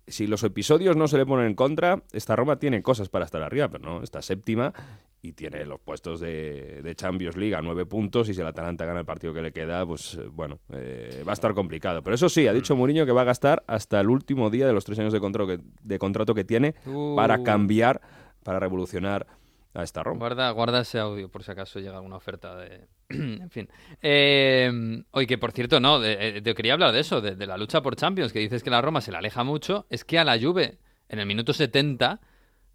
Si 0.08 0.26
los 0.26 0.42
episodios 0.44 0.96
no 0.96 1.08
se 1.10 1.18
le 1.18 1.26
ponen 1.26 1.48
en 1.48 1.54
contra, 1.56 2.02
esta 2.14 2.36
Roma 2.36 2.58
tiene 2.60 2.82
cosas 2.82 3.10
para 3.10 3.26
estar 3.26 3.42
arriba, 3.42 3.68
pero 3.68 3.84
no, 3.84 4.04
está 4.04 4.22
séptima 4.22 4.74
y 5.22 5.34
tiene 5.34 5.66
los 5.66 5.80
puestos 5.82 6.20
de, 6.22 6.82
de 6.82 6.96
Champions 6.96 7.36
League 7.36 7.56
a 7.56 7.62
nueve 7.62 7.86
puntos 7.86 8.30
y 8.30 8.34
si 8.34 8.40
el 8.40 8.48
Atalanta 8.48 8.86
gana 8.86 9.00
el 9.02 9.06
partido 9.06 9.34
que 9.34 9.42
le 9.42 9.52
queda, 9.52 9.86
pues 9.86 10.14
eh, 10.16 10.28
bueno, 10.32 10.60
eh, 10.72 11.24
va 11.28 11.32
a 11.32 11.34
estar 11.34 11.54
complicado. 11.54 12.02
Pero 12.04 12.16
eso 12.16 12.30
sí, 12.30 12.48
ha 12.48 12.54
dicho 12.54 12.76
Mourinho 12.76 13.06
que 13.06 13.12
va 13.12 13.22
a 13.22 13.26
gastar 13.26 13.64
hasta 13.68 14.00
el 14.00 14.10
último 14.10 14.50
día 14.50 14.66
de 14.66 14.74
los 14.74 14.86
tres 14.86 14.98
años 15.00 15.12
de 15.12 15.20
contrato 15.20 15.48
que, 15.48 15.60
de 15.84 16.00
contrato 16.00 16.34
que 16.34 16.46
tiene 16.46 16.74
para 17.16 17.40
Uh. 17.40 17.44
cambiar, 17.44 18.00
para 18.44 18.60
revolucionar 18.60 19.28
a 19.74 19.84
esta 19.84 20.04
Roma. 20.04 20.20
Guarda, 20.20 20.50
guarda 20.52 20.82
ese 20.82 21.00
audio 21.00 21.30
por 21.30 21.44
si 21.44 21.52
acaso 21.52 21.80
llega 21.80 21.98
alguna 21.98 22.16
oferta 22.16 22.56
de... 22.56 22.88
en 23.10 23.50
fin. 23.50 23.70
Eh, 24.02 25.04
oye, 25.12 25.28
que 25.28 25.38
por 25.38 25.52
cierto, 25.52 25.80
no, 25.80 26.00
de- 26.00 26.38
eh, 26.38 26.42
te 26.42 26.54
quería 26.54 26.74
hablar 26.74 26.92
de 26.92 27.00
eso, 27.00 27.22
de, 27.22 27.36
de 27.36 27.46
la 27.48 27.58
lucha 27.58 27.82
por 27.82 27.96
Champions, 27.96 28.34
que 28.34 28.40
dices 28.40 28.64
que 28.64 28.70
la 28.70 28.82
Roma 28.82 29.02
se 29.02 29.12
le 29.12 29.18
aleja 29.18 29.44
mucho. 29.44 29.86
Es 29.90 30.04
que 30.04 30.20
a 30.20 30.24
la 30.26 30.40
Juve, 30.40 30.78
en 31.10 31.20
el 31.20 31.26
minuto 31.26 31.54
70, 31.54 32.20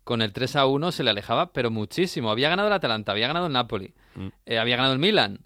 con 0.05 0.23
el 0.23 0.33
3 0.33 0.57
a 0.57 0.67
1, 0.67 0.91
se 0.93 1.05
le 1.05 1.11
alejaba, 1.11 1.53
pero 1.53 1.71
muchísimo. 1.71 2.31
Había 2.31 2.49
ganado 2.49 2.69
el 2.69 2.75
Atalanta, 2.75 3.13
había 3.13 3.29
ganado 3.29 3.47
el 3.47 3.53
Napoli, 3.53 3.95
Mm. 4.15 4.29
eh, 4.47 4.59
había 4.59 4.77
ganado 4.77 4.93
el 4.95 4.99
Milan. 4.99 5.41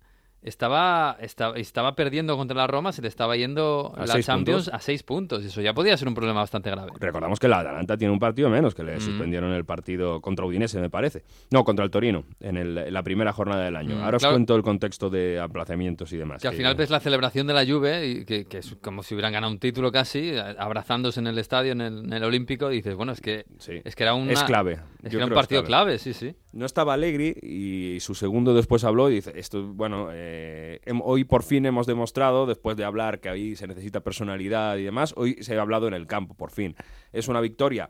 Estaba, 0.46 1.16
estaba, 1.20 1.56
estaba 1.56 1.94
perdiendo 1.96 2.36
contra 2.36 2.56
la 2.56 2.66
Roma, 2.66 2.92
se 2.92 3.02
le 3.02 3.08
estaba 3.08 3.36
yendo 3.36 3.92
A 3.96 4.06
la 4.06 4.20
Champions 4.22 4.64
puntos. 4.66 4.68
a 4.74 4.78
seis 4.80 5.02
puntos. 5.02 5.44
Eso 5.44 5.60
ya 5.60 5.74
podía 5.74 5.96
ser 5.96 6.06
un 6.08 6.14
problema 6.14 6.40
bastante 6.40 6.70
grave. 6.70 6.92
Recordamos 7.00 7.38
que 7.40 7.48
la 7.48 7.58
Atalanta 7.60 7.96
tiene 7.96 8.12
un 8.12 8.20
partido 8.20 8.48
menos, 8.48 8.74
que 8.74 8.84
le 8.84 8.96
Mm. 8.96 9.00
suspendieron 9.00 9.52
el 9.52 9.64
partido 9.64 10.20
contra 10.20 10.46
Udinese, 10.46 10.80
me 10.80 10.88
parece. 10.88 11.24
No, 11.50 11.64
contra 11.64 11.84
el 11.84 11.90
Torino, 11.90 12.24
en, 12.40 12.56
el- 12.56 12.78
en 12.78 12.94
la 12.94 13.02
primera 13.02 13.32
jornada 13.32 13.64
del 13.64 13.74
año. 13.76 13.96
Mm, 13.96 14.02
Ahora 14.04 14.16
os 14.18 14.24
cuento 14.26 14.54
el 14.54 14.62
contexto 14.62 15.10
de 15.10 15.40
aplazamientos 15.40 16.12
y 16.12 16.16
demás. 16.16 16.40
Que 16.40 16.48
al 16.48 16.54
final 16.54 16.74
ves 16.76 16.90
la 16.90 17.00
celebración 17.00 17.46
de 17.48 17.52
la 17.54 17.66
Juve, 17.66 18.06
y 18.06 18.24
que, 18.24 18.44
que 18.44 18.58
es 18.58 18.76
como 18.80 19.02
si 19.02 19.14
hubieran 19.14 19.32
ganado 19.32 19.52
un 19.52 19.58
título 19.58 19.90
casi, 19.90 20.32
abrazándose 20.58 21.20
en 21.20 21.26
el 21.26 21.38
estadio, 21.38 21.72
en 21.72 21.80
el, 21.80 22.04
en 22.04 22.12
el 22.12 22.22
Olímpico, 22.24 22.70
y 22.70 22.76
dices, 22.76 22.94
bueno, 22.94 23.12
es 23.12 23.20
que, 23.20 23.46
Sí. 23.58 23.80
es 23.84 23.96
que 23.96 24.02
era, 24.04 24.14
una, 24.14 24.32
Es 24.32 24.44
clave. 24.44 24.78
Es 25.02 25.10
que 25.10 25.16
era 25.16 25.26
un 25.26 25.32
partido 25.32 25.64
clave. 25.64 25.98
sí, 25.98 26.12
sí. 26.12 26.34
No 26.52 26.64
estaba 26.64 26.94
Allegri 26.94 27.34
y 27.42 27.98
su 28.00 28.14
segundo 28.14 28.54
después 28.54 28.82
habló 28.84 29.10
y 29.10 29.16
dice, 29.16 29.32
esto, 29.34 29.62
bueno, 29.74 30.08
eh, 30.12 30.35
hem- 30.84 31.00
hoy 31.04 31.24
por 31.24 31.42
fin 31.42 31.66
hemos 31.66 31.86
demostrado, 31.86 32.46
después 32.46 32.76
de 32.76 32.84
hablar 32.84 33.20
que 33.20 33.28
ahí 33.28 33.56
se 33.56 33.66
necesita 33.66 34.00
personalidad 34.00 34.76
y 34.76 34.84
demás, 34.84 35.14
hoy 35.16 35.36
se 35.42 35.56
ha 35.56 35.60
hablado 35.60 35.88
en 35.88 35.94
el 35.94 36.06
campo, 36.06 36.34
por 36.34 36.50
fin. 36.50 36.74
Es 37.12 37.28
una 37.28 37.40
victoria 37.40 37.88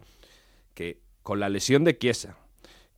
que 0.74 1.00
con 1.22 1.40
la 1.40 1.48
lesión 1.48 1.84
de 1.84 1.96
Chiesa, 1.98 2.36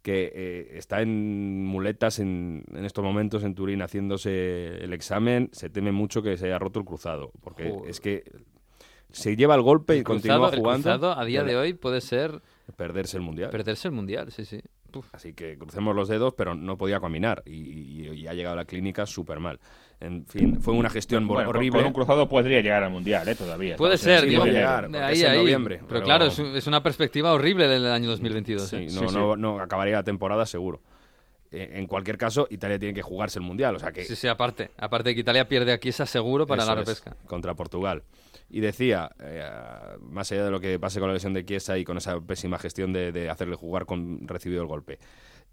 que 0.03 0.33
eh, 0.35 0.69
está 0.79 1.01
en 1.03 1.65
muletas 1.65 2.19
en, 2.19 2.65
en 2.75 2.85
estos 2.85 3.05
momentos 3.05 3.43
en 3.43 3.55
Turín 3.55 3.83
haciéndose 3.83 4.79
el 4.85 4.93
examen, 4.93 5.51
se 5.53 5.71
teme 5.71 5.93
mucho 5.93 6.23
que 6.23 6.37
se 6.37 6.47
haya 6.47 6.59
roto 6.59 6.79
el 6.79 6.85
cruzado, 6.87 7.31
porque 7.41 7.71
Joder. 7.71 7.91
es 7.91 8.01
que 8.01 8.25
se 9.11 9.37
lleva 9.37 9.55
el 9.55 9.63
golpe 9.63 9.97
y 9.97 10.03
continúa 10.03 10.37
cruzado, 10.37 10.53
el 10.55 10.61
jugando. 10.61 10.83
cruzado 10.83 11.19
a 11.19 11.25
día 11.25 11.43
de 11.43 11.57
hoy 11.57 11.73
puede 11.75 12.01
ser 12.01 12.43
Perderse 12.77 13.17
el 13.17 13.23
mundial. 13.23 13.51
perderse 13.51 13.89
el 13.89 13.95
Mundial, 13.95 14.31
sí, 14.31 14.45
sí. 14.45 14.61
Así 15.13 15.33
que 15.35 15.57
crucemos 15.59 15.95
los 15.95 16.09
dedos, 16.09 16.35
pero 16.35 16.55
no 16.55 16.77
podía 16.77 17.01
caminar 17.01 17.43
y, 17.47 17.53
y- 17.53 18.09
y 18.15 18.27
ha 18.27 18.35
llegado 18.35 18.55
a 18.55 18.57
la 18.57 18.65
clínica 18.65 19.07
súper 19.07 19.41
mal. 19.41 19.59
En 20.01 20.25
fin, 20.27 20.61
fue 20.61 20.75
una 20.75 20.89
gestión 20.91 21.27
Bueno, 21.27 21.51
horrible. 21.51 21.79
Con 21.81 21.87
un 21.89 21.93
cruzado 21.93 22.29
podría 22.29 22.61
llegar 22.61 22.85
al 22.85 22.91
mundial, 22.91 23.27
¿eh? 23.29 23.35
Todavía. 23.35 23.77
Puede 23.77 23.99
ser, 23.99 24.21
sí, 24.23 24.29
digo, 24.29 24.45
llegar, 24.45 24.85
porque 24.85 24.99
ahí, 24.99 25.15
es 25.19 25.23
en 25.25 25.31
ahí. 25.33 25.39
noviembre, 25.39 25.77
Pero, 25.77 25.89
pero- 25.89 26.03
claro, 26.05 26.25
es, 26.27 26.39
un- 26.39 26.55
es 26.57 26.67
una 26.67 26.83
perspectiva 26.83 27.33
horrible 27.33 27.67
del 27.69 27.87
año 27.87 28.09
2022. 28.09 28.69
Sí, 28.69 28.77
¿eh? 28.77 28.89
no, 28.93 29.11
no, 29.11 29.37
no 29.37 29.61
acabaría 29.61 29.95
la 29.97 30.05
temporada 30.05 30.47
seguro. 30.47 30.81
Eh, 31.51 31.71
en 31.77 31.87
cualquier 31.87 32.19
caso, 32.19 32.47
Italia 32.51 32.79
tiene 32.79 32.93
que 32.95 33.03
jugarse 33.03 33.39
el 33.39 33.45
mundial, 33.45 33.75
o 33.77 33.79
sea 33.79 33.91
que 33.91 34.05
Sí, 34.05 34.15
sí, 34.17 34.29
aparte. 34.29 34.71
Aparte 34.77 35.09
de 35.11 35.15
que 35.15 35.23
Italia 35.23 35.49
pierde 35.49 35.73
aquí 35.73 35.89
esa 35.89 36.05
seguro 36.07 36.47
para 36.47 36.63
Eso 36.63 36.75
la 36.75 36.81
es, 36.83 36.87
repesca. 36.87 37.17
contra 37.27 37.55
Portugal. 37.55 38.03
Y 38.51 38.61
decía, 38.61 39.11
eh, 39.21 39.47
más 40.01 40.33
allá 40.33 40.45
de 40.45 40.51
lo 40.51 40.61
que 40.61 40.79
pase 40.79 41.01
con 41.01 41.09
la 41.09 41.15
lesión 41.15 41.35
de 41.35 41.45
Chiesa 41.45 41.77
y 41.79 41.85
con 41.85 41.99
esa 41.99 42.21
pésima 42.21 42.59
gestión 42.59 42.93
de, 42.93 43.13
de 43.13 43.29
hacerle 43.29 43.57
jugar 43.57 43.85
con 43.85 44.27
recibido 44.27 44.63
el 44.63 44.69
golpe, 44.69 44.99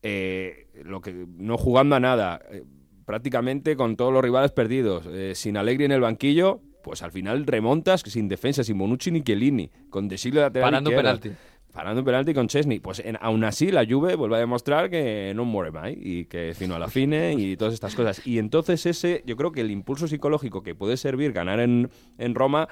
eh, 0.07 0.67
lo 0.83 1.01
que 1.01 1.25
no 1.37 1.57
jugando 1.57 1.95
a 1.95 1.99
nada, 1.99 2.39
eh, 2.51 2.63
prácticamente 3.05 3.75
con 3.75 3.95
todos 3.95 4.13
los 4.13 4.23
rivales 4.23 4.51
perdidos, 4.51 5.05
eh, 5.07 5.33
sin 5.33 5.57
Allegri 5.57 5.85
en 5.85 5.91
el 5.91 6.01
banquillo, 6.01 6.61
pues 6.83 7.01
al 7.01 7.11
final 7.11 7.47
remontas 7.47 8.01
sin 8.01 8.27
defensa, 8.27 8.63
sin 8.63 8.77
Bonucci 8.77 9.09
ni 9.09 9.23
Chiellini, 9.23 9.71
con 9.89 10.07
De 10.07 10.19
Silva 10.19 10.41
lateral 10.41 10.67
Parando 10.67 10.91
penalti. 10.91 11.31
Parando 11.75 11.99
un 12.01 12.05
penalti 12.05 12.33
con 12.33 12.47
Chesney. 12.47 12.79
Pues 12.79 12.99
en- 12.99 13.17
aún 13.19 13.43
así 13.43 13.69
la 13.69 13.85
Juve 13.85 14.15
vuelve 14.15 14.37
a 14.37 14.39
demostrar 14.39 14.89
que 14.89 15.33
no 15.35 15.43
muere 15.43 15.71
más 15.71 15.91
y 15.93 16.23
que 16.25 16.53
fino 16.57 16.73
a 16.75 16.79
la 16.79 16.87
fine 16.87 17.33
y 17.33 17.57
todas 17.57 17.73
estas 17.73 17.93
cosas. 17.95 18.25
Y 18.25 18.39
entonces 18.39 18.85
ese, 18.85 19.23
yo 19.25 19.35
creo 19.35 19.51
que 19.51 19.59
el 19.59 19.69
impulso 19.71 20.07
psicológico 20.07 20.63
que 20.63 20.73
puede 20.73 20.95
servir 20.95 21.33
ganar 21.33 21.59
en, 21.59 21.89
en 22.17 22.33
Roma, 22.33 22.69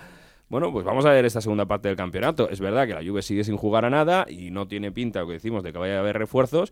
bueno, 0.47 0.72
pues 0.72 0.86
vamos 0.86 1.06
a 1.06 1.12
ver 1.12 1.26
esta 1.26 1.41
segunda 1.41 1.66
parte 1.66 1.89
del 1.89 1.97
campeonato. 1.97 2.49
Es 2.49 2.62
verdad 2.62 2.88
que 2.88 2.93
la 2.93 3.04
Juve 3.04 3.22
sigue 3.22 3.43
sin 3.43 3.58
jugar 3.58 3.84
a 3.84 3.89
nada 3.89 4.26
y 4.30 4.51
no 4.51 4.70
tiene 4.70 4.91
pinta, 4.93 5.20
lo 5.20 5.28
que 5.28 5.34
decimos, 5.34 5.64
de 5.64 5.74
que 5.74 5.80
vaya 5.80 5.97
a 5.97 5.99
haber 5.99 6.18
refuerzos, 6.18 6.72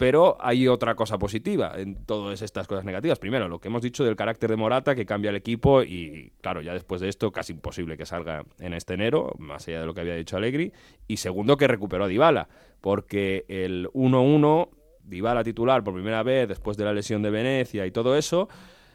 pero 0.00 0.38
hay 0.40 0.66
otra 0.66 0.94
cosa 0.94 1.18
positiva 1.18 1.74
en 1.76 2.06
todas 2.06 2.40
estas 2.40 2.66
cosas 2.66 2.86
negativas. 2.86 3.18
Primero, 3.18 3.48
lo 3.48 3.58
que 3.58 3.68
hemos 3.68 3.82
dicho 3.82 4.02
del 4.02 4.16
carácter 4.16 4.48
de 4.48 4.56
Morata, 4.56 4.94
que 4.94 5.04
cambia 5.04 5.28
el 5.28 5.36
equipo 5.36 5.82
y, 5.82 6.32
claro, 6.40 6.62
ya 6.62 6.72
después 6.72 7.02
de 7.02 7.10
esto 7.10 7.30
casi 7.32 7.52
imposible 7.52 7.98
que 7.98 8.06
salga 8.06 8.46
en 8.60 8.72
este 8.72 8.94
enero, 8.94 9.34
más 9.36 9.68
allá 9.68 9.80
de 9.80 9.84
lo 9.84 9.92
que 9.92 10.00
había 10.00 10.14
dicho 10.14 10.38
Allegri. 10.38 10.72
Y 11.06 11.18
segundo, 11.18 11.58
que 11.58 11.68
recuperó 11.68 12.04
a 12.04 12.08
Dybala, 12.08 12.48
porque 12.80 13.44
el 13.48 13.90
1-1, 13.90 14.70
Dybala 15.02 15.44
titular 15.44 15.84
por 15.84 15.92
primera 15.92 16.22
vez 16.22 16.48
después 16.48 16.78
de 16.78 16.86
la 16.86 16.94
lesión 16.94 17.20
de 17.20 17.28
Venecia 17.28 17.84
y 17.84 17.90
todo 17.90 18.16
eso, 18.16 18.48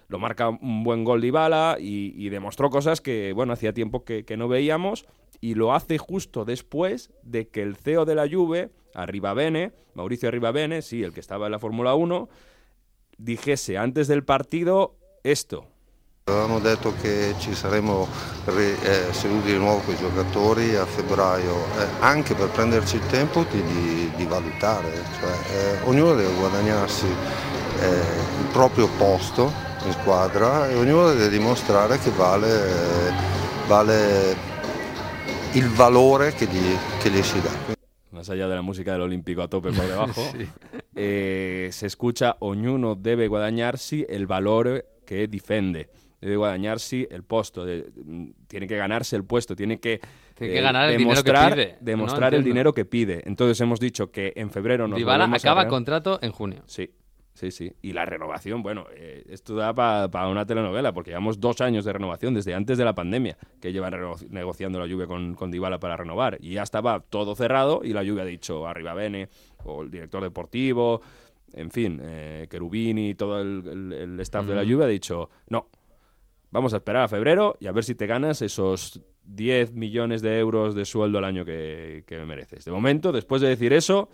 lo 0.08 0.18
marca 0.18 0.50
un 0.50 0.84
buen 0.84 1.04
gol 1.04 1.22
Dybala 1.22 1.78
y, 1.80 2.16
y 2.18 2.30
demostró 2.30 2.72
cosas 2.72 3.00
que, 3.00 3.32
bueno, 3.34 3.54
hacía 3.54 3.74
tiempo 3.74 4.04
que, 4.04 4.26
que 4.26 4.38
no 4.38 4.48
veíamos 4.48 5.06
y 5.42 5.56
lo 5.56 5.74
hace 5.74 5.98
justo 5.98 6.46
después 6.46 7.12
de 7.24 7.48
que 7.48 7.62
el 7.62 7.76
CEO 7.76 8.06
de 8.06 8.16
la 8.16 8.28
Juve, 8.30 8.72
Arribabene, 8.94 9.74
Mauricio 9.94 10.30
Arribabene, 10.30 10.82
sí, 10.82 11.04
el 11.04 11.14
que 11.14 11.20
estaba 11.20 11.48
en 11.48 11.52
la 11.52 11.60
Fórmula 11.60 11.96
1, 11.96 12.30
dijese 13.18 13.78
antes 13.78 14.08
del 14.08 14.24
partido 14.24 14.98
esto. 15.24 15.68
Avevamo 16.28 16.60
detto 16.60 16.92
che 17.02 17.36
ci 17.38 17.54
saremmo 17.54 18.08
eh, 18.48 19.08
seduti 19.12 19.52
di 19.52 19.58
nuovo 19.60 19.82
con 19.82 19.94
i 19.94 19.98
giocatori 19.98 20.76
a 20.76 20.86
febbraio, 20.86 21.54
eh, 21.54 21.88
anche 22.00 22.34
per 22.34 22.50
prenderci 22.50 22.96
il 22.96 23.06
tempo 23.08 23.46
di, 23.52 23.62
di- 23.62 24.12
di 24.16 24.26
valutare, 24.26 24.92
cioè, 25.20 25.32
eh, 25.32 25.82
ognuno 25.84 26.16
deve 26.16 26.34
guadagnarsi 26.34 27.06
eh, 27.06 27.88
il 28.40 28.48
proprio 28.52 28.88
posto 28.98 29.52
in 29.86 29.92
squadra 29.92 30.68
e 30.68 30.76
ognuno 30.76 31.10
deve 31.10 31.30
dimostrare 31.30 32.00
che 32.00 32.10
vale, 32.10 33.14
vale 33.68 34.36
che 35.60 36.46
gli, 36.48 36.76
che 37.02 37.10
gli 37.10 37.22
si 37.24 37.40
dà. 37.40 37.50
Más 38.12 38.30
allá 38.30 38.48
de 38.50 38.56
la 38.56 38.62
música 38.62 38.92
del 38.92 39.02
Olímpico 39.04 39.42
a 39.42 39.48
tope 39.48 39.72
por 39.72 39.86
debajo, 39.88 40.22
Sí. 40.34 40.46
eh, 40.96 41.70
se 41.72 41.86
escucha 41.88 42.36
ognuno 42.40 42.96
debe 42.96 43.28
guadagnarsi 43.30 44.06
el 44.10 44.28
valor 44.28 44.84
que 45.06 45.28
defiende. 45.30 45.90
Debe 46.20 46.36
guadagnarsi 46.38 47.08
el 47.10 47.24
puesto. 47.24 47.64
de- 47.66 47.86
mm, 48.04 48.32
tiene 48.48 48.68
que 48.68 48.76
ganarse 48.76 49.16
el 49.16 49.24
puesto, 49.24 49.56
tiene 49.56 49.80
que, 49.80 50.02
Tiene 50.34 50.54
que 50.56 50.62
ganar 50.62 50.90
el 50.90 50.98
dinero 50.98 51.24
que 51.24 51.32
demostrar, 51.32 51.54
pide, 51.54 51.72
¿no? 51.72 51.78
demostrar 51.82 52.34
el 52.34 52.40
Entiendo. 52.40 52.48
dinero 52.54 52.74
que 52.74 52.84
pide. 52.86 53.22
Entonces 53.26 53.62
hemos 53.62 53.80
dicho 53.80 54.12
que 54.12 54.34
en 54.36 54.50
febrero 54.52 54.88
nos 54.90 54.98
Dybala 54.98 55.24
a 55.26 55.36
acaba 55.36 55.62
reunir. 55.62 55.70
contrato 55.70 56.20
en 56.22 56.32
junio. 56.34 56.64
Sí, 56.66 56.90
sí, 57.36 57.52
sí. 57.52 57.72
Y 57.84 57.94
la 57.94 58.06
renovación, 58.06 58.64
bueno, 58.64 58.88
eh, 58.96 59.24
esto 59.30 59.56
da 59.56 59.74
para 59.76 60.28
una 60.28 60.46
telenovela, 60.48 60.92
porque 60.92 61.12
llevamos 61.12 61.40
dos 61.40 61.62
años 61.62 61.86
de 61.86 61.94
renovación 61.94 62.34
desde 62.34 62.56
antes 62.56 62.80
de 62.80 62.86
la 62.86 62.96
pandemia, 62.96 63.38
que 63.62 63.72
llevan 63.72 63.94
negociando 64.30 64.80
la 64.80 64.88
lluvia 64.88 65.06
con, 65.06 65.36
con 65.36 65.52
Dybala 65.52 65.80
para 65.80 65.96
renovar. 65.96 66.38
Y 66.42 66.54
ya 66.54 66.64
estaba 66.64 67.00
todo 67.02 67.36
cerrado 67.36 67.82
y 67.84 67.94
la 67.94 68.02
lluvia 68.02 68.24
ha 68.24 68.26
dicho 68.26 68.68
arriba 68.68 68.96
Bene, 68.96 69.30
o 69.66 69.84
el 69.84 69.92
director 69.92 70.24
deportivo, 70.24 71.02
en 71.54 71.70
fin, 71.70 72.00
eh, 72.04 72.48
Cherubini, 72.50 73.14
todo 73.14 73.40
el, 73.40 73.64
el- 73.68 73.94
el 73.94 74.20
staff 74.22 74.46
de 74.48 74.56
la 74.56 74.64
lluvia 74.64 74.86
ha 74.86 74.90
dicho, 74.90 75.30
no, 75.50 75.70
vamos 76.52 76.74
a 76.74 76.78
esperar 76.78 77.04
a 77.04 77.08
febrero 77.08 77.56
y 77.60 77.68
a 77.68 77.72
ver 77.72 77.84
si 77.84 77.96
te 77.96 78.08
ganas 78.08 78.42
esos 78.42 79.02
10 79.28 79.74
millones 79.74 80.22
de 80.22 80.38
euros 80.38 80.76
de 80.76 80.86
sueldo 80.86 81.18
al 81.18 81.24
año 81.26 81.44
que, 81.46 82.04
que 82.06 82.18
mereces. 82.26 82.64
De 82.66 82.72
momento, 82.72 83.12
después 83.12 83.42
de 83.42 83.48
decir 83.50 83.74
eso, 83.74 84.10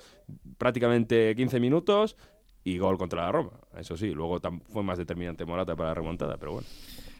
prácticamente 0.57 1.36
15 1.36 1.59
minutos 1.59 2.15
y 2.64 2.78
gol 2.78 2.97
contra 2.97 3.24
la 3.26 3.32
Roma. 3.32 3.51
Eso 3.78 3.97
sí, 3.97 4.12
luego 4.12 4.39
fue 4.72 4.84
más 4.84 4.97
determinante 4.97 5.45
Morata 5.45 5.76
para 5.76 5.89
la 5.89 5.95
remontada, 5.95 6.38
pero 6.38 6.53
bueno. 6.53 6.68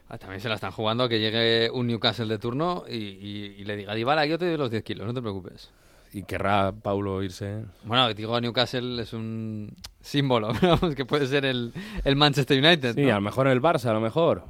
Ah, 0.08 0.18
También 0.18 0.40
se 0.40 0.48
la 0.48 0.56
están 0.56 0.72
jugando 0.72 1.04
a 1.04 1.08
que 1.08 1.18
llegue 1.20 1.70
un 1.70 1.86
Newcastle 1.86 2.26
de 2.26 2.38
turno 2.38 2.84
y, 2.88 2.94
y- 2.96 3.54
y 3.58 3.64
le 3.64 3.76
diga, 3.76 3.94
Dybala, 3.94 4.26
yo 4.26 4.38
te 4.38 4.46
doy 4.46 4.56
los 4.58 4.70
10 4.70 4.82
kilos, 4.84 5.06
no 5.06 5.14
te 5.14 5.22
preocupes. 5.22 5.70
¿Y 6.12 6.24
querrá 6.24 6.72
Paulo 6.72 7.22
irse? 7.22 7.64
Bueno, 7.84 8.12
digo, 8.12 8.38
Newcastle 8.38 9.00
es 9.00 9.14
un 9.14 9.74
símbolo, 10.02 10.50
que 10.96 11.06
puede 11.06 11.26
ser 11.26 11.46
el, 11.46 11.72
el 12.04 12.16
Manchester 12.16 12.62
United. 12.62 12.94
Sí, 12.94 13.02
¿no? 13.06 13.12
a 13.12 13.14
lo 13.14 13.20
mejor 13.22 13.46
el 13.48 13.62
Barça, 13.62 13.86
a 13.86 13.94
lo 13.94 14.00
mejor. 14.00 14.42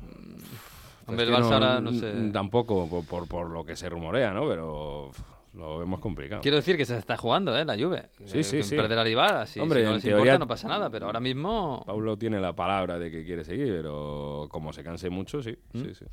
Hombre, 1.06 1.24
el 1.24 1.32
Barça 1.32 1.52
ahora 1.52 1.80
no 1.80 1.92
sé. 1.92 2.30
Tampoco, 2.32 2.88
por, 2.88 3.04
por, 3.06 3.28
por 3.28 3.50
lo 3.50 3.64
que 3.64 3.76
se 3.76 3.88
rumorea, 3.88 4.32
¿no? 4.32 4.48
Pero 4.48 5.10
lo 5.54 5.78
vemos 5.78 6.00
complicado. 6.00 6.40
Quiero 6.40 6.56
decir 6.56 6.76
que 6.76 6.84
se 6.86 6.96
está 6.96 7.16
jugando, 7.16 7.56
¿eh? 7.56 7.64
La 7.64 7.76
Juve. 7.76 8.08
Sí, 8.24 8.38
Eh, 8.38 8.42
sí, 8.44 8.56
que 8.58 8.62
sí. 8.62 8.74
Perder 8.76 8.98
a 8.98 9.04
Dybala, 9.04 9.46
si, 9.46 9.60
Hombre, 9.60 9.80
si 9.80 9.86
no 9.86 9.92
les 9.94 10.02
teoría- 10.02 10.18
importa 10.18 10.38
no 10.38 10.46
pasa 10.48 10.68
nada, 10.68 10.88
pero 10.90 11.06
ahora 11.06 11.20
mismo... 11.20 11.82
Paulo 11.86 12.16
tiene 12.16 12.40
la 12.40 12.54
palabra 12.54 12.98
de 12.98 13.10
que 13.10 13.24
quiere 13.24 13.44
seguir, 13.44 13.66
pero 13.68 14.46
como 14.50 14.72
se 14.72 14.82
canse 14.82 15.10
mucho, 15.10 15.42
sí. 15.42 15.56
¿Mm? 15.74 15.80
sí, 15.82 15.94
sí. 15.94 16.04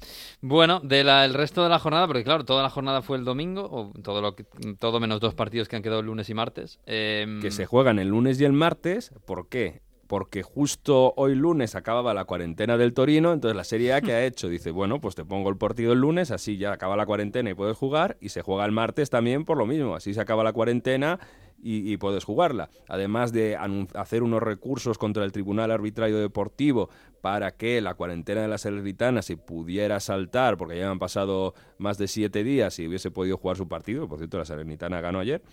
Bueno, 0.42 0.82
de 0.82 1.04
la, 1.04 1.24
el 1.24 1.34
resto 1.34 1.64
de 1.64 1.70
la 1.70 1.80
jornada, 1.80 2.06
porque 2.08 2.24
claro, 2.24 2.44
toda 2.44 2.64
la 2.64 2.70
jornada 2.70 3.02
fue 3.02 3.18
el 3.18 3.24
domingo, 3.26 3.68
o 3.72 3.92
todo, 4.02 4.22
lo 4.22 4.36
que, 4.36 4.46
todo 4.78 5.00
menos 5.00 5.20
dos 5.22 5.34
partidos 5.36 5.68
que 5.70 5.76
han 5.78 5.84
quedado 5.84 6.02
el 6.02 6.08
lunes 6.08 6.30
y 6.30 6.34
martes. 6.34 6.80
Em, 6.86 7.42
que 7.42 7.52
se 7.52 7.66
juegan 7.66 7.98
el 8.00 8.10
lunes 8.10 8.40
y 8.42 8.46
el 8.46 8.54
martes. 8.54 9.14
¿Por 9.26 9.48
qué? 9.48 9.82
Porque 10.10 10.42
justo 10.42 11.14
hoy 11.18 11.36
lunes 11.36 11.76
acababa 11.76 12.16
la 12.16 12.26
cuarentena 12.26 12.78
del 12.78 12.96
Torino, 12.96 13.32
entonces 13.32 13.56
la 13.56 13.64
Serie 13.64 13.94
A 13.94 14.02
que 14.02 14.14
ha 14.14 14.26
hecho 14.26 14.50
dice, 14.50 14.72
bueno, 14.72 15.00
pues 15.00 15.14
te 15.14 15.24
pongo 15.24 15.50
el 15.52 15.58
partido 15.58 15.94
el 15.94 16.00
lunes, 16.00 16.32
así 16.32 16.58
ya 16.58 16.74
acaba 16.74 16.98
la 16.98 17.06
cuarentena 17.06 17.52
y 17.52 17.54
puedes 17.54 17.78
jugar, 17.78 18.18
y 18.20 18.30
se 18.30 18.42
juega 18.42 18.66
el 18.66 18.72
martes 18.72 19.12
también 19.12 19.46
por 19.46 19.60
lo 19.60 19.68
mismo, 19.68 19.94
así 19.94 20.16
se 20.16 20.20
acaba 20.20 20.44
la 20.44 20.52
cuarentena 20.52 21.20
y, 21.62 21.96
puedes 21.98 22.24
jugarla. 22.24 22.72
Además 22.88 23.34
de 23.34 23.56
hacer 23.94 24.24
unos 24.24 24.42
recursos 24.42 24.98
contra 24.98 25.24
el 25.24 25.32
Tribunal 25.32 25.70
Arbitrario 25.70 26.18
Deportivo 26.18 26.90
para 27.22 27.52
que 27.52 27.80
la 27.80 27.94
cuarentena 27.94 28.42
de 28.42 28.48
la 28.48 28.58
Salernitana 28.58 29.22
se 29.22 29.38
pudiera 29.38 30.00
saltar, 30.00 30.58
porque 30.58 30.80
ya 30.80 30.90
han 30.90 30.98
pasado 30.98 31.54
más 31.78 32.00
de 32.00 32.08
siete 32.08 32.44
días 32.44 32.80
y 32.80 32.88
hubiese 32.88 33.12
podido 33.12 33.38
jugar 33.38 33.58
su 33.58 33.68
partido, 33.68 34.08
por 34.08 34.18
cierto, 34.18 34.40
la 34.40 34.46
Salernitana 34.46 35.02
ganó 35.02 35.20
ayer. 35.20 35.44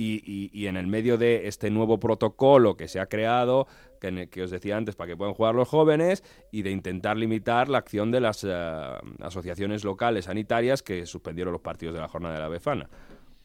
Y, 0.00 0.22
y- 0.24 0.50
y 0.52 0.68
en 0.68 0.76
el 0.76 0.86
medio 0.86 1.18
de 1.18 1.48
este 1.48 1.70
nuevo 1.70 1.98
protocolo 1.98 2.76
que 2.76 2.86
se 2.86 3.00
ha 3.00 3.06
creado, 3.06 3.66
que, 4.00 4.28
que 4.30 4.42
os 4.44 4.50
decía 4.52 4.76
antes, 4.76 4.94
para 4.94 5.08
que 5.08 5.16
puedan 5.16 5.34
jugar 5.34 5.56
los 5.56 5.66
jóvenes, 5.68 6.22
y 6.52 6.62
de 6.62 6.70
intentar 6.70 7.16
limitar 7.16 7.68
la 7.68 7.78
acción 7.78 8.12
de 8.12 8.20
las 8.20 8.44
eh, 8.48 8.48
asociaciones 9.20 9.82
locales 9.82 10.26
sanitarias 10.26 10.84
que 10.84 11.04
suspendieron 11.04 11.52
los 11.52 11.62
partidos 11.62 11.94
de 11.96 12.00
la 12.00 12.06
jornada 12.06 12.36
de 12.36 12.40
la 12.42 12.48
Befana. 12.48 12.88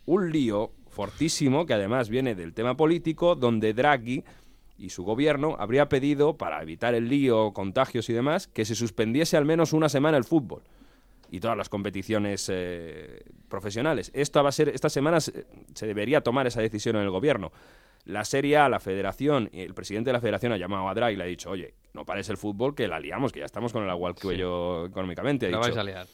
Un 0.06 0.32
lío 0.32 0.74
fortísimo 0.90 1.66
que 1.66 1.74
además 1.74 2.10
viene 2.10 2.36
del 2.36 2.54
tema 2.54 2.78
político, 2.78 3.34
donde 3.34 3.74
Draghi 3.74 4.24
y 4.78 4.90
su 4.90 5.04
gobierno 5.04 5.56
habría 5.58 5.90
pedido, 5.90 6.38
para 6.38 6.62
evitar 6.62 6.94
el 6.94 7.10
lío, 7.10 7.52
contagios 7.54 8.10
y 8.10 8.14
demás, 8.14 8.48
que 8.48 8.66
se 8.66 8.76
suspendiese 8.76 9.38
al 9.38 9.46
menos 9.46 9.74
una 9.74 9.90
semana 9.90 10.18
el 10.18 10.24
fútbol 10.24 10.62
y 11.34 11.40
todas 11.40 11.58
las 11.58 11.68
competiciones 11.68 12.48
eh, 12.54 13.24
profesionales. 13.50 14.12
Esto 14.14 14.44
va 14.44 14.50
a 14.50 14.52
ser, 14.52 14.70
esta 14.70 14.88
semana 14.88 15.20
se, 15.20 15.48
se 15.74 15.88
debería 15.88 16.22
tomar 16.22 16.46
esa 16.46 16.62
decisión 16.62 16.96
en 16.96 17.02
el 17.02 17.10
gobierno. 17.10 17.52
La 18.06 18.24
Serie 18.24 18.58
A, 18.58 18.70
la 18.70 18.80
Federación, 18.80 19.50
el 19.52 19.74
presidente 19.74 20.10
de 20.10 20.14
la 20.14 20.22
Federación 20.22 20.52
ha 20.52 20.58
llamado 20.58 20.88
a 20.88 20.94
Draghi 20.94 21.16
y 21.16 21.18
le 21.18 21.24
ha 21.24 21.28
dicho, 21.28 21.50
oye, 21.50 21.74
no 21.94 22.06
pares 22.06 22.30
el 22.30 22.38
fútbol, 22.38 22.76
que 22.76 22.88
la 22.88 23.00
liamos, 23.00 23.32
que 23.32 23.40
ya 23.40 23.46
estamos 23.46 23.74
con 23.74 23.82
el 23.82 23.90
agua 23.90 24.10
al 24.10 24.16
cuello 24.16 24.86
económicamente. 24.86 25.48
Ha 25.48 25.50
La 25.50 25.58
dicho, 25.58 25.70
vais 25.70 25.78
a 25.78 25.84
liar. 25.84 26.08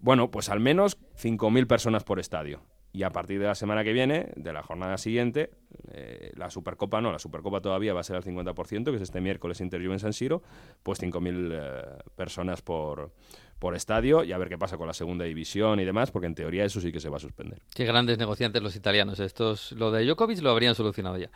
Bueno, 0.00 0.30
pues 0.30 0.48
al 0.48 0.60
menos 0.60 0.98
5.000 1.22 1.66
personas 1.66 2.02
por 2.02 2.18
estadio. 2.18 2.62
Y 2.94 3.02
a 3.02 3.10
partir 3.10 3.40
de 3.40 3.46
la 3.46 3.54
semana 3.54 3.84
que 3.84 3.92
viene, 3.92 4.30
de 4.36 4.54
la 4.54 4.62
jornada 4.62 4.96
siguiente, 4.96 5.50
eh, 5.90 6.32
la 6.34 6.48
Supercopa 6.48 7.02
no, 7.02 7.12
la 7.12 7.18
Supercopa 7.18 7.60
todavía 7.60 7.92
va 7.92 8.00
a 8.00 8.04
ser 8.04 8.16
al 8.16 8.24
50%, 8.24 8.84
que 8.84 8.96
es 8.96 9.02
este 9.02 9.20
miércoles 9.20 9.60
Inter 9.60 9.82
Juve 9.82 9.94
en 9.94 10.00
San 10.00 10.14
Siro, 10.14 10.42
pues 10.82 11.02
5.000 11.02 11.50
eh, 11.52 12.02
personas 12.16 12.62
por, 12.62 13.12
por 13.62 13.76
estadio 13.76 14.24
y 14.24 14.32
a 14.32 14.38
ver 14.38 14.48
qué 14.48 14.58
pasa 14.58 14.76
con 14.76 14.88
la 14.88 14.92
segunda 14.92 15.24
división 15.24 15.78
y 15.78 15.84
demás, 15.84 16.10
porque 16.10 16.26
en 16.26 16.34
teoría 16.34 16.64
eso 16.64 16.80
sí 16.80 16.90
que 16.90 16.98
se 16.98 17.08
va 17.08 17.18
a 17.18 17.20
suspender. 17.20 17.60
Qué 17.72 17.84
grandes 17.84 18.18
negociantes 18.18 18.60
los 18.60 18.74
italianos. 18.74 19.20
Estos, 19.20 19.70
lo 19.72 19.92
de 19.92 20.04
Djokovic 20.04 20.40
lo 20.42 20.50
habrían 20.50 20.74
solucionado 20.74 21.16
ya. 21.16 21.30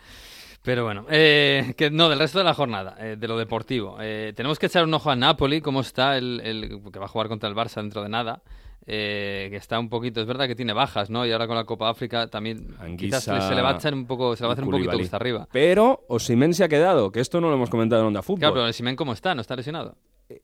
Pero 0.62 0.82
bueno, 0.82 1.06
eh, 1.08 1.74
que 1.76 1.88
no, 1.92 2.08
del 2.08 2.18
resto 2.18 2.38
de 2.38 2.44
la 2.44 2.52
jornada, 2.54 2.96
eh, 2.98 3.14
de 3.16 3.28
lo 3.28 3.38
deportivo. 3.38 3.98
Eh, 4.00 4.32
tenemos 4.34 4.58
que 4.58 4.66
echar 4.66 4.82
un 4.82 4.92
ojo 4.94 5.08
a 5.10 5.14
Napoli, 5.14 5.60
cómo 5.60 5.80
está 5.82 6.18
el, 6.18 6.40
el- 6.42 6.80
que 6.92 6.98
va 6.98 7.04
a 7.04 7.08
jugar 7.08 7.28
contra 7.28 7.48
el 7.48 7.54
Barça 7.54 7.76
dentro 7.76 8.02
de 8.02 8.08
nada. 8.08 8.42
eh, 8.88 9.48
que 9.50 9.56
está 9.56 9.78
un 9.80 9.88
poquito, 9.88 10.20
es 10.20 10.26
verdad 10.28 10.46
que 10.46 10.54
tiene 10.54 10.72
bajas, 10.72 11.10
¿no? 11.10 11.26
Y 11.26 11.32
ahora 11.32 11.46
con 11.48 11.56
la 11.56 11.64
Copa 11.64 11.88
África 11.90 12.28
también 12.28 12.68
quizás 12.96 13.24
se 13.24 13.32
le 13.54 13.60
va 13.62 13.70
a 13.70 13.74
echar 13.76 13.92
un 13.94 14.06
poco, 14.06 14.36
se 14.36 14.42
le 14.42 14.46
va 14.46 14.52
a 14.52 14.54
hacer 14.54 14.64
un 14.64 14.70
poquito 14.70 14.90
cuesta 14.98 15.16
arriba. 15.16 15.48
Pero 15.50 16.04
Osimhen 16.08 16.54
se 16.54 16.62
ha 16.62 16.68
quedado, 16.68 17.10
que 17.10 17.18
esto 17.20 17.40
no 17.40 17.48
lo 17.48 17.54
hemos 17.54 17.68
comentado 17.70 18.02
en 18.02 18.08
Onda 18.08 18.22
Fútbol. 18.22 18.38
Claro, 18.40 18.54
pero 18.54 18.72
Simen 18.72 18.94
cómo 18.94 19.12
está, 19.12 19.34
no 19.34 19.40
está 19.40 19.56
lesionado. 19.56 19.96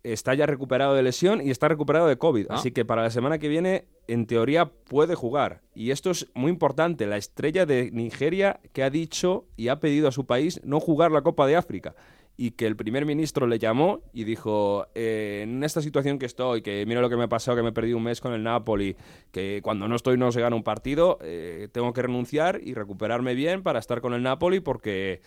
Está 0.03 0.35
ya 0.35 0.47
recuperado 0.47 0.95
de 0.95 1.03
lesión 1.03 1.41
y 1.41 1.51
está 1.51 1.69
recuperado 1.69 2.07
de 2.07 2.17
COVID. 2.17 2.47
Ah. 2.51 2.55
Así 2.55 2.71
que 2.71 2.85
para 2.85 3.03
la 3.03 3.11
semana 3.11 3.39
que 3.39 3.49
viene, 3.49 3.87
en 4.07 4.27
teoría, 4.27 4.67
puede 4.67 5.15
jugar. 5.15 5.63
Y 5.75 5.91
esto 5.91 6.11
es 6.11 6.29
muy 6.35 6.51
importante. 6.51 7.07
La 7.07 7.17
estrella 7.17 7.67
de 7.67 7.91
Nigeria 7.91 8.61
que 8.73 8.83
ha 8.83 8.91
dicho 8.91 9.47
y 9.57 9.69
ha 9.69 9.81
pedido 9.81 10.09
a 10.09 10.13
su 10.13 10.27
país 10.27 10.61
no 10.65 10.81
jugar 10.81 11.11
la 11.11 11.23
Copa 11.23 11.47
de 11.47 11.57
África. 11.57 11.95
Y 12.35 12.53
que 12.53 12.67
el 12.67 12.77
primer 12.77 13.05
ministro 13.05 13.47
le 13.47 13.59
llamó 13.59 14.01
y 14.15 14.25
dijo, 14.25 14.87
"Eh, 14.95 15.41
en 15.43 15.63
esta 15.63 15.83
situación 15.83 16.19
que 16.19 16.25
estoy, 16.25 16.63
que 16.63 16.85
mira 16.87 17.03
lo 17.03 17.11
que 17.11 17.17
me 17.17 17.25
ha 17.25 17.29
pasado, 17.29 17.57
que 17.57 17.63
me 17.63 17.69
he 17.69 17.73
perdido 17.73 17.99
un 17.99 18.05
mes 18.05 18.23
con 18.23 18.33
el 18.33 18.43
Napoli, 18.43 18.97
que 19.31 19.61
cuando 19.63 19.87
no 19.87 19.97
estoy 19.97 20.17
no 20.17 20.33
se 20.33 20.41
gana 20.41 20.57
un 20.57 20.63
partido, 20.63 21.19
eh, 21.21 21.69
tengo 21.73 21.93
que 21.93 22.03
renunciar 22.03 22.61
y 22.63 22.73
recuperarme 22.73 23.35
bien 23.35 23.63
para 23.63 23.79
estar 23.79 24.01
con 24.01 24.15
el 24.15 24.23
Napoli 24.23 24.61
porque 24.61 25.21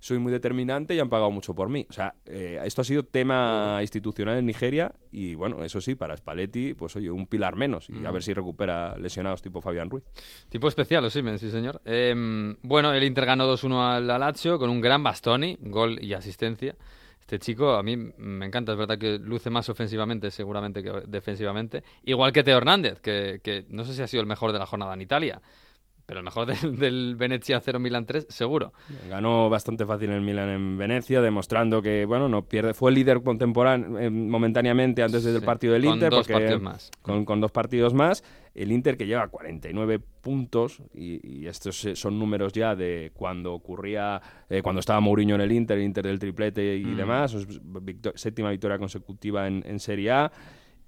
soy 0.00 0.18
muy 0.18 0.30
determinante 0.30 0.94
y 0.94 1.00
han 1.00 1.08
pagado 1.08 1.30
mucho 1.30 1.54
por 1.54 1.68
mí. 1.68 1.86
O 1.90 1.92
sea, 1.92 2.14
eh, 2.26 2.60
esto 2.64 2.82
ha 2.82 2.84
sido 2.84 3.02
tema 3.04 3.78
institucional 3.80 4.38
en 4.38 4.46
Nigeria 4.46 4.92
y 5.10 5.34
bueno, 5.34 5.64
eso 5.64 5.80
sí, 5.80 5.94
para 5.96 6.16
Spalletti, 6.16 6.74
pues 6.74 6.94
oye, 6.96 7.10
un 7.10 7.26
pilar 7.26 7.56
menos 7.56 7.88
y 7.90 8.04
a 8.04 8.10
Mm. 8.10 8.12
ver 8.12 8.22
si 8.22 8.32
recupera 8.32 8.96
lesionados 8.96 9.42
tipo 9.42 9.60
Fabián 9.60 9.90
Ruiz. 9.90 10.04
Tipo 10.48 10.68
especial, 10.68 11.04
Osimhen, 11.04 11.38
sí 11.38 11.50
señor. 11.50 11.80
Em, 11.84 12.56
bueno, 12.62 12.92
el 12.92 13.02
Inter 13.02 13.26
ganó 13.26 13.46
2-1 13.46 13.82
al 13.82 14.06
Lazio 14.06 14.58
con 14.58 14.70
un 14.70 14.80
gran 14.80 15.02
Bastoni, 15.02 15.56
gol 15.62 15.98
y 16.02 16.12
asistencia. 16.14 16.76
Este 17.20 17.38
chico 17.40 17.72
a 17.74 17.82
mí 17.82 17.94
me 17.96 18.46
encanta, 18.46 18.72
es 18.72 18.78
verdad 18.78 18.96
que 18.98 19.18
luce 19.18 19.50
más 19.50 19.68
ofensivamente 19.68 20.30
seguramente 20.30 20.82
que 20.82 20.92
defensivamente. 21.08 21.82
Igual 22.04 22.32
que 22.32 22.42
Teo 22.42 22.56
Hernández, 22.56 23.00
que, 23.00 23.40
que 23.42 23.66
no 23.68 23.84
sé 23.84 23.92
si 23.92 24.00
ha 24.02 24.06
sido 24.06 24.22
el 24.22 24.26
mejor 24.26 24.52
de 24.52 24.58
la 24.58 24.64
jornada 24.64 24.94
en 24.94 25.02
Italia, 25.02 25.42
Pero 26.08 26.20
el 26.20 26.24
mejor 26.24 26.46
del, 26.46 26.78
del 26.78 27.16
Venezia 27.16 27.60
0 27.60 27.78
Milan 27.80 28.06
3, 28.06 28.28
seguro. 28.30 28.72
Ganó 29.10 29.50
bastante 29.50 29.84
fácil 29.84 30.08
el 30.10 30.22
Milan 30.22 30.48
en 30.48 30.78
Venecia, 30.78 31.20
demostrando 31.20 31.82
que 31.82 32.06
bueno 32.06 32.30
no 32.30 32.46
pierde. 32.46 32.72
Fue 32.72 32.90
líder 32.92 33.20
contemporáneo 33.22 33.98
eh, 33.98 34.08
momentáneamente 34.08 35.02
antes 35.02 35.22
del 35.22 35.42
partido 35.42 35.74
del 35.74 35.84
con 35.84 35.92
Inter, 35.94 36.08
dos 36.10 36.20
porque- 36.26 36.32
partidos 36.32 36.62
más. 36.62 36.90
Con, 37.02 37.26
con 37.26 37.42
dos 37.42 37.52
partidos 37.52 37.92
más. 37.92 38.24
El 38.54 38.72
Inter 38.72 38.96
que 38.96 39.06
lleva 39.06 39.28
49 39.28 39.98
puntos 40.22 40.80
y, 40.94 41.20
y 41.42 41.46
estos 41.46 41.84
eh, 41.84 41.94
son 41.94 42.18
números 42.18 42.54
ya 42.54 42.74
de 42.74 43.12
cuando 43.12 43.52
ocurría, 43.52 44.22
eh, 44.48 44.62
cuando 44.62 44.80
estaba 44.80 45.00
Mourinho 45.00 45.34
en 45.34 45.42
el 45.42 45.52
Inter, 45.52 45.76
el 45.76 45.84
Inter 45.84 46.06
del 46.06 46.18
triplete 46.18 46.74
y 46.78 46.86
Mm. 46.86 46.96
demás. 46.96 47.34
Es 47.34 47.46
victo- 47.82 48.12
séptima 48.14 48.48
victoria 48.50 48.78
consecutiva 48.78 49.46
en, 49.46 49.62
en 49.66 49.78
Serie 49.78 50.10
A. 50.12 50.32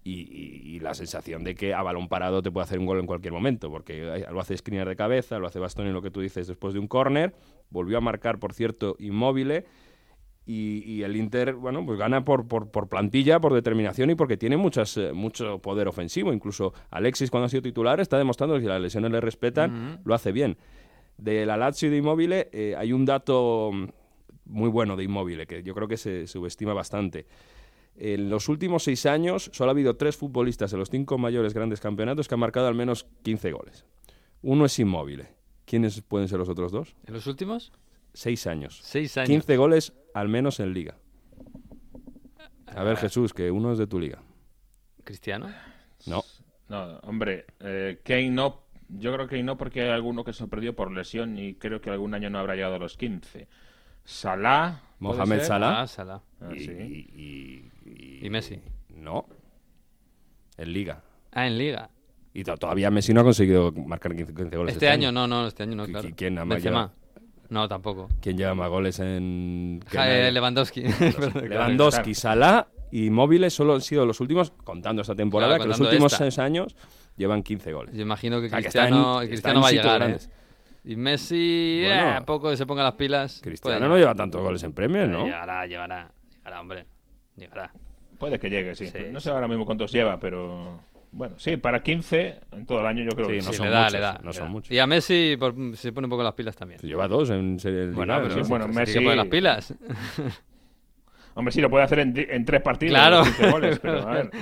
Y, 0.02 0.12
y- 0.22 0.76
y 0.76 0.80
la 0.80 0.94
sensación 0.94 1.44
de 1.44 1.54
que 1.54 1.74
a 1.74 1.82
balón 1.82 2.08
parado 2.08 2.40
te 2.42 2.50
puede 2.50 2.64
hacer 2.64 2.78
un 2.78 2.86
gol 2.86 2.98
en 3.00 3.06
cualquier 3.06 3.32
momento, 3.34 3.70
porque 3.70 4.24
lo 4.30 4.40
hace 4.40 4.56
Skriniar 4.56 4.88
de 4.88 4.96
cabeza, 4.96 5.38
lo 5.38 5.46
hace 5.46 5.58
Bastoni, 5.58 5.90
lo 5.90 6.00
que 6.00 6.10
tú 6.10 6.20
dices, 6.20 6.46
después 6.46 6.72
de 6.72 6.80
un 6.80 6.88
córner, 6.88 7.34
volvió 7.68 7.98
a 7.98 8.00
marcar, 8.00 8.38
por 8.38 8.54
cierto, 8.54 8.96
inmóvil, 8.98 9.64
y, 10.46 10.82
y 10.90 11.02
el 11.02 11.16
Inter, 11.16 11.54
bueno, 11.54 11.84
pues 11.84 11.98
gana 11.98 12.24
por, 12.24 12.48
por, 12.48 12.70
por 12.70 12.88
plantilla, 12.88 13.38
por 13.40 13.52
determinación 13.52 14.10
y 14.10 14.14
porque 14.14 14.36
tiene 14.36 14.56
muchas, 14.56 14.96
eh, 14.96 15.12
mucho 15.12 15.58
poder 15.60 15.86
ofensivo. 15.86 16.32
Incluso 16.32 16.72
Alexis, 16.90 17.30
cuando 17.30 17.46
ha 17.46 17.48
sido 17.50 17.62
titular, 17.62 18.00
está 18.00 18.16
demostrando 18.18 18.54
que 18.56 18.62
si 18.62 18.66
las 18.66 18.80
lesiones 18.80 19.12
le 19.12 19.20
respetan, 19.20 20.00
lo 20.04 20.14
hace 20.14 20.32
bien. 20.32 20.56
De 21.18 21.44
la 21.46 21.56
Lazio 21.58 21.88
y 21.88 21.90
de 21.92 21.98
Immobile 21.98 22.48
eh, 22.52 22.74
hay 22.76 22.92
un 22.94 23.04
dato 23.04 23.70
mm, 23.72 23.84
muy 24.46 24.70
bueno 24.70 24.96
de 24.96 25.04
Immobile, 25.04 25.46
que 25.46 25.62
yo 25.62 25.74
creo 25.74 25.86
que 25.86 25.98
se 25.98 26.26
subestima 26.26 26.72
bastante. 26.72 27.26
En 27.96 28.30
los 28.30 28.48
últimos 28.48 28.84
seis 28.84 29.04
años 29.06 29.50
solo 29.52 29.70
ha 29.70 29.72
habido 29.72 29.96
tres 29.96 30.16
futbolistas 30.16 30.72
en 30.72 30.78
los 30.78 30.88
cinco 30.90 31.18
mayores 31.18 31.52
grandes 31.54 31.80
campeonatos 31.80 32.28
que 32.28 32.34
han 32.34 32.40
marcado 32.40 32.66
al 32.66 32.74
menos 32.74 33.06
15 33.22 33.52
goles. 33.52 33.84
Uno 34.42 34.64
es 34.64 34.78
Immobile. 34.78 35.28
¿Quiénes 35.66 36.00
pueden 36.00 36.26
ser 36.28 36.38
los 36.38 36.48
otros 36.48 36.72
dos? 36.72 36.96
¿En 37.06 37.12
los 37.14 37.26
últimos? 37.26 37.72
Seis 38.14 38.46
años. 38.46 38.80
Seis 38.82 39.16
años. 39.18 39.28
15 39.28 39.56
goles 39.56 39.92
al 40.14 40.28
menos 40.28 40.60
en 40.60 40.72
liga. 40.72 40.96
A 42.66 42.80
Ah. 42.80 42.84
ver, 42.84 42.96
Jesús, 42.96 43.34
que 43.34 43.50
uno 43.50 43.72
es 43.72 43.78
de 43.78 43.86
tu 43.86 44.00
liga. 44.00 44.22
¿Cristiano? 45.04 45.48
No. 46.06 46.22
No, 46.68 46.98
hombre, 47.00 47.46
eh, 47.60 48.00
Kane 48.04 48.30
no. 48.30 48.62
Yo 48.88 49.12
creo 49.12 49.28
que 49.28 49.42
no 49.42 49.56
porque 49.56 49.82
hay 49.82 49.90
alguno 49.90 50.24
que 50.24 50.32
se 50.32 50.46
perdió 50.48 50.74
por 50.74 50.90
lesión 50.92 51.36
y 51.38 51.54
creo 51.54 51.80
que 51.80 51.90
algún 51.90 52.14
año 52.14 52.30
no 52.30 52.38
habrá 52.38 52.54
llegado 52.54 52.76
a 52.76 52.78
los 52.78 52.96
15. 52.96 53.46
Salah. 54.04 54.80
¿Puede 55.00 55.14
Mohamed? 55.18 55.42
Salah. 55.42 55.80
Ah, 55.82 55.86
Salah. 55.86 56.20
Ah, 56.40 56.48
y, 56.54 56.60
sí. 56.60 56.70
y- 56.72 57.90
y- 57.90 58.26
¿Y 58.26 58.30
Messi? 58.30 58.60
No. 58.96 59.26
En 60.56 60.72
liga. 60.72 61.02
Ah, 61.32 61.46
en 61.46 61.56
Liga. 61.58 61.88
Y 62.34 62.44
to- 62.44 62.56
todavía 62.56 62.90
Messi 62.90 63.12
no 63.14 63.20
ha 63.22 63.24
conseguido 63.24 63.72
marcar 63.72 64.14
15, 64.14 64.34
15 64.34 64.56
goles. 64.56 64.74
Este 64.74 64.88
año, 64.88 65.10
no, 65.10 65.26
no, 65.26 65.46
este 65.46 65.62
año 65.64 65.74
no, 65.76 65.86
¿Qui- 65.86 65.90
claro. 65.90 66.08
qui- 66.08 66.14
quién 66.14 66.34
Benzema. 66.48 66.92
No, 67.48 67.66
tampoco. 67.66 68.08
¿Quién 68.20 68.36
lleva 68.36 68.54
más 68.54 68.68
goles 68.68 69.00
en... 69.00 69.80
Ja- 69.88 70.08
eh, 70.28 70.30
Lewandowski. 70.30 70.82
Lewandowski, 71.48 72.14
Salah 72.14 72.68
y 72.92 73.10
Móviles 73.10 73.52
solo 73.54 73.74
han 73.74 73.80
sido 73.80 74.06
los 74.06 74.20
últimos, 74.20 74.52
contando 74.64 75.02
esta 75.02 75.14
temporada, 75.16 75.56
Claro, 75.56 75.64
que 75.64 75.68
los 75.68 75.80
últimos 75.80 76.12
esta. 76.12 76.24
seis 76.24 76.38
años 76.38 76.76
llevan 77.16 77.42
15 77.42 77.72
goles. 77.72 77.94
Yo 77.94 78.02
imagino 78.02 78.40
que 78.40 78.46
O 78.46 78.50
sea, 78.50 78.58
que 78.58 78.64
Cristiano, 78.64 79.12
está 79.12 79.22
en- 79.24 79.28
Cristiano 79.30 79.60
está 79.60 79.62
va 79.62 79.68
a 79.68 79.72
llegar. 79.72 79.96
¿eh? 79.96 79.98
grandes. 80.04 80.30
Y 80.84 80.96
Messi, 80.96 81.82
Bueno. 81.84 82.02
eh, 82.02 82.14
a 82.16 82.20
poco 82.24 82.50
que 82.50 82.56
se 82.56 82.66
ponga 82.66 82.82
las 82.82 82.94
pilas. 82.94 83.40
Cristiano 83.42 83.78
puede 83.78 83.88
no 83.90 83.96
lleva 83.98 84.14
tantos 84.14 84.40
goles 84.40 84.62
en 84.62 84.72
Premier, 84.72 85.08
¿no? 85.08 85.24
Llegará, 85.24 85.66
llegará. 85.66 86.10
Llegará, 86.36 86.60
hombre. 86.60 86.86
Llegará. 87.36 87.70
Puede 88.18 88.38
que 88.38 88.48
llegue, 88.50 88.74
sí. 88.74 88.86
Sí, 88.86 88.98
no 89.10 89.20
sé 89.20 89.30
ahora 89.30 89.46
mismo 89.48 89.64
cuántos 89.66 89.92
lleva, 89.92 90.18
pero. 90.18 90.80
Bueno, 91.12 91.34
sí, 91.38 91.56
para 91.56 91.82
15 91.82 92.40
en 92.52 92.66
todo 92.66 92.80
el 92.80 92.86
año 92.86 93.02
yo 93.02 93.10
creo 93.10 93.26
Sí, 93.26 93.32
que 93.32 93.42
no 93.42 93.50
Sí, 93.50 93.54
son 93.56 93.66
le 93.66 93.72
da, 93.72 93.78
muchos, 93.80 93.92
le 93.94 94.00
da. 94.00 94.20
no 94.22 94.28
le 94.28 94.32
son 94.32 94.44
da. 94.44 94.50
muchos. 94.50 94.70
Y 94.72 94.78
a 94.78 94.86
Messi 94.86 95.36
por- 95.38 95.76
se 95.76 95.92
pone 95.92 96.06
un 96.06 96.10
poco 96.10 96.22
las 96.22 96.34
pilas 96.34 96.54
también. 96.56 96.80
Lleva 96.82 97.08
dos 97.08 97.30
en 97.30 97.58
serie 97.58 97.80
del 97.80 97.90
Bueno, 97.92 98.14
bueno, 98.20 98.34
se 98.34 98.40
Messi- 98.40 98.92
que 98.92 99.00
poner 99.00 99.16
las 99.16 99.26
pilas. 99.26 99.74
Hombre, 101.34 101.52
sí, 101.52 101.60
lo 101.60 101.70
puede 101.70 101.84
hacer 101.84 101.98
en, 102.00 102.44
tres 102.44 102.60
partidos. 102.62 102.92
Claro. 102.94 103.22
15 103.24 103.50
goles, 103.50 103.78
pero 103.80 104.08
a 104.08 104.12
ver. 104.12 104.30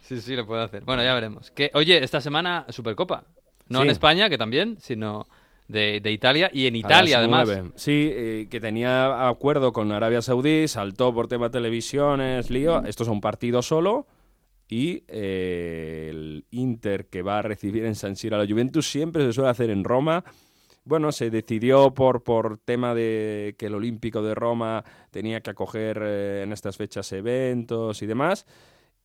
Sí, 0.00 0.22
sí, 0.22 0.34
lo 0.34 0.46
puede 0.46 0.62
hacer. 0.64 0.84
Bueno, 0.84 1.02
ya 1.04 1.12
veremos. 1.12 1.50
Que, 1.50 1.70
oye, 1.74 2.02
esta 2.02 2.22
semana 2.22 2.64
Supercopa. 2.70 3.24
No 3.68 3.80
Sí. 3.80 3.84
en 3.84 3.90
España, 3.90 4.30
que 4.30 4.38
también, 4.38 4.78
sino 4.80 5.26
de, 5.68 6.00
de 6.00 6.12
Italia 6.12 6.50
y 6.52 6.66
en 6.66 6.76
Italia, 6.76 7.18
además. 7.18 7.48
Sí, 7.76 8.10
eh, 8.12 8.48
que 8.50 8.58
tenía 8.58 9.28
acuerdo 9.28 9.72
con 9.72 9.92
Arabia 9.92 10.22
Saudí, 10.22 10.66
saltó 10.66 11.14
por 11.14 11.28
tema 11.28 11.50
televisiones, 11.50 12.50
lío. 12.50 12.82
Esto 12.84 13.04
es 13.04 13.08
un 13.08 13.20
partido 13.20 13.62
solo. 13.62 14.06
Y 14.70 15.04
eh, 15.08 16.08
el 16.10 16.44
Inter 16.50 17.06
que 17.06 17.22
va 17.22 17.38
a 17.38 17.42
recibir 17.42 17.84
en 17.84 17.94
San 17.94 18.16
Siro 18.16 18.36
a 18.36 18.40
la 18.40 18.46
Juventus 18.46 18.90
siempre 18.90 19.24
se 19.24 19.32
suele 19.32 19.50
hacer 19.50 19.70
en 19.70 19.84
Roma. 19.84 20.24
Bueno, 20.84 21.12
se 21.12 21.30
decidió 21.30 21.92
por, 21.92 22.22
por 22.22 22.58
tema 22.58 22.94
de 22.94 23.54
que 23.58 23.66
el 23.66 23.74
Olímpico 23.74 24.22
de 24.22 24.34
Roma 24.34 24.84
tenía 25.10 25.40
que 25.40 25.50
acoger 25.50 26.00
eh, 26.02 26.42
en 26.44 26.52
estas 26.52 26.76
fechas 26.76 27.10
eventos 27.12 28.02
y 28.02 28.06
demás. 28.06 28.46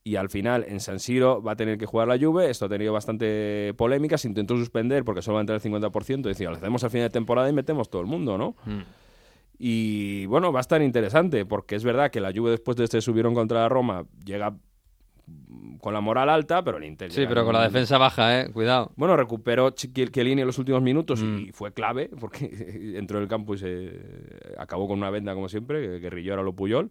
Y 0.06 0.18
al 0.18 0.30
final 0.30 0.66
en 0.68 0.80
San 0.82 1.00
Siro 1.00 1.42
va 1.42 1.54
a 1.54 1.56
tener 1.56 1.78
que 1.78 1.86
jugar 1.86 2.08
la 2.10 2.18
Juve. 2.20 2.50
Esto 2.50 2.66
ha 2.66 2.70
tenido 2.70 2.92
bastante 2.92 3.74
polémica. 3.78 4.18
Se 4.18 4.28
intentó 4.28 4.58
suspender 4.58 5.06
porque 5.06 5.22
solo 5.22 5.36
va 5.36 5.40
a 5.40 5.44
entrar 5.44 5.62
el 5.64 5.72
50%. 5.72 6.22
Decía, 6.24 6.50
lo 6.50 6.58
hacemos 6.58 6.84
al 6.84 6.90
final 6.90 7.06
de 7.08 7.12
temporada 7.14 7.50
y 7.50 7.54
metemos 7.54 7.90
todo 7.90 8.02
el 8.02 8.08
mundo, 8.08 8.38
¿no? 8.38 8.56
Mm. 8.66 8.82
Y 9.60 10.26
bueno, 10.26 10.52
va 10.52 10.60
a 10.60 10.62
estar 10.62 10.82
interesante 10.82 11.46
porque 11.46 11.76
es 11.76 11.84
verdad 11.86 12.12
que 12.12 12.20
la 12.20 12.34
Juve 12.34 12.52
después 12.52 12.76
de 12.76 12.84
este 12.84 13.00
subieron 13.02 13.34
contra 13.34 13.62
la 13.62 13.70
Roma 13.70 14.04
llega 14.26 14.54
con 15.80 15.94
la 15.94 16.02
moral 16.02 16.28
alta, 16.30 16.64
pero 16.64 16.78
el 16.78 16.84
Inter 16.84 17.10
Sí, 17.12 17.24
pero 17.28 17.46
con 17.46 17.54
la 17.54 17.64
defensa 17.64 17.98
baja, 17.98 18.42
¿eh? 18.42 18.50
Cuidado. 18.52 18.92
Bueno, 18.98 19.16
recuperó 19.16 19.70
Chiellini 19.70 20.42
en 20.42 20.48
los 20.48 20.58
últimos 20.58 20.82
minutos 20.82 21.22
Mm. 21.24 21.38
y 21.40 21.52
fue 21.54 21.72
clave 21.72 22.10
porque 22.20 22.50
entró 22.98 23.18
en 23.20 23.24
el 23.24 23.30
campo 23.30 23.54
y 23.54 23.58
se 23.58 23.92
acabó 24.58 24.88
con 24.88 24.98
una 24.98 25.10
venda 25.10 25.34
como 25.34 25.48
siempre, 25.48 25.82
que 25.82 26.00
guerrilló 26.00 26.34
a 26.34 26.44
lo 26.44 26.52
Puyol. 26.54 26.90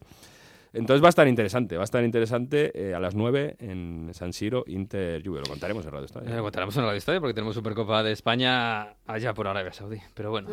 Entonces 0.75 1.03
va 1.03 1.09
a 1.09 1.11
estar 1.11 1.29
interesante, 1.29 1.77
va 1.77 1.83
a 1.83 1.85
estar 1.85 2.03
interesante 2.03 2.73
eh, 2.75 2.95
a 2.95 3.01
las 3.01 3.14
9 3.14 3.57
en 3.61 4.11
San 4.14 4.33
Siro, 4.33 4.64
Inter 4.66 5.23
Juve. 5.25 5.41
Lo 5.41 5.47
contaremos 5.47 5.85
en 5.85 5.91
Radio 5.93 6.07
Estadio. 6.07 6.29
Eh, 6.31 6.37
lo 6.37 6.43
contaremos 6.43 6.75
en 6.79 6.87
la 6.87 6.97
historia 6.97 7.20
porque 7.20 7.35
tenemos 7.35 7.55
Supercopa 7.55 8.03
de 8.03 8.12
España 8.12 8.95
allá 9.07 9.35
por 9.35 9.47
Arabia 9.49 9.73
Saudí. 9.73 9.99
Pero 10.14 10.31
bueno. 10.31 10.49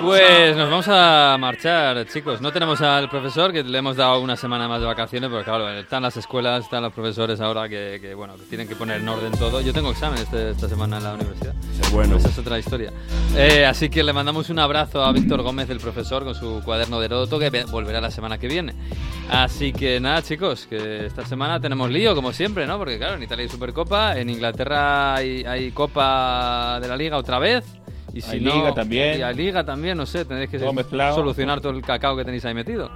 Pues 0.00 0.56
nos 0.56 0.70
vamos 0.70 0.86
a 0.88 1.36
marchar, 1.38 2.06
chicos. 2.06 2.40
No 2.40 2.50
tenemos 2.52 2.80
al 2.80 3.10
profesor, 3.10 3.52
que 3.52 3.62
le 3.62 3.76
hemos 3.78 3.96
dado 3.96 4.20
una 4.20 4.36
semana 4.36 4.68
más 4.68 4.80
de 4.80 4.86
vacaciones, 4.86 5.28
porque 5.28 5.44
claro, 5.44 5.68
están 5.70 6.02
las 6.02 6.16
escuelas, 6.16 6.64
están 6.64 6.82
los 6.82 6.92
profesores 6.92 7.40
ahora 7.40 7.68
que, 7.68 7.98
que, 8.00 8.14
bueno, 8.14 8.36
que 8.36 8.44
tienen 8.44 8.66
que 8.68 8.76
poner 8.76 9.00
en 9.00 9.08
orden 9.08 9.32
todo. 9.32 9.60
Yo 9.60 9.72
tengo 9.74 9.90
examen 9.90 10.18
este- 10.22 10.50
esta 10.50 10.68
semana 10.68 10.96
en 10.98 11.04
la 11.04 11.14
universidad. 11.14 11.54
bueno. 11.92 12.16
Esa 12.16 12.28
es 12.28 12.38
otra 12.38 12.58
historia. 12.58 12.90
Eh, 13.36 13.66
así 13.66 13.88
que 13.90 14.02
le 14.02 14.12
mandamos 14.14 14.48
un 14.48 14.58
abrazo 14.58 15.04
a 15.04 15.12
Víctor 15.12 15.42
Gómez, 15.42 15.68
el 15.70 15.78
profesor, 15.80 16.24
con 16.24 16.34
su 16.34 16.62
cuaderno 16.64 16.98
de 17.00 17.06
Heródoto, 17.06 17.38
que 17.38 17.50
ve- 17.50 17.64
volverá 17.64 18.00
la 18.00 18.10
semana 18.10 18.38
que 18.38 18.48
viene. 18.48 18.72
Así 19.28 19.72
que 19.72 20.00
nada, 20.00 20.22
chicos, 20.22 20.66
que 20.68 21.06
esta 21.06 21.26
semana 21.26 21.60
tenemos 21.60 21.90
lío, 21.90 22.14
como 22.14 22.32
siempre, 22.32 22.66
¿no? 22.66 22.78
Porque 22.78 22.96
claro, 22.98 23.16
en 23.16 23.22
Italia 23.24 23.42
hay 23.42 23.48
Supercopa, 23.50 24.18
en 24.18 24.30
Inglaterra 24.30 25.14
hay, 25.16 25.44
hay 25.44 25.70
Copa 25.72 26.78
de 26.80 26.88
la 26.88 26.96
Liga 26.96 27.16
otra 27.18 27.38
vez. 27.38 27.64
Y 28.12 28.20
si 28.20 28.36
Hay 28.36 28.40
no, 28.40 28.54
Liga 28.54 28.72
también. 28.74 29.18
Y 29.18 29.22
hay 29.22 29.34
Liga 29.34 29.64
también, 29.64 29.98
no 29.98 30.06
sé, 30.06 30.24
tendréis 30.24 30.48
que 30.48 30.58
Todo 30.58 30.72
solucionar 31.16 31.60
todo 31.60 31.72
el 31.72 31.82
cacao 31.82 32.16
que 32.16 32.24
tenéis 32.24 32.44
ahí 32.44 32.54
metido. 32.54 32.88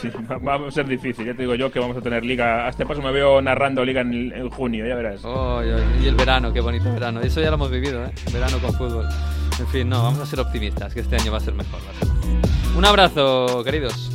Sí, 0.00 0.08
va- 0.46 0.66
a 0.66 0.70
ser 0.70 0.86
difícil. 0.86 1.24
Ya 1.26 1.34
te 1.34 1.42
digo 1.42 1.54
yo 1.54 1.70
que 1.70 1.78
vamos 1.78 1.96
a 1.96 2.00
tener 2.00 2.24
liga. 2.24 2.66
A 2.66 2.68
este 2.70 2.84
paso 2.86 3.00
me 3.02 3.12
veo 3.12 3.40
narrando 3.40 3.84
liga 3.84 4.00
en, 4.00 4.32
en 4.32 4.50
junio, 4.50 4.86
ya 4.86 4.94
verás. 4.94 5.24
Oh, 5.24 5.60
y 6.02 6.06
el 6.06 6.14
verano, 6.14 6.52
qué 6.52 6.60
bonito 6.60 6.92
verano. 6.92 7.20
Eso 7.20 7.40
ya 7.40 7.48
lo 7.50 7.54
hemos 7.54 7.70
vivido, 7.70 8.04
¿eh? 8.04 8.10
Verano 8.32 8.58
con 8.58 8.72
fútbol. 8.74 9.06
En 9.58 9.66
fin, 9.68 9.88
no, 9.88 10.02
vamos 10.02 10.20
a 10.20 10.26
ser 10.26 10.40
optimistas, 10.40 10.92
que 10.92 11.00
este 11.00 11.16
año 11.16 11.32
va 11.32 11.38
a 11.38 11.40
ser 11.40 11.54
mejor. 11.54 11.80
va 11.86 11.90
a 11.90 11.94
ser 12.04 12.08
mejor. 12.14 12.76
Un 12.76 12.84
abrazo, 12.84 13.62
queridos. 13.64 14.10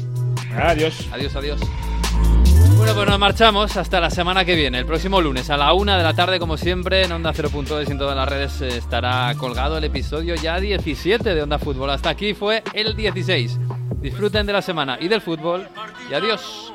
Adiós. 0.56 1.08
Adiós, 1.12 1.36
adiós. 1.36 1.60
Bueno, 2.78 2.96
pues 2.96 3.08
nos 3.10 3.20
marchamos 3.20 3.78
hasta 3.78 4.00
la 4.00 4.10
semana 4.10 4.44
que 4.44 4.56
viene. 4.56 4.80
El 4.80 4.86
próximo 4.86 5.22
lunes 5.22 5.50
a 5.50 5.58
la 5.58 5.72
una 5.74 5.98
de 5.98 6.04
la 6.04 6.14
tarde, 6.14 6.40
como 6.40 6.58
siempre, 6.58 7.04
en 7.06 7.12
Onda 7.12 7.32
0.es 7.34 7.88
y 7.88 7.92
en 7.92 7.98
todas 8.00 8.16
las 8.16 8.28
redes 8.28 8.60
eh, 8.62 8.78
estará 8.78 9.34
colgado 9.38 9.78
el 9.78 9.84
episodio 9.84 10.34
ya 10.36 10.60
17 10.60 11.36
de 11.36 11.44
Onda 11.44 11.60
Fútbol. 11.60 11.90
Hasta 11.92 12.10
aquí 12.10 12.34
fue 12.34 12.64
el 12.74 12.96
16. 12.96 13.60
Disfruten 14.02 14.48
de 14.48 14.54
la 14.54 14.62
semana 14.62 14.98
y 15.00 15.08
del 15.08 15.22
fútbol. 15.22 15.68
Y 16.10 16.14
adiós. 16.14 16.74